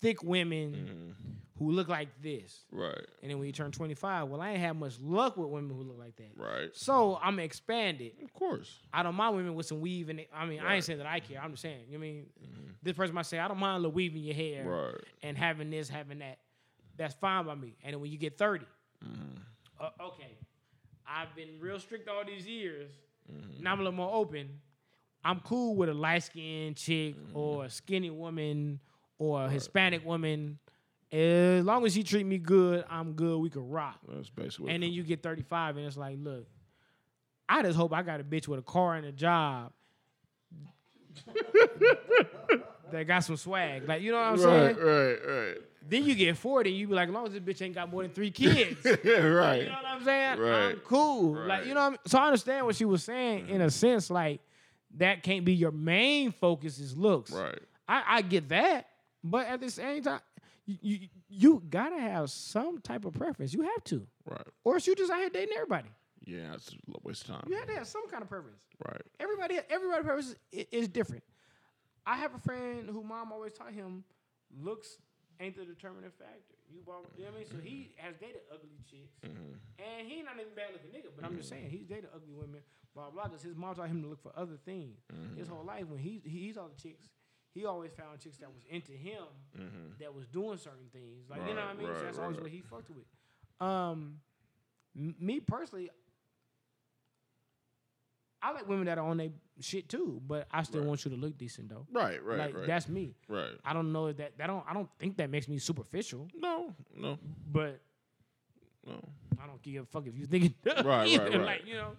thick 0.00 0.22
women 0.22 1.14
Mhm. 1.16 1.34
who 1.58 1.70
look 1.70 1.88
like 1.88 2.08
this." 2.20 2.64
right, 2.72 3.06
And 3.22 3.30
then 3.30 3.38
when 3.38 3.46
you 3.46 3.52
turn 3.52 3.70
25, 3.70 4.28
well, 4.28 4.40
I 4.40 4.50
ain't 4.50 4.58
had 4.60 4.72
much 4.76 4.98
luck 5.00 5.36
with 5.36 5.48
women 5.48 5.74
who 5.76 5.82
look 5.84 5.98
like 5.98 6.16
that. 6.16 6.32
right, 6.36 6.70
So 6.74 7.16
I'm 7.22 7.38
expanded. 7.38 8.12
of 8.22 8.32
course, 8.32 8.80
I 8.92 9.02
don't 9.02 9.14
mind 9.14 9.36
women 9.36 9.54
with 9.54 9.66
some 9.66 9.80
weave. 9.80 10.10
I 10.32 10.44
mean, 10.46 10.60
I 10.60 10.74
ain't 10.76 10.84
saying 10.84 10.98
that 10.98 11.06
I 11.06 11.20
care. 11.20 11.40
I'm 11.40 11.52
just 11.52 11.62
saying, 11.62 11.86
you 11.88 11.92
know 11.98 12.00
what 12.00 12.06
I 12.06 12.12
mean? 12.12 12.26
This 12.82 12.96
person 12.96 13.14
might 13.14 13.26
say, 13.26 13.38
I 13.38 13.46
don't 13.46 13.58
mind 13.58 13.76
a 13.76 13.78
little 13.78 13.92
weave 13.92 14.14
in 14.16 14.22
your 14.24 14.34
hair 14.34 14.68
right, 14.68 15.04
and 15.22 15.38
having 15.38 15.70
this, 15.70 15.88
having 15.88 16.18
that. 16.18 16.38
That's 16.96 17.14
fine 17.14 17.46
by 17.46 17.54
me. 17.54 17.76
And 17.82 17.94
then 17.94 18.00
when 18.00 18.10
you 18.10 18.18
get 18.18 18.36
30, 18.36 18.66
Mm-hmm. 19.04 19.38
uh, 19.80 19.90
okay, 20.08 20.36
I've 21.06 21.34
been 21.34 21.58
real 21.60 21.78
strict 21.80 22.08
all 22.08 22.24
these 22.24 22.46
years. 22.46 22.90
Mm-hmm. 23.30 23.62
Now 23.62 23.72
I'm 23.72 23.80
a 23.80 23.82
little 23.82 23.96
more 23.96 24.12
open. 24.14 24.60
I'm 25.24 25.40
cool 25.40 25.76
with 25.76 25.88
a 25.88 25.94
light 25.94 26.22
skinned 26.24 26.76
chick 26.76 27.16
Mm-hmm. 27.16 27.36
or 27.36 27.64
a 27.66 27.70
skinny 27.70 28.10
woman 28.10 28.80
or 29.18 29.44
a 29.44 29.50
Hispanic 29.50 30.04
woman. 30.04 30.58
As 31.12 31.62
long 31.64 31.84
as 31.84 31.92
she 31.92 32.02
treat 32.02 32.24
me 32.24 32.38
good, 32.38 32.84
I'm 32.88 33.12
good. 33.12 33.38
We 33.38 33.50
can 33.50 33.68
rock. 33.68 33.98
that's 34.08 34.30
basically. 34.30 34.72
And 34.72 34.82
then 34.82 34.90
you 34.92 35.02
get 35.02 35.22
35 35.22 35.76
and 35.76 35.86
it's 35.86 35.96
like, 35.96 36.16
look, 36.18 36.46
I 37.48 37.62
just 37.62 37.76
hope 37.76 37.92
I 37.92 38.02
got 38.02 38.18
a 38.20 38.24
bitch 38.24 38.48
with 38.48 38.58
a 38.60 38.62
car 38.62 38.94
and 38.96 39.04
a 39.06 39.12
job 39.12 39.72
that 42.92 43.04
got 43.06 43.20
some 43.20 43.36
swag. 43.36 43.86
Like, 43.86 44.02
you 44.02 44.12
know 44.12 44.18
what 44.18 44.24
I'm 44.26 44.38
comes- 44.38 44.42
saying? 44.42 44.76
right, 44.76 45.18
right, 45.26 45.56
Then 45.88 46.04
you 46.04 46.14
get 46.14 46.36
40, 46.36 46.70
you 46.70 46.88
be 46.88 46.94
like, 46.94 47.08
as 47.08 47.14
long 47.14 47.26
as 47.26 47.32
this 47.32 47.40
bitch 47.40 47.62
ain't 47.64 47.74
got 47.74 47.90
more 47.90 48.02
than 48.02 48.12
three 48.12 48.30
kids. 48.30 48.84
right, 48.84 49.04
You 49.04 49.34
right, 49.36 49.64
know 49.66 49.72
what 49.72 49.84
I'm 49.86 50.04
saying? 50.04 50.32
I'm 50.32 50.40
Right. 50.40 50.84
cool. 50.84 51.46
Like, 51.46 51.66
you 51.66 51.74
know 51.74 51.80
what 51.90 51.92
I'm 51.94 51.98
So 52.06 52.18
I 52.18 52.26
understand 52.26 52.66
what 52.66 52.76
she 52.76 52.84
was 52.84 53.02
saying 53.02 53.48
in 53.48 53.60
a 53.60 53.64
mm-hmm. 53.66 53.68
sense, 53.68 54.10
like, 54.10 54.40
that 54.96 55.22
can't 55.22 55.44
be 55.44 55.54
your 55.54 55.70
main 55.70 56.32
focus 56.32 56.78
is 56.78 56.96
looks. 56.96 57.30
right, 57.30 57.58
I, 57.88 58.02
I 58.06 58.22
get 58.22 58.48
that. 58.50 58.88
But 59.24 59.46
at 59.46 59.60
the 59.60 59.70
same 59.70 60.02
time, 60.02 60.20
you, 60.66 60.76
you 60.80 60.98
you 61.28 61.62
gotta 61.70 61.98
have 61.98 62.30
some 62.30 62.78
type 62.80 63.04
of 63.04 63.14
preference. 63.14 63.54
You 63.54 63.62
have 63.62 63.84
to. 63.84 64.06
right. 64.28 64.46
Or 64.64 64.74
else 64.74 64.86
you 64.86 64.94
just 64.94 65.10
out 65.10 65.18
here 65.18 65.30
dating 65.30 65.54
everybody. 65.54 65.88
Yeah, 66.24 66.50
that's 66.50 66.68
a 66.70 66.98
waste 67.02 67.22
of 67.22 67.28
time. 67.28 67.44
You 67.48 67.56
have 67.56 67.66
to 67.66 67.74
have 67.74 67.86
some 67.86 68.08
kind 68.08 68.22
of 68.22 68.28
preference. 68.28 68.58
Right, 68.84 69.02
Everybody, 69.20 69.58
everybody 69.70 70.02
purpose 70.02 70.34
is, 70.52 70.66
is 70.70 70.88
different. 70.88 71.22
I 72.06 72.16
have 72.16 72.34
a 72.34 72.38
friend 72.38 72.88
who 72.90 73.02
mom 73.02 73.32
always 73.32 73.52
taught 73.52 73.72
him, 73.72 74.04
looks 74.60 74.98
ain't 75.42 75.56
the 75.56 75.64
determining 75.64 76.10
factor. 76.14 76.56
You, 76.70 76.80
bought, 76.86 77.04
you 77.18 77.24
know 77.24 77.30
what 77.30 77.36
I 77.36 77.38
mean? 77.42 77.48
So 77.50 77.58
he 77.62 77.92
has 77.96 78.14
dated 78.16 78.42
ugly 78.50 78.78
chicks, 78.88 79.18
mm-hmm. 79.26 79.58
and 79.82 80.08
he 80.08 80.22
not 80.22 80.38
even 80.40 80.54
bad 80.54 80.72
looking 80.72 80.94
nigga. 80.94 81.10
But 81.14 81.26
I'm 81.26 81.36
just 81.36 81.50
mm-hmm. 81.50 81.68
saying 81.68 81.70
he's 81.70 81.86
dated 81.86 82.08
ugly 82.14 82.32
women, 82.32 82.62
blah 82.94 83.10
blah. 83.10 83.24
Because 83.28 83.42
his 83.42 83.56
mom 83.56 83.74
taught 83.74 83.88
him 83.88 84.02
to 84.02 84.08
look 84.08 84.22
for 84.22 84.32
other 84.36 84.56
things. 84.64 85.02
Mm-hmm. 85.12 85.38
His 85.38 85.48
whole 85.48 85.64
life 85.64 85.86
when 85.88 85.98
he 85.98 86.22
he 86.24 86.54
all 86.56 86.70
the 86.70 86.80
chicks, 86.80 87.10
he 87.52 87.66
always 87.66 87.90
found 87.92 88.20
chicks 88.20 88.38
that 88.38 88.48
was 88.48 88.62
into 88.70 88.92
him, 88.92 89.26
that 90.00 90.14
was 90.14 90.26
doing 90.26 90.56
certain 90.56 90.88
things. 90.92 91.28
Like 91.28 91.42
you 91.46 91.54
know 91.54 91.60
what 91.60 91.64
I 91.64 91.68
Right, 91.68 91.78
mean? 91.78 91.86
so 91.88 91.92
right, 91.92 92.04
that's 92.04 92.18
always 92.18 92.38
what 92.38 92.50
he 92.50 92.62
fucked 92.62 92.90
with. 92.90 93.06
Um, 93.60 94.20
m- 94.96 95.16
me 95.20 95.40
personally, 95.40 95.90
I 98.42 98.52
like 98.52 98.68
women 98.68 98.86
that 98.86 98.98
are 98.98 99.06
on 99.06 99.18
their 99.18 99.30
shit 99.62 99.88
too, 99.88 100.20
but 100.26 100.46
I 100.50 100.62
still 100.62 100.80
Right. 100.80 100.88
want 100.88 101.04
you 101.04 101.10
to 101.12 101.16
look 101.16 101.36
decent 101.38 101.68
though. 101.68 101.86
right, 101.92 102.22
right, 102.22 102.38
like 102.38 102.54
right. 102.54 102.66
that's 102.66 102.88
me. 102.88 103.14
right. 103.28 103.50
I 103.64 103.72
don't 103.72 103.92
know 103.92 104.06
if 104.06 104.16
that 104.18 104.36
that 104.38 104.46
don't 104.48 104.64
I 104.68 104.74
don't 104.74 104.88
think 104.98 105.16
that 105.18 105.30
makes 105.30 105.48
me 105.48 105.58
superficial, 105.58 106.28
No, 106.34 106.74
no, 106.96 107.18
but 107.50 107.80
no. 108.86 109.00
I 109.42 109.46
don't 109.46 109.62
give 109.62 109.82
a 109.82 109.86
fuck 109.86 110.06
if 110.06 110.16
you 110.16 110.26
think 110.26 110.44
it 110.46 110.62
does. 110.62 110.84
Right, 110.84 111.10
right, 111.18 111.30
right. 111.32 111.40
Like 111.40 111.66
you 111.66 111.74
know, 111.74 111.92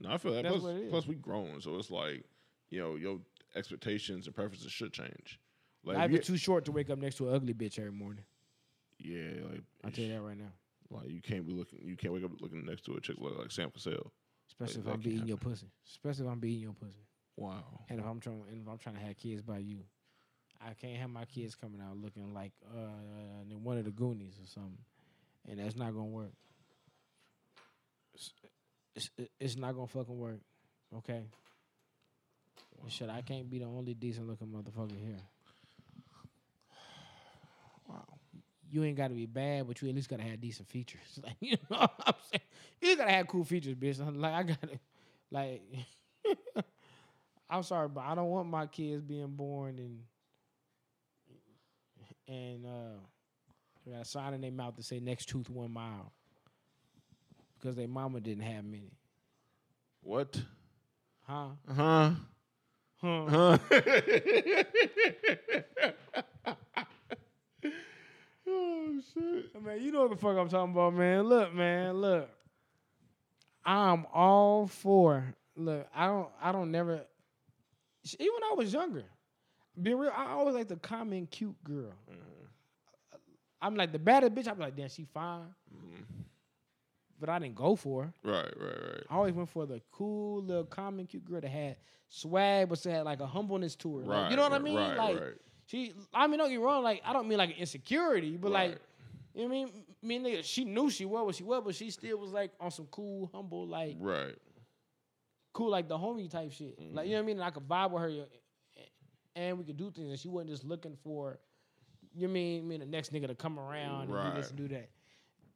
No, 0.00 0.10
I 0.12 0.18
feel 0.18 0.32
that. 0.34 0.44
Plus, 0.44 0.62
what 0.62 0.74
it 0.74 0.82
is. 0.84 0.90
plus 0.90 1.06
we 1.06 1.14
grown, 1.16 1.60
so 1.60 1.76
it's 1.78 1.90
like, 1.90 2.24
you 2.70 2.80
know, 2.80 2.96
your 2.96 3.18
expectations 3.54 4.26
and 4.26 4.34
preferences 4.34 4.70
should 4.72 4.92
change. 4.92 5.38
Like, 5.84 6.10
if 6.10 6.20
is 6.20 6.26
too 6.26 6.36
short 6.38 6.64
to 6.64 6.72
wake 6.72 6.88
up 6.90 6.98
next 6.98 7.16
to 7.16 7.28
an 7.28 7.34
ugly 7.34 7.52
bitch 7.54 7.78
every 7.78 7.92
morning. 7.92 8.24
yeah, 8.98 9.30
like, 9.50 9.60
I'll 9.84 9.90
tell 9.90 10.04
you 10.04 10.12
that 10.14 10.22
right 10.22 10.36
now. 10.38 10.52
like 10.90 11.10
you 11.10 11.20
can't 11.20 11.46
be 11.46 11.52
looking, 11.52 11.80
you 11.84 11.96
can't 11.96 12.14
wake 12.14 12.24
up 12.24 12.30
looking 12.40 12.64
next 12.64 12.84
to 12.86 12.94
a 12.94 13.00
chick 13.00 13.16
look 13.18 13.38
like 13.38 13.50
Sam 13.50 13.70
Cassell. 13.70 14.10
Especially 14.48 14.82
if 14.82 14.86
I'm 14.86 15.00
beating 15.00 15.26
your 15.26 15.36
pussy. 15.36 15.66
Especially 15.88 16.26
if 16.26 16.32
I'm 16.32 16.40
beating 16.40 16.62
your 16.62 16.72
pussy. 16.72 17.04
Wow. 17.36 17.64
And 17.88 17.98
if 17.98 18.06
I'm 18.06 18.20
trying 18.20 18.42
and 18.50 18.62
if 18.62 18.68
I'm 18.68 18.78
trying 18.78 18.96
to 18.96 19.02
have 19.02 19.16
kids 19.16 19.42
by 19.42 19.58
you. 19.58 19.78
I 20.60 20.72
can't 20.74 20.96
have 20.96 21.10
my 21.10 21.24
kids 21.26 21.54
coming 21.54 21.80
out 21.80 21.96
looking 21.96 22.32
like 22.32 22.52
uh 22.74 23.56
one 23.62 23.78
of 23.78 23.84
the 23.84 23.90
Goonies 23.90 24.38
or 24.42 24.46
something. 24.46 24.78
And 25.48 25.58
that's 25.58 25.76
not 25.76 25.92
gonna 25.92 26.04
work. 26.06 26.32
It's, 28.14 28.32
it's, 28.94 29.10
it's 29.40 29.56
not 29.56 29.74
gonna 29.74 29.88
fucking 29.88 30.16
work. 30.16 30.38
Okay. 30.98 31.24
And 32.82 32.92
Shit, 32.92 33.10
I 33.10 33.22
can't 33.22 33.50
be 33.50 33.58
the 33.58 33.64
only 33.64 33.94
decent 33.94 34.26
looking 34.28 34.48
motherfucker 34.48 34.98
here. 34.98 35.18
Wow. 37.86 38.04
You 38.70 38.82
ain't 38.84 38.96
gotta 38.96 39.14
be 39.14 39.26
bad, 39.26 39.68
but 39.68 39.82
you 39.82 39.88
at 39.88 39.94
least 39.94 40.08
gotta 40.08 40.22
have 40.22 40.40
decent 40.40 40.68
features. 40.68 41.00
Like 41.22 41.36
you 41.40 41.58
know 41.70 41.78
what 41.80 41.92
I'm 42.06 42.14
saying? 42.30 42.40
You 42.84 42.96
gotta 42.96 43.12
have 43.12 43.26
cool 43.28 43.44
features, 43.44 43.74
bitch. 43.74 43.98
Like 44.20 44.34
I 44.34 44.42
gotta 44.42 44.78
like 45.30 45.62
I'm 47.50 47.62
sorry, 47.62 47.88
but 47.88 48.02
I 48.02 48.14
don't 48.14 48.28
want 48.28 48.48
my 48.48 48.66
kids 48.66 49.02
being 49.02 49.28
born 49.28 49.78
and 49.78 50.00
and 52.28 52.66
uh 52.66 52.98
got 53.90 54.02
a 54.02 54.04
sign 54.04 54.34
in 54.34 54.42
their 54.42 54.52
mouth 54.52 54.76
to 54.76 54.82
say 54.82 55.00
next 55.00 55.30
tooth 55.30 55.48
one 55.48 55.72
mile. 55.72 56.12
Because 57.58 57.76
their 57.76 57.88
mama 57.88 58.20
didn't 58.20 58.42
have 58.44 58.64
many. 58.64 58.92
What? 60.02 60.42
Huh? 61.22 61.48
Huh? 61.74 62.10
Huh? 63.00 63.26
Huh? 63.26 63.58
oh 68.46 69.00
shit. 69.14 69.62
Man, 69.62 69.80
you 69.80 69.90
know 69.90 70.02
what 70.02 70.10
the 70.10 70.16
fuck 70.16 70.36
I'm 70.36 70.50
talking 70.50 70.72
about, 70.72 70.92
man. 70.94 71.22
Look, 71.22 71.54
man, 71.54 71.94
look. 71.94 72.28
I'm 73.64 74.06
all 74.12 74.66
for 74.66 75.34
look, 75.56 75.86
I 75.94 76.06
don't 76.06 76.28
I 76.40 76.52
don't 76.52 76.70
never 76.70 77.04
even 78.18 78.32
when 78.34 78.42
I 78.50 78.54
was 78.54 78.72
younger, 78.72 79.04
be 79.80 79.94
real, 79.94 80.12
I 80.14 80.26
always 80.32 80.54
like 80.54 80.68
the 80.68 80.76
common 80.76 81.26
cute 81.26 81.62
girl. 81.64 81.92
Mm-hmm. 82.10 82.44
I'm 83.62 83.76
like 83.76 83.92
the 83.92 83.98
baddest 83.98 84.34
bitch. 84.34 84.46
I'm 84.46 84.58
like, 84.58 84.76
damn, 84.76 84.88
she 84.90 85.04
fine. 85.04 85.46
Mm-hmm. 85.74 86.02
But 87.18 87.28
I 87.30 87.38
didn't 87.38 87.54
go 87.54 87.76
for 87.76 88.04
her. 88.04 88.12
Right, 88.22 88.52
right, 88.60 88.82
right. 88.82 89.02
I 89.08 89.14
always 89.14 89.32
went 89.32 89.48
for 89.48 89.64
the 89.64 89.80
cool 89.90 90.42
little 90.42 90.64
common 90.64 91.06
cute 91.06 91.24
girl 91.24 91.40
that 91.40 91.48
had 91.48 91.76
swag, 92.08 92.68
but 92.68 92.78
still 92.78 92.92
had 92.92 93.04
like 93.04 93.20
a 93.20 93.26
humbleness 93.26 93.74
to 93.76 93.98
her. 93.98 94.04
Like, 94.04 94.30
you 94.30 94.36
know 94.36 94.42
what 94.42 94.52
I 94.52 94.58
mean? 94.58 94.76
right, 94.76 94.96
like 94.96 95.20
right. 95.20 95.32
she, 95.66 95.94
I 96.12 96.26
mean, 96.26 96.38
don't 96.38 96.50
get 96.50 96.60
wrong. 96.60 96.82
Like 96.82 97.00
I 97.06 97.14
don't 97.14 97.26
mean 97.26 97.38
like 97.38 97.56
insecurity, 97.56 98.36
but 98.36 98.50
like 98.50 98.72
Right. 98.72 98.80
You 99.34 99.42
know 99.42 99.48
what 99.48 99.54
I 99.56 99.64
mean. 99.64 99.84
Me 100.02 100.18
nigga, 100.18 100.44
she 100.44 100.64
knew 100.64 100.90
she 100.90 101.04
was 101.04 101.24
what 101.24 101.34
she 101.34 101.42
was, 101.44 101.62
but 101.64 101.74
she 101.74 101.90
still 101.90 102.18
was 102.18 102.32
like 102.32 102.52
on 102.60 102.70
some 102.70 102.86
cool, 102.90 103.30
humble, 103.34 103.66
like 103.66 103.96
Right. 103.98 104.34
cool, 105.52 105.70
like 105.70 105.88
the 105.88 105.98
homie 105.98 106.30
type 106.30 106.52
shit. 106.52 106.78
Like 106.92 107.06
you 107.06 107.12
know 107.12 107.18
what 107.18 107.22
I 107.24 107.26
mean. 107.26 107.36
And 107.38 107.44
I 107.44 107.50
could 107.50 107.66
vibe 107.68 107.90
with 107.90 108.02
her, 108.02 108.26
and 109.36 109.58
we 109.58 109.64
could 109.64 109.76
do 109.76 109.90
things, 109.90 110.10
and 110.10 110.18
she 110.18 110.28
wasn't 110.28 110.50
just 110.50 110.64
looking 110.64 110.96
for. 111.02 111.38
You 112.14 112.28
know 112.28 112.28
what 112.28 112.30
I 112.30 112.34
mean? 112.34 112.68
Mean 112.68 112.80
the 112.80 112.86
next 112.86 113.12
nigga 113.12 113.26
to 113.26 113.34
come 113.34 113.58
around 113.58 114.02
and 114.02 114.10
do 114.34 114.40
this 114.40 114.50
and 114.50 114.56
do 114.58 114.68
that. 114.68 114.88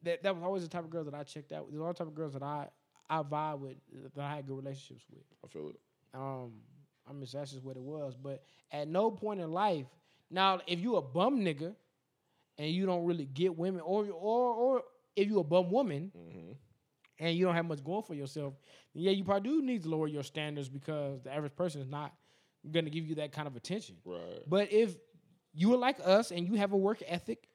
That 0.02 0.22
that 0.24 0.34
was 0.34 0.42
always 0.44 0.62
the 0.62 0.68
type 0.68 0.84
of 0.84 0.90
girls 0.90 1.06
that 1.06 1.14
I 1.14 1.22
checked 1.22 1.52
out. 1.52 1.66
There's 1.70 1.80
all 1.80 1.88
the 1.88 1.94
type 1.94 2.08
of 2.08 2.14
girls 2.14 2.32
that 2.32 2.42
I 2.42 2.68
I 3.08 3.22
vibe 3.22 3.60
with 3.60 3.76
that 4.14 4.22
I 4.24 4.36
had 4.36 4.46
good 4.46 4.56
relationships 4.56 5.04
with. 5.10 5.22
I 5.44 5.46
feel 5.48 5.68
it. 5.70 5.80
Um, 6.14 6.52
I 7.08 7.12
mean 7.12 7.26
that's 7.32 7.52
just 7.52 7.62
what 7.62 7.76
it 7.76 7.82
was. 7.82 8.16
But 8.20 8.42
at 8.72 8.88
no 8.88 9.10
point 9.10 9.40
in 9.40 9.52
life, 9.52 9.86
now 10.30 10.60
if 10.66 10.80
you 10.80 10.96
a 10.96 11.02
bum 11.02 11.40
nigga, 11.40 11.74
and 12.58 12.70
you 12.70 12.86
don't 12.86 13.04
really 13.04 13.24
get 13.26 13.56
women, 13.56 13.80
or 13.80 14.06
or 14.10 14.52
or 14.54 14.82
if 15.16 15.28
you're 15.28 15.40
a 15.40 15.44
bum 15.44 15.70
woman, 15.70 16.12
Mm-hmm. 16.16 16.52
and 17.20 17.36
you 17.36 17.44
don't 17.44 17.54
have 17.54 17.64
much 17.66 17.82
going 17.82 18.02
for 18.02 18.14
yourself, 18.14 18.54
then 18.94 19.04
yeah, 19.04 19.10
you 19.12 19.24
probably 19.24 19.48
do 19.50 19.62
need 19.62 19.82
to 19.82 19.88
lower 19.88 20.06
your 20.08 20.22
standards 20.22 20.68
because 20.68 21.22
the 21.22 21.32
average 21.34 21.54
person 21.56 21.80
is 21.80 21.88
not 21.88 22.12
gonna 22.70 22.90
give 22.90 23.06
you 23.06 23.14
that 23.16 23.32
kind 23.32 23.46
of 23.48 23.56
attention. 23.56 23.96
Right. 24.04 24.42
But 24.46 24.72
if 24.72 24.96
you 25.54 25.72
are 25.74 25.78
like 25.78 25.98
us 26.04 26.30
and 26.30 26.46
you 26.46 26.54
have 26.54 26.72
a 26.72 26.76
work 26.76 27.02
ethic 27.06 27.48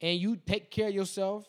and 0.00 0.18
you 0.20 0.36
take 0.36 0.70
care 0.70 0.88
of 0.88 0.94
yourself, 0.94 1.48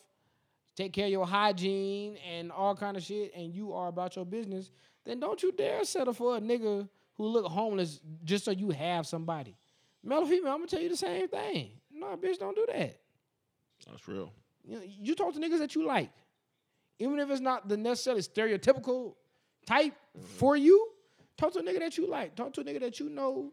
take 0.76 0.92
care 0.92 1.06
of 1.06 1.12
your 1.12 1.26
hygiene 1.26 2.16
and 2.28 2.50
all 2.50 2.74
kind 2.74 2.96
of 2.96 3.02
shit, 3.02 3.32
and 3.36 3.52
you 3.54 3.72
are 3.72 3.88
about 3.88 4.16
your 4.16 4.24
business, 4.24 4.70
then 5.04 5.20
don't 5.20 5.42
you 5.42 5.52
dare 5.52 5.84
settle 5.84 6.12
for 6.14 6.36
a 6.36 6.40
nigga 6.40 6.88
who 7.14 7.26
look 7.26 7.44
homeless 7.46 8.00
just 8.24 8.44
so 8.44 8.50
you 8.50 8.70
have 8.70 9.06
somebody. 9.06 9.56
Male 10.02 10.20
or 10.20 10.26
female, 10.26 10.52
I'm 10.52 10.58
gonna 10.58 10.66
tell 10.68 10.80
you 10.80 10.88
the 10.88 10.96
same 10.96 11.28
thing. 11.28 11.72
No, 11.92 12.16
bitch, 12.16 12.38
don't 12.38 12.56
do 12.56 12.66
that. 12.72 12.99
That's 13.88 14.06
real. 14.08 14.32
You, 14.64 14.76
know, 14.76 14.82
you 14.84 15.14
talk 15.14 15.34
to 15.34 15.40
niggas 15.40 15.58
that 15.58 15.74
you 15.74 15.86
like, 15.86 16.10
even 16.98 17.18
if 17.18 17.30
it's 17.30 17.40
not 17.40 17.68
the 17.68 17.76
necessarily 17.76 18.22
stereotypical 18.22 19.14
type 19.66 19.94
mm-hmm. 20.16 20.26
for 20.36 20.56
you. 20.56 20.88
Talk 21.36 21.52
to 21.54 21.60
a 21.60 21.62
nigga 21.62 21.78
that 21.78 21.96
you 21.96 22.06
like. 22.06 22.34
Talk 22.34 22.52
to 22.54 22.60
a 22.60 22.64
nigga 22.64 22.80
that 22.80 23.00
you 23.00 23.08
know 23.08 23.52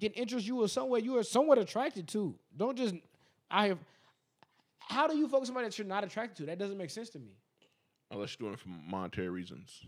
can 0.00 0.12
interest 0.12 0.46
you 0.46 0.60
or 0.62 0.68
somewhere 0.68 1.00
you 1.00 1.16
are 1.16 1.22
somewhat 1.22 1.58
attracted 1.58 2.08
to. 2.08 2.34
Don't 2.56 2.76
just 2.76 2.94
I 3.50 3.68
have. 3.68 3.78
How 4.80 5.06
do 5.06 5.16
you 5.16 5.26
with 5.26 5.46
somebody 5.46 5.68
that 5.68 5.78
you're 5.78 5.86
not 5.86 6.04
attracted 6.04 6.36
to? 6.38 6.46
That 6.46 6.58
doesn't 6.58 6.76
make 6.76 6.90
sense 6.90 7.08
to 7.10 7.18
me. 7.18 7.36
Unless 8.10 8.36
you're 8.38 8.48
doing 8.48 8.54
it 8.54 8.60
for 8.60 8.68
monetary 8.68 9.30
reasons. 9.30 9.80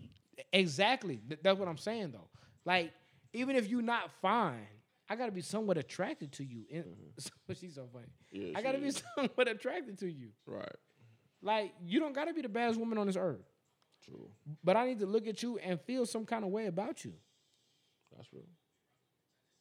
Exactly. 0.53 1.21
Th- 1.29 1.41
That's 1.43 1.59
what 1.59 1.69
I'm 1.69 1.79
saying 1.79 2.13
though. 2.13 2.29
Like, 2.65 2.93
even 3.33 3.57
if 3.57 3.69
you're 3.69 3.83
not 3.83 4.11
fine, 4.23 4.67
I 5.09 5.17
gotta 5.17 5.33
be 5.33 5.43
somewhat 5.43 5.77
attracted 5.79 6.33
to 6.33 6.45
you. 6.45 6.65
And 6.73 6.85
she's 7.59 7.75
so 7.75 7.87
funny. 7.93 8.07
Yeah, 8.31 8.57
I 8.59 8.63
gotta 8.63 8.79
be 8.79 8.91
somewhat 8.91 9.49
attracted 9.49 9.99
to 9.99 10.11
you. 10.11 10.29
Right. 10.47 10.77
Like, 11.43 11.75
you 11.85 12.01
don't 12.01 12.15
gotta 12.15 12.33
be 12.33 12.41
the 12.43 12.49
baddest 12.49 12.79
woman 12.81 12.97
on 12.99 13.07
this 13.07 13.17
earth. 13.17 13.45
True. 14.05 14.31
But 14.63 14.77
I 14.77 14.87
need 14.87 15.01
to 15.01 15.07
look 15.07 15.27
at 15.27 15.43
you 15.43 15.59
and 15.59 15.81
feel 15.81 16.07
some 16.07 16.25
kind 16.27 16.45
of 16.45 16.51
way 16.51 16.67
about 16.67 17.05
you. 17.05 17.13
That's 18.17 18.33
real. 18.33 18.45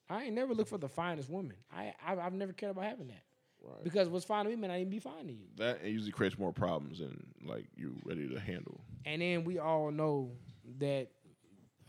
I 0.09 0.25
ain't 0.25 0.35
never 0.35 0.53
looked 0.53 0.69
for 0.69 0.77
the 0.77 0.89
finest 0.89 1.29
woman. 1.29 1.55
I 1.75 1.93
I've, 2.05 2.19
I've 2.19 2.33
never 2.33 2.53
cared 2.53 2.71
about 2.71 2.85
having 2.85 3.07
that 3.07 3.23
Right. 3.65 3.81
because 3.83 4.09
what's 4.09 4.25
fine 4.25 4.43
to 4.43 4.49
me 4.49 4.57
may 4.57 4.67
not 4.67 4.77
even 4.77 4.89
be 4.89 4.99
fine 4.99 5.27
to 5.27 5.31
you. 5.33 5.45
that 5.55 5.85
usually 5.85 6.11
creates 6.11 6.37
more 6.37 6.51
problems 6.51 6.99
than 6.99 7.25
like 7.45 7.65
you 7.77 7.95
ready 8.03 8.27
to 8.27 8.37
handle. 8.39 8.81
And 9.05 9.21
then 9.21 9.45
we 9.45 9.57
all 9.59 9.89
know 9.91 10.31
that 10.79 11.07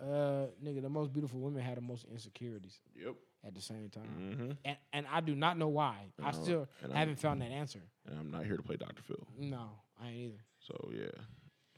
uh 0.01 0.47
nigga, 0.65 0.83
the 0.83 0.89
most 0.89 1.13
beautiful 1.13 1.41
women 1.41 1.61
have 1.63 1.75
the 1.75 1.81
most 1.81 2.05
insecurities 2.11 2.79
Yep. 2.97 3.15
At 3.47 3.55
the 3.55 3.61
same 3.61 3.89
time. 3.91 4.03
Mm-hmm. 4.21 4.51
And 4.65 4.77
and 4.93 5.07
I 5.13 5.21
do 5.21 5.35
not 5.35 5.59
know 5.59 5.69
why. 5.69 5.97
I 6.23 6.31
No, 6.31 6.43
still 6.43 6.69
and 6.83 6.93
I'm- 6.93 6.99
haven't 6.99 7.19
found 7.21 7.43
that 7.43 7.51
answer. 7.51 7.83
And 8.07 8.19
I'm 8.19 8.31
not 8.31 8.45
here 8.45 8.57
to 8.57 8.63
play 8.63 8.77
Dr. 8.77 9.03
Phil. 9.03 9.27
No, 9.39 9.71
I 10.03 10.09
ain't 10.09 10.17
either. 10.17 10.45
So 10.61 10.91
yeah. 10.93 11.23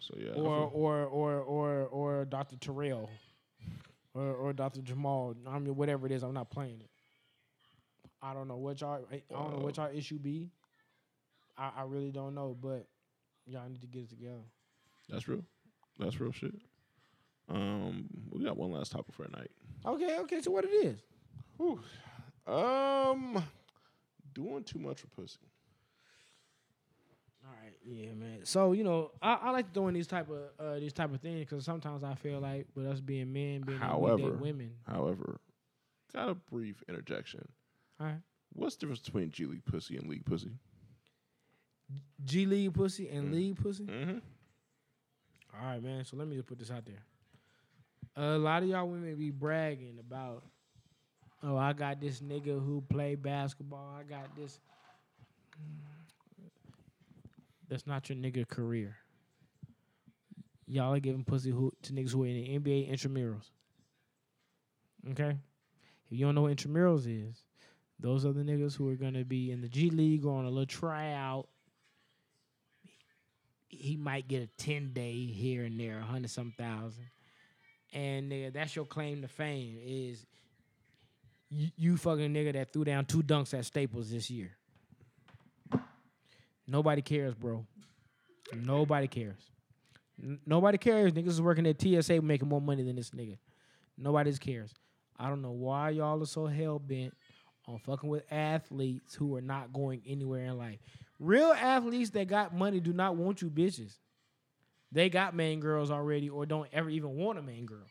So 0.00 0.14
yeah. 0.18 0.32
Or 0.32 0.68
or 0.68 1.04
or 1.04 1.40
or 1.40 1.86
or 1.86 2.24
Dr. 2.24 2.56
Terrell. 2.56 3.10
Or 4.14 4.32
or 4.34 4.52
Dr. 4.52 4.80
Jamal. 4.82 5.34
I 5.46 5.58
mean 5.58 5.76
whatever 5.76 6.06
it 6.06 6.12
is, 6.12 6.22
I'm 6.22 6.34
not 6.34 6.50
playing 6.50 6.80
it. 6.80 6.90
I 8.22 8.32
don't 8.34 8.48
know 8.48 8.56
what 8.56 8.80
y'all 8.80 9.04
I 9.12 9.22
don't 9.30 9.52
know 9.58 9.64
what 9.64 9.76
y'all 9.76 9.90
issue 9.94 10.18
be. 10.18 10.50
I, 11.58 11.70
I 11.78 11.82
really 11.84 12.10
don't 12.10 12.34
know, 12.34 12.56
but 12.60 12.86
y'all 13.46 13.68
need 13.68 13.80
to 13.80 13.86
get 13.86 14.02
it 14.02 14.10
together. 14.10 14.42
that's 15.08 15.26
real. 15.28 15.42
That's 15.98 16.20
real 16.20 16.32
shit. 16.32 16.54
Um, 17.48 18.06
we 18.30 18.44
got 18.44 18.56
one 18.56 18.72
last 18.72 18.92
topic 18.92 19.14
for 19.14 19.24
tonight. 19.24 19.50
Okay, 19.86 20.18
okay, 20.18 20.40
so 20.42 20.50
what 20.50 20.64
it 20.64 20.68
is. 20.72 20.98
Whew. 21.56 21.80
Um, 22.46 23.44
doing 24.34 24.62
too 24.64 24.78
much 24.78 25.00
for 25.00 25.08
pussy. 25.08 25.38
All 27.44 27.52
right, 27.62 27.74
yeah, 27.84 28.12
man. 28.14 28.40
So 28.44 28.72
you 28.72 28.84
know, 28.84 29.12
I, 29.22 29.34
I 29.34 29.50
like 29.50 29.72
doing 29.72 29.94
these 29.94 30.06
type 30.06 30.28
of 30.30 30.64
uh, 30.64 30.78
these 30.78 30.92
type 30.92 31.12
of 31.12 31.20
things 31.20 31.40
because 31.40 31.64
sometimes 31.64 32.02
I 32.04 32.14
feel 32.14 32.40
like 32.40 32.66
with 32.74 32.86
us 32.86 33.00
being 33.00 33.32
men, 33.32 33.62
being 33.62 33.78
However, 33.78 34.32
women. 34.32 34.72
However, 34.86 35.40
got 36.12 36.28
a 36.28 36.34
brief 36.34 36.82
interjection. 36.88 37.46
All 38.00 38.06
right, 38.06 38.20
What's 38.52 38.76
the 38.76 38.80
difference 38.80 39.00
between 39.00 39.30
G 39.30 39.46
League 39.46 39.64
pussy 39.64 39.96
and 39.96 40.08
league 40.08 40.24
pussy? 40.24 40.50
G 42.24 42.46
League 42.46 42.74
pussy 42.74 43.08
and 43.08 43.32
league 43.32 43.62
pussy. 43.62 43.84
Mm-hmm. 43.84 44.18
All 45.58 45.66
right, 45.66 45.82
man. 45.82 46.04
So 46.04 46.16
let 46.16 46.26
me 46.26 46.36
just 46.36 46.48
put 46.48 46.58
this 46.58 46.70
out 46.70 46.84
there. 46.84 47.04
a 48.16 48.38
lot 48.38 48.62
of 48.62 48.68
y'all 48.68 48.88
women 48.88 49.14
be 49.16 49.30
bragging 49.30 49.98
about, 50.00 50.42
oh, 51.46 51.56
I 51.56 51.72
got 51.72 52.00
this 52.00 52.20
nigga 52.20 52.62
who 52.64 52.82
play 52.88 53.14
basketball. 53.14 53.96
I 53.98 54.02
got 54.02 54.34
this. 54.36 54.58
That's 57.68 57.86
not 57.86 58.08
your 58.08 58.18
nigga 58.18 58.46
career. 58.46 58.96
Y'all 60.66 60.94
are 60.94 61.00
giving 61.00 61.24
pussy 61.24 61.50
who, 61.50 61.72
to 61.82 61.92
niggas 61.92 62.12
who 62.12 62.24
are 62.24 62.26
in 62.26 62.34
the 62.34 62.58
NBA 62.58 62.92
intramurals. 62.92 63.50
Okay? 65.10 65.36
If 66.10 66.18
you 66.18 66.26
don't 66.26 66.34
know 66.34 66.42
what 66.42 66.56
intramurals 66.56 67.06
is, 67.06 67.44
those 67.98 68.26
are 68.26 68.32
the 68.32 68.42
niggas 68.42 68.76
who 68.76 68.90
are 68.90 68.96
gonna 68.96 69.24
be 69.24 69.50
in 69.50 69.60
the 69.60 69.68
G 69.68 69.90
League 69.90 70.26
or 70.26 70.38
on 70.38 70.44
a 70.44 70.50
little 70.50 70.66
tryout. 70.66 71.48
He 73.68 73.96
might 73.96 74.28
get 74.28 74.42
a 74.42 74.48
10 74.62 74.92
day 74.92 75.26
here 75.26 75.64
and 75.64 75.78
there, 75.78 75.98
a 75.98 76.04
hundred 76.04 76.30
some 76.30 76.52
thousand. 76.56 77.06
And 77.92 78.30
nigga, 78.30 78.52
that's 78.52 78.76
your 78.76 78.84
claim 78.84 79.22
to 79.22 79.28
fame 79.28 79.78
is 79.80 80.26
you, 81.50 81.96
fucking 81.96 82.32
nigga 82.32 82.52
that 82.54 82.72
threw 82.72 82.84
down 82.84 83.04
two 83.04 83.22
dunks 83.22 83.56
at 83.56 83.64
Staples 83.64 84.10
this 84.10 84.30
year. 84.30 84.56
Nobody 86.66 87.02
cares, 87.02 87.34
bro. 87.34 87.64
Nobody 88.52 89.06
cares. 89.06 89.50
N- 90.20 90.40
nobody 90.44 90.78
cares. 90.78 91.12
Niggas 91.12 91.28
is 91.28 91.42
working 91.42 91.66
at 91.66 91.80
TSA 91.80 92.20
making 92.22 92.48
more 92.48 92.60
money 92.60 92.82
than 92.82 92.96
this 92.96 93.10
nigga. 93.10 93.38
Nobody 93.96 94.36
cares. 94.36 94.74
I 95.18 95.28
don't 95.28 95.42
know 95.42 95.52
why 95.52 95.90
y'all 95.90 96.22
are 96.22 96.26
so 96.26 96.46
hell 96.46 96.78
bent 96.78 97.14
on 97.66 97.78
fucking 97.78 98.08
with 98.08 98.24
athletes 98.30 99.14
who 99.14 99.36
are 99.36 99.40
not 99.40 99.72
going 99.72 100.02
anywhere 100.06 100.44
in 100.44 100.58
life. 100.58 100.78
Real 101.18 101.52
athletes 101.52 102.10
that 102.10 102.28
got 102.28 102.54
money 102.54 102.80
do 102.80 102.92
not 102.92 103.16
want 103.16 103.40
you 103.42 103.48
bitches. 103.48 103.94
They 104.92 105.08
got 105.08 105.34
main 105.34 105.60
girls 105.60 105.90
already 105.90 106.28
or 106.28 106.46
don't 106.46 106.68
ever 106.72 106.90
even 106.90 107.16
want 107.16 107.38
a 107.38 107.42
main 107.42 107.66
girl. 107.66 107.86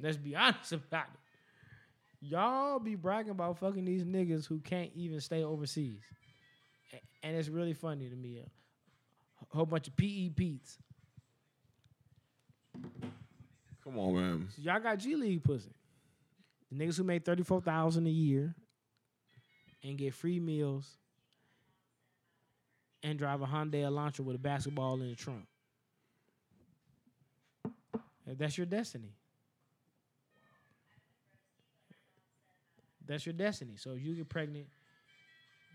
Let's 0.00 0.16
be 0.16 0.34
honest 0.34 0.72
about 0.72 1.06
it. 1.12 1.20
Y'all 2.24 2.78
be 2.78 2.94
bragging 2.94 3.32
about 3.32 3.58
fucking 3.58 3.84
these 3.84 4.04
niggas 4.04 4.46
who 4.46 4.60
can't 4.60 4.92
even 4.94 5.20
stay 5.20 5.42
overseas. 5.42 5.98
And 7.24 7.36
it's 7.36 7.48
really 7.48 7.74
funny 7.74 8.08
to 8.08 8.14
me. 8.14 8.38
A 8.38 9.56
whole 9.56 9.66
bunch 9.66 9.88
of 9.88 9.96
PE 9.96 10.28
Pete's. 10.28 10.78
Come 13.82 13.98
on, 13.98 14.14
man. 14.14 14.48
So 14.54 14.62
y'all 14.62 14.78
got 14.78 14.98
G 14.98 15.16
League 15.16 15.42
pussy. 15.42 15.72
The 16.70 16.84
niggas 16.84 16.96
who 16.96 17.02
make 17.02 17.24
thirty 17.24 17.42
four 17.42 17.60
thousand 17.60 18.06
a 18.06 18.10
year 18.10 18.54
and 19.82 19.98
get 19.98 20.14
free 20.14 20.38
meals 20.38 20.88
and 23.02 23.18
drive 23.18 23.42
a 23.42 23.46
Hyundai 23.46 23.82
Elantra 23.82 24.20
with 24.20 24.36
a 24.36 24.38
basketball 24.38 24.94
in 25.00 25.10
the 25.10 25.16
trunk. 25.16 25.44
That's 28.26 28.56
your 28.56 28.66
destiny. 28.66 29.12
That's 33.12 33.26
your 33.26 33.34
destiny. 33.34 33.74
So 33.76 33.90
if 33.90 34.02
you 34.02 34.14
get 34.14 34.30
pregnant, 34.30 34.64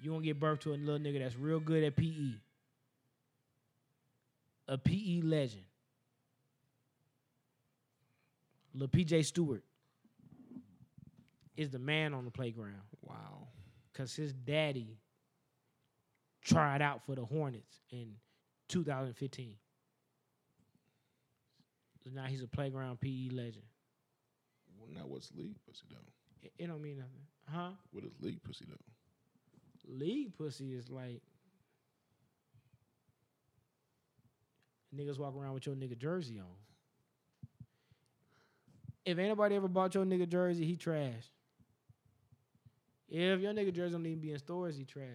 you 0.02 0.10
gonna 0.10 0.24
give 0.24 0.40
birth 0.40 0.62
to 0.62 0.74
a 0.74 0.76
little 0.76 0.98
nigga 0.98 1.20
that's 1.20 1.36
real 1.36 1.60
good 1.60 1.84
at 1.84 1.96
PE. 1.96 2.32
A 4.70 4.78
PE 4.80 5.22
legend. 5.22 5.66
Lil 8.74 8.88
PJ 8.88 9.24
Stewart. 9.24 9.64
is 11.56 11.70
the 11.70 11.78
man 11.80 12.16
on 12.16 12.26
the 12.26 12.32
playground 12.32 12.82
Wow. 13.02 13.48
because 13.92 14.16
his 14.16 14.34
daddy 14.34 14.98
tried 16.42 16.82
out 16.82 17.06
for 17.06 17.14
the 17.14 17.26
Hornets 17.26 17.82
in 17.92 18.16
2015. 18.68 19.58
So 22.04 22.10
now 22.10 22.26
he's 22.26 22.42
a 22.42 22.48
playground 22.48 23.00
PE 23.00 23.30
legend. 23.30 23.66
Well, 24.76 24.90
now 24.92 25.06
what's 25.06 25.32
league 25.34 25.58
pussy 25.68 25.86
though? 25.92 25.98
It, 26.44 26.52
it 26.58 26.68
don't 26.68 26.82
mean 26.82 26.98
nothing, 26.98 27.26
huh? 27.52 27.72
What 27.92 28.04
is 28.04 28.12
league 28.22 28.44
pussy 28.44 28.66
though? 28.68 28.76
League 29.88 30.38
pussy 30.38 30.74
is 30.74 30.90
like 30.90 31.22
niggas 34.96 35.18
walk 35.20 35.36
around 35.36 35.54
with 35.54 35.66
your 35.66 35.76
nigga 35.76 35.98
jersey 35.98 36.40
on. 36.40 36.46
If 39.06 39.18
anybody 39.18 39.56
ever 39.56 39.68
bought 39.70 39.96
your 39.96 40.06
nigga 40.06 40.28
jersey, 40.28 40.66
he 40.66 40.76
trash. 40.76 41.32
If 43.10 43.40
your 43.40 43.54
nigga 43.54 43.74
jersey 43.74 43.94
don't 43.94 44.06
even 44.06 44.20
be 44.20 44.32
in 44.32 44.40
stores, 44.40 44.76
he 44.76 44.84
trash. 44.84 45.06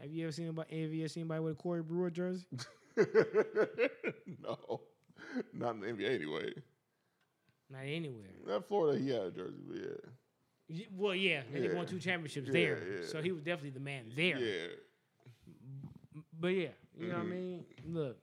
Have 0.00 0.12
you 0.12 0.24
ever 0.24 0.32
seen 0.32 0.46
anybody? 0.46 0.82
Have 0.82 0.92
you 0.92 1.02
ever 1.02 1.08
seen 1.08 1.22
anybody 1.22 1.40
with 1.40 1.52
a 1.54 1.56
Corey 1.56 1.82
Brewer 1.82 2.10
jersey? 2.10 2.46
no, 2.96 4.80
not 5.52 5.74
in 5.74 5.80
the 5.80 5.86
NBA 5.86 6.14
anyway. 6.14 6.52
Not 7.70 7.82
anywhere. 7.84 8.26
Not 8.46 8.64
Florida, 8.66 8.98
he 8.98 9.08
had 9.10 9.22
a 9.22 9.30
jersey, 9.30 9.60
but 9.66 9.76
yeah, 9.76 10.10
Y- 10.68 10.86
Well, 10.96 11.14
yeah, 11.14 11.42
and 11.52 11.62
he 11.62 11.68
Yeah. 11.70 11.74
won 11.74 11.86
two 11.86 11.98
championships 12.00 12.46
Yeah, 12.48 12.52
there, 12.52 13.00
yeah. 13.00 13.06
so 13.06 13.22
he 13.22 13.30
was 13.32 13.42
definitely 13.42 13.70
the 13.70 13.80
man 13.80 14.10
there. 14.16 14.38
yeah. 14.38 14.66
But 16.40 16.48
yeah, 16.48 16.68
you 16.98 17.08
know 17.08 17.14
what 17.14 17.22
I 17.22 17.24
Mhm. 17.26 17.30
mean. 17.30 17.66
Look, 17.86 18.18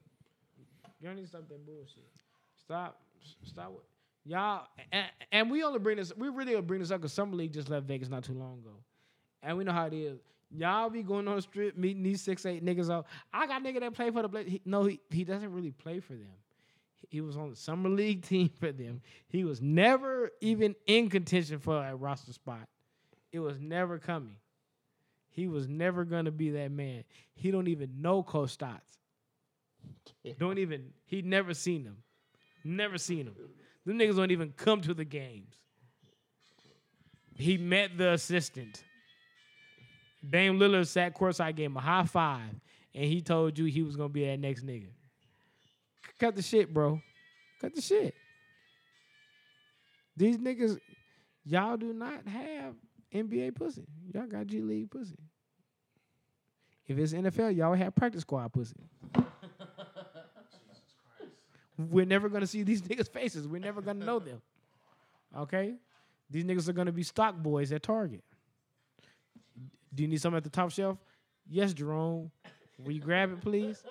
y'all 1.00 1.14
need 1.14 1.22
to 1.22 1.28
stop 1.28 1.48
that 1.48 1.66
bullshit. 1.66 2.10
Stop, 2.56 3.02
stop. 3.44 3.72
With, 3.72 3.84
y'all, 4.26 4.68
and, 4.92 5.10
and 5.32 5.52
we 5.52 5.64
only 5.64 5.80
bring 5.80 5.98
this. 5.98 6.16
We 6.16 6.30
really 6.30 6.52
gonna 6.54 6.64
bring 6.64 6.80
this 6.82 6.92
up 6.92 7.02
because 7.02 7.14
Summer 7.14 7.36
League 7.36 7.54
just 7.54 7.70
left 7.70 7.86
Vegas 7.86 8.10
not 8.10 8.24
too 8.24 8.34
long 8.34 8.60
ago, 8.60 8.84
and 9.42 9.58
we 9.58 9.64
know 9.64 9.72
how 9.74 9.86
it 9.88 9.94
is. 9.94 10.20
Y'all 10.52 10.90
be 10.90 11.02
going 11.02 11.28
on 11.28 11.36
the 11.38 11.42
strip 11.42 11.76
meeting 11.78 12.04
these 12.04 12.22
six 12.22 12.46
eight 12.46 12.64
niggas 12.64 12.90
out. 12.92 13.08
I 13.32 13.48
got 13.48 13.64
nigga 13.64 13.80
that 13.80 13.94
play 13.94 14.12
for 14.12 14.22
the 14.22 14.28
Blazers. 14.28 14.52
He, 14.52 14.62
no, 14.66 14.84
he 14.84 15.00
he 15.10 15.24
doesn't 15.24 15.52
really 15.52 15.72
play 15.72 16.00
for 16.00 16.14
them. 16.14 16.32
He 17.10 17.22
was 17.22 17.38
on 17.38 17.50
the 17.50 17.56
summer 17.56 17.90
league 17.90 18.26
team 18.28 18.50
for 18.60 18.72
them. 18.72 19.02
He 19.28 19.44
was 19.44 19.62
never 19.62 20.32
even 20.42 20.76
in 20.88 21.10
contention 21.10 21.60
for 21.60 21.86
a 21.86 21.96
roster 21.96 22.34
spot. 22.34 22.68
It 23.32 23.40
was 23.40 23.60
never 23.60 23.98
coming. 23.98 24.36
He 25.30 25.48
was 25.48 25.68
never 25.68 26.06
gonna 26.06 26.32
be 26.32 26.52
that 26.52 26.72
man. 26.72 27.04
He 27.34 27.50
don't 27.50 27.68
even 27.68 28.02
know 28.02 28.22
Coach 28.22 28.52
Stotts. 28.52 29.00
Don't 30.40 30.60
even. 30.60 30.92
He 31.06 31.22
never 31.22 31.54
seen 31.54 31.84
them. 31.84 31.98
Never 32.64 32.98
seen 32.98 33.26
them. 33.26 33.36
Them 33.86 34.00
niggas 34.00 34.16
don't 34.16 34.32
even 34.32 34.54
come 34.56 34.80
to 34.82 34.94
the 34.94 35.04
games. 35.04 35.54
He 37.36 37.58
met 37.58 37.98
the 37.98 38.14
assistant. 38.14 38.84
Dame 40.28 40.58
Lillard 40.58 40.88
sat 40.88 41.16
courtside, 41.16 41.56
gave 41.56 41.66
him 41.66 41.78
a 41.78 41.82
high 41.82 42.06
five, 42.06 42.50
and 42.96 43.06
he 43.06 43.22
told 43.22 43.58
you 43.60 43.66
he 43.66 43.84
was 43.84 43.98
gonna 43.98 44.10
be 44.10 44.26
that 44.26 44.40
next 44.40 44.66
nigga. 44.66 44.88
Cut 46.20 46.36
the 46.36 46.42
shit, 46.42 46.74
bro. 46.74 47.02
Cut 47.60 47.76
the 47.76 47.82
shit. 47.82 48.14
These 50.16 50.38
niggas, 50.38 50.78
y'all 51.44 51.78
do 51.78 51.94
not 51.94 52.28
have 52.28 52.76
NBA 53.14 53.56
pussy. 53.56 53.86
Y'all 54.14 54.28
got 54.28 54.48
G 54.48 54.62
League 54.62 54.92
pussy. 54.92 55.18
If 56.88 56.98
it's 56.98 57.14
NFL, 57.14 57.56
y'all 57.56 57.74
have 57.74 57.96
practice 57.96 58.22
squad 58.22 58.52
pussy. 58.52 58.76
We're 61.78 62.06
never 62.06 62.30
gonna 62.30 62.48
see 62.48 62.64
these 62.64 62.82
niggas' 62.84 63.10
faces. 63.10 63.48
We're 63.48 63.62
never 63.62 63.82
gonna 63.82 64.06
know 64.06 64.20
them. 64.20 64.42
Okay? 65.36 65.76
These 66.30 66.44
niggas 66.46 66.68
are 66.70 66.74
gonna 66.74 66.92
be 66.92 67.04
stock 67.04 67.36
boys 67.36 67.72
at 67.72 67.84
Target. 67.84 68.24
Do 69.94 70.04
you 70.04 70.10
need 70.10 70.22
something 70.22 70.38
at 70.38 70.44
the 70.44 70.50
top 70.50 70.72
shelf? 70.72 70.98
Yes, 71.50 71.74
Jerome. 71.74 72.32
Will 72.80 72.92
you 72.92 73.02
grab 73.02 73.32
it, 73.32 73.42
please? 73.42 73.84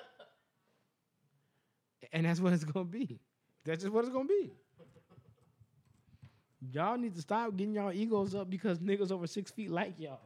And 2.13 2.27
that's 2.27 2.41
what 2.41 2.53
it's 2.53 2.65
gonna 2.65 2.85
be. 2.85 3.21
That's 3.65 3.83
just 3.83 3.93
what 3.93 4.05
it's 4.05 4.13
gonna 4.13 4.29
be. 4.29 4.53
Y'all 6.71 6.97
need 6.97 7.15
to 7.15 7.21
stop 7.21 7.57
getting 7.57 7.75
y'all 7.75 7.93
egos 7.93 8.35
up 8.35 8.49
because 8.49 8.79
niggas 8.79 9.11
over 9.11 9.27
six 9.27 9.51
feet 9.51 9.71
like 9.71 9.95
y'all. 9.99 10.21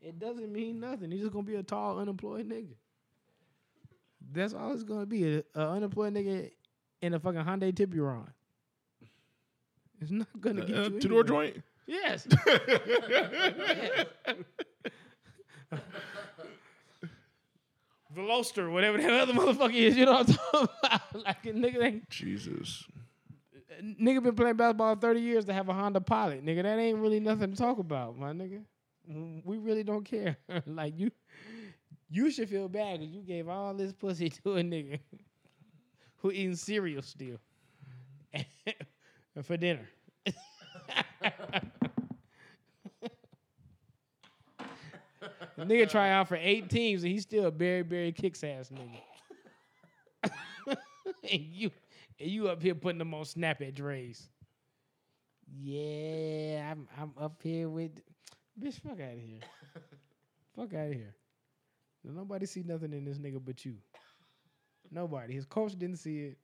It 0.00 0.18
doesn't 0.18 0.52
mean 0.52 0.78
nothing. 0.78 1.10
He's 1.10 1.20
just 1.22 1.32
gonna 1.32 1.44
be 1.44 1.56
a 1.56 1.62
tall, 1.62 1.98
unemployed 1.98 2.48
nigga. 2.48 2.74
That's 4.32 4.54
all 4.54 4.72
it's 4.72 4.84
gonna 4.84 5.06
be. 5.06 5.38
A, 5.38 5.42
a 5.54 5.70
unemployed 5.70 6.14
nigga 6.14 6.50
in 7.02 7.14
a 7.14 7.18
fucking 7.18 7.40
Hyundai 7.42 7.74
Tiburon. 7.74 8.28
It's 10.00 10.10
not 10.10 10.28
gonna 10.40 10.64
get 10.64 10.76
Uh, 10.76 10.90
you 10.90 11.00
two 11.00 11.08
door 11.08 11.24
joint. 11.24 11.62
Yes. 11.86 12.26
Veloster, 18.16 18.70
whatever 18.72 18.98
that 18.98 19.10
other 19.22 19.32
motherfucker 19.32 19.74
is, 19.74 19.96
you 19.96 20.06
know 20.06 20.12
what 20.12 20.28
I'm 20.28 20.34
talking 20.34 20.68
about? 20.82 21.00
Like 21.24 21.46
a 21.46 21.52
nigga 21.52 21.82
ain't 21.82 22.10
Jesus. 22.10 22.84
nigga 23.82 24.22
been 24.22 24.34
playing 24.34 24.56
basketball 24.56 24.94
30 24.96 25.20
years 25.20 25.44
to 25.46 25.52
have 25.52 25.68
a 25.68 25.72
Honda 25.72 26.00
Pilot. 26.00 26.44
Nigga, 26.44 26.62
that 26.62 26.78
ain't 26.78 26.98
really 26.98 27.20
nothing 27.20 27.52
to 27.52 27.56
talk 27.56 27.78
about, 27.78 28.18
my 28.18 28.32
nigga. 28.32 28.62
We 29.44 29.58
really 29.58 29.82
don't 29.82 30.04
care. 30.04 30.36
like 30.66 30.98
you 30.98 31.10
you 32.08 32.30
should 32.30 32.48
feel 32.48 32.68
bad 32.68 33.00
because 33.00 33.14
you 33.14 33.22
gave 33.22 33.48
all 33.48 33.74
this 33.74 33.92
pussy 33.92 34.28
to 34.28 34.56
a 34.56 34.62
nigga 34.62 35.00
who 36.16 36.30
eating 36.30 36.54
cereal 36.56 37.02
still 37.02 37.38
for 39.42 39.56
dinner. 39.56 39.88
The 45.56 45.64
nigga 45.64 45.88
try 45.88 46.10
out 46.10 46.28
for 46.28 46.36
eight 46.36 46.68
teams 46.68 47.02
and 47.02 47.12
he's 47.12 47.22
still 47.22 47.46
a 47.46 47.50
very, 47.50 47.82
very 47.82 48.12
kicks 48.12 48.44
ass 48.44 48.70
nigga. 48.70 49.00
and 51.32 51.42
you 51.42 51.70
and 52.20 52.30
you 52.30 52.48
up 52.48 52.62
here 52.62 52.74
putting 52.74 52.98
them 52.98 53.14
on 53.14 53.24
snap 53.24 53.62
at 53.62 53.74
Dre's. 53.74 54.28
Yeah, 55.58 56.72
I'm 56.72 56.88
I'm 56.98 57.12
up 57.18 57.40
here 57.42 57.68
with 57.68 57.92
bitch. 58.60 58.80
Fuck 58.80 59.00
out 59.00 59.12
of 59.12 59.18
here. 59.18 59.40
fuck 60.56 60.74
out 60.74 60.88
of 60.88 60.92
here. 60.94 61.14
Nobody 62.04 62.46
see 62.46 62.62
nothing 62.62 62.92
in 62.92 63.04
this 63.04 63.18
nigga 63.18 63.40
but 63.44 63.64
you. 63.64 63.76
Nobody. 64.90 65.34
His 65.34 65.44
coach 65.44 65.72
didn't 65.76 65.98
see 65.98 66.20
it. 66.20 66.38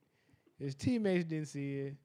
His 0.59 0.75
teammates 0.75 1.25
didn't 1.25 1.47
see 1.47 1.79
it. 1.79 1.95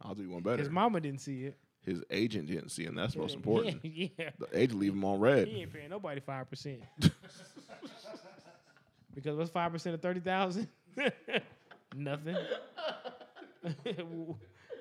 I'll 0.00 0.14
do 0.14 0.22
you 0.22 0.30
one 0.30 0.42
better. 0.42 0.58
His 0.58 0.70
mama 0.70 1.00
didn't 1.00 1.20
see 1.20 1.44
it. 1.44 1.58
His 1.86 2.02
agent 2.10 2.48
didn't 2.48 2.70
see 2.70 2.84
him. 2.84 2.94
That's 2.96 3.16
most 3.16 3.34
important. 3.36 3.78
Yeah, 3.84 4.08
yeah. 4.18 4.30
The 4.38 4.48
agent 4.58 4.80
leave 4.80 4.92
him 4.92 5.04
on 5.04 5.20
red. 5.20 5.46
He 5.48 5.62
ain't 5.62 5.72
paying 5.72 5.88
nobody 5.88 6.20
five 6.20 6.50
percent. 6.50 6.82
because 9.14 9.36
what's 9.36 9.50
five 9.50 9.72
percent 9.72 9.94
of 9.94 10.02
thirty 10.02 10.20
thousand? 10.20 10.68
Nothing. 11.96 12.36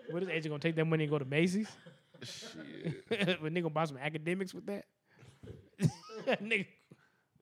what 0.09 0.21
is 0.23 0.27
the 0.27 0.33
agent 0.35 0.47
gonna 0.51 0.59
take 0.59 0.75
that 0.75 0.85
money 0.85 1.03
and 1.03 1.11
go 1.11 1.19
to 1.19 1.25
Macy's? 1.25 1.69
Shit. 2.23 3.07
but 3.09 3.19
nigga 3.53 3.61
gonna 3.63 3.69
buy 3.69 3.85
some 3.85 3.97
Akademiks 3.97 4.53
with 4.53 4.65
that? 4.65 4.85
nigga, 6.41 6.65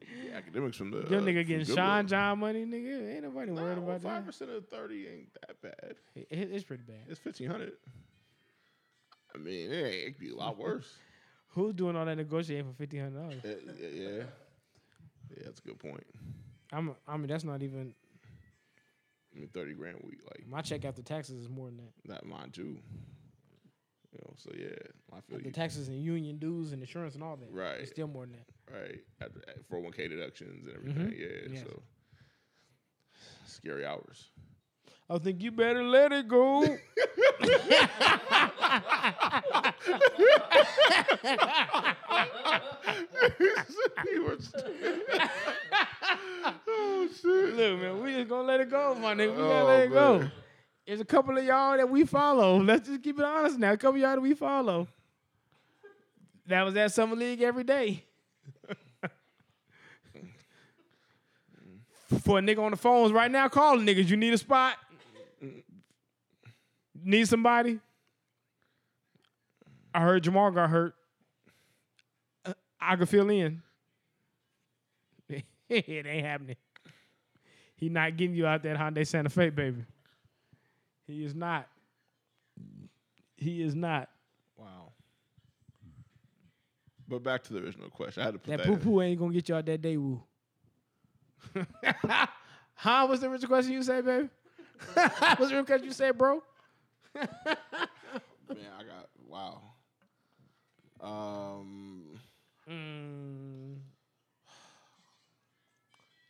Yeah, 0.02 0.42
Akademiks 0.42 0.76
from 0.76 0.92
the 0.92 0.98
your 1.10 1.20
uh, 1.20 1.24
nigga 1.24 1.46
getting. 1.48 1.66
Sean 1.66 2.08
John 2.08 2.40
money, 2.40 2.66
nigga. 2.66 3.14
Ain't 3.16 3.24
nobody 3.24 3.52
worried 3.52 3.78
No, 3.78 3.84
about 3.84 4.02
five 4.02 4.24
that. 4.24 4.26
percent 4.26 4.52
of 4.52 4.68
thirty 4.68 5.08
ain't 5.08 5.34
that 5.48 5.62
bad. 5.62 5.96
It- 6.16 6.28
it's 6.52 6.64
pretty 6.66 6.84
bad. 6.86 6.98
It's 7.08 7.20
fifteen 7.20 7.50
hundred. 7.50 7.74
I 9.36 9.38
mean, 9.40 9.72
it, 9.72 9.76
ain't, 9.76 9.96
it 9.96 10.06
could 10.14 10.20
be 10.20 10.30
a 10.32 10.36
lot 10.36 10.58
worse. 10.58 10.88
Who's 11.50 11.74
doing 11.74 11.96
all 11.96 12.06
that 12.06 12.16
negotiating 12.16 12.66
for 12.66 12.76
fifteen 12.76 13.02
hundred 13.02 13.22
dollars? 13.22 13.42
yeah, 13.44 13.74
yeah, 13.80 13.88
yeah. 13.88 14.24
Yeah, 15.30 15.44
that's 15.46 15.60
a 15.60 15.64
good 15.64 15.80
point. 15.80 16.06
I'm. 16.72 16.96
I 17.08 17.18
mean, 17.18 17.28
that's 17.28 17.44
not 17.44 17.62
even 17.62 17.94
I 19.36 19.40
mean, 19.40 19.50
thirty 19.54 19.74
grand 19.74 19.98
a 20.02 20.06
week, 20.06 20.20
like 20.26 20.48
my 20.48 20.62
check 20.62 20.86
after 20.86 21.02
taxes 21.02 21.42
is 21.44 21.50
more 21.50 21.68
than 21.68 21.78
that. 21.78 21.94
that 22.08 22.26
mine 22.26 22.52
too. 22.52 22.78
You 24.12 24.20
know, 24.22 24.34
so 24.38 24.52
yeah, 24.56 24.68
I 25.12 25.22
feel 25.22 25.40
The 25.40 25.52
taxes 25.52 25.88
and 25.88 26.00
union 26.04 26.38
dues 26.38 26.72
and 26.72 26.82
insurance 26.82 27.16
and 27.16 27.24
all 27.24 27.36
that. 27.38 27.52
Right. 27.52 27.80
It's 27.80 27.90
still 27.90 28.08
more 28.08 28.26
than 28.26 28.34
that. 28.34 28.74
right, 28.74 29.00
after 29.22 29.40
four 29.70 29.80
hundred 29.80 29.84
one 29.84 29.94
k 29.94 30.08
deductions 30.08 30.68
and 30.68 30.78
mm-hmm. 30.78 31.02
everything. 31.02 31.20
Yeah, 31.20 31.54
Yes. 31.56 31.64
so 31.64 31.82
scary 33.48 33.86
hours. 33.86 34.30
I 35.10 35.18
think 35.18 35.42
you 35.42 35.52
better 35.52 35.84
let 35.84 36.12
it 36.12 36.28
go. 36.28 36.62
He 44.10 44.20
was- 44.20 44.54
oh 46.68 47.08
shit! 47.22 47.56
Look, 47.56 47.80
man, 47.80 48.04
we 48.04 48.14
just 48.14 48.28
gonna 48.30 48.44
let 48.48 48.60
it 48.60 48.70
go, 48.70 48.96
my 48.96 49.14
nigga. 49.14 49.32
We 49.32 49.38
gotta 49.44 49.62
Oh, 49.62 49.66
let 49.68 49.80
it 49.86 49.92
go. 49.92 50.20
man. 50.20 50.32
There's 50.86 51.00
a 51.02 51.06
couple 51.06 51.38
of 51.38 51.44
y'all 51.46 51.78
that 51.78 51.90
we 51.90 52.06
follow. 52.06 52.60
Let's 52.62 52.88
just 52.90 53.02
keep 53.04 53.18
it 53.18 53.26
honest 53.26 53.58
now. 53.58 53.72
A 53.72 53.78
couple 53.78 53.96
of 53.96 54.02
y'all 54.02 54.16
that 54.16 54.22
we 54.22 54.34
follow. 54.34 54.88
That 56.48 56.64
was 56.64 56.76
at 56.76 56.92
Summer 56.92 57.16
League 57.16 57.42
every 57.42 57.64
day. 57.64 58.04
For 62.24 62.40
a 62.40 62.42
nigga 62.42 62.60
on 62.60 62.72
the 62.72 62.78
phones 62.78 63.12
right 63.12 63.32
now, 63.32 63.48
calling 63.48 63.86
niggas. 63.86 64.08
You 64.10 64.18
need 64.18 64.34
a 64.34 64.38
spot? 64.38 64.76
Need 67.04 67.28
somebody? 67.28 67.80
I 69.94 70.02
heard 70.02 70.24
Jamal 70.24 70.52
got 70.52 70.70
hurt. 70.70 70.96
Uh, 72.46 72.54
I 72.82 72.96
could 72.96 73.10
fill 73.10 73.30
in. 73.30 73.62
it 75.70 76.06
ain't 76.08 76.26
happening. 76.26 76.56
He 77.76 77.90
not 77.90 78.16
getting 78.18 78.36
you 78.36 78.46
out 78.48 78.64
that 78.64 78.78
Hyundai 78.78 79.06
Santa 79.06 79.30
Fe, 79.30 79.50
baby. 79.50 79.84
He 81.08 81.24
is 81.26 81.36
not. 81.36 81.68
He 83.38 83.62
is 83.62 83.76
not. 83.76 84.10
Wow. 84.58 84.92
But 87.08 87.24
back 87.24 87.44
to 87.44 87.54
the 87.54 87.60
original 87.60 87.90
question. 87.90 88.22
I 88.22 88.26
had 88.28 88.34
to 88.36 88.40
put 88.40 88.50
That 88.52 88.58
that. 88.60 88.68
poo 88.68 88.74
in. 88.74 88.80
poo 88.80 89.02
ain't 89.02 89.20
gonna 89.20 89.34
get 89.34 89.50
you 89.50 89.56
out 89.56 89.66
that 89.66 89.82
Daewoo. 89.82 90.22
huh? 92.76 93.06
What's 93.08 93.22
the 93.22 93.30
original 93.30 93.50
question 93.50 93.74
you 93.74 93.84
say, 93.84 94.02
baby? 94.02 94.30
What's 94.94 95.20
the 95.20 95.38
original 95.42 95.66
question 95.66 95.88
you 95.88 95.94
say, 95.94 96.12
bro? 96.12 96.42
Man, 97.16 97.28
I 98.48 98.84
got 98.84 99.10
wow. 99.28 99.62
Um, 101.04 102.20
Mm, 102.70 103.76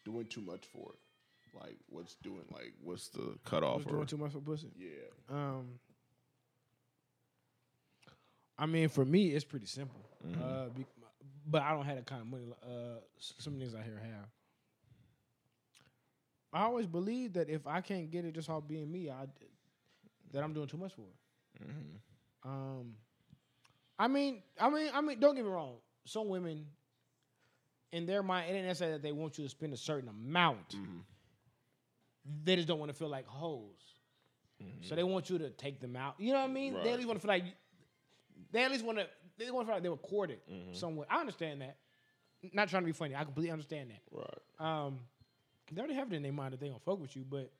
doing 0.03 0.25
too 0.25 0.41
much 0.41 0.65
for 0.65 0.93
it. 0.93 1.59
Like, 1.61 1.77
what's 1.89 2.15
doing? 2.15 2.41
Like, 2.51 2.73
what's 2.81 3.09
the 3.09 3.37
cutoff? 3.45 3.85
doing 3.85 4.07
too 4.07 4.17
much 4.17 4.31
for 4.31 4.39
pussy. 4.39 4.71
yeah. 4.75 4.89
Um, 5.29 5.79
I 8.57 8.65
mean, 8.65 8.89
for 8.89 9.05
me, 9.05 9.29
it's 9.29 9.45
pretty 9.45 9.67
simple. 9.67 10.01
Uh, 10.41 10.69
be, 10.69 10.85
but 11.45 11.61
I 11.61 11.71
don't 11.73 11.85
have 11.85 11.97
the 11.97 12.01
kind 12.03 12.21
of 12.21 12.27
money 12.27 12.45
uh, 12.63 12.99
some 13.19 13.53
niggas 13.59 13.77
out 13.77 13.83
here 13.83 14.01
have. 14.01 14.25
I 16.51 16.63
always 16.63 16.87
believe 16.87 17.33
that 17.33 17.49
if 17.49 17.67
I 17.67 17.81
can't 17.81 18.09
get 18.09 18.25
it 18.25 18.33
just 18.33 18.49
off 18.49 18.67
being 18.67 18.91
me, 18.91 19.09
I 19.09 19.25
that 20.31 20.43
I'm 20.43 20.53
doing 20.53 20.67
too 20.67 20.77
much 20.77 20.93
for 20.93 21.01
it. 21.01 21.69
Um, 22.43 22.95
I 24.03 24.09
mean, 24.09 24.41
I 24.59 24.69
mean, 24.69 24.89
I 24.93 24.99
mean, 24.99 25.17
don't 25.17 25.33
get 25.33 25.45
me 25.45 25.49
wrong. 25.49 25.75
Some 26.03 26.27
women, 26.27 26.65
in 27.93 28.05
their 28.05 28.21
mind, 28.21 28.51
it 28.51 28.55
ain't 28.55 28.65
necessarily 28.65 28.97
that 28.97 29.01
they 29.01 29.13
want 29.13 29.37
you 29.37 29.45
to 29.45 29.49
spend 29.49 29.71
a 29.73 29.77
certain 29.77 30.09
amount. 30.09 30.75
Mm-hmm. 30.75 30.97
They 32.43 32.57
just 32.57 32.67
don't 32.67 32.79
want 32.79 32.91
to 32.91 32.97
feel 32.97 33.07
like 33.07 33.25
hoes. 33.25 33.79
Mm-hmm. 34.61 34.85
So 34.89 34.95
they 34.95 35.03
want 35.03 35.29
you 35.29 35.37
to 35.37 35.49
take 35.51 35.79
them 35.79 35.95
out. 35.95 36.15
You 36.17 36.33
know 36.33 36.41
what 36.41 36.49
I 36.49 36.53
mean? 36.53 36.73
They 36.73 36.79
Right. 36.79 36.87
at 36.89 36.95
least 36.97 37.07
want 37.07 37.21
to 37.21 37.25
feel 37.25 37.33
like 37.33 37.45
they 38.51 38.65
at 38.65 38.71
least 38.71 38.83
want 38.83 38.97
to. 38.97 39.07
They 39.37 39.49
want 39.51 39.65
to 39.65 39.67
feel 39.67 39.75
like 39.77 39.83
they 39.83 39.89
were 39.89 39.95
courted 39.95 40.39
mm-hmm. 40.51 40.73
somewhere. 40.73 41.07
I 41.09 41.21
understand 41.21 41.61
that. 41.61 41.77
Not 42.51 42.67
trying 42.67 42.83
to 42.83 42.87
be 42.87 42.91
funny. 42.91 43.15
I 43.15 43.23
completely 43.23 43.51
understand 43.51 43.89
that. 43.91 44.01
Right. 44.11 44.85
Um, 44.85 44.99
they 45.71 45.79
already 45.79 45.95
have 45.95 46.11
it 46.11 46.15
in 46.17 46.23
their 46.23 46.33
mind 46.33 46.51
that 46.51 46.59
they 46.59 46.67
gonna 46.67 46.79
fuck 46.79 46.99
with 46.99 47.15
you, 47.15 47.23
but 47.23 47.53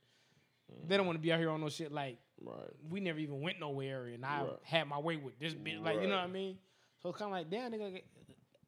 they 0.88 0.98
don't 0.98 1.06
want 1.06 1.18
to 1.18 1.22
be 1.22 1.32
out 1.32 1.40
here 1.40 1.50
on 1.50 1.62
no 1.62 1.70
shit 1.70 1.92
like 1.92 2.18
Right. 2.42 2.70
we 2.90 3.00
never 3.00 3.20
even 3.20 3.42
went 3.42 3.60
nowhere, 3.60 4.06
and 4.08 4.26
I 4.26 4.44
Right. 4.44 4.60
had 4.64 4.88
my 4.88 5.00
way 5.00 5.16
with 5.18 5.38
this 5.40 5.54
bitch. 5.54 5.82
Like 5.82 6.02
you 6.02 6.08
know 6.08 6.16
what 6.16 6.24
I 6.26 6.28
mean? 6.28 6.58
So 7.02 7.10
it's 7.10 7.18
kind 7.18 7.30
of 7.32 7.38
like, 7.38 7.50
damn, 7.50 7.72
nigga, 7.72 8.02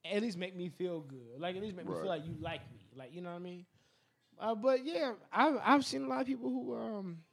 at 0.06 0.22
least 0.22 0.38
make 0.38 0.56
me 0.56 0.70
feel 0.70 1.02
good. 1.02 1.40
Like 1.40 1.56
at 1.56 1.62
least 1.62 1.76
make 1.76 1.86
me 1.88 1.94
feel 1.94 2.06
like 2.08 2.26
you 2.26 2.36
like 2.40 2.62
me. 2.72 2.80
Like 2.96 3.14
you 3.14 3.22
know 3.22 3.30
what 3.32 3.36
I 3.38 3.40
mean? 3.40 3.66
Uh, 4.40 4.56
but 4.56 4.86
yeah, 4.86 5.14
I've 5.32 5.58
I've 5.64 5.86
seen 5.86 6.04
a 6.04 6.08
lot 6.08 6.22
of 6.22 6.28
people 6.28 6.50
who 6.50 6.76
um 6.76 7.24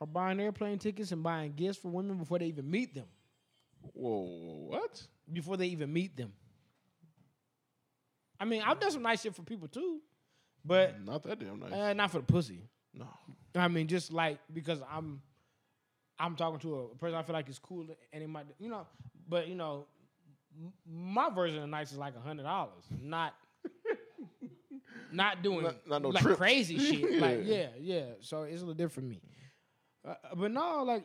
are 0.00 0.06
buying 0.06 0.40
airplane 0.40 0.78
tickets 0.78 1.12
and 1.12 1.22
buying 1.22 1.52
gifts 1.54 1.78
for 1.78 1.88
women 1.88 2.16
before 2.18 2.38
they 2.38 2.46
even 2.46 2.70
meet 2.70 2.94
them. 2.94 3.06
Whoa, 3.94 4.66
what? 4.68 5.06
Before 5.32 5.56
they 5.56 5.66
even 5.68 5.92
meet 5.92 6.16
them. 6.16 6.32
I 8.38 8.44
mean, 8.44 8.62
I've 8.62 8.78
done 8.80 8.90
some 8.90 9.02
nice 9.02 9.22
shit 9.22 9.34
for 9.34 9.42
people 9.42 9.68
too, 9.68 10.00
but 10.64 11.02
Not 11.04 11.22
that 11.22 11.38
damn 11.38 11.58
nice. 11.60 11.72
uh, 11.72 11.92
not 11.94 12.10
for 12.10 12.18
the 12.18 12.24
pussy. 12.24 12.68
no. 12.92 13.06
I 13.56 13.68
mean, 13.68 13.86
just 13.86 14.12
like 14.12 14.38
because 14.52 14.80
I'm, 14.92 15.20
I'm 16.18 16.36
talking 16.36 16.58
to 16.60 16.74
a 16.92 16.94
person 16.96 17.16
I 17.16 17.22
feel 17.22 17.34
like 17.34 17.48
is 17.48 17.58
cool, 17.58 17.86
and 18.12 18.22
it 18.22 18.28
might, 18.28 18.46
you 18.58 18.68
know, 18.68 18.86
but 19.28 19.48
you 19.48 19.54
know, 19.54 19.86
m- 20.58 20.72
my 21.14 21.30
version 21.30 21.62
of 21.62 21.68
nice 21.68 21.92
is 21.92 21.98
like 21.98 22.14
a 22.16 22.20
hundred 22.20 22.44
dollars, 22.44 22.84
not, 23.00 23.34
not 25.12 25.42
doing 25.42 25.62
Not- 25.62 25.86
not 25.88 26.02
no 26.02 26.08
like 26.10 26.22
trips. 26.22 26.38
crazy 26.38 26.78
shit. 27.00 27.20
Like 27.20 27.40
Yeah. 27.44 27.54
yeah, 27.54 27.68
yeah. 27.80 28.04
So 28.20 28.42
it's 28.42 28.62
a 28.62 28.64
little 28.64 28.74
different 28.74 28.92
for 29.08 29.14
me. 29.14 29.20
Uh, 30.06 30.14
but 30.36 30.50
no, 30.50 30.82
like 30.84 31.04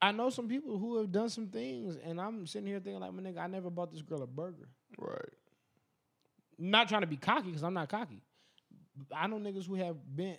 I 0.00 0.12
know 0.12 0.30
some 0.30 0.48
people 0.48 0.78
who 0.78 0.98
have 0.98 1.10
done 1.10 1.28
some 1.30 1.48
things, 1.48 1.96
and 2.04 2.20
I'm 2.20 2.46
sitting 2.46 2.66
here 2.68 2.80
thinking 2.80 3.00
like, 3.00 3.12
my 3.14 3.22
nigga, 3.22 3.38
I 3.38 3.46
never 3.46 3.70
bought 3.70 3.90
this 3.92 4.02
girl 4.02 4.22
a 4.22 4.26
burger. 4.26 4.68
Right. 4.98 5.32
Not 6.58 6.88
trying 6.88 7.00
to 7.00 7.06
be 7.06 7.16
cocky 7.16 7.46
because 7.48 7.62
I'm 7.62 7.74
not 7.74 7.88
cocky. 7.88 8.22
I 9.14 9.26
know 9.26 9.36
niggas 9.38 9.66
who 9.66 9.74
have 9.74 9.96
bent 10.14 10.38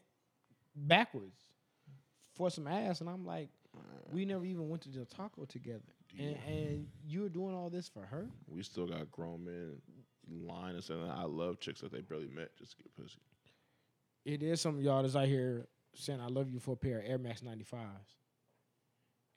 backwards 0.77 1.41
for 2.35 2.49
some 2.49 2.67
ass, 2.67 3.01
and 3.01 3.09
I'm 3.09 3.25
like, 3.25 3.49
we 4.11 4.25
never 4.25 4.45
even 4.45 4.69
went 4.69 4.83
to 4.83 4.89
the 4.89 5.05
taco 5.05 5.45
together, 5.45 5.81
and, 6.17 6.37
and 6.47 6.87
you're 7.05 7.29
doing 7.29 7.53
all 7.55 7.69
this 7.69 7.87
for 7.87 8.01
her. 8.01 8.27
We 8.47 8.63
still 8.63 8.87
got 8.87 9.11
grown 9.11 9.43
men 9.43 9.73
lying 10.29 10.75
and 10.75 10.83
saying 10.83 11.09
I 11.09 11.23
love 11.23 11.59
chicks 11.59 11.81
that 11.81 11.91
they 11.91 12.01
barely 12.01 12.27
met 12.27 12.55
just 12.57 12.77
to 12.77 12.83
get 12.83 12.95
pussy. 12.95 13.19
It 14.25 14.43
is 14.43 14.61
some 14.61 14.77
of 14.77 14.81
y'all 14.83 15.01
that's 15.01 15.15
out 15.15 15.27
here 15.27 15.67
saying 15.95 16.21
I 16.21 16.27
love 16.27 16.49
you 16.49 16.59
for 16.59 16.73
a 16.73 16.77
pair 16.77 16.99
of 16.99 17.05
Air 17.05 17.17
Max 17.17 17.41
95s, 17.41 17.75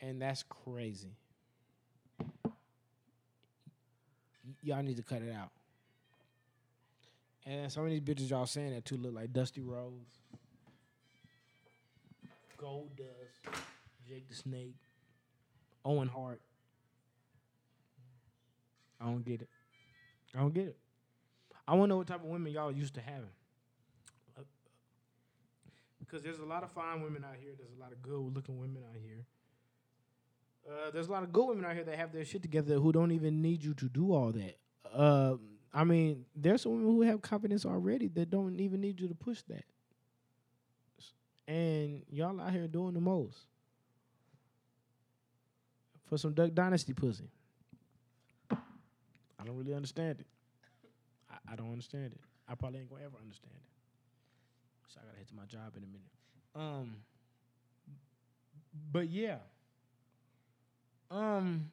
and 0.01 0.21
that's 0.21 0.43
crazy. 0.45 1.17
Y'all 4.62 4.83
need 4.83 4.97
to 4.97 5.03
cut 5.03 5.23
it 5.23 5.33
out. 5.33 5.51
And 7.47 7.71
some 7.73 7.85
of 7.85 7.91
these 7.91 8.01
bitches 8.01 8.31
y'all 8.31 8.47
saying 8.47 8.75
that 8.75 8.85
too 8.85 8.97
look 8.97 9.15
like 9.15 9.33
Dusty 9.33 9.62
Rhodes, 9.62 10.19
Goldust, 12.61 13.55
Jake 14.07 14.28
the 14.28 14.35
Snake, 14.35 14.77
Owen 15.85 16.09
Hart. 16.09 16.41
I 19.01 19.07
don't 19.07 19.24
get 19.24 19.41
it. 19.43 19.49
I 20.35 20.41
don't 20.41 20.53
get 20.53 20.69
it. 20.69 20.77
I 21.66 21.74
want 21.74 21.85
to 21.85 21.89
know 21.89 21.97
what 21.99 22.07
type 22.07 22.23
of 22.23 22.28
women 22.28 22.53
y'all 22.53 22.70
used 22.70 22.95
to 22.95 23.01
having. 23.01 23.31
Because 25.99 26.23
there's 26.24 26.41
a 26.41 26.45
lot 26.45 26.65
of 26.65 26.73
fine 26.73 27.03
women 27.03 27.24
out 27.24 27.37
here. 27.41 27.53
There's 27.57 27.73
a 27.77 27.81
lot 27.81 27.93
of 27.93 28.03
good 28.03 28.19
looking 28.35 28.59
women 28.59 28.82
out 28.82 28.97
here. 29.01 29.24
Uh, 30.69 30.91
there's 30.91 31.07
a 31.07 31.12
lot 31.12 31.23
of 31.23 31.32
good 31.32 31.47
women 31.47 31.65
out 31.65 31.74
here 31.74 31.85
that 31.85 31.97
have 31.97 32.12
their 32.12 32.24
shit 32.24 32.43
together 32.43 32.74
who 32.74 32.93
don't 32.93 33.12
even 33.12 33.41
need 33.41 33.62
you 33.62 33.74
to 33.74 33.89
do 33.89 34.12
all 34.12 34.32
that. 34.32 34.59
Uh, 34.93 35.37
I 35.73 35.85
mean, 35.85 36.27
there's 36.35 36.62
some 36.62 36.73
women 36.73 36.87
who 36.87 37.03
have 37.03 37.23
confidence 37.23 37.65
already 37.65 38.09
that 38.09 38.28
don't 38.28 38.59
even 38.61 38.81
need 38.81 39.01
you 39.01 39.09
to 39.09 39.15
push 39.15 39.43
that. 39.43 39.65
And 41.51 42.02
y'all 42.09 42.40
out 42.40 42.52
here 42.52 42.68
doing 42.68 42.94
the 42.94 43.01
most 43.01 43.36
for 46.09 46.16
some 46.16 46.32
Duck 46.32 46.55
Dynasty 46.55 46.93
pussy. 46.93 47.28
I 48.52 49.44
don't 49.44 49.56
really 49.56 49.74
understand 49.74 50.20
it. 50.20 50.27
I, 51.28 51.52
I 51.52 51.56
don't 51.56 51.72
understand 51.72 52.12
it. 52.12 52.20
I 52.48 52.55
probably 52.55 52.78
ain't 52.78 52.89
gonna 52.89 53.02
ever 53.02 53.16
understand 53.20 53.56
it. 53.56 54.93
So 54.94 55.01
I 55.02 55.06
gotta 55.06 55.18
head 55.18 55.27
to 55.27 55.35
my 55.35 55.44
job 55.47 55.77
in 55.77 55.82
a 55.82 55.86
minute. 55.86 56.09
Um, 56.55 56.97
but 58.93 59.09
yeah. 59.09 59.39
Um, 61.10 61.68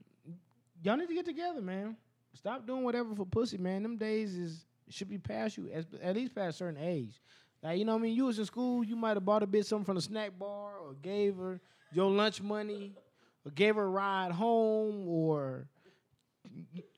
y'all 0.82 0.98
need 0.98 1.08
to 1.08 1.14
get 1.14 1.26
together, 1.26 1.62
man. 1.62 1.96
Stop 2.34 2.66
doing 2.66 2.84
whatever 2.84 3.14
for 3.14 3.28
pussy, 3.28 3.60
man. 3.60 3.84
Them 3.84 3.98
days 3.98 4.36
is 4.36 4.66
should 4.90 5.10
be 5.10 5.20
past 5.20 5.56
you, 5.56 5.70
as, 5.72 5.86
at 6.02 6.16
least 6.16 6.34
past 6.34 6.56
a 6.56 6.58
certain 6.58 6.82
age. 6.82 7.22
Like 7.64 7.80
you 7.80 7.86
know, 7.86 7.94
what 7.94 8.00
I 8.00 8.04
mean, 8.04 8.16
you 8.16 8.26
was 8.26 8.40
in 8.40 8.46
school, 8.46 8.84
you 8.84 8.96
might 8.96 9.16
have 9.16 9.26
bought 9.26 9.44
a 9.44 9.48
bitch 9.48 9.66
something 9.66 9.86
from 9.86 9.96
the 9.96 10.02
snack 10.02 10.38
bar, 10.38 10.78
or 10.78 10.94
gave 11.02 11.38
her 11.38 11.60
your 11.92 12.12
lunch 12.12 12.42
money, 12.42 12.94
or 13.46 13.52
gave 13.52 13.76
her 13.76 13.84
a 13.84 13.90
ride 13.90 14.32
home, 14.32 15.08
or 15.08 15.68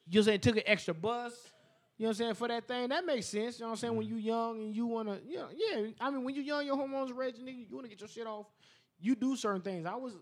you 0.10 0.24
say 0.24 0.38
took 0.38 0.58
an 0.58 0.64
extra 0.66 0.94
bus. 0.94 1.34
You 1.98 2.04
know 2.04 2.10
what 2.10 2.12
I'm 2.12 2.16
saying? 2.16 2.34
For 2.36 2.48
that 2.48 2.66
thing, 2.66 2.90
that 2.90 3.06
makes 3.06 3.26
sense. 3.26 3.60
You 3.60 3.66
know 3.66 3.72
what 3.72 3.74
I'm 3.74 3.78
saying? 3.78 3.96
When 3.96 4.08
mm-hmm. 4.08 4.18
you 4.18 4.22
young 4.22 4.62
and 4.62 4.76
you 4.76 4.86
wanna, 4.86 5.20
you 5.28 5.38
know, 5.38 5.50
yeah. 5.54 5.88
I 6.00 6.10
mean, 6.10 6.24
when 6.24 6.34
you 6.34 6.42
young, 6.42 6.66
your 6.66 6.78
hormones 6.78 7.12
raging, 7.12 7.46
nigga, 7.46 7.70
you 7.70 7.76
wanna 7.76 7.90
get 7.90 8.00
your 8.00 8.08
shit 8.08 8.26
off. 8.26 8.46
You 9.02 9.16
do 9.16 9.36
certain 9.36 9.62
things. 9.62 9.86
I 9.86 9.96
was, 9.96 10.14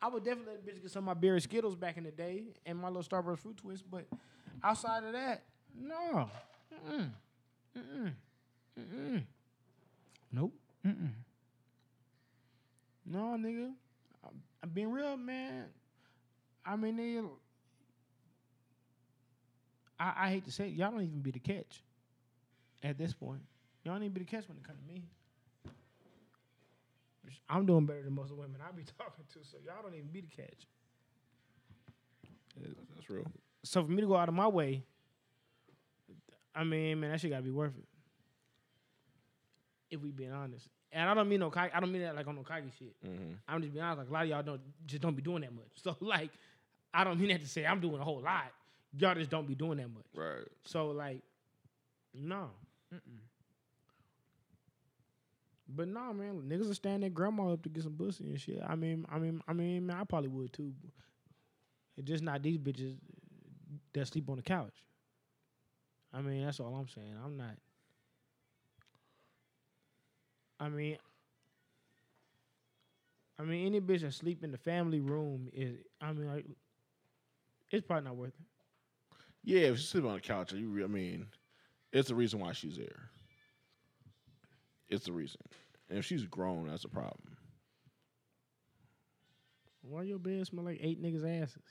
I 0.00 0.08
would 0.08 0.24
definitely 0.24 0.54
let 0.54 0.62
a 0.62 0.78
bitch 0.78 0.82
get 0.82 0.90
some 0.92 1.08
of 1.08 1.16
my 1.16 1.20
berry 1.20 1.40
Skittles 1.40 1.74
back 1.74 1.96
in 1.96 2.04
the 2.04 2.12
day 2.12 2.44
and 2.64 2.78
my 2.78 2.86
little 2.88 3.02
Starburst 3.02 3.40
fruit 3.40 3.56
twist. 3.56 3.84
But 3.90 4.06
outside 4.62 5.02
of 5.02 5.12
that, 5.12 5.42
no. 5.76 6.30
Mm-mm. 6.88 7.10
Mm-mm. 7.76 8.12
Mm-mm. 8.78 9.22
Nope. 10.32 10.52
Mm-mm. 10.86 11.10
No, 13.06 13.36
nigga. 13.38 13.72
I'm, 14.24 14.42
I'm 14.62 14.68
being 14.70 14.90
real, 14.90 15.16
man. 15.16 15.64
I 16.64 16.76
mean, 16.76 16.96
nigga, 16.96 17.28
I, 19.98 20.26
I 20.26 20.30
hate 20.30 20.44
to 20.44 20.52
say 20.52 20.68
it, 20.68 20.74
y'all 20.74 20.90
don't 20.90 21.02
even 21.02 21.20
be 21.20 21.30
the 21.30 21.38
catch 21.38 21.82
at 22.82 22.98
this 22.98 23.12
point. 23.12 23.40
Y'all 23.84 23.94
don't 23.94 24.04
even 24.04 24.14
be 24.14 24.20
the 24.20 24.26
catch 24.26 24.48
when 24.48 24.58
it 24.58 24.64
comes 24.64 24.78
to 24.80 24.92
me. 24.92 25.02
I'm 27.48 27.66
doing 27.66 27.86
better 27.86 28.02
than 28.02 28.14
most 28.14 28.30
of 28.30 28.36
the 28.36 28.42
women 28.42 28.60
I 28.66 28.70
be 28.72 28.84
talking 28.98 29.24
to, 29.32 29.38
so 29.42 29.58
y'all 29.64 29.82
don't 29.82 29.94
even 29.94 30.08
be 30.08 30.20
the 30.20 30.28
catch. 30.28 30.66
That's 32.94 33.10
real. 33.10 33.26
So 33.64 33.84
for 33.84 33.90
me 33.90 34.00
to 34.00 34.06
go 34.06 34.16
out 34.16 34.28
of 34.28 34.34
my 34.34 34.48
way, 34.48 34.84
I 36.54 36.64
mean, 36.64 37.00
man, 37.00 37.10
that 37.10 37.20
shit 37.20 37.30
gotta 37.30 37.42
be 37.42 37.50
worth 37.50 37.76
it. 37.76 37.84
If 39.90 40.00
we 40.00 40.10
being 40.10 40.32
honest, 40.32 40.68
and 40.92 41.08
I 41.08 41.14
don't 41.14 41.28
mean 41.28 41.40
no, 41.40 41.52
I 41.54 41.80
don't 41.80 41.92
mean 41.92 42.02
that 42.02 42.16
like 42.16 42.26
on 42.26 42.36
no 42.36 42.42
cocky 42.42 42.72
shit. 42.78 42.94
Mm-hmm. 43.04 43.34
I'm 43.48 43.60
just 43.60 43.72
being 43.72 43.84
honest. 43.84 43.98
Like 43.98 44.08
a 44.08 44.12
lot 44.12 44.22
of 44.24 44.28
y'all 44.28 44.42
don't 44.42 44.60
just 44.86 45.02
don't 45.02 45.14
be 45.14 45.22
doing 45.22 45.42
that 45.42 45.52
much. 45.52 45.64
So 45.82 45.96
like, 46.00 46.30
I 46.92 47.04
don't 47.04 47.18
mean 47.18 47.28
that 47.28 47.40
to 47.40 47.48
say 47.48 47.64
I'm 47.66 47.80
doing 47.80 48.00
a 48.00 48.04
whole 48.04 48.20
lot. 48.20 48.52
Y'all 48.96 49.14
just 49.14 49.30
don't 49.30 49.46
be 49.46 49.54
doing 49.54 49.78
that 49.78 49.88
much. 49.88 50.06
Right. 50.14 50.46
So 50.64 50.88
like, 50.88 51.22
no. 52.14 52.50
Mm-mm. 52.92 53.20
But 55.68 55.88
nah, 55.88 56.12
man, 56.12 56.42
niggas 56.48 56.70
are 56.70 56.74
stand 56.74 57.02
their 57.02 57.10
grandma 57.10 57.52
up 57.52 57.62
to 57.62 57.68
get 57.68 57.84
some 57.84 57.92
pussy 57.92 58.24
and 58.24 58.40
shit. 58.40 58.60
I 58.66 58.74
mean, 58.74 59.06
I 59.10 59.18
mean, 59.18 59.40
I 59.46 59.52
mean, 59.52 59.86
man, 59.86 59.96
I 60.00 60.04
probably 60.04 60.28
would 60.28 60.52
too. 60.52 60.72
It's 61.96 62.08
just 62.08 62.24
not 62.24 62.42
these 62.42 62.58
bitches 62.58 62.96
that 63.92 64.08
sleep 64.08 64.28
on 64.28 64.36
the 64.36 64.42
couch. 64.42 64.74
I 66.12 66.20
mean, 66.22 66.44
that's 66.44 66.58
all 66.58 66.74
I'm 66.74 66.88
saying. 66.88 67.14
I'm 67.24 67.36
not. 67.36 67.56
I 70.60 70.68
mean, 70.68 70.98
I 73.38 73.42
mean, 73.42 73.66
any 73.66 73.80
bitch 73.80 74.02
that 74.02 74.12
sleep 74.12 74.44
in 74.44 74.52
the 74.52 74.58
family 74.58 75.00
room 75.00 75.48
is. 75.52 75.78
I 76.00 76.12
mean, 76.12 76.28
like, 76.28 76.46
it's 77.70 77.86
probably 77.86 78.04
not 78.04 78.16
worth 78.16 78.28
it. 78.28 78.46
Yeah, 79.42 79.68
if 79.68 79.78
she's 79.78 79.88
sleeping 79.88 80.10
on 80.10 80.16
the 80.16 80.20
couch, 80.20 80.52
you, 80.52 80.68
re- 80.68 80.84
I 80.84 80.86
mean, 80.86 81.26
it's 81.92 82.08
the 82.08 82.14
reason 82.14 82.40
why 82.40 82.52
she's 82.52 82.76
there. 82.76 83.10
It's 84.90 85.06
the 85.06 85.12
reason. 85.12 85.40
And 85.88 85.98
if 85.98 86.04
she's 86.04 86.24
grown, 86.24 86.68
that's 86.68 86.84
a 86.84 86.88
problem. 86.88 87.36
Why 89.80 90.02
your 90.02 90.18
bed 90.18 90.46
smell 90.46 90.66
like 90.66 90.78
eight 90.82 91.02
niggas' 91.02 91.42
asses? 91.42 91.62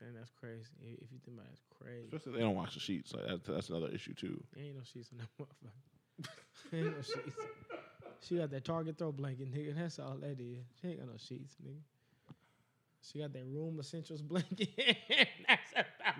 Man, 0.00 0.14
that's 0.16 0.30
crazy. 0.40 0.64
If 0.82 1.12
you 1.12 1.18
think 1.24 1.36
about 1.36 1.46
it, 1.46 1.52
it's 1.52 1.62
crazy. 1.78 2.04
Especially 2.06 2.32
if 2.32 2.38
they 2.38 2.42
don't 2.44 2.54
wash 2.56 2.74
the 2.74 2.80
sheets. 2.80 3.12
Like 3.12 3.26
that's, 3.26 3.46
that's 3.46 3.68
another 3.68 3.88
issue 3.88 4.14
too. 4.14 4.42
There 4.54 4.64
ain't 4.64 4.76
no 4.76 4.82
sheets 4.82 5.10
in 5.12 5.18
that 5.18 5.28
motherfucker. 5.38 6.28
ain't 6.72 6.96
no 6.96 7.02
sheets. 7.02 7.36
She 8.22 8.36
got 8.38 8.50
that 8.50 8.64
Target 8.64 8.98
throw 8.98 9.12
blanket, 9.12 9.52
nigga. 9.52 9.74
That's 9.76 9.98
all 9.98 10.16
that 10.20 10.40
is. 10.40 10.58
She 10.80 10.88
ain't 10.88 10.98
got 11.00 11.08
no 11.08 11.16
sheets, 11.18 11.54
nigga. 11.64 11.80
She 13.02 13.18
got 13.18 13.32
that 13.32 13.44
room 13.46 13.78
essentials 13.80 14.22
blanket. 14.22 14.68
That's 15.48 15.72
about 15.72 16.14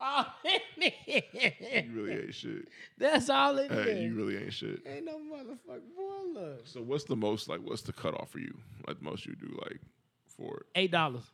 all 0.00 0.26
it 0.44 0.94
is. 1.06 1.84
You 1.84 1.92
really 1.94 2.12
ain't 2.24 2.34
shit. 2.34 2.68
That's 2.98 3.28
all 3.30 3.56
it 3.58 3.70
is. 3.70 3.84
Hey, 3.86 4.02
you 4.02 4.14
really 4.14 4.36
ain't 4.36 4.52
shit. 4.52 4.82
Ain't 4.86 5.04
no 5.06 5.18
motherfucker. 5.18 5.80
Boy, 5.96 6.40
look. 6.40 6.60
So 6.66 6.82
what's 6.82 7.04
the 7.04 7.16
most 7.16 7.48
like? 7.48 7.60
What's 7.60 7.82
the 7.82 7.92
cutoff 7.92 8.30
for 8.30 8.38
you? 8.38 8.54
Like 8.86 8.98
the 8.98 9.04
most 9.04 9.24
you 9.26 9.34
do 9.34 9.48
like 9.62 9.80
for 10.26 10.66
Eight 10.74 10.90
dollars. 10.90 11.24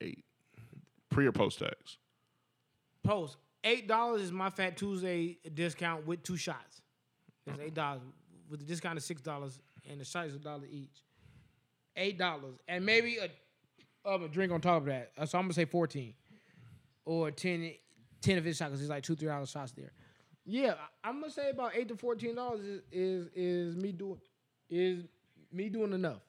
eight 0.00 0.24
pre 1.14 1.26
or 1.26 1.32
post 1.32 1.60
tax? 1.60 1.98
Post. 3.04 3.36
Eight 3.62 3.88
dollars 3.88 4.20
is 4.22 4.32
my 4.32 4.50
Fat 4.50 4.76
Tuesday 4.76 5.38
discount 5.54 6.06
with 6.06 6.22
two 6.22 6.36
shots. 6.36 6.82
It's 7.46 7.58
eight 7.60 7.74
dollars 7.74 8.02
with 8.50 8.60
the 8.60 8.66
discount 8.66 8.98
of 8.98 9.04
six 9.04 9.22
dollars 9.22 9.60
and 9.88 10.00
the 10.00 10.04
shots 10.04 10.34
a 10.34 10.38
dollar 10.38 10.64
each. 10.70 11.02
Eight 11.96 12.18
dollars 12.18 12.56
and 12.68 12.84
maybe 12.84 13.18
a 13.18 13.30
um, 14.06 14.24
a 14.24 14.28
drink 14.28 14.52
on 14.52 14.60
top 14.60 14.82
of 14.82 14.86
that. 14.86 15.12
So 15.28 15.38
I'm 15.38 15.44
gonna 15.44 15.54
say 15.54 15.64
fourteen 15.64 16.14
or 17.06 17.30
10, 17.30 17.72
10 18.22 18.38
if 18.38 18.46
it's 18.46 18.58
shot 18.58 18.70
because 18.70 18.80
it's 18.80 18.90
like 18.90 19.02
two 19.02 19.14
three 19.14 19.28
dollar 19.28 19.46
shots 19.46 19.72
there. 19.72 19.92
Yeah, 20.44 20.74
I'm 21.02 21.20
gonna 21.20 21.32
say 21.32 21.50
about 21.50 21.72
eight 21.74 21.88
to 21.88 21.96
fourteen 21.96 22.34
dollars 22.34 22.60
is, 22.60 22.82
is 22.92 23.28
is 23.34 23.76
me 23.76 23.92
doing 23.92 24.20
is 24.68 25.04
me 25.52 25.68
doing 25.68 25.92
enough. 25.92 26.20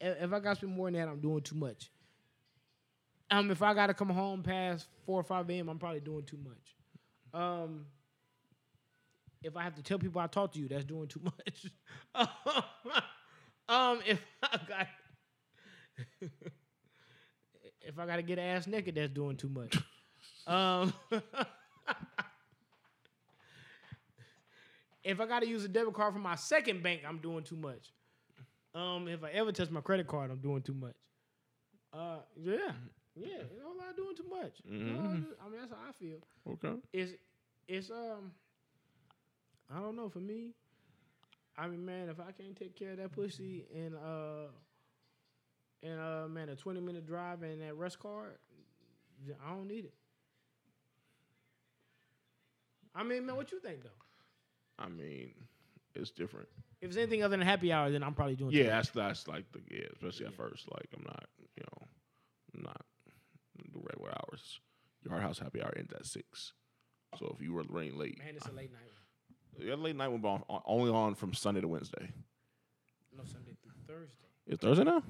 If 0.00 0.32
I 0.32 0.40
got 0.40 0.50
to 0.50 0.56
spend 0.56 0.76
more 0.76 0.90
than 0.90 1.00
that, 1.00 1.08
I'm 1.08 1.20
doing 1.20 1.40
too 1.40 1.54
much. 1.54 1.90
Um, 3.30 3.50
if 3.50 3.60
I 3.62 3.74
gotta 3.74 3.94
come 3.94 4.08
home 4.10 4.42
past 4.42 4.86
four 5.04 5.20
or 5.20 5.24
five 5.24 5.50
a.m., 5.50 5.68
I'm 5.68 5.78
probably 5.78 6.00
doing 6.00 6.24
too 6.24 6.38
much. 6.44 6.76
Um, 7.34 7.86
if 9.42 9.56
I 9.56 9.62
have 9.62 9.74
to 9.76 9.82
tell 9.82 9.98
people 9.98 10.20
I 10.20 10.26
talk 10.28 10.52
to 10.52 10.58
you, 10.60 10.68
that's 10.68 10.84
doing 10.84 11.08
too 11.08 11.20
much. 11.22 11.66
um, 13.68 14.00
if 14.06 14.20
I 14.42 14.58
got 14.68 14.86
if 17.80 17.98
I 17.98 18.06
gotta 18.06 18.22
get 18.22 18.38
ass 18.38 18.66
naked, 18.66 18.94
that's 18.94 19.12
doing 19.12 19.36
too 19.36 19.48
much. 19.48 19.76
um, 20.46 20.92
if 25.04 25.20
I 25.20 25.26
gotta 25.26 25.46
use 25.46 25.64
a 25.64 25.68
debit 25.68 25.94
card 25.94 26.12
from 26.12 26.22
my 26.22 26.34
second 26.36 26.82
bank, 26.82 27.02
I'm 27.06 27.18
doing 27.18 27.44
too 27.44 27.56
much. 27.56 27.92
Um, 28.74 29.08
if 29.08 29.24
I 29.24 29.30
ever 29.30 29.52
touch 29.52 29.70
my 29.70 29.80
credit 29.80 30.06
card, 30.06 30.30
I'm 30.30 30.38
doing 30.40 30.62
too 30.62 30.74
much. 30.74 30.94
Uh, 31.92 32.18
yeah, 32.36 32.72
yeah, 33.16 33.42
you 33.52 33.58
know, 33.58 33.72
I'm 33.88 33.96
doing 33.96 34.14
too 34.14 34.26
much. 34.28 34.60
Know, 34.64 35.00
I 35.00 35.46
I 35.46 35.48
mean, 35.48 35.60
that's 35.60 35.72
how 35.72 35.78
I 35.88 35.92
feel. 35.92 36.18
Okay. 36.52 36.78
It's, 36.92 37.12
it's 37.66 37.90
um, 37.90 38.32
I 39.74 39.80
don't 39.80 39.96
know. 39.96 40.08
For 40.08 40.18
me, 40.18 40.50
I 41.56 41.66
mean, 41.66 41.84
man, 41.84 42.08
if 42.08 42.20
I 42.20 42.30
can't 42.32 42.56
take 42.56 42.76
care 42.76 42.92
of 42.92 42.98
that 42.98 43.12
pussy 43.12 43.64
and 43.74 43.94
uh, 43.94 44.48
and 45.82 45.98
uh, 45.98 46.28
man, 46.28 46.50
a 46.50 46.56
20 46.56 46.80
minute 46.80 47.06
drive 47.06 47.42
and 47.42 47.60
that 47.62 47.74
rest 47.74 47.98
card, 47.98 48.36
I 49.44 49.50
don't 49.50 49.66
need 49.68 49.86
it. 49.86 49.94
I 52.94 53.02
mean, 53.02 53.26
man, 53.26 53.36
what 53.36 53.50
you 53.52 53.60
think 53.60 53.82
though? 53.82 53.90
I 54.78 54.88
mean, 54.88 55.32
it's 55.94 56.10
different. 56.10 56.48
If 56.82 56.88
it's 56.88 56.96
anything 56.98 57.22
other 57.22 57.36
than 57.36 57.46
happy 57.46 57.72
hour, 57.72 57.90
then 57.90 58.02
I'm 58.02 58.14
probably 58.14 58.36
doing. 58.36 58.52
Yeah, 58.52 58.64
that's 58.64 58.90
that's 58.90 59.26
like 59.26 59.50
the 59.52 59.60
yeah, 59.70 59.86
especially 59.94 60.26
at 60.26 60.34
first. 60.34 60.70
Like 60.70 60.88
I'm 60.94 61.02
not, 61.04 61.24
you 61.56 61.62
know, 61.62 61.86
I'm 62.54 62.62
not 62.64 62.84
the 63.76 63.86
regular 63.88 64.10
hours. 64.10 64.60
Your 65.04 65.12
Yard 65.12 65.22
House 65.22 65.38
happy 65.38 65.62
hour 65.62 65.72
ends 65.76 65.92
at 65.92 66.06
six. 66.06 66.52
So 67.18 67.34
if 67.34 67.42
you 67.42 67.52
were 67.52 67.64
running 67.68 67.96
late, 67.96 68.18
man, 68.18 68.34
it's 68.36 68.46
a 68.46 68.52
late 68.52 68.72
night. 68.72 69.64
yeah, 69.64 69.74
late 69.74 69.96
night 69.96 70.08
will 70.08 70.18
be 70.18 70.28
on, 70.28 70.42
only 70.66 70.90
on 70.90 71.14
from 71.14 71.32
Sunday 71.32 71.60
to 71.60 71.68
Wednesday. 71.68 72.10
No 73.16 73.24
Sunday 73.24 73.56
through 73.62 73.72
Thursday. 73.86 74.26
It's 74.46 74.62
Thursday 74.62 74.84
now. 74.84 75.02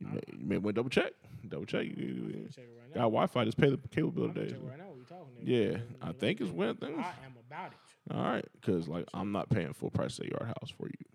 You 0.00 0.06
may, 0.06 0.10
uh-huh. 0.10 0.20
you 0.38 0.46
may 0.46 0.58
want 0.58 0.74
to 0.74 0.80
double 0.80 0.90
check. 0.90 1.12
Double 1.48 1.64
check. 1.64 1.86
You, 1.86 2.48
check 2.54 2.64
right 2.78 2.94
got. 2.94 3.02
Wi-Fi. 3.02 3.44
Just 3.44 3.56
pay 3.56 3.70
the 3.70 3.78
cable 3.88 4.10
bill 4.10 4.28
today. 4.28 4.50
check 4.50 4.60
right 4.62 4.78
now. 4.78 4.86
What 4.86 4.96
we 4.96 5.04
talking? 5.04 5.26
Yeah, 5.42 5.78
I 6.02 6.12
think 6.12 6.40
it's 6.40 6.50
when 6.50 6.76
things. 6.76 6.98
I 6.98 7.24
am 7.24 7.34
about 7.48 7.72
it. 7.72 8.14
All 8.14 8.22
right, 8.22 8.44
because 8.60 8.88
like 8.88 9.06
I'm 9.14 9.32
not 9.32 9.48
paying 9.48 9.72
full 9.72 9.90
price 9.90 10.18
at 10.18 10.26
Yard 10.26 10.46
House 10.46 10.70
for 10.76 10.86
you. 10.86 11.06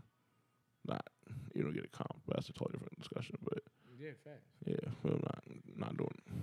Not 0.88 1.06
you 1.54 1.64
don't 1.64 1.74
get 1.74 1.86
a 1.86 1.90
comp. 1.90 2.22
But 2.26 2.38
that's 2.38 2.50
a 2.50 2.54
totally 2.54 2.74
different 2.74 3.00
discussion. 3.00 3.38
But 3.44 3.64
Yeah, 4.00 4.12
facts. 4.24 4.48
yeah, 4.66 4.76
I'm 5.04 5.12
not 5.12 5.44
not 5.76 5.98
doing 5.98 6.10
it. 6.28 6.34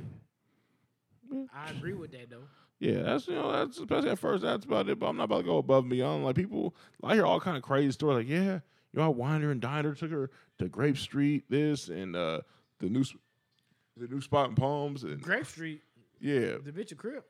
Mhm. 1.30 1.48
But 1.48 1.56
I 1.56 1.72
agree 1.72 1.94
with 1.94 2.12
that 2.12 2.30
though. 2.30 2.48
Yeah, 2.80 3.04
that's 3.04 3.28
you 3.28 3.36
know 3.36 3.52
that's 3.52 3.78
especially 3.78 4.10
at 4.10 4.20
first 4.20 4.44
that's 4.44 4.66
about 4.66 4.90
it. 4.90 5.00
But 5.00 5.08
I'm 5.08 5.18
not 5.18 5.26
about 5.26 5.38
to 5.40 5.44
go 5.44 5.58
above 5.58 5.84
and 5.84 5.92
beyond. 5.92 6.24
Like 6.26 6.36
people, 6.36 6.76
I 7.04 7.14
hear 7.16 7.26
all 7.26 7.40
kind 7.40 7.56
of 7.58 7.64
crazy 7.64 7.92
stories. 7.92 8.18
Like 8.26 8.28
yeah, 8.30 8.54
you 8.56 8.60
know, 9.00 9.04
I 9.04 9.08
wined 9.08 9.44
and 9.44 9.62
dined 9.62 9.86
her, 9.86 9.94
took 9.94 10.12
her 10.12 10.32
to 10.60 10.68
Grape 10.68 10.98
Street, 10.98 11.44
this 11.50 11.90
and 11.90 12.16
uh 12.16 12.42
the 12.80 12.90
new 12.90 13.04
the 13.98 14.08
new 14.08 14.20
spot 14.22 14.50
in 14.50 14.56
Palms 14.56 15.04
and 15.04 15.22
Grape 15.22 15.46
Street, 15.46 15.82
yeah, 16.20 16.58
the 16.64 16.72
bitch 16.72 16.92
a 16.92 16.96
crib. 16.96 17.24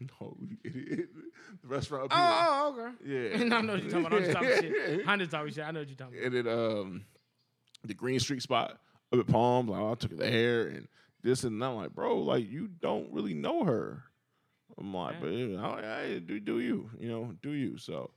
no, 0.20 0.36
you 0.40 0.56
idiot. 0.64 1.08
the 1.62 1.68
restaurant. 1.68 2.12
up 2.12 2.12
here. 2.12 2.22
Oh, 2.22 2.74
oh, 2.76 2.86
okay. 2.86 3.38
Yeah. 3.48 3.56
I 3.56 3.60
know 3.60 3.72
what 3.74 3.82
you're 3.82 3.90
talking 3.90 4.06
about. 4.06 4.12
I'm 4.14 4.24
just 4.24 4.32
talking 4.32 4.48
shit. 4.60 5.06
Just 5.18 5.30
talking 5.30 5.52
shit. 5.52 5.64
I 5.64 5.70
know 5.70 5.80
what 5.80 5.88
you're 5.88 5.96
talking 5.96 6.18
about. 6.18 6.26
and 6.36 6.46
then 6.46 6.48
um 6.58 7.04
the 7.84 7.94
Green 7.94 8.20
Street 8.20 8.42
spot 8.42 8.78
up 9.12 9.18
at 9.18 9.26
Palms. 9.26 9.70
Like, 9.70 9.80
oh, 9.80 9.92
I 9.92 9.94
took 9.94 10.10
her 10.12 10.16
there 10.16 10.68
and 10.68 10.88
this 11.22 11.44
and 11.44 11.60
that. 11.60 11.66
I'm 11.66 11.76
like, 11.76 11.94
bro, 11.94 12.18
like 12.18 12.50
you 12.50 12.68
don't 12.68 13.12
really 13.12 13.34
know 13.34 13.64
her. 13.64 14.04
I'm 14.78 14.94
like, 14.94 15.14
Yeah. 15.14 15.20
but 15.20 15.32
you 15.32 15.48
know, 15.48 15.62
I, 15.64 16.18
do 16.18 16.40
do 16.40 16.60
you, 16.60 16.90
you 16.98 17.08
know, 17.08 17.34
do 17.42 17.50
you? 17.50 17.76
So 17.76 18.10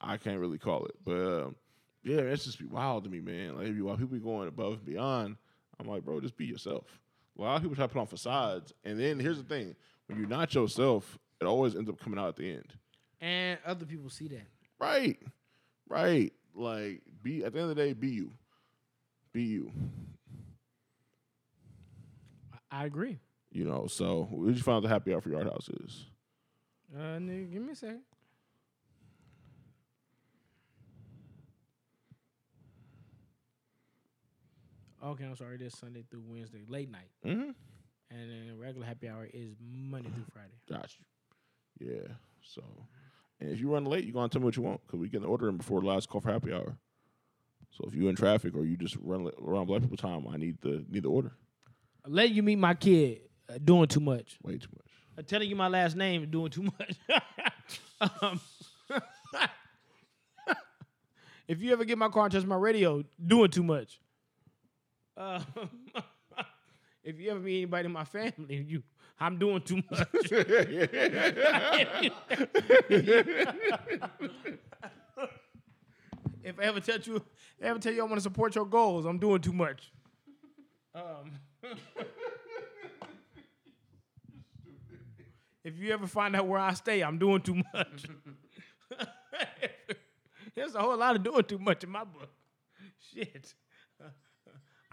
I 0.00 0.16
can't 0.16 0.40
really 0.40 0.58
call 0.58 0.86
it, 0.86 0.94
but 1.04 1.42
um, 1.44 1.56
yeah, 2.02 2.18
it's 2.20 2.44
just 2.44 2.58
be 2.58 2.66
wild 2.66 3.04
to 3.04 3.10
me, 3.10 3.20
man. 3.20 3.56
Like, 3.56 3.74
while 3.78 3.96
people 3.96 4.14
be 4.16 4.20
going 4.20 4.48
above 4.48 4.74
and 4.74 4.84
beyond, 4.84 5.36
I'm 5.80 5.86
like, 5.88 6.04
bro, 6.04 6.20
just 6.20 6.36
be 6.36 6.46
yourself. 6.46 6.84
A 7.38 7.42
lot 7.42 7.56
of 7.56 7.62
people 7.62 7.76
try 7.76 7.86
to 7.86 7.92
put 7.92 8.00
on 8.00 8.06
facades, 8.06 8.72
and 8.84 8.98
then 8.98 9.18
here's 9.18 9.38
the 9.38 9.44
thing: 9.44 9.74
when 10.06 10.18
you're 10.18 10.28
not 10.28 10.54
yourself, 10.54 11.18
it 11.40 11.44
always 11.44 11.74
ends 11.74 11.88
up 11.90 12.00
coming 12.00 12.18
out 12.18 12.28
at 12.28 12.36
the 12.36 12.50
end. 12.50 12.72
And 13.20 13.58
other 13.66 13.86
people 13.86 14.10
see 14.10 14.28
that. 14.28 14.46
Right. 14.78 15.18
Right. 15.88 16.32
Like 16.54 17.02
be 17.22 17.44
at 17.44 17.52
the 17.52 17.60
end 17.60 17.70
of 17.70 17.76
the 17.76 17.82
day, 17.82 17.92
be 17.92 18.08
you. 18.08 18.32
Be 19.32 19.42
you. 19.42 19.72
I, 22.70 22.84
agree. 22.84 23.18
You 23.50 23.64
know, 23.64 23.86
so 23.86 24.28
we 24.30 24.52
just 24.52 24.64
found 24.64 24.78
out 24.78 24.82
the 24.82 24.88
happy 24.88 25.14
hour 25.14 25.20
for 25.20 25.30
Yard 25.30 25.46
House 25.46 25.68
is. 25.84 26.06
Uh, 26.94 27.18
nigga, 27.18 27.52
give 27.52 27.62
me 27.62 27.72
a 27.72 27.76
second. 27.76 28.00
Okay, 35.04 35.24
I'm 35.24 35.36
sorry. 35.36 35.56
This 35.56 35.74
Sunday 35.78 36.04
through 36.10 36.22
Wednesday, 36.26 36.64
late 36.68 36.90
night, 36.90 37.10
Mm-hmm. 37.24 37.50
And 38.10 38.30
then 38.30 38.58
regular 38.58 38.86
happy 38.86 39.08
hour 39.08 39.28
is 39.32 39.54
Monday 39.60 40.10
through 40.10 40.24
Friday. 40.32 40.54
Gotcha. 40.68 41.02
Yeah. 41.78 42.14
So 42.42 42.62
and 43.40 43.50
if 43.50 43.60
you 43.60 43.72
run 43.72 43.84
late, 43.84 44.04
you're 44.04 44.14
gonna 44.14 44.28
tell 44.28 44.40
me 44.40 44.46
what 44.46 44.56
you 44.56 44.62
want 44.62 44.80
because 44.86 45.00
we 45.00 45.08
get 45.08 45.22
the 45.22 45.28
order 45.28 45.48
in 45.48 45.56
before 45.56 45.80
the 45.80 45.86
last 45.86 46.08
call 46.08 46.20
for 46.20 46.32
happy 46.32 46.52
hour. 46.52 46.76
So 47.70 47.84
if 47.86 47.94
you're 47.94 48.08
in 48.08 48.16
traffic 48.16 48.54
or 48.56 48.64
you 48.64 48.76
just 48.76 48.96
run 49.02 49.30
around 49.42 49.66
black 49.66 49.82
people 49.82 49.96
time, 49.96 50.26
I 50.32 50.36
need 50.36 50.58
the 50.62 50.84
need 50.88 51.02
the 51.02 51.10
order. 51.10 51.32
Letting 52.06 52.34
you 52.34 52.42
meet 52.42 52.56
my 52.56 52.74
kid 52.74 53.20
uh, 53.48 53.58
doing 53.62 53.88
too 53.88 54.00
much. 54.00 54.38
Way 54.42 54.58
too 54.58 54.68
much. 54.74 54.86
Uh, 55.18 55.22
telling 55.22 55.48
you 55.48 55.56
my 55.56 55.68
last 55.68 55.96
name 55.96 56.30
doing 56.30 56.50
too 56.50 56.62
much. 56.62 56.94
um, 58.22 58.40
if 61.48 61.60
you 61.60 61.72
ever 61.72 61.84
get 61.84 61.98
my 61.98 62.08
car 62.08 62.24
and 62.24 62.32
touch 62.32 62.44
my 62.44 62.56
radio, 62.56 63.04
doing 63.24 63.50
too 63.50 63.62
much. 63.62 64.00
Uh, 65.16 65.40
if 67.06 67.20
you 67.20 67.30
ever 67.30 67.38
meet 67.40 67.58
anybody 67.58 67.86
in 67.86 67.92
my 67.92 68.04
family, 68.04 68.56
you 68.68 68.82
I'm 69.18 69.38
doing 69.38 69.62
too 69.62 69.82
much. 69.90 70.08
if 76.44 76.58
I 76.58 76.62
ever 76.62 76.80
tell 76.80 76.98
you, 76.98 77.22
ever 77.62 77.78
tell 77.78 77.94
you 77.94 78.02
I 78.02 78.04
want 78.04 78.16
to 78.16 78.20
support 78.20 78.54
your 78.54 78.66
goals, 78.66 79.06
I'm 79.06 79.18
doing 79.18 79.40
too 79.40 79.54
much. 79.54 79.90
Um, 80.94 81.32
if 85.64 85.78
you 85.78 85.94
ever 85.94 86.06
find 86.06 86.36
out 86.36 86.46
where 86.46 86.60
I 86.60 86.74
stay, 86.74 87.00
I'm 87.00 87.16
doing 87.18 87.40
too 87.40 87.62
much. 87.72 88.04
There's 90.54 90.74
a 90.74 90.80
whole 90.80 90.96
lot 90.96 91.16
of 91.16 91.22
doing 91.22 91.44
too 91.44 91.58
much 91.58 91.84
in 91.84 91.90
my 91.90 92.04
book. 92.04 92.28
Shit. 93.14 93.54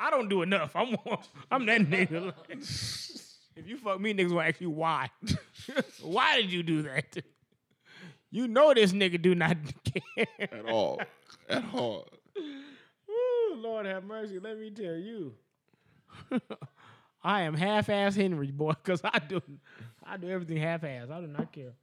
I 0.03 0.09
don't 0.09 0.27
do 0.27 0.41
enough. 0.41 0.75
I'm 0.75 0.97
I'm 1.51 1.65
that 1.65 1.81
nigga. 1.81 2.25
Like, 2.25 2.49
if 3.55 3.65
you 3.65 3.77
fuck 3.77 4.01
me, 4.01 4.13
niggas 4.13 4.31
will 4.31 4.41
ask 4.41 4.59
you 4.59 4.69
why. 4.69 5.09
why 6.01 6.41
did 6.41 6.51
you 6.51 6.61
do 6.61 6.81
that? 6.81 7.23
You 8.29 8.49
know 8.49 8.73
this 8.73 8.91
nigga 8.91 9.21
do 9.21 9.33
not 9.33 9.55
care. 9.85 10.27
At 10.39 10.65
all. 10.65 11.01
At 11.47 11.63
all. 11.73 12.09
Ooh, 12.37 13.55
Lord 13.55 13.85
have 13.85 14.03
mercy. 14.03 14.39
Let 14.39 14.59
me 14.59 14.71
tell 14.71 14.95
you. 14.95 15.35
I 17.23 17.43
am 17.43 17.53
half-ass 17.53 18.15
Henry, 18.17 18.51
boy, 18.51 18.73
because 18.73 18.99
I 19.05 19.19
do 19.19 19.41
I 20.05 20.17
do 20.17 20.29
everything 20.29 20.57
half-ass. 20.57 21.09
I 21.09 21.21
do 21.21 21.27
not 21.27 21.53
care. 21.53 21.75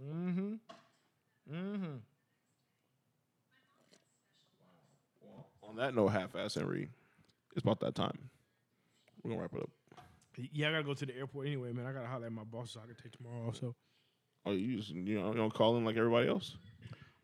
Mm-hmm. 0.00 0.54
Mm-hmm. 1.52 1.96
On 5.70 5.76
that 5.76 5.94
note, 5.94 6.08
half 6.08 6.34
ass 6.34 6.54
Henry, 6.56 6.88
it's 7.54 7.62
about 7.62 7.78
that 7.80 7.94
time. 7.94 8.18
We're 9.22 9.30
gonna 9.30 9.42
wrap 9.42 9.54
it 9.54 9.62
up. 9.62 9.70
Yeah, 10.52 10.68
I 10.68 10.72
gotta 10.72 10.84
go 10.84 10.94
to 10.94 11.06
the 11.06 11.16
airport 11.16 11.46
anyway, 11.46 11.72
man. 11.72 11.86
I 11.86 11.92
gotta 11.92 12.06
holler 12.08 12.26
at 12.26 12.32
my 12.32 12.44
boss 12.44 12.72
so 12.72 12.80
I 12.82 12.86
can 12.86 12.96
take 13.00 13.12
tomorrow 13.12 13.52
So, 13.52 13.74
Oh, 14.46 14.52
you 14.52 14.78
just 14.78 14.90
you 14.90 15.18
know 15.20 15.28
you 15.30 15.36
don't 15.36 15.52
call 15.54 15.76
in 15.76 15.84
like 15.84 15.96
everybody 15.96 16.28
else? 16.28 16.56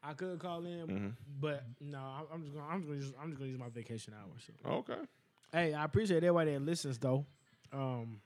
I 0.02 0.12
could 0.12 0.38
call 0.38 0.64
in, 0.64 0.86
Mhm. 0.86 1.12
but 1.40 1.64
no, 1.80 1.98
I'm 2.32 2.42
just 2.42 2.54
gonna 2.54 2.66
I'm 2.68 2.80
just 2.82 2.88
gonna 2.88 3.00
use, 3.00 3.12
I'm 3.20 3.28
just 3.30 3.38
gonna 3.38 3.50
use 3.50 3.58
my 3.58 3.68
vacation 3.70 4.14
hours. 4.14 4.44
So. 4.46 4.52
Oh, 4.64 4.76
okay. 4.78 5.00
Hey, 5.52 5.74
I 5.74 5.84
appreciate 5.84 6.22
everybody 6.22 6.52
that 6.52 6.60
listens 6.62 6.98
though. 6.98 7.26
Um, 7.72 8.20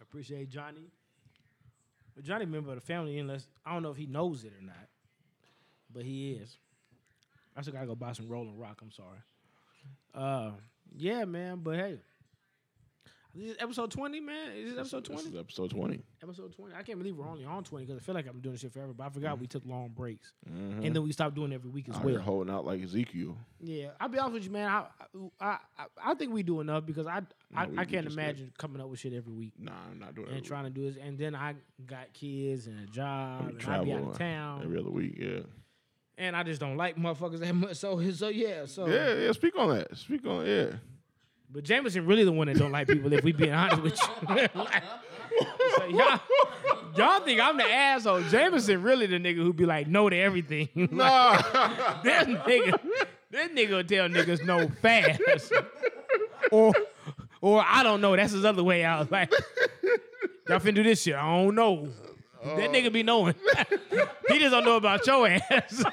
I 0.00 0.02
appreciate 0.02 0.48
Johnny. 0.48 0.90
But 2.16 2.24
Johnny 2.24 2.46
member 2.46 2.70
of 2.70 2.76
the 2.76 2.80
family, 2.80 3.18
unless 3.18 3.46
I 3.64 3.72
don't 3.74 3.82
know 3.82 3.90
if 3.90 3.96
he 3.98 4.06
knows 4.06 4.44
it 4.44 4.52
or 4.58 4.62
not, 4.64 4.88
but 5.92 6.04
he 6.04 6.32
is. 6.32 6.58
I 7.54 7.60
still 7.62 7.74
gotta 7.74 7.86
go 7.86 7.94
buy 7.94 8.12
some 8.12 8.28
Rolling 8.28 8.58
Rock. 8.58 8.80
I'm 8.82 8.90
sorry. 8.90 9.18
Uh, 10.16 10.52
yeah, 10.96 11.24
man. 11.26 11.60
But 11.62 11.76
hey, 11.76 11.98
this 13.34 13.50
is 13.50 13.56
episode 13.60 13.90
twenty, 13.90 14.18
man. 14.18 14.52
Is 14.56 14.70
this 14.70 14.78
episode 14.78 15.00
This 15.04 15.08
twenty? 15.22 15.28
is 15.36 15.40
episode 15.40 15.70
twenty. 15.70 16.02
Episode 16.22 16.52
twenty. 16.56 16.74
I 16.74 16.82
can't 16.82 16.98
believe 16.98 17.16
we're 17.16 17.28
only 17.28 17.44
on 17.44 17.62
twenty 17.64 17.84
because 17.84 18.00
I 18.00 18.04
feel 18.04 18.14
like 18.14 18.26
I've 18.26 18.32
been 18.32 18.40
doing 18.40 18.54
this 18.54 18.62
shit 18.62 18.72
forever. 18.72 18.94
But 18.94 19.04
I 19.04 19.10
forgot 19.10 19.38
we 19.38 19.46
took 19.46 19.66
long 19.66 19.90
breaks, 19.90 20.32
Mm-hmm. 20.50 20.84
and 20.86 20.96
then 20.96 21.02
we 21.02 21.12
stopped 21.12 21.34
doing 21.34 21.52
it 21.52 21.56
every 21.56 21.70
week 21.70 21.88
as 21.90 21.96
Out 21.96 22.04
well. 22.04 22.18
holding 22.18 22.52
out 22.54 22.64
like 22.64 22.82
Ezekiel. 22.82 23.36
Yeah, 23.60 23.88
I'll 24.00 24.08
be 24.08 24.18
honest 24.18 24.34
with 24.34 24.44
you, 24.44 24.50
man. 24.52 24.68
I 24.70 24.86
I 25.38 25.58
I, 25.78 25.84
I 26.02 26.14
think 26.14 26.32
we 26.32 26.42
do 26.42 26.60
enough 26.62 26.86
because 26.86 27.06
I 27.06 27.20
I, 27.54 27.66
No, 27.66 27.72
we- 27.72 27.78
I 27.78 27.84
can't 27.84 28.06
imagine 28.06 28.52
coming 28.56 28.80
up 28.80 28.88
with 28.88 29.00
shit 29.00 29.12
every 29.12 29.34
week 29.34 29.52
Nah, 29.58 29.72
I'm 29.90 29.98
not 29.98 30.14
doing 30.14 30.28
it. 30.28 30.34
and 30.36 30.44
trying 30.44 30.64
to 30.64 30.70
do 30.70 30.90
this. 30.90 30.96
And 31.02 31.18
then 31.18 31.34
I 31.34 31.56
got 31.84 32.14
kids 32.14 32.68
and 32.68 32.80
a 32.80 32.86
job, 32.90 33.42
We 33.48 33.50
and 33.58 33.68
I 33.68 33.84
be 33.84 33.92
out 33.92 34.02
of 34.02 34.18
town, 34.18 34.62
every 34.62 34.78
other 34.80 34.90
week. 34.90 35.14
Yeah. 35.18 35.40
And 36.18 36.36
I 36.36 36.42
just 36.42 36.60
don't 36.60 36.76
like 36.76 36.96
motherfuckers 36.96 37.38
that 37.40 37.54
much. 37.54 37.76
So 37.76 38.10
so 38.12 38.28
yeah, 38.28 38.66
so 38.66 38.86
Yeah, 38.86 39.14
yeah. 39.14 39.32
Speak 39.32 39.56
on 39.58 39.76
that. 39.76 39.96
Speak 39.96 40.26
on 40.26 40.46
yeah. 40.46 40.66
But 41.50 41.64
Jameson 41.64 42.06
really 42.06 42.24
the 42.24 42.32
one 42.32 42.48
that 42.48 42.58
don't 42.58 42.72
like 42.72 42.88
people. 42.88 43.12
if 43.12 43.22
we 43.22 43.32
being 43.32 43.52
honest 43.52 43.80
with 43.82 43.98
you, 44.28 44.34
Like, 44.54 44.82
so 45.76 45.86
y'all 45.86 46.20
y'all 46.96 47.20
think 47.20 47.40
I'm 47.40 47.56
the 47.56 47.64
asshole. 47.64 48.22
Jameson 48.22 48.82
really 48.82 49.06
the 49.06 49.18
nigga 49.18 49.36
who 49.36 49.52
be 49.52 49.64
like 49.64 49.86
no 49.86 50.08
to 50.10 50.16
everything. 50.16 50.68
Like, 50.92 52.02
this 52.02 52.24
nigga, 52.24 52.80
this 53.30 53.48
nigga 53.50 53.70
will 53.70 53.84
tell 53.84 54.08
niggas 54.08 54.44
no 54.44 54.68
fast. 54.82 55.20
or 56.50 56.72
or 57.40 57.64
I 57.66 57.82
don't 57.82 58.00
know. 58.00 58.16
That's 58.16 58.32
his 58.32 58.44
other 58.44 58.64
way 58.64 58.82
out. 58.82 59.10
Like, 59.12 59.30
y'all 60.48 60.58
finna 60.58 60.74
do 60.76 60.82
this 60.82 61.02
shit. 61.02 61.14
I 61.14 61.22
don't 61.44 61.54
know. 61.54 61.88
That 62.46 62.68
oh. 62.68 62.72
nigga 62.72 62.92
be 62.92 63.02
knowing. 63.02 63.34
he 64.28 64.38
just 64.38 64.52
don't 64.52 64.64
know 64.64 64.76
about 64.76 65.06
your 65.06 65.28
ass. 65.28 65.84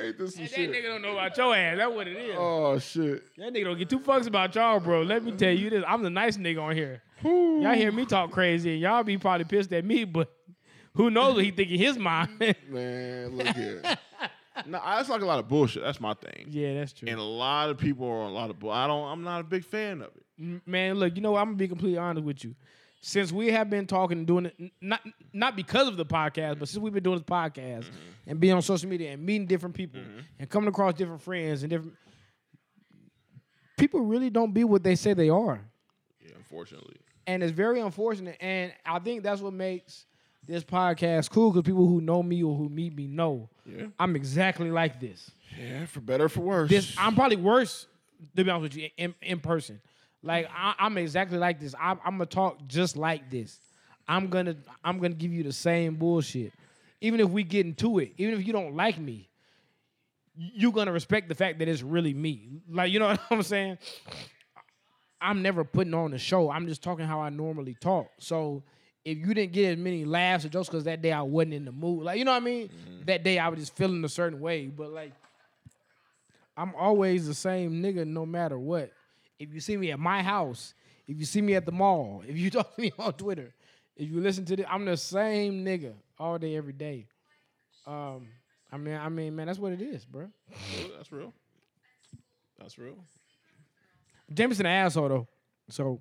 Ain't 0.00 0.18
this 0.18 0.34
some 0.34 0.44
that 0.44 0.50
shit? 0.50 0.70
nigga 0.70 0.84
don't 0.84 1.02
know 1.02 1.12
about 1.12 1.36
your 1.36 1.54
ass. 1.54 1.76
That's 1.78 1.92
what 1.92 2.08
it 2.08 2.16
is. 2.16 2.36
Oh 2.38 2.78
shit. 2.78 3.24
That 3.36 3.52
nigga 3.52 3.64
don't 3.64 3.78
get 3.78 3.88
two 3.90 4.00
fucks 4.00 4.26
about 4.26 4.54
y'all, 4.54 4.80
bro. 4.80 5.02
Let 5.02 5.24
me 5.24 5.32
tell 5.32 5.52
you 5.52 5.70
this. 5.70 5.84
I'm 5.86 6.02
the 6.02 6.10
nice 6.10 6.36
nigga 6.36 6.62
on 6.62 6.74
here. 6.74 7.02
Y'all 7.22 7.74
hear 7.74 7.92
me 7.92 8.04
talk 8.04 8.30
crazy, 8.30 8.72
and 8.72 8.80
y'all 8.80 9.04
be 9.04 9.16
probably 9.16 9.44
pissed 9.44 9.72
at 9.72 9.84
me, 9.84 10.04
but 10.04 10.32
who 10.94 11.10
knows 11.10 11.36
what 11.36 11.44
he 11.44 11.50
think 11.50 11.70
in 11.70 11.78
his 11.78 11.96
mind. 11.96 12.30
Man, 12.68 13.36
look 13.36 13.46
here. 13.48 13.82
no, 14.66 14.80
that's 14.84 15.08
like 15.08 15.22
a 15.22 15.26
lot 15.26 15.38
of 15.38 15.48
bullshit. 15.48 15.82
That's 15.82 16.00
my 16.00 16.14
thing. 16.14 16.46
yeah, 16.48 16.74
that's 16.74 16.92
true. 16.92 17.08
And 17.08 17.18
a 17.18 17.22
lot 17.22 17.70
of 17.70 17.78
people 17.78 18.06
are 18.06 18.22
on 18.22 18.30
a 18.30 18.34
lot 18.34 18.50
of 18.50 18.58
bull. 18.58 18.70
I 18.70 18.86
don't. 18.86 19.08
I'm 19.08 19.22
not 19.22 19.40
a 19.40 19.44
big 19.44 19.64
fan 19.64 20.02
of 20.02 20.10
it. 20.16 20.62
Man, 20.66 20.96
look, 20.96 21.14
you 21.14 21.22
know, 21.22 21.32
what? 21.32 21.40
I'm 21.40 21.48
gonna 21.48 21.56
be 21.56 21.68
completely 21.68 21.98
honest 21.98 22.24
with 22.24 22.44
you. 22.44 22.54
Since 23.04 23.32
we 23.32 23.50
have 23.50 23.68
been 23.68 23.86
talking 23.86 24.18
and 24.18 24.26
doing 24.26 24.46
it, 24.46 24.72
not 24.80 25.00
not 25.32 25.56
because 25.56 25.88
of 25.88 25.96
the 25.96 26.06
podcast, 26.06 26.60
but 26.60 26.68
since 26.68 26.78
we've 26.78 26.92
been 26.92 27.02
doing 27.02 27.18
this 27.18 27.26
podcast 27.26 27.84
mm-hmm. 27.84 28.28
and 28.28 28.38
being 28.38 28.54
on 28.54 28.62
social 28.62 28.88
media 28.88 29.10
and 29.10 29.26
meeting 29.26 29.46
different 29.46 29.74
people 29.74 30.00
mm-hmm. 30.00 30.20
and 30.38 30.48
coming 30.48 30.68
across 30.68 30.94
different 30.94 31.20
friends 31.20 31.64
and 31.64 31.70
different 31.70 31.94
people 33.76 34.00
really 34.00 34.30
don't 34.30 34.54
be 34.54 34.62
what 34.62 34.84
they 34.84 34.94
say 34.94 35.14
they 35.14 35.28
are. 35.28 35.60
Yeah, 36.20 36.32
unfortunately. 36.36 36.96
And 37.26 37.42
it's 37.42 37.52
very 37.52 37.80
unfortunate. 37.80 38.36
And 38.40 38.72
I 38.86 39.00
think 39.00 39.24
that's 39.24 39.40
what 39.40 39.52
makes 39.52 40.06
this 40.46 40.62
podcast 40.62 41.30
cool 41.30 41.50
because 41.50 41.66
people 41.66 41.88
who 41.88 42.00
know 42.00 42.22
me 42.22 42.42
or 42.42 42.56
who 42.56 42.68
meet 42.68 42.94
me 42.94 43.06
know 43.06 43.48
Yeah. 43.64 43.86
I'm 43.98 44.16
exactly 44.16 44.70
like 44.70 45.00
this. 45.00 45.30
Yeah, 45.58 45.86
for 45.86 46.00
better 46.00 46.24
or 46.24 46.28
for 46.28 46.40
worse. 46.40 46.70
this 46.70 46.94
I'm 46.98 47.14
probably 47.14 47.36
worse 47.36 47.86
to 48.36 48.44
be 48.44 48.50
honest 48.50 48.74
with 48.74 48.76
you 48.76 48.88
in, 48.96 49.14
in 49.20 49.40
person. 49.40 49.80
Like 50.22 50.48
I, 50.54 50.74
I'm 50.78 50.96
exactly 50.98 51.38
like 51.38 51.60
this. 51.60 51.74
I'm, 51.80 51.98
I'm 52.04 52.12
gonna 52.12 52.26
talk 52.26 52.66
just 52.66 52.96
like 52.96 53.30
this. 53.30 53.58
I'm 54.08 54.28
gonna 54.28 54.56
I'm 54.84 54.98
gonna 54.98 55.14
give 55.14 55.32
you 55.32 55.42
the 55.42 55.52
same 55.52 55.96
bullshit, 55.96 56.52
even 57.00 57.20
if 57.20 57.28
we 57.28 57.42
get 57.42 57.66
into 57.66 57.98
it. 57.98 58.12
Even 58.18 58.34
if 58.38 58.46
you 58.46 58.52
don't 58.52 58.76
like 58.76 58.98
me, 58.98 59.28
you're 60.34 60.72
gonna 60.72 60.92
respect 60.92 61.28
the 61.28 61.34
fact 61.34 61.58
that 61.58 61.68
it's 61.68 61.82
really 61.82 62.14
me. 62.14 62.62
Like 62.70 62.92
you 62.92 62.98
know 62.98 63.08
what 63.08 63.20
I'm 63.30 63.42
saying. 63.42 63.78
I'm 65.20 65.40
never 65.40 65.62
putting 65.62 65.94
on 65.94 66.12
a 66.14 66.18
show. 66.18 66.50
I'm 66.50 66.66
just 66.66 66.82
talking 66.82 67.06
how 67.06 67.20
I 67.20 67.30
normally 67.30 67.76
talk. 67.80 68.08
So 68.18 68.64
if 69.04 69.18
you 69.18 69.34
didn't 69.34 69.52
get 69.52 69.72
as 69.72 69.78
many 69.78 70.04
laughs 70.04 70.44
or 70.44 70.48
jokes 70.48 70.68
because 70.68 70.84
that 70.84 71.00
day 71.00 71.12
I 71.12 71.22
wasn't 71.22 71.54
in 71.54 71.64
the 71.64 71.72
mood, 71.72 72.04
like 72.04 72.18
you 72.18 72.24
know 72.24 72.32
what 72.32 72.42
I 72.42 72.44
mean, 72.44 72.68
mm-hmm. 72.68 73.04
that 73.06 73.22
day 73.24 73.38
I 73.38 73.48
was 73.48 73.60
just 73.60 73.76
feeling 73.76 74.04
a 74.04 74.08
certain 74.08 74.40
way. 74.40 74.66
But 74.66 74.90
like 74.90 75.12
I'm 76.56 76.74
always 76.74 77.26
the 77.26 77.34
same 77.34 77.82
nigga 77.82 78.06
no 78.06 78.26
matter 78.26 78.58
what. 78.58 78.92
If 79.42 79.52
you 79.52 79.60
see 79.60 79.76
me 79.76 79.90
at 79.90 79.98
my 79.98 80.22
house, 80.22 80.74
if 81.08 81.18
you 81.18 81.24
see 81.24 81.42
me 81.42 81.56
at 81.56 81.66
the 81.66 81.72
mall, 81.72 82.22
if 82.28 82.36
you 82.36 82.50
talk 82.50 82.74
to 82.74 82.80
me 82.80 82.92
on 82.98 83.12
Twitter, 83.14 83.52
if 83.96 84.08
you 84.08 84.20
listen 84.20 84.44
to 84.46 84.56
this, 84.56 84.66
I'm 84.68 84.84
the 84.84 84.96
same 84.96 85.64
nigga 85.64 85.92
all 86.18 86.38
day, 86.38 86.56
every 86.56 86.72
day. 86.72 87.06
Um, 87.86 88.28
I 88.70 88.76
mean, 88.76 88.94
I 88.94 89.08
mean, 89.08 89.34
man, 89.34 89.48
that's 89.48 89.58
what 89.58 89.72
it 89.72 89.82
is, 89.82 90.04
bro. 90.04 90.28
That's 90.96 91.10
real. 91.10 91.34
That's 92.58 92.78
real. 92.78 92.96
Jameson 94.32 94.66
an 94.66 94.72
asshole 94.72 95.08
though. 95.08 95.28
So 95.68 96.00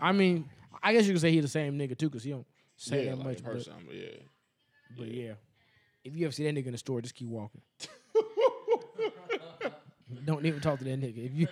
I 0.00 0.12
mean, 0.12 0.50
I 0.82 0.92
guess 0.92 1.06
you 1.06 1.12
could 1.12 1.22
say 1.22 1.30
he 1.30 1.40
the 1.40 1.48
same 1.48 1.78
nigga 1.78 1.96
too, 1.96 2.10
cause 2.10 2.24
he 2.24 2.30
don't 2.30 2.46
say 2.76 3.04
yeah, 3.04 3.10
that 3.10 3.18
like 3.18 3.26
much. 3.26 3.44
But, 3.44 3.52
person. 3.52 3.72
I'm- 3.74 3.86
yeah. 3.92 4.08
but 4.98 5.08
yeah. 5.08 5.32
If 6.02 6.16
you 6.16 6.26
ever 6.26 6.32
see 6.32 6.44
that 6.44 6.54
nigga 6.54 6.66
in 6.66 6.72
the 6.72 6.78
store, 6.78 7.00
just 7.00 7.14
keep 7.14 7.28
walking. 7.28 7.60
don't 10.24 10.44
even 10.44 10.60
talk 10.60 10.78
to 10.78 10.84
that 10.84 11.00
nigga. 11.00 11.26
If 11.26 11.34
you, 11.34 11.46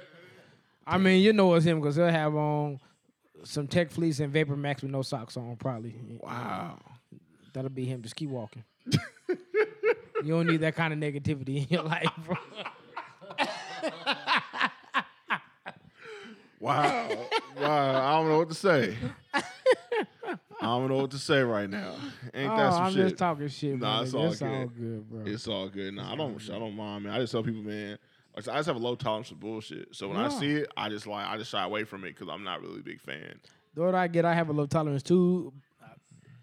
I 0.89 0.99
mean, 0.99 1.23
you 1.23 1.33
know 1.33 1.55
it's 1.55 1.67
him 1.67 1.81
because 1.81 1.97
he'll 1.97 2.09
have 2.09 2.35
on 2.35 2.81
some 3.45 3.67
tech 3.69 3.91
fleece 3.91 4.21
and 4.21 4.33
vapor 4.33 4.57
max 4.57 4.83
with 4.83 4.91
no 4.91 5.03
socks 5.03 5.37
on, 5.37 5.57
probably. 5.57 5.95
Wow. 6.21 6.79
That'll 7.53 7.71
be 7.71 7.85
him. 7.85 8.03
Just 8.03 8.17
keep 8.17 8.31
walking. 8.31 8.65
you 9.29 9.37
don't 10.29 10.47
need 10.47 10.61
that 10.61 10.75
kind 10.77 10.93
of 10.93 10.99
negativity 10.99 11.59
in 11.63 11.67
your 11.69 11.83
life, 11.83 12.11
bro. 12.25 12.37
Wow. 16.61 17.09
wow. 17.61 18.09
I 18.09 18.17
don't 18.21 18.29
know 18.31 18.39
what 18.39 18.49
to 18.49 18.55
say. 18.55 18.97
I 19.33 19.43
don't 20.61 20.89
know 20.89 20.97
what 20.97 21.13
to 21.13 21.19
say 21.19 21.41
right 21.43 21.71
now. 21.71 21.95
Ain't 22.35 22.51
Oh, 22.53 22.57
that 22.57 22.73
some 22.73 22.83
I'm 22.83 22.93
shit? 22.93 23.03
just 23.11 23.17
talking 23.17 23.47
shit, 23.49 23.79
Nah, 23.79 23.97
man. 23.99 24.05
it's 24.05 24.15
all 24.15 24.33
It's 24.33 24.43
all 24.43 24.49
good. 24.67 24.77
good, 24.77 25.09
bro. 25.11 25.23
It's 25.33 25.47
all 25.47 25.69
good. 25.69 25.95
Nah, 25.95 26.13
I 26.13 26.17
don't. 26.17 26.51
I 26.51 26.59
don't 26.59 26.75
mind, 26.75 27.05
man. 27.05 27.13
I 27.13 27.19
just 27.21 27.31
tell 27.31 27.45
people, 27.45 27.63
man. 27.63 27.97
Like 28.47 28.55
I 28.55 28.59
just 28.59 28.67
have 28.67 28.77
a 28.77 28.81
low 28.81 28.95
tolerance 28.95 29.29
for 29.29 29.35
bullshit. 29.35 29.95
So 29.95 30.09
when 30.09 30.17
I 30.19 30.29
see 30.29 30.53
it, 30.57 30.73
I 30.77 30.89
just 30.89 31.07
like 31.07 31.27
I 31.27 31.37
just 31.37 31.51
shy 31.51 31.63
away 31.65 31.85
from 31.85 32.05
it 32.05 32.15
because 32.15 32.29
I'm 32.29 32.45
not 32.45 32.61
really 32.63 32.81
a 32.81 32.83
big 32.83 33.01
fan. 33.01 33.39
The 33.75 33.85
older 33.85 33.97
I 33.97 34.09
get, 34.09 34.25
I 34.25 34.35
have 34.35 34.49
a 34.49 34.53
low 34.53 34.67
tolerance 34.67 35.03
too. 35.03 35.53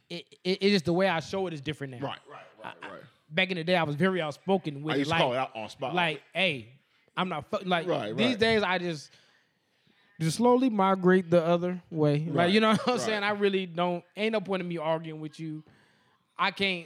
It, 0.09 0.25
it, 0.43 0.57
it's 0.61 0.71
just 0.71 0.85
the 0.85 0.93
way 0.93 1.07
I 1.07 1.19
show 1.19 1.47
it 1.47 1.53
is 1.53 1.61
different 1.61 1.93
now. 1.93 2.05
Right, 2.07 2.19
right, 2.29 2.41
right, 2.63 2.75
right. 2.91 3.01
back 3.29 3.49
in 3.49 3.57
the 3.57 3.63
day, 3.63 3.75
I 3.75 3.83
was 3.83 3.95
very 3.95 4.21
outspoken 4.21 4.83
with 4.83 4.93
I 4.93 4.95
it. 4.97 4.99
used 4.99 5.09
Like, 5.09 5.19
to 5.19 5.23
call 5.23 5.33
it 5.33 5.37
out 5.37 5.55
on 5.55 5.67
spot. 5.69 5.95
like, 5.95 6.21
hey, 6.33 6.69
I'm 7.17 7.27
not 7.27 7.49
fuck. 7.49 7.63
Like 7.65 7.87
Right, 7.87 8.15
these 8.15 8.31
right. 8.31 8.39
days, 8.39 8.61
I 8.63 8.77
just 8.77 9.09
just 10.21 10.37
slowly 10.37 10.69
migrate 10.69 11.29
the 11.29 11.43
other 11.43 11.81
way. 11.89 12.19
Right, 12.27 12.45
Like 12.45 12.53
you 12.53 12.59
know 12.59 12.69
what 12.71 12.87
I'm 12.87 12.93
right. 12.93 13.01
saying? 13.01 13.23
I 13.23 13.31
really 13.31 13.65
don't. 13.65 14.03
Ain't 14.15 14.33
no 14.33 14.41
point 14.41 14.61
in 14.61 14.67
me 14.67 14.77
arguing 14.77 15.19
with 15.21 15.39
you. 15.39 15.63
I 16.37 16.51
can't. 16.51 16.85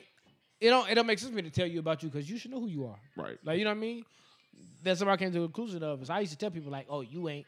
It 0.62 0.70
don't. 0.70 0.90
It 0.90 0.96
don't 0.96 1.06
make 1.08 1.20
sense 1.20 1.30
for 1.30 1.36
me 1.36 1.42
to 1.44 1.50
tell 1.50 1.68
you 1.68 1.80
about 1.80 2.02
you 2.04 2.10
because 2.10 2.30
you 2.30 2.38
should 2.38 2.52
know 2.52 2.60
who 2.62 2.68
you 2.68 2.86
are. 2.86 3.00
right. 3.18 3.38
Like 3.44 3.58
you 3.60 3.66
know 3.66 3.72
what 3.72 3.78
I 3.78 3.80
mean? 3.82 4.06
That's 4.84 5.00
what 5.02 5.10
I 5.10 5.18
came 5.18 5.32
to 5.32 5.40
the 5.40 5.46
conclusion 5.48 5.84
of. 5.84 6.02
Is 6.02 6.10
I 6.10 6.20
used 6.22 6.32
to 6.32 6.38
tell 6.38 6.52
people 6.52 6.72
like, 6.72 6.88
oh, 6.90 7.02
you 7.02 7.28
ain't. 7.30 7.46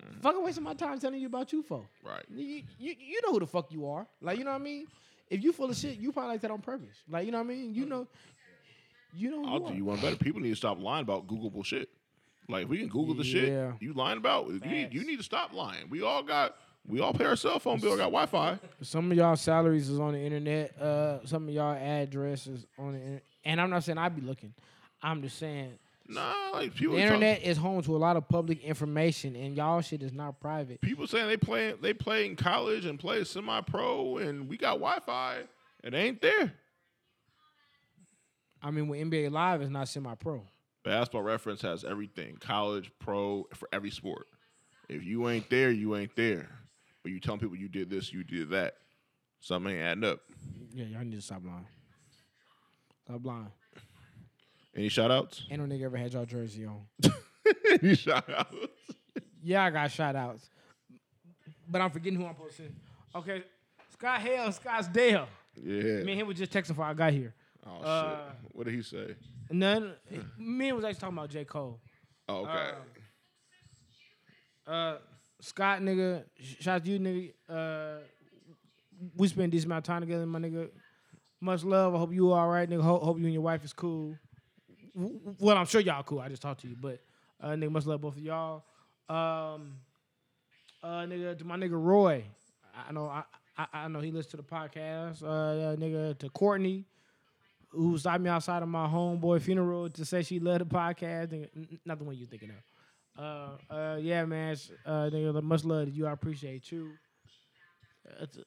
Mm. 0.00 0.22
Fucking 0.22 0.44
wasting 0.44 0.64
my 0.64 0.74
time 0.74 0.98
telling 0.98 1.20
you 1.20 1.26
about 1.26 1.52
you 1.52 1.62
for. 1.62 1.84
Right. 2.04 2.24
You, 2.28 2.62
you 2.78 2.94
you 2.98 3.20
know 3.24 3.32
who 3.32 3.40
the 3.40 3.46
fuck 3.46 3.72
you 3.72 3.86
are. 3.88 4.06
Like 4.20 4.38
you 4.38 4.44
know 4.44 4.52
what 4.52 4.60
I 4.60 4.64
mean? 4.64 4.86
If 5.30 5.42
you 5.42 5.52
full 5.52 5.70
of 5.70 5.76
shit, 5.76 5.98
you 5.98 6.12
probably 6.12 6.32
like 6.32 6.40
that 6.42 6.50
on 6.50 6.60
purpose. 6.60 6.96
Like 7.08 7.26
you 7.26 7.32
know 7.32 7.38
what 7.38 7.44
I 7.44 7.48
mean? 7.48 7.74
You 7.74 7.86
know. 7.86 8.06
You 9.14 9.30
know. 9.30 9.42
Who 9.42 9.48
I'll 9.48 9.60
you 9.60 9.68
do 9.68 9.74
you 9.74 9.84
one 9.84 10.00
better. 10.00 10.16
People 10.16 10.40
need 10.40 10.50
to 10.50 10.56
stop 10.56 10.80
lying 10.80 11.02
about 11.02 11.26
Googleable 11.26 11.64
shit. 11.64 11.88
Like 12.48 12.64
if 12.64 12.68
we 12.68 12.78
can 12.78 12.88
Google 12.88 13.14
the 13.14 13.24
Yeah. 13.24 13.72
shit 13.72 13.82
you 13.82 13.92
lying 13.92 14.18
about. 14.18 14.48
You 14.48 14.60
need, 14.60 14.92
you 14.92 15.04
need 15.04 15.16
to 15.18 15.22
stop 15.22 15.52
lying. 15.52 15.88
We 15.90 16.02
all 16.02 16.22
got 16.22 16.56
we 16.86 17.00
all 17.00 17.12
pay 17.12 17.24
our 17.24 17.36
cell 17.36 17.58
phone 17.58 17.80
bill, 17.80 17.96
got 17.96 18.04
Wi 18.12 18.26
Fi. 18.26 18.58
Some 18.82 19.10
of 19.10 19.16
y'all 19.16 19.36
salaries 19.36 19.90
is 19.90 19.98
on 20.00 20.12
the 20.12 20.20
internet. 20.20 20.80
Uh, 20.80 21.24
some 21.26 21.46
of 21.48 21.54
y'all 21.54 21.74
addresses 21.74 22.66
on 22.78 22.92
the 22.92 22.98
internet. 22.98 23.22
And 23.44 23.60
I'm 23.60 23.68
not 23.70 23.84
saying 23.84 23.98
I'd 23.98 24.14
be 24.16 24.22
looking. 24.22 24.54
I'm 25.02 25.20
just 25.22 25.38
saying 25.38 25.72
Nah, 26.08 26.32
like 26.54 26.74
people 26.74 26.96
the 26.96 27.02
internet 27.02 27.42
is 27.42 27.58
home 27.58 27.82
to 27.82 27.94
a 27.94 27.98
lot 27.98 28.16
of 28.16 28.26
public 28.28 28.62
information, 28.64 29.36
and 29.36 29.54
y'all 29.54 29.82
shit 29.82 30.02
is 30.02 30.12
not 30.12 30.40
private. 30.40 30.80
people 30.80 31.06
saying 31.06 31.28
they 31.28 31.36
play 31.36 31.74
they 31.80 31.92
play 31.92 32.24
in 32.24 32.34
college 32.34 32.86
and 32.86 32.98
play 32.98 33.22
semi 33.24 33.60
pro 33.60 34.16
and 34.16 34.48
we 34.48 34.56
got 34.56 34.78
Wi 34.78 34.98
Fi. 35.00 35.42
It 35.84 35.94
ain't 35.94 36.20
there. 36.22 36.54
I 38.62 38.70
mean, 38.70 38.88
with 38.88 39.00
NBA 39.00 39.30
Live 39.30 39.62
is 39.62 39.70
not 39.70 39.88
semi-pro. 39.88 40.42
Basketball 40.84 41.22
reference 41.22 41.62
has 41.62 41.84
everything. 41.84 42.36
College, 42.40 42.90
pro, 42.98 43.46
for 43.54 43.68
every 43.72 43.90
sport. 43.90 44.26
If 44.88 45.04
you 45.04 45.28
ain't 45.28 45.48
there, 45.50 45.70
you 45.70 45.96
ain't 45.96 46.14
there. 46.16 46.48
But 47.02 47.12
you 47.12 47.20
telling 47.20 47.40
people 47.40 47.56
you 47.56 47.68
did 47.68 47.90
this, 47.90 48.12
you 48.12 48.24
did 48.24 48.50
that. 48.50 48.74
Something 49.40 49.74
ain't 49.74 49.82
adding 49.82 50.04
up. 50.04 50.20
Yeah, 50.74 50.86
y'all 50.86 51.04
need 51.04 51.16
to 51.16 51.22
stop 51.22 51.42
lying. 51.44 51.66
Stop 53.04 53.24
lying. 53.24 53.52
Any 54.78 54.88
shout 54.88 55.10
outs? 55.10 55.42
Ain't 55.50 55.60
no 55.60 55.66
nigga 55.66 55.82
ever 55.86 55.96
had 55.96 56.12
y'all 56.12 56.24
jersey 56.24 56.64
on. 56.64 56.82
Any 57.82 57.96
shout 57.96 58.30
outs? 58.30 58.54
Yeah, 59.42 59.64
I 59.64 59.70
got 59.70 59.90
shout 59.90 60.14
outs. 60.14 60.48
But 61.68 61.80
I'm 61.80 61.90
forgetting 61.90 62.16
who 62.18 62.24
I'm 62.26 62.34
supposed 62.34 62.58
posting. 62.58 62.76
Okay, 63.14 63.42
Scott 63.92 64.20
Hale, 64.20 64.48
Scottsdale. 64.50 65.26
Yeah. 65.60 66.02
Me 66.04 66.12
and 66.12 66.20
him 66.20 66.26
was 66.28 66.36
just 66.38 66.52
texting 66.52 66.68
before 66.68 66.84
I 66.84 66.94
got 66.94 67.12
here. 67.12 67.34
Oh 67.66 67.80
Uh, 67.82 68.10
shit! 68.16 68.50
What 68.52 68.66
did 68.66 68.74
he 68.74 68.82
say? 68.82 69.16
None. 69.50 69.94
Me 70.38 70.68
and 70.68 70.76
was 70.76 70.84
actually 70.84 71.00
talking 71.00 71.18
about 71.18 71.30
J. 71.30 71.44
Cole. 71.44 71.80
Oh, 72.28 72.46
okay. 72.46 72.70
Uh, 74.66 74.96
Scott, 75.40 75.80
nigga, 75.80 76.22
sh- 76.40 76.56
shout 76.62 76.76
out 76.76 76.84
to 76.84 76.90
you, 76.90 77.00
nigga. 77.00 77.32
Uh, 77.48 78.00
we 79.16 79.26
spent 79.26 79.50
this 79.50 79.64
amount 79.64 79.78
of 79.78 79.84
time 79.92 80.02
together, 80.02 80.24
my 80.26 80.38
nigga. 80.38 80.68
Much 81.40 81.64
love. 81.64 81.94
I 81.94 81.98
hope 81.98 82.12
you 82.12 82.30
all 82.32 82.48
right, 82.48 82.68
nigga. 82.68 82.82
Hope, 82.82 83.02
hope 83.02 83.18
you 83.18 83.24
and 83.24 83.32
your 83.32 83.42
wife 83.42 83.64
is 83.64 83.72
cool. 83.72 84.14
Well, 84.98 85.56
I'm 85.56 85.66
sure 85.66 85.80
y'all 85.80 86.02
cool. 86.02 86.18
I 86.18 86.28
just 86.28 86.42
talked 86.42 86.62
to 86.62 86.68
you, 86.68 86.76
but 86.80 86.98
uh, 87.40 87.50
nigga, 87.50 87.70
much 87.70 87.86
love 87.86 88.00
both 88.00 88.16
of 88.16 88.22
y'all. 88.22 88.64
Um, 89.08 89.76
uh, 90.82 91.04
nigga, 91.06 91.38
to 91.38 91.44
my 91.44 91.56
nigga 91.56 91.80
Roy. 91.80 92.24
I 92.88 92.92
know, 92.92 93.06
I, 93.06 93.22
I, 93.56 93.66
I 93.72 93.88
know 93.88 94.00
he 94.00 94.10
listens 94.10 94.32
to 94.32 94.36
the 94.38 94.42
podcast. 94.42 95.22
Uh, 95.22 95.26
uh, 95.26 95.76
nigga, 95.76 96.18
to 96.18 96.28
Courtney, 96.30 96.84
who 97.68 97.96
stopped 97.96 98.20
me 98.20 98.30
outside 98.30 98.62
of 98.62 98.68
my 98.68 98.88
homeboy 98.88 99.40
funeral 99.40 99.88
to 99.90 100.04
say 100.04 100.22
she 100.22 100.40
loved 100.40 100.62
the 100.62 100.64
podcast. 100.64 101.28
Nigga, 101.28 101.78
not 101.84 101.98
the 101.98 102.04
one 102.04 102.16
you 102.16 102.26
thinking 102.26 102.50
of. 102.50 103.22
Uh, 103.22 103.74
uh, 103.74 103.96
yeah, 103.96 104.24
man. 104.24 104.56
Uh, 104.84 105.10
nigga, 105.10 105.32
the 105.32 105.42
much 105.42 105.64
love 105.64 105.86
to 105.86 105.92
you. 105.92 106.06
I 106.06 106.12
appreciate 106.12 106.72
you. 106.72 106.90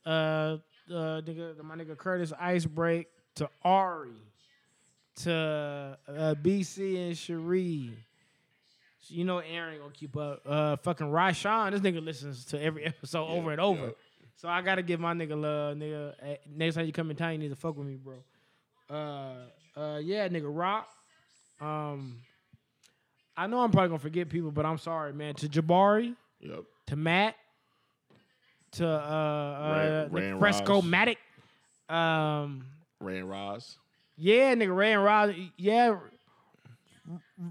Uh, 0.05 0.09
uh, 0.09 0.57
nigga, 0.89 1.61
my 1.63 1.75
nigga 1.75 1.97
Curtis 1.97 2.33
Icebreak 2.41 3.05
to 3.35 3.49
Ari, 3.63 4.11
to 5.17 5.97
uh, 6.07 6.35
BC 6.35 7.07
and 7.07 7.17
Cherie. 7.17 7.91
You 9.07 9.25
know 9.25 9.39
Aaron 9.39 9.77
gonna 9.79 9.91
keep 9.91 10.15
up. 10.15 10.41
Uh, 10.45 10.75
fucking 10.77 11.07
Ryshawn, 11.07 11.71
this 11.71 11.81
nigga 11.81 12.03
listens 12.03 12.45
to 12.45 12.61
every 12.61 12.85
episode 12.85 13.27
over 13.27 13.51
and 13.51 13.59
over. 13.59 13.87
yeah. 13.87 13.91
So 14.37 14.47
I 14.49 14.61
gotta 14.61 14.81
give 14.81 14.99
my 14.99 15.13
nigga 15.13 15.39
love, 15.39 15.77
nigga. 15.77 16.37
Next 16.55 16.75
time 16.75 16.85
you 16.85 16.91
come 16.93 17.11
in 17.11 17.17
town, 17.17 17.33
you 17.33 17.37
need 17.39 17.49
to 17.49 17.55
fuck 17.55 17.75
with 17.77 17.87
me, 17.87 17.97
bro. 17.97 18.15
Uh, 18.89 19.79
uh, 19.79 19.97
yeah, 19.99 20.27
nigga, 20.29 20.45
Rock. 20.45 20.87
Um, 21.59 22.17
I 23.37 23.47
know 23.47 23.59
I'm 23.59 23.71
probably 23.71 23.89
gonna 23.89 23.99
forget 23.99 24.29
people, 24.29 24.51
but 24.51 24.65
I'm 24.65 24.77
sorry, 24.77 25.13
man. 25.13 25.35
To 25.35 25.47
Jabari, 25.47 26.15
Yep. 26.39 26.63
to 26.87 26.95
Matt, 26.95 27.35
to 28.73 28.87
uh, 28.87 28.89
uh 28.89 30.07
Ray 30.11 30.29
and 30.29 30.39
Fresco 30.39 30.81
Matic. 30.81 31.17
Um, 31.89 32.65
Ray 32.99 33.19
and 33.19 33.29
Roz. 33.29 33.77
Yeah, 34.21 34.53
nigga, 34.55 34.75
Ray 34.75 34.93
and 34.93 35.03
Rob. 35.03 35.31
Yeah, 35.57 35.97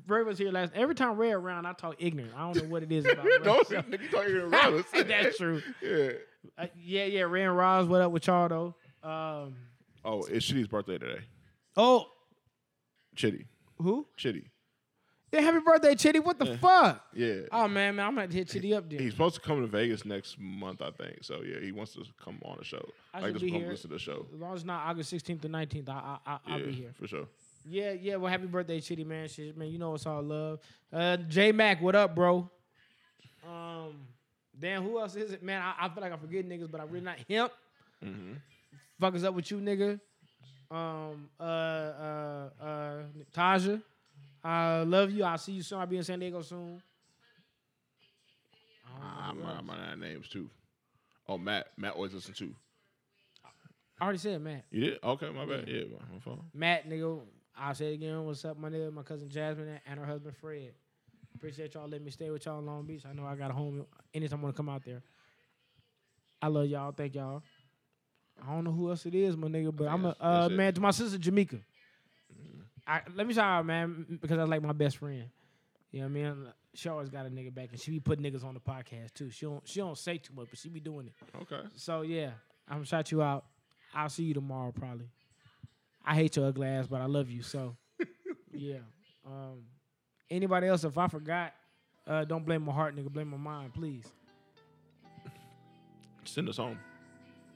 Ray 0.06 0.22
was 0.22 0.38
here 0.38 0.52
last. 0.52 0.72
Every 0.74 0.94
time 0.94 1.16
Ray 1.16 1.32
around, 1.32 1.66
I 1.66 1.72
talk 1.72 1.96
ignorant. 1.98 2.32
I 2.36 2.40
don't 2.52 2.56
know 2.64 2.70
what 2.70 2.82
it 2.84 2.92
is 2.92 3.04
about. 3.04 3.24
Ray. 3.24 3.38
Don't 3.42 3.66
say 3.66 3.76
nigga, 3.76 4.10
talking 4.10 4.36
around. 4.36 4.84
That's 5.08 5.36
true. 5.36 5.62
Yeah. 5.82 6.10
Uh, 6.56 6.66
yeah, 6.80 7.04
yeah, 7.04 7.22
Ray 7.22 7.44
and 7.44 7.56
Roz. 7.56 7.86
What 7.86 8.00
up 8.00 8.12
with 8.12 8.26
y'all 8.26 8.48
though? 8.48 9.08
Um, 9.08 9.56
Oh, 10.04 10.22
it's 10.22 10.46
Chitty's 10.46 10.66
birthday 10.68 10.96
today. 10.98 11.20
oh, 11.76 12.06
Chitty. 13.16 13.46
who? 13.78 14.06
Chitty. 14.16 14.50
Yeah, 15.32 15.42
happy 15.42 15.60
birthday, 15.60 15.94
Chitty. 15.94 16.18
What 16.18 16.38
the 16.38 16.58
fuck? 16.58 17.04
Yeah. 17.14 17.42
Oh 17.52 17.68
man, 17.68 17.96
man, 17.96 18.06
I'm 18.06 18.14
gonna 18.16 18.32
hit 18.32 18.48
Chitty 18.48 18.74
up 18.74 18.90
then. 18.90 18.98
He's 18.98 19.12
supposed 19.12 19.36
to 19.36 19.40
come 19.40 19.60
to 19.60 19.66
Vegas 19.68 20.04
next 20.04 20.38
month, 20.40 20.82
I 20.82 20.90
think. 20.90 21.18
So 21.22 21.42
yeah, 21.44 21.60
he 21.60 21.70
wants 21.70 21.92
to 21.92 22.04
come 22.22 22.40
on 22.44 22.56
the 22.58 22.64
show. 22.64 22.84
I 23.14 23.18
like 23.20 23.26
should 23.28 23.34
just 23.34 23.44
be 23.44 23.50
come 23.52 23.60
here. 23.60 23.70
listen 23.70 23.90
to 23.90 23.94
the 23.94 24.00
show. 24.00 24.26
As 24.34 24.40
long 24.40 24.54
as 24.54 24.60
it's 24.60 24.66
not 24.66 24.86
August 24.86 25.14
16th 25.14 25.42
to 25.42 25.48
19th, 25.48 25.88
I, 25.88 25.92
I, 25.92 26.18
I, 26.26 26.38
I'll 26.46 26.58
yeah, 26.58 26.66
be 26.66 26.72
here. 26.72 26.90
for 26.98 27.06
sure. 27.06 27.26
Yeah, 27.68 27.92
yeah. 27.92 28.16
Well, 28.16 28.30
happy 28.30 28.46
birthday, 28.46 28.80
Chitty, 28.80 29.04
man. 29.04 29.28
Shit, 29.28 29.56
man, 29.56 29.68
you 29.68 29.78
know 29.78 29.94
it's 29.94 30.06
all 30.06 30.22
love. 30.22 30.58
Uh, 30.92 31.16
J 31.16 31.52
Mac, 31.52 31.80
what 31.80 31.94
up, 31.94 32.14
bro? 32.14 32.50
Um, 33.46 33.94
damn, 34.58 34.82
who 34.82 34.98
else 34.98 35.14
is 35.14 35.32
it, 35.32 35.42
man? 35.42 35.62
I, 35.62 35.86
I 35.86 35.88
feel 35.88 36.02
like 36.02 36.12
I'm 36.12 36.18
forgetting 36.18 36.50
niggas, 36.50 36.70
but 36.70 36.80
I'm 36.80 36.88
really 36.88 37.04
not 37.04 37.18
him. 37.28 37.48
Mm-hmm. 38.04 38.32
Fuck 38.98 39.14
is 39.14 39.24
up 39.24 39.34
with 39.34 39.50
you, 39.50 39.58
nigga? 39.58 40.00
Um, 40.70 41.28
uh, 41.38 41.42
uh, 41.42 42.48
uh, 42.60 43.02
Taja, 43.34 43.82
I 44.42 44.82
love 44.82 45.10
you. 45.10 45.24
I'll 45.24 45.38
see 45.38 45.52
you 45.52 45.62
soon. 45.62 45.80
I'll 45.80 45.86
be 45.86 45.96
in 45.96 46.04
San 46.04 46.18
Diego 46.18 46.42
soon. 46.42 46.82
I 49.02 49.28
don't 49.28 49.40
know 49.40 49.46
I'm. 49.46 49.70
I'm 49.70 49.92
on 49.92 50.00
names 50.00 50.28
too. 50.28 50.50
Oh, 51.28 51.38
Matt. 51.38 51.68
Matt 51.76 51.94
always 51.94 52.12
listen 52.12 52.34
too. 52.34 52.54
I 54.00 54.04
already 54.04 54.18
said 54.18 54.40
Matt. 54.40 54.64
You 54.70 54.80
did? 54.80 54.98
Okay, 55.04 55.30
my 55.30 55.44
bad. 55.44 55.68
Yeah, 55.68 55.82
my, 55.84 56.14
my 56.14 56.20
phone. 56.20 56.42
Matt, 56.54 56.88
nigga, 56.88 57.20
I'll 57.56 57.74
say 57.74 57.92
it 57.92 57.94
again. 57.94 58.24
What's 58.24 58.44
up, 58.44 58.58
my 58.58 58.70
nigga? 58.70 58.92
My 58.92 59.02
cousin 59.02 59.28
Jasmine 59.28 59.78
and 59.86 60.00
her 60.00 60.06
husband 60.06 60.34
Fred. 60.36 60.72
Appreciate 61.34 61.74
y'all 61.74 61.88
letting 61.88 62.04
me 62.04 62.10
stay 62.10 62.30
with 62.30 62.44
y'all 62.46 62.58
in 62.58 62.66
Long 62.66 62.84
Beach. 62.86 63.04
I 63.08 63.12
know 63.12 63.26
I 63.26 63.34
got 63.34 63.50
a 63.50 63.54
home 63.54 63.84
anytime 64.14 64.40
I 64.40 64.42
want 64.44 64.54
to 64.54 64.56
come 64.56 64.68
out 64.68 64.84
there. 64.84 65.02
I 66.42 66.48
love 66.48 66.66
y'all. 66.66 66.92
Thank 66.92 67.14
y'all. 67.14 67.42
I 68.42 68.52
don't 68.52 68.64
know 68.64 68.72
who 68.72 68.88
else 68.90 69.04
it 69.04 69.14
is, 69.14 69.36
my 69.36 69.48
nigga, 69.48 69.74
but 69.74 69.88
I'm 69.88 70.06
a 70.06 70.16
uh, 70.18 70.48
man 70.50 70.72
to 70.74 70.80
my 70.80 70.90
sister 70.90 71.18
Jamaica. 71.18 71.58
I, 72.90 73.02
let 73.14 73.24
me 73.24 73.34
shout 73.34 73.44
out, 73.44 73.66
man, 73.66 74.18
because 74.20 74.36
I 74.36 74.42
like 74.42 74.62
my 74.62 74.72
best 74.72 74.96
friend. 74.96 75.26
You 75.92 76.00
know 76.00 76.06
what 76.06 76.10
I 76.10 76.12
mean? 76.12 76.46
She 76.74 76.88
always 76.88 77.08
got 77.08 77.24
a 77.24 77.28
nigga 77.28 77.54
back, 77.54 77.68
and 77.70 77.80
she 77.80 77.92
be 77.92 78.00
putting 78.00 78.24
niggas 78.24 78.44
on 78.44 78.54
the 78.54 78.60
podcast 78.60 79.14
too. 79.14 79.30
She 79.30 79.46
don't 79.46 79.66
she 79.66 79.78
don't 79.78 79.96
say 79.96 80.18
too 80.18 80.34
much, 80.34 80.48
but 80.50 80.58
she 80.58 80.68
be 80.68 80.80
doing 80.80 81.06
it. 81.06 81.12
Okay. 81.42 81.68
So 81.76 82.02
yeah, 82.02 82.30
I'm 82.68 82.78
gonna 82.78 82.86
shout 82.86 83.12
you 83.12 83.22
out. 83.22 83.44
I'll 83.94 84.08
see 84.08 84.24
you 84.24 84.34
tomorrow 84.34 84.72
probably. 84.72 85.08
I 86.04 86.16
hate 86.16 86.34
your 86.34 86.46
ugly 86.46 86.66
ass, 86.66 86.88
but 86.88 87.00
I 87.00 87.06
love 87.06 87.30
you. 87.30 87.42
So 87.42 87.76
yeah. 88.52 88.78
Um, 89.24 89.62
anybody 90.28 90.66
else? 90.66 90.82
If 90.82 90.98
I 90.98 91.06
forgot, 91.06 91.52
uh, 92.08 92.24
don't 92.24 92.44
blame 92.44 92.62
my 92.62 92.72
heart, 92.72 92.96
nigga. 92.96 93.08
Blame 93.08 93.28
my 93.28 93.36
mind, 93.36 93.72
please. 93.72 94.06
Send 96.24 96.48
us 96.48 96.56
home. 96.56 96.78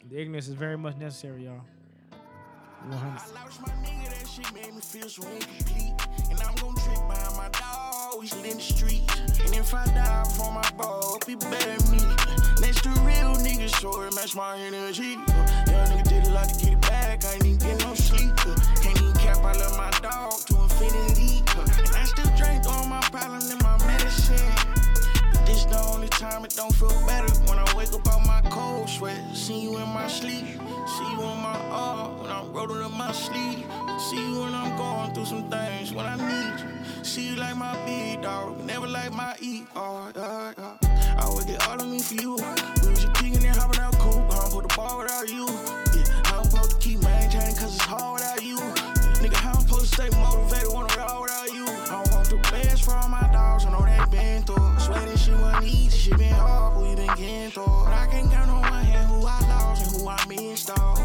The 0.08 0.20
ignorance 0.20 0.46
is 0.46 0.54
very 0.54 0.78
much 0.78 0.96
necessary, 0.96 1.44
y'all. 1.44 1.62
100. 2.90 3.16
I 3.16 3.44
lost 3.44 3.60
my 3.62 3.72
nigga, 3.80 4.12
that 4.12 4.28
shit 4.28 4.52
made 4.52 4.74
me 4.74 4.80
feel 4.80 5.08
so 5.08 5.22
incomplete. 5.22 5.94
And 6.30 6.40
I'm 6.40 6.54
gon' 6.56 6.74
trip 6.76 7.00
behind 7.08 7.36
my 7.36 7.48
dog, 7.56 8.20
we 8.20 8.28
in 8.50 8.56
the 8.56 8.62
street. 8.62 9.08
And 9.44 9.54
if 9.54 9.72
I 9.72 9.84
die 9.86 10.24
for 10.36 10.52
my 10.52 10.68
ball, 10.76 11.18
people 11.26 11.48
better 11.50 11.80
me. 11.88 12.00
Next 12.60 12.82
to 12.84 12.90
real 13.08 13.36
niggas, 13.40 13.80
sure 13.80 14.06
it 14.06 14.14
match 14.14 14.36
my 14.36 14.58
energy. 14.58 15.16
Young 15.70 15.88
nigga 15.88 16.08
did 16.08 16.26
a 16.26 16.30
lot 16.30 16.48
to 16.48 16.54
get 16.60 16.72
it 16.74 16.80
back, 16.82 17.24
I 17.24 17.34
ain't 17.34 17.46
even 17.46 17.58
get 17.58 17.80
no 17.80 17.94
sleep. 17.94 18.36
Can't 18.82 19.00
even 19.00 19.14
cap, 19.14 19.38
I 19.38 19.52
love 19.56 19.76
my 19.76 19.90
dog 20.02 20.44
to 20.48 20.54
infinity. 20.62 21.40
And 21.56 21.96
I 21.96 22.04
still 22.04 22.30
drink 22.36 22.66
all 22.68 22.86
my 22.86 23.00
problems 23.08 23.50
in 23.50 23.58
my 23.58 23.78
medicine. 23.86 24.52
But 25.32 25.46
this 25.46 25.64
the 25.64 25.80
only 25.88 26.08
time 26.08 26.44
it 26.44 26.54
don't 26.54 26.74
feel 26.74 26.92
better 27.06 27.32
wake 27.84 27.94
up 27.94 28.14
out 28.14 28.26
my 28.26 28.50
cold 28.50 28.88
sweat. 28.88 29.20
See 29.34 29.60
you 29.60 29.76
in 29.76 29.88
my 29.88 30.06
sleep, 30.06 30.46
see 30.46 31.10
you 31.12 31.20
in 31.20 31.38
my 31.42 31.58
all 31.70 32.14
when 32.20 32.30
I'm 32.30 32.52
rolling 32.52 32.82
on 32.82 32.96
my 32.96 33.12
sleeve. 33.12 33.66
See 33.98 34.16
you 34.16 34.40
when 34.40 34.54
I'm 34.54 34.76
going 34.76 35.14
through 35.14 35.26
some 35.26 35.50
things 35.50 35.92
when 35.92 36.06
I 36.06 36.16
need 36.16 36.60
you. 36.60 37.04
See 37.04 37.28
you 37.28 37.36
like 37.36 37.56
my 37.56 37.74
big 37.84 38.22
dog, 38.22 38.64
never 38.64 38.86
like 38.86 39.12
my 39.12 39.32
ER. 39.32 40.12
Yeah, 40.16 40.52
yeah. 40.58 41.16
I 41.18 41.28
would 41.28 41.46
get 41.46 41.66
all 41.68 41.80
of 41.80 41.88
me 41.88 42.00
for 42.00 42.14
you. 42.14 42.36
We 42.82 42.88
was 42.88 43.02
just 43.02 43.14
kicking 43.14 43.44
and 43.44 43.56
hopping 43.56 43.80
out 43.80 43.98
cool. 43.98 44.26
I 44.30 44.40
don't 44.40 44.52
put 44.52 44.68
the 44.68 44.74
ball 44.76 44.98
without 44.98 45.28
you. 45.28 45.83
Shit 56.04 56.18
been 56.18 56.34
hard, 56.34 56.82
we 56.82 56.94
been 56.94 57.06
getting 57.16 57.50
through. 57.50 57.64
But 57.64 57.94
I 57.94 58.06
can't 58.10 58.30
count 58.30 58.50
on 58.50 58.60
one 58.60 58.84
hand 58.84 59.08
who 59.08 59.26
I 59.26 59.40
lost 59.48 59.80
and 59.86 60.02
who 60.02 60.08
I 60.08 60.20
missed 60.28 60.70
off. 60.70 61.00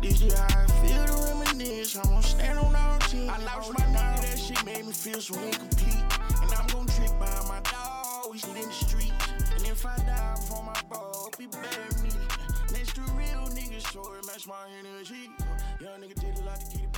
This 0.00 0.20
year 0.20 0.36
I 0.38 0.66
feel 0.80 1.04
to 1.06 1.34
reminisce, 1.34 1.96
I'm 1.96 2.08
gonna 2.08 2.22
stand 2.22 2.58
on 2.58 2.74
our 2.74 2.98
team. 3.00 3.28
I 3.28 3.38
lost 3.42 3.76
my 3.76 3.84
nine, 3.86 4.20
that 4.22 4.38
shit 4.38 4.64
made 4.64 4.86
me 4.86 4.92
feel 4.92 5.20
so 5.20 5.34
incomplete. 5.40 6.04
And 6.42 6.52
I'm 6.54 6.66
gonna 6.68 6.92
trip 6.94 7.18
behind 7.18 7.48
my 7.48 7.60
dog, 7.66 8.38
still 8.38 8.54
in 8.54 8.66
the 8.66 8.72
street. 8.72 9.12
And 9.56 9.66
if 9.66 9.84
I 9.84 9.96
die 9.96 10.34
before 10.36 10.62
my 10.62 10.80
ball, 10.88 11.30
be 11.36 11.46
bury 11.46 11.66
me. 12.02 12.10
Next 12.72 12.94
to 12.94 13.02
real 13.18 13.48
niggas, 13.50 13.92
so 13.92 14.02
it 14.14 14.26
match 14.26 14.46
my 14.46 14.54
energy. 14.78 15.30
Young 15.80 16.00
nigga 16.00 16.14
did 16.20 16.38
a 16.38 16.44
lot 16.44 16.60
to 16.60 16.78
get 16.78 16.91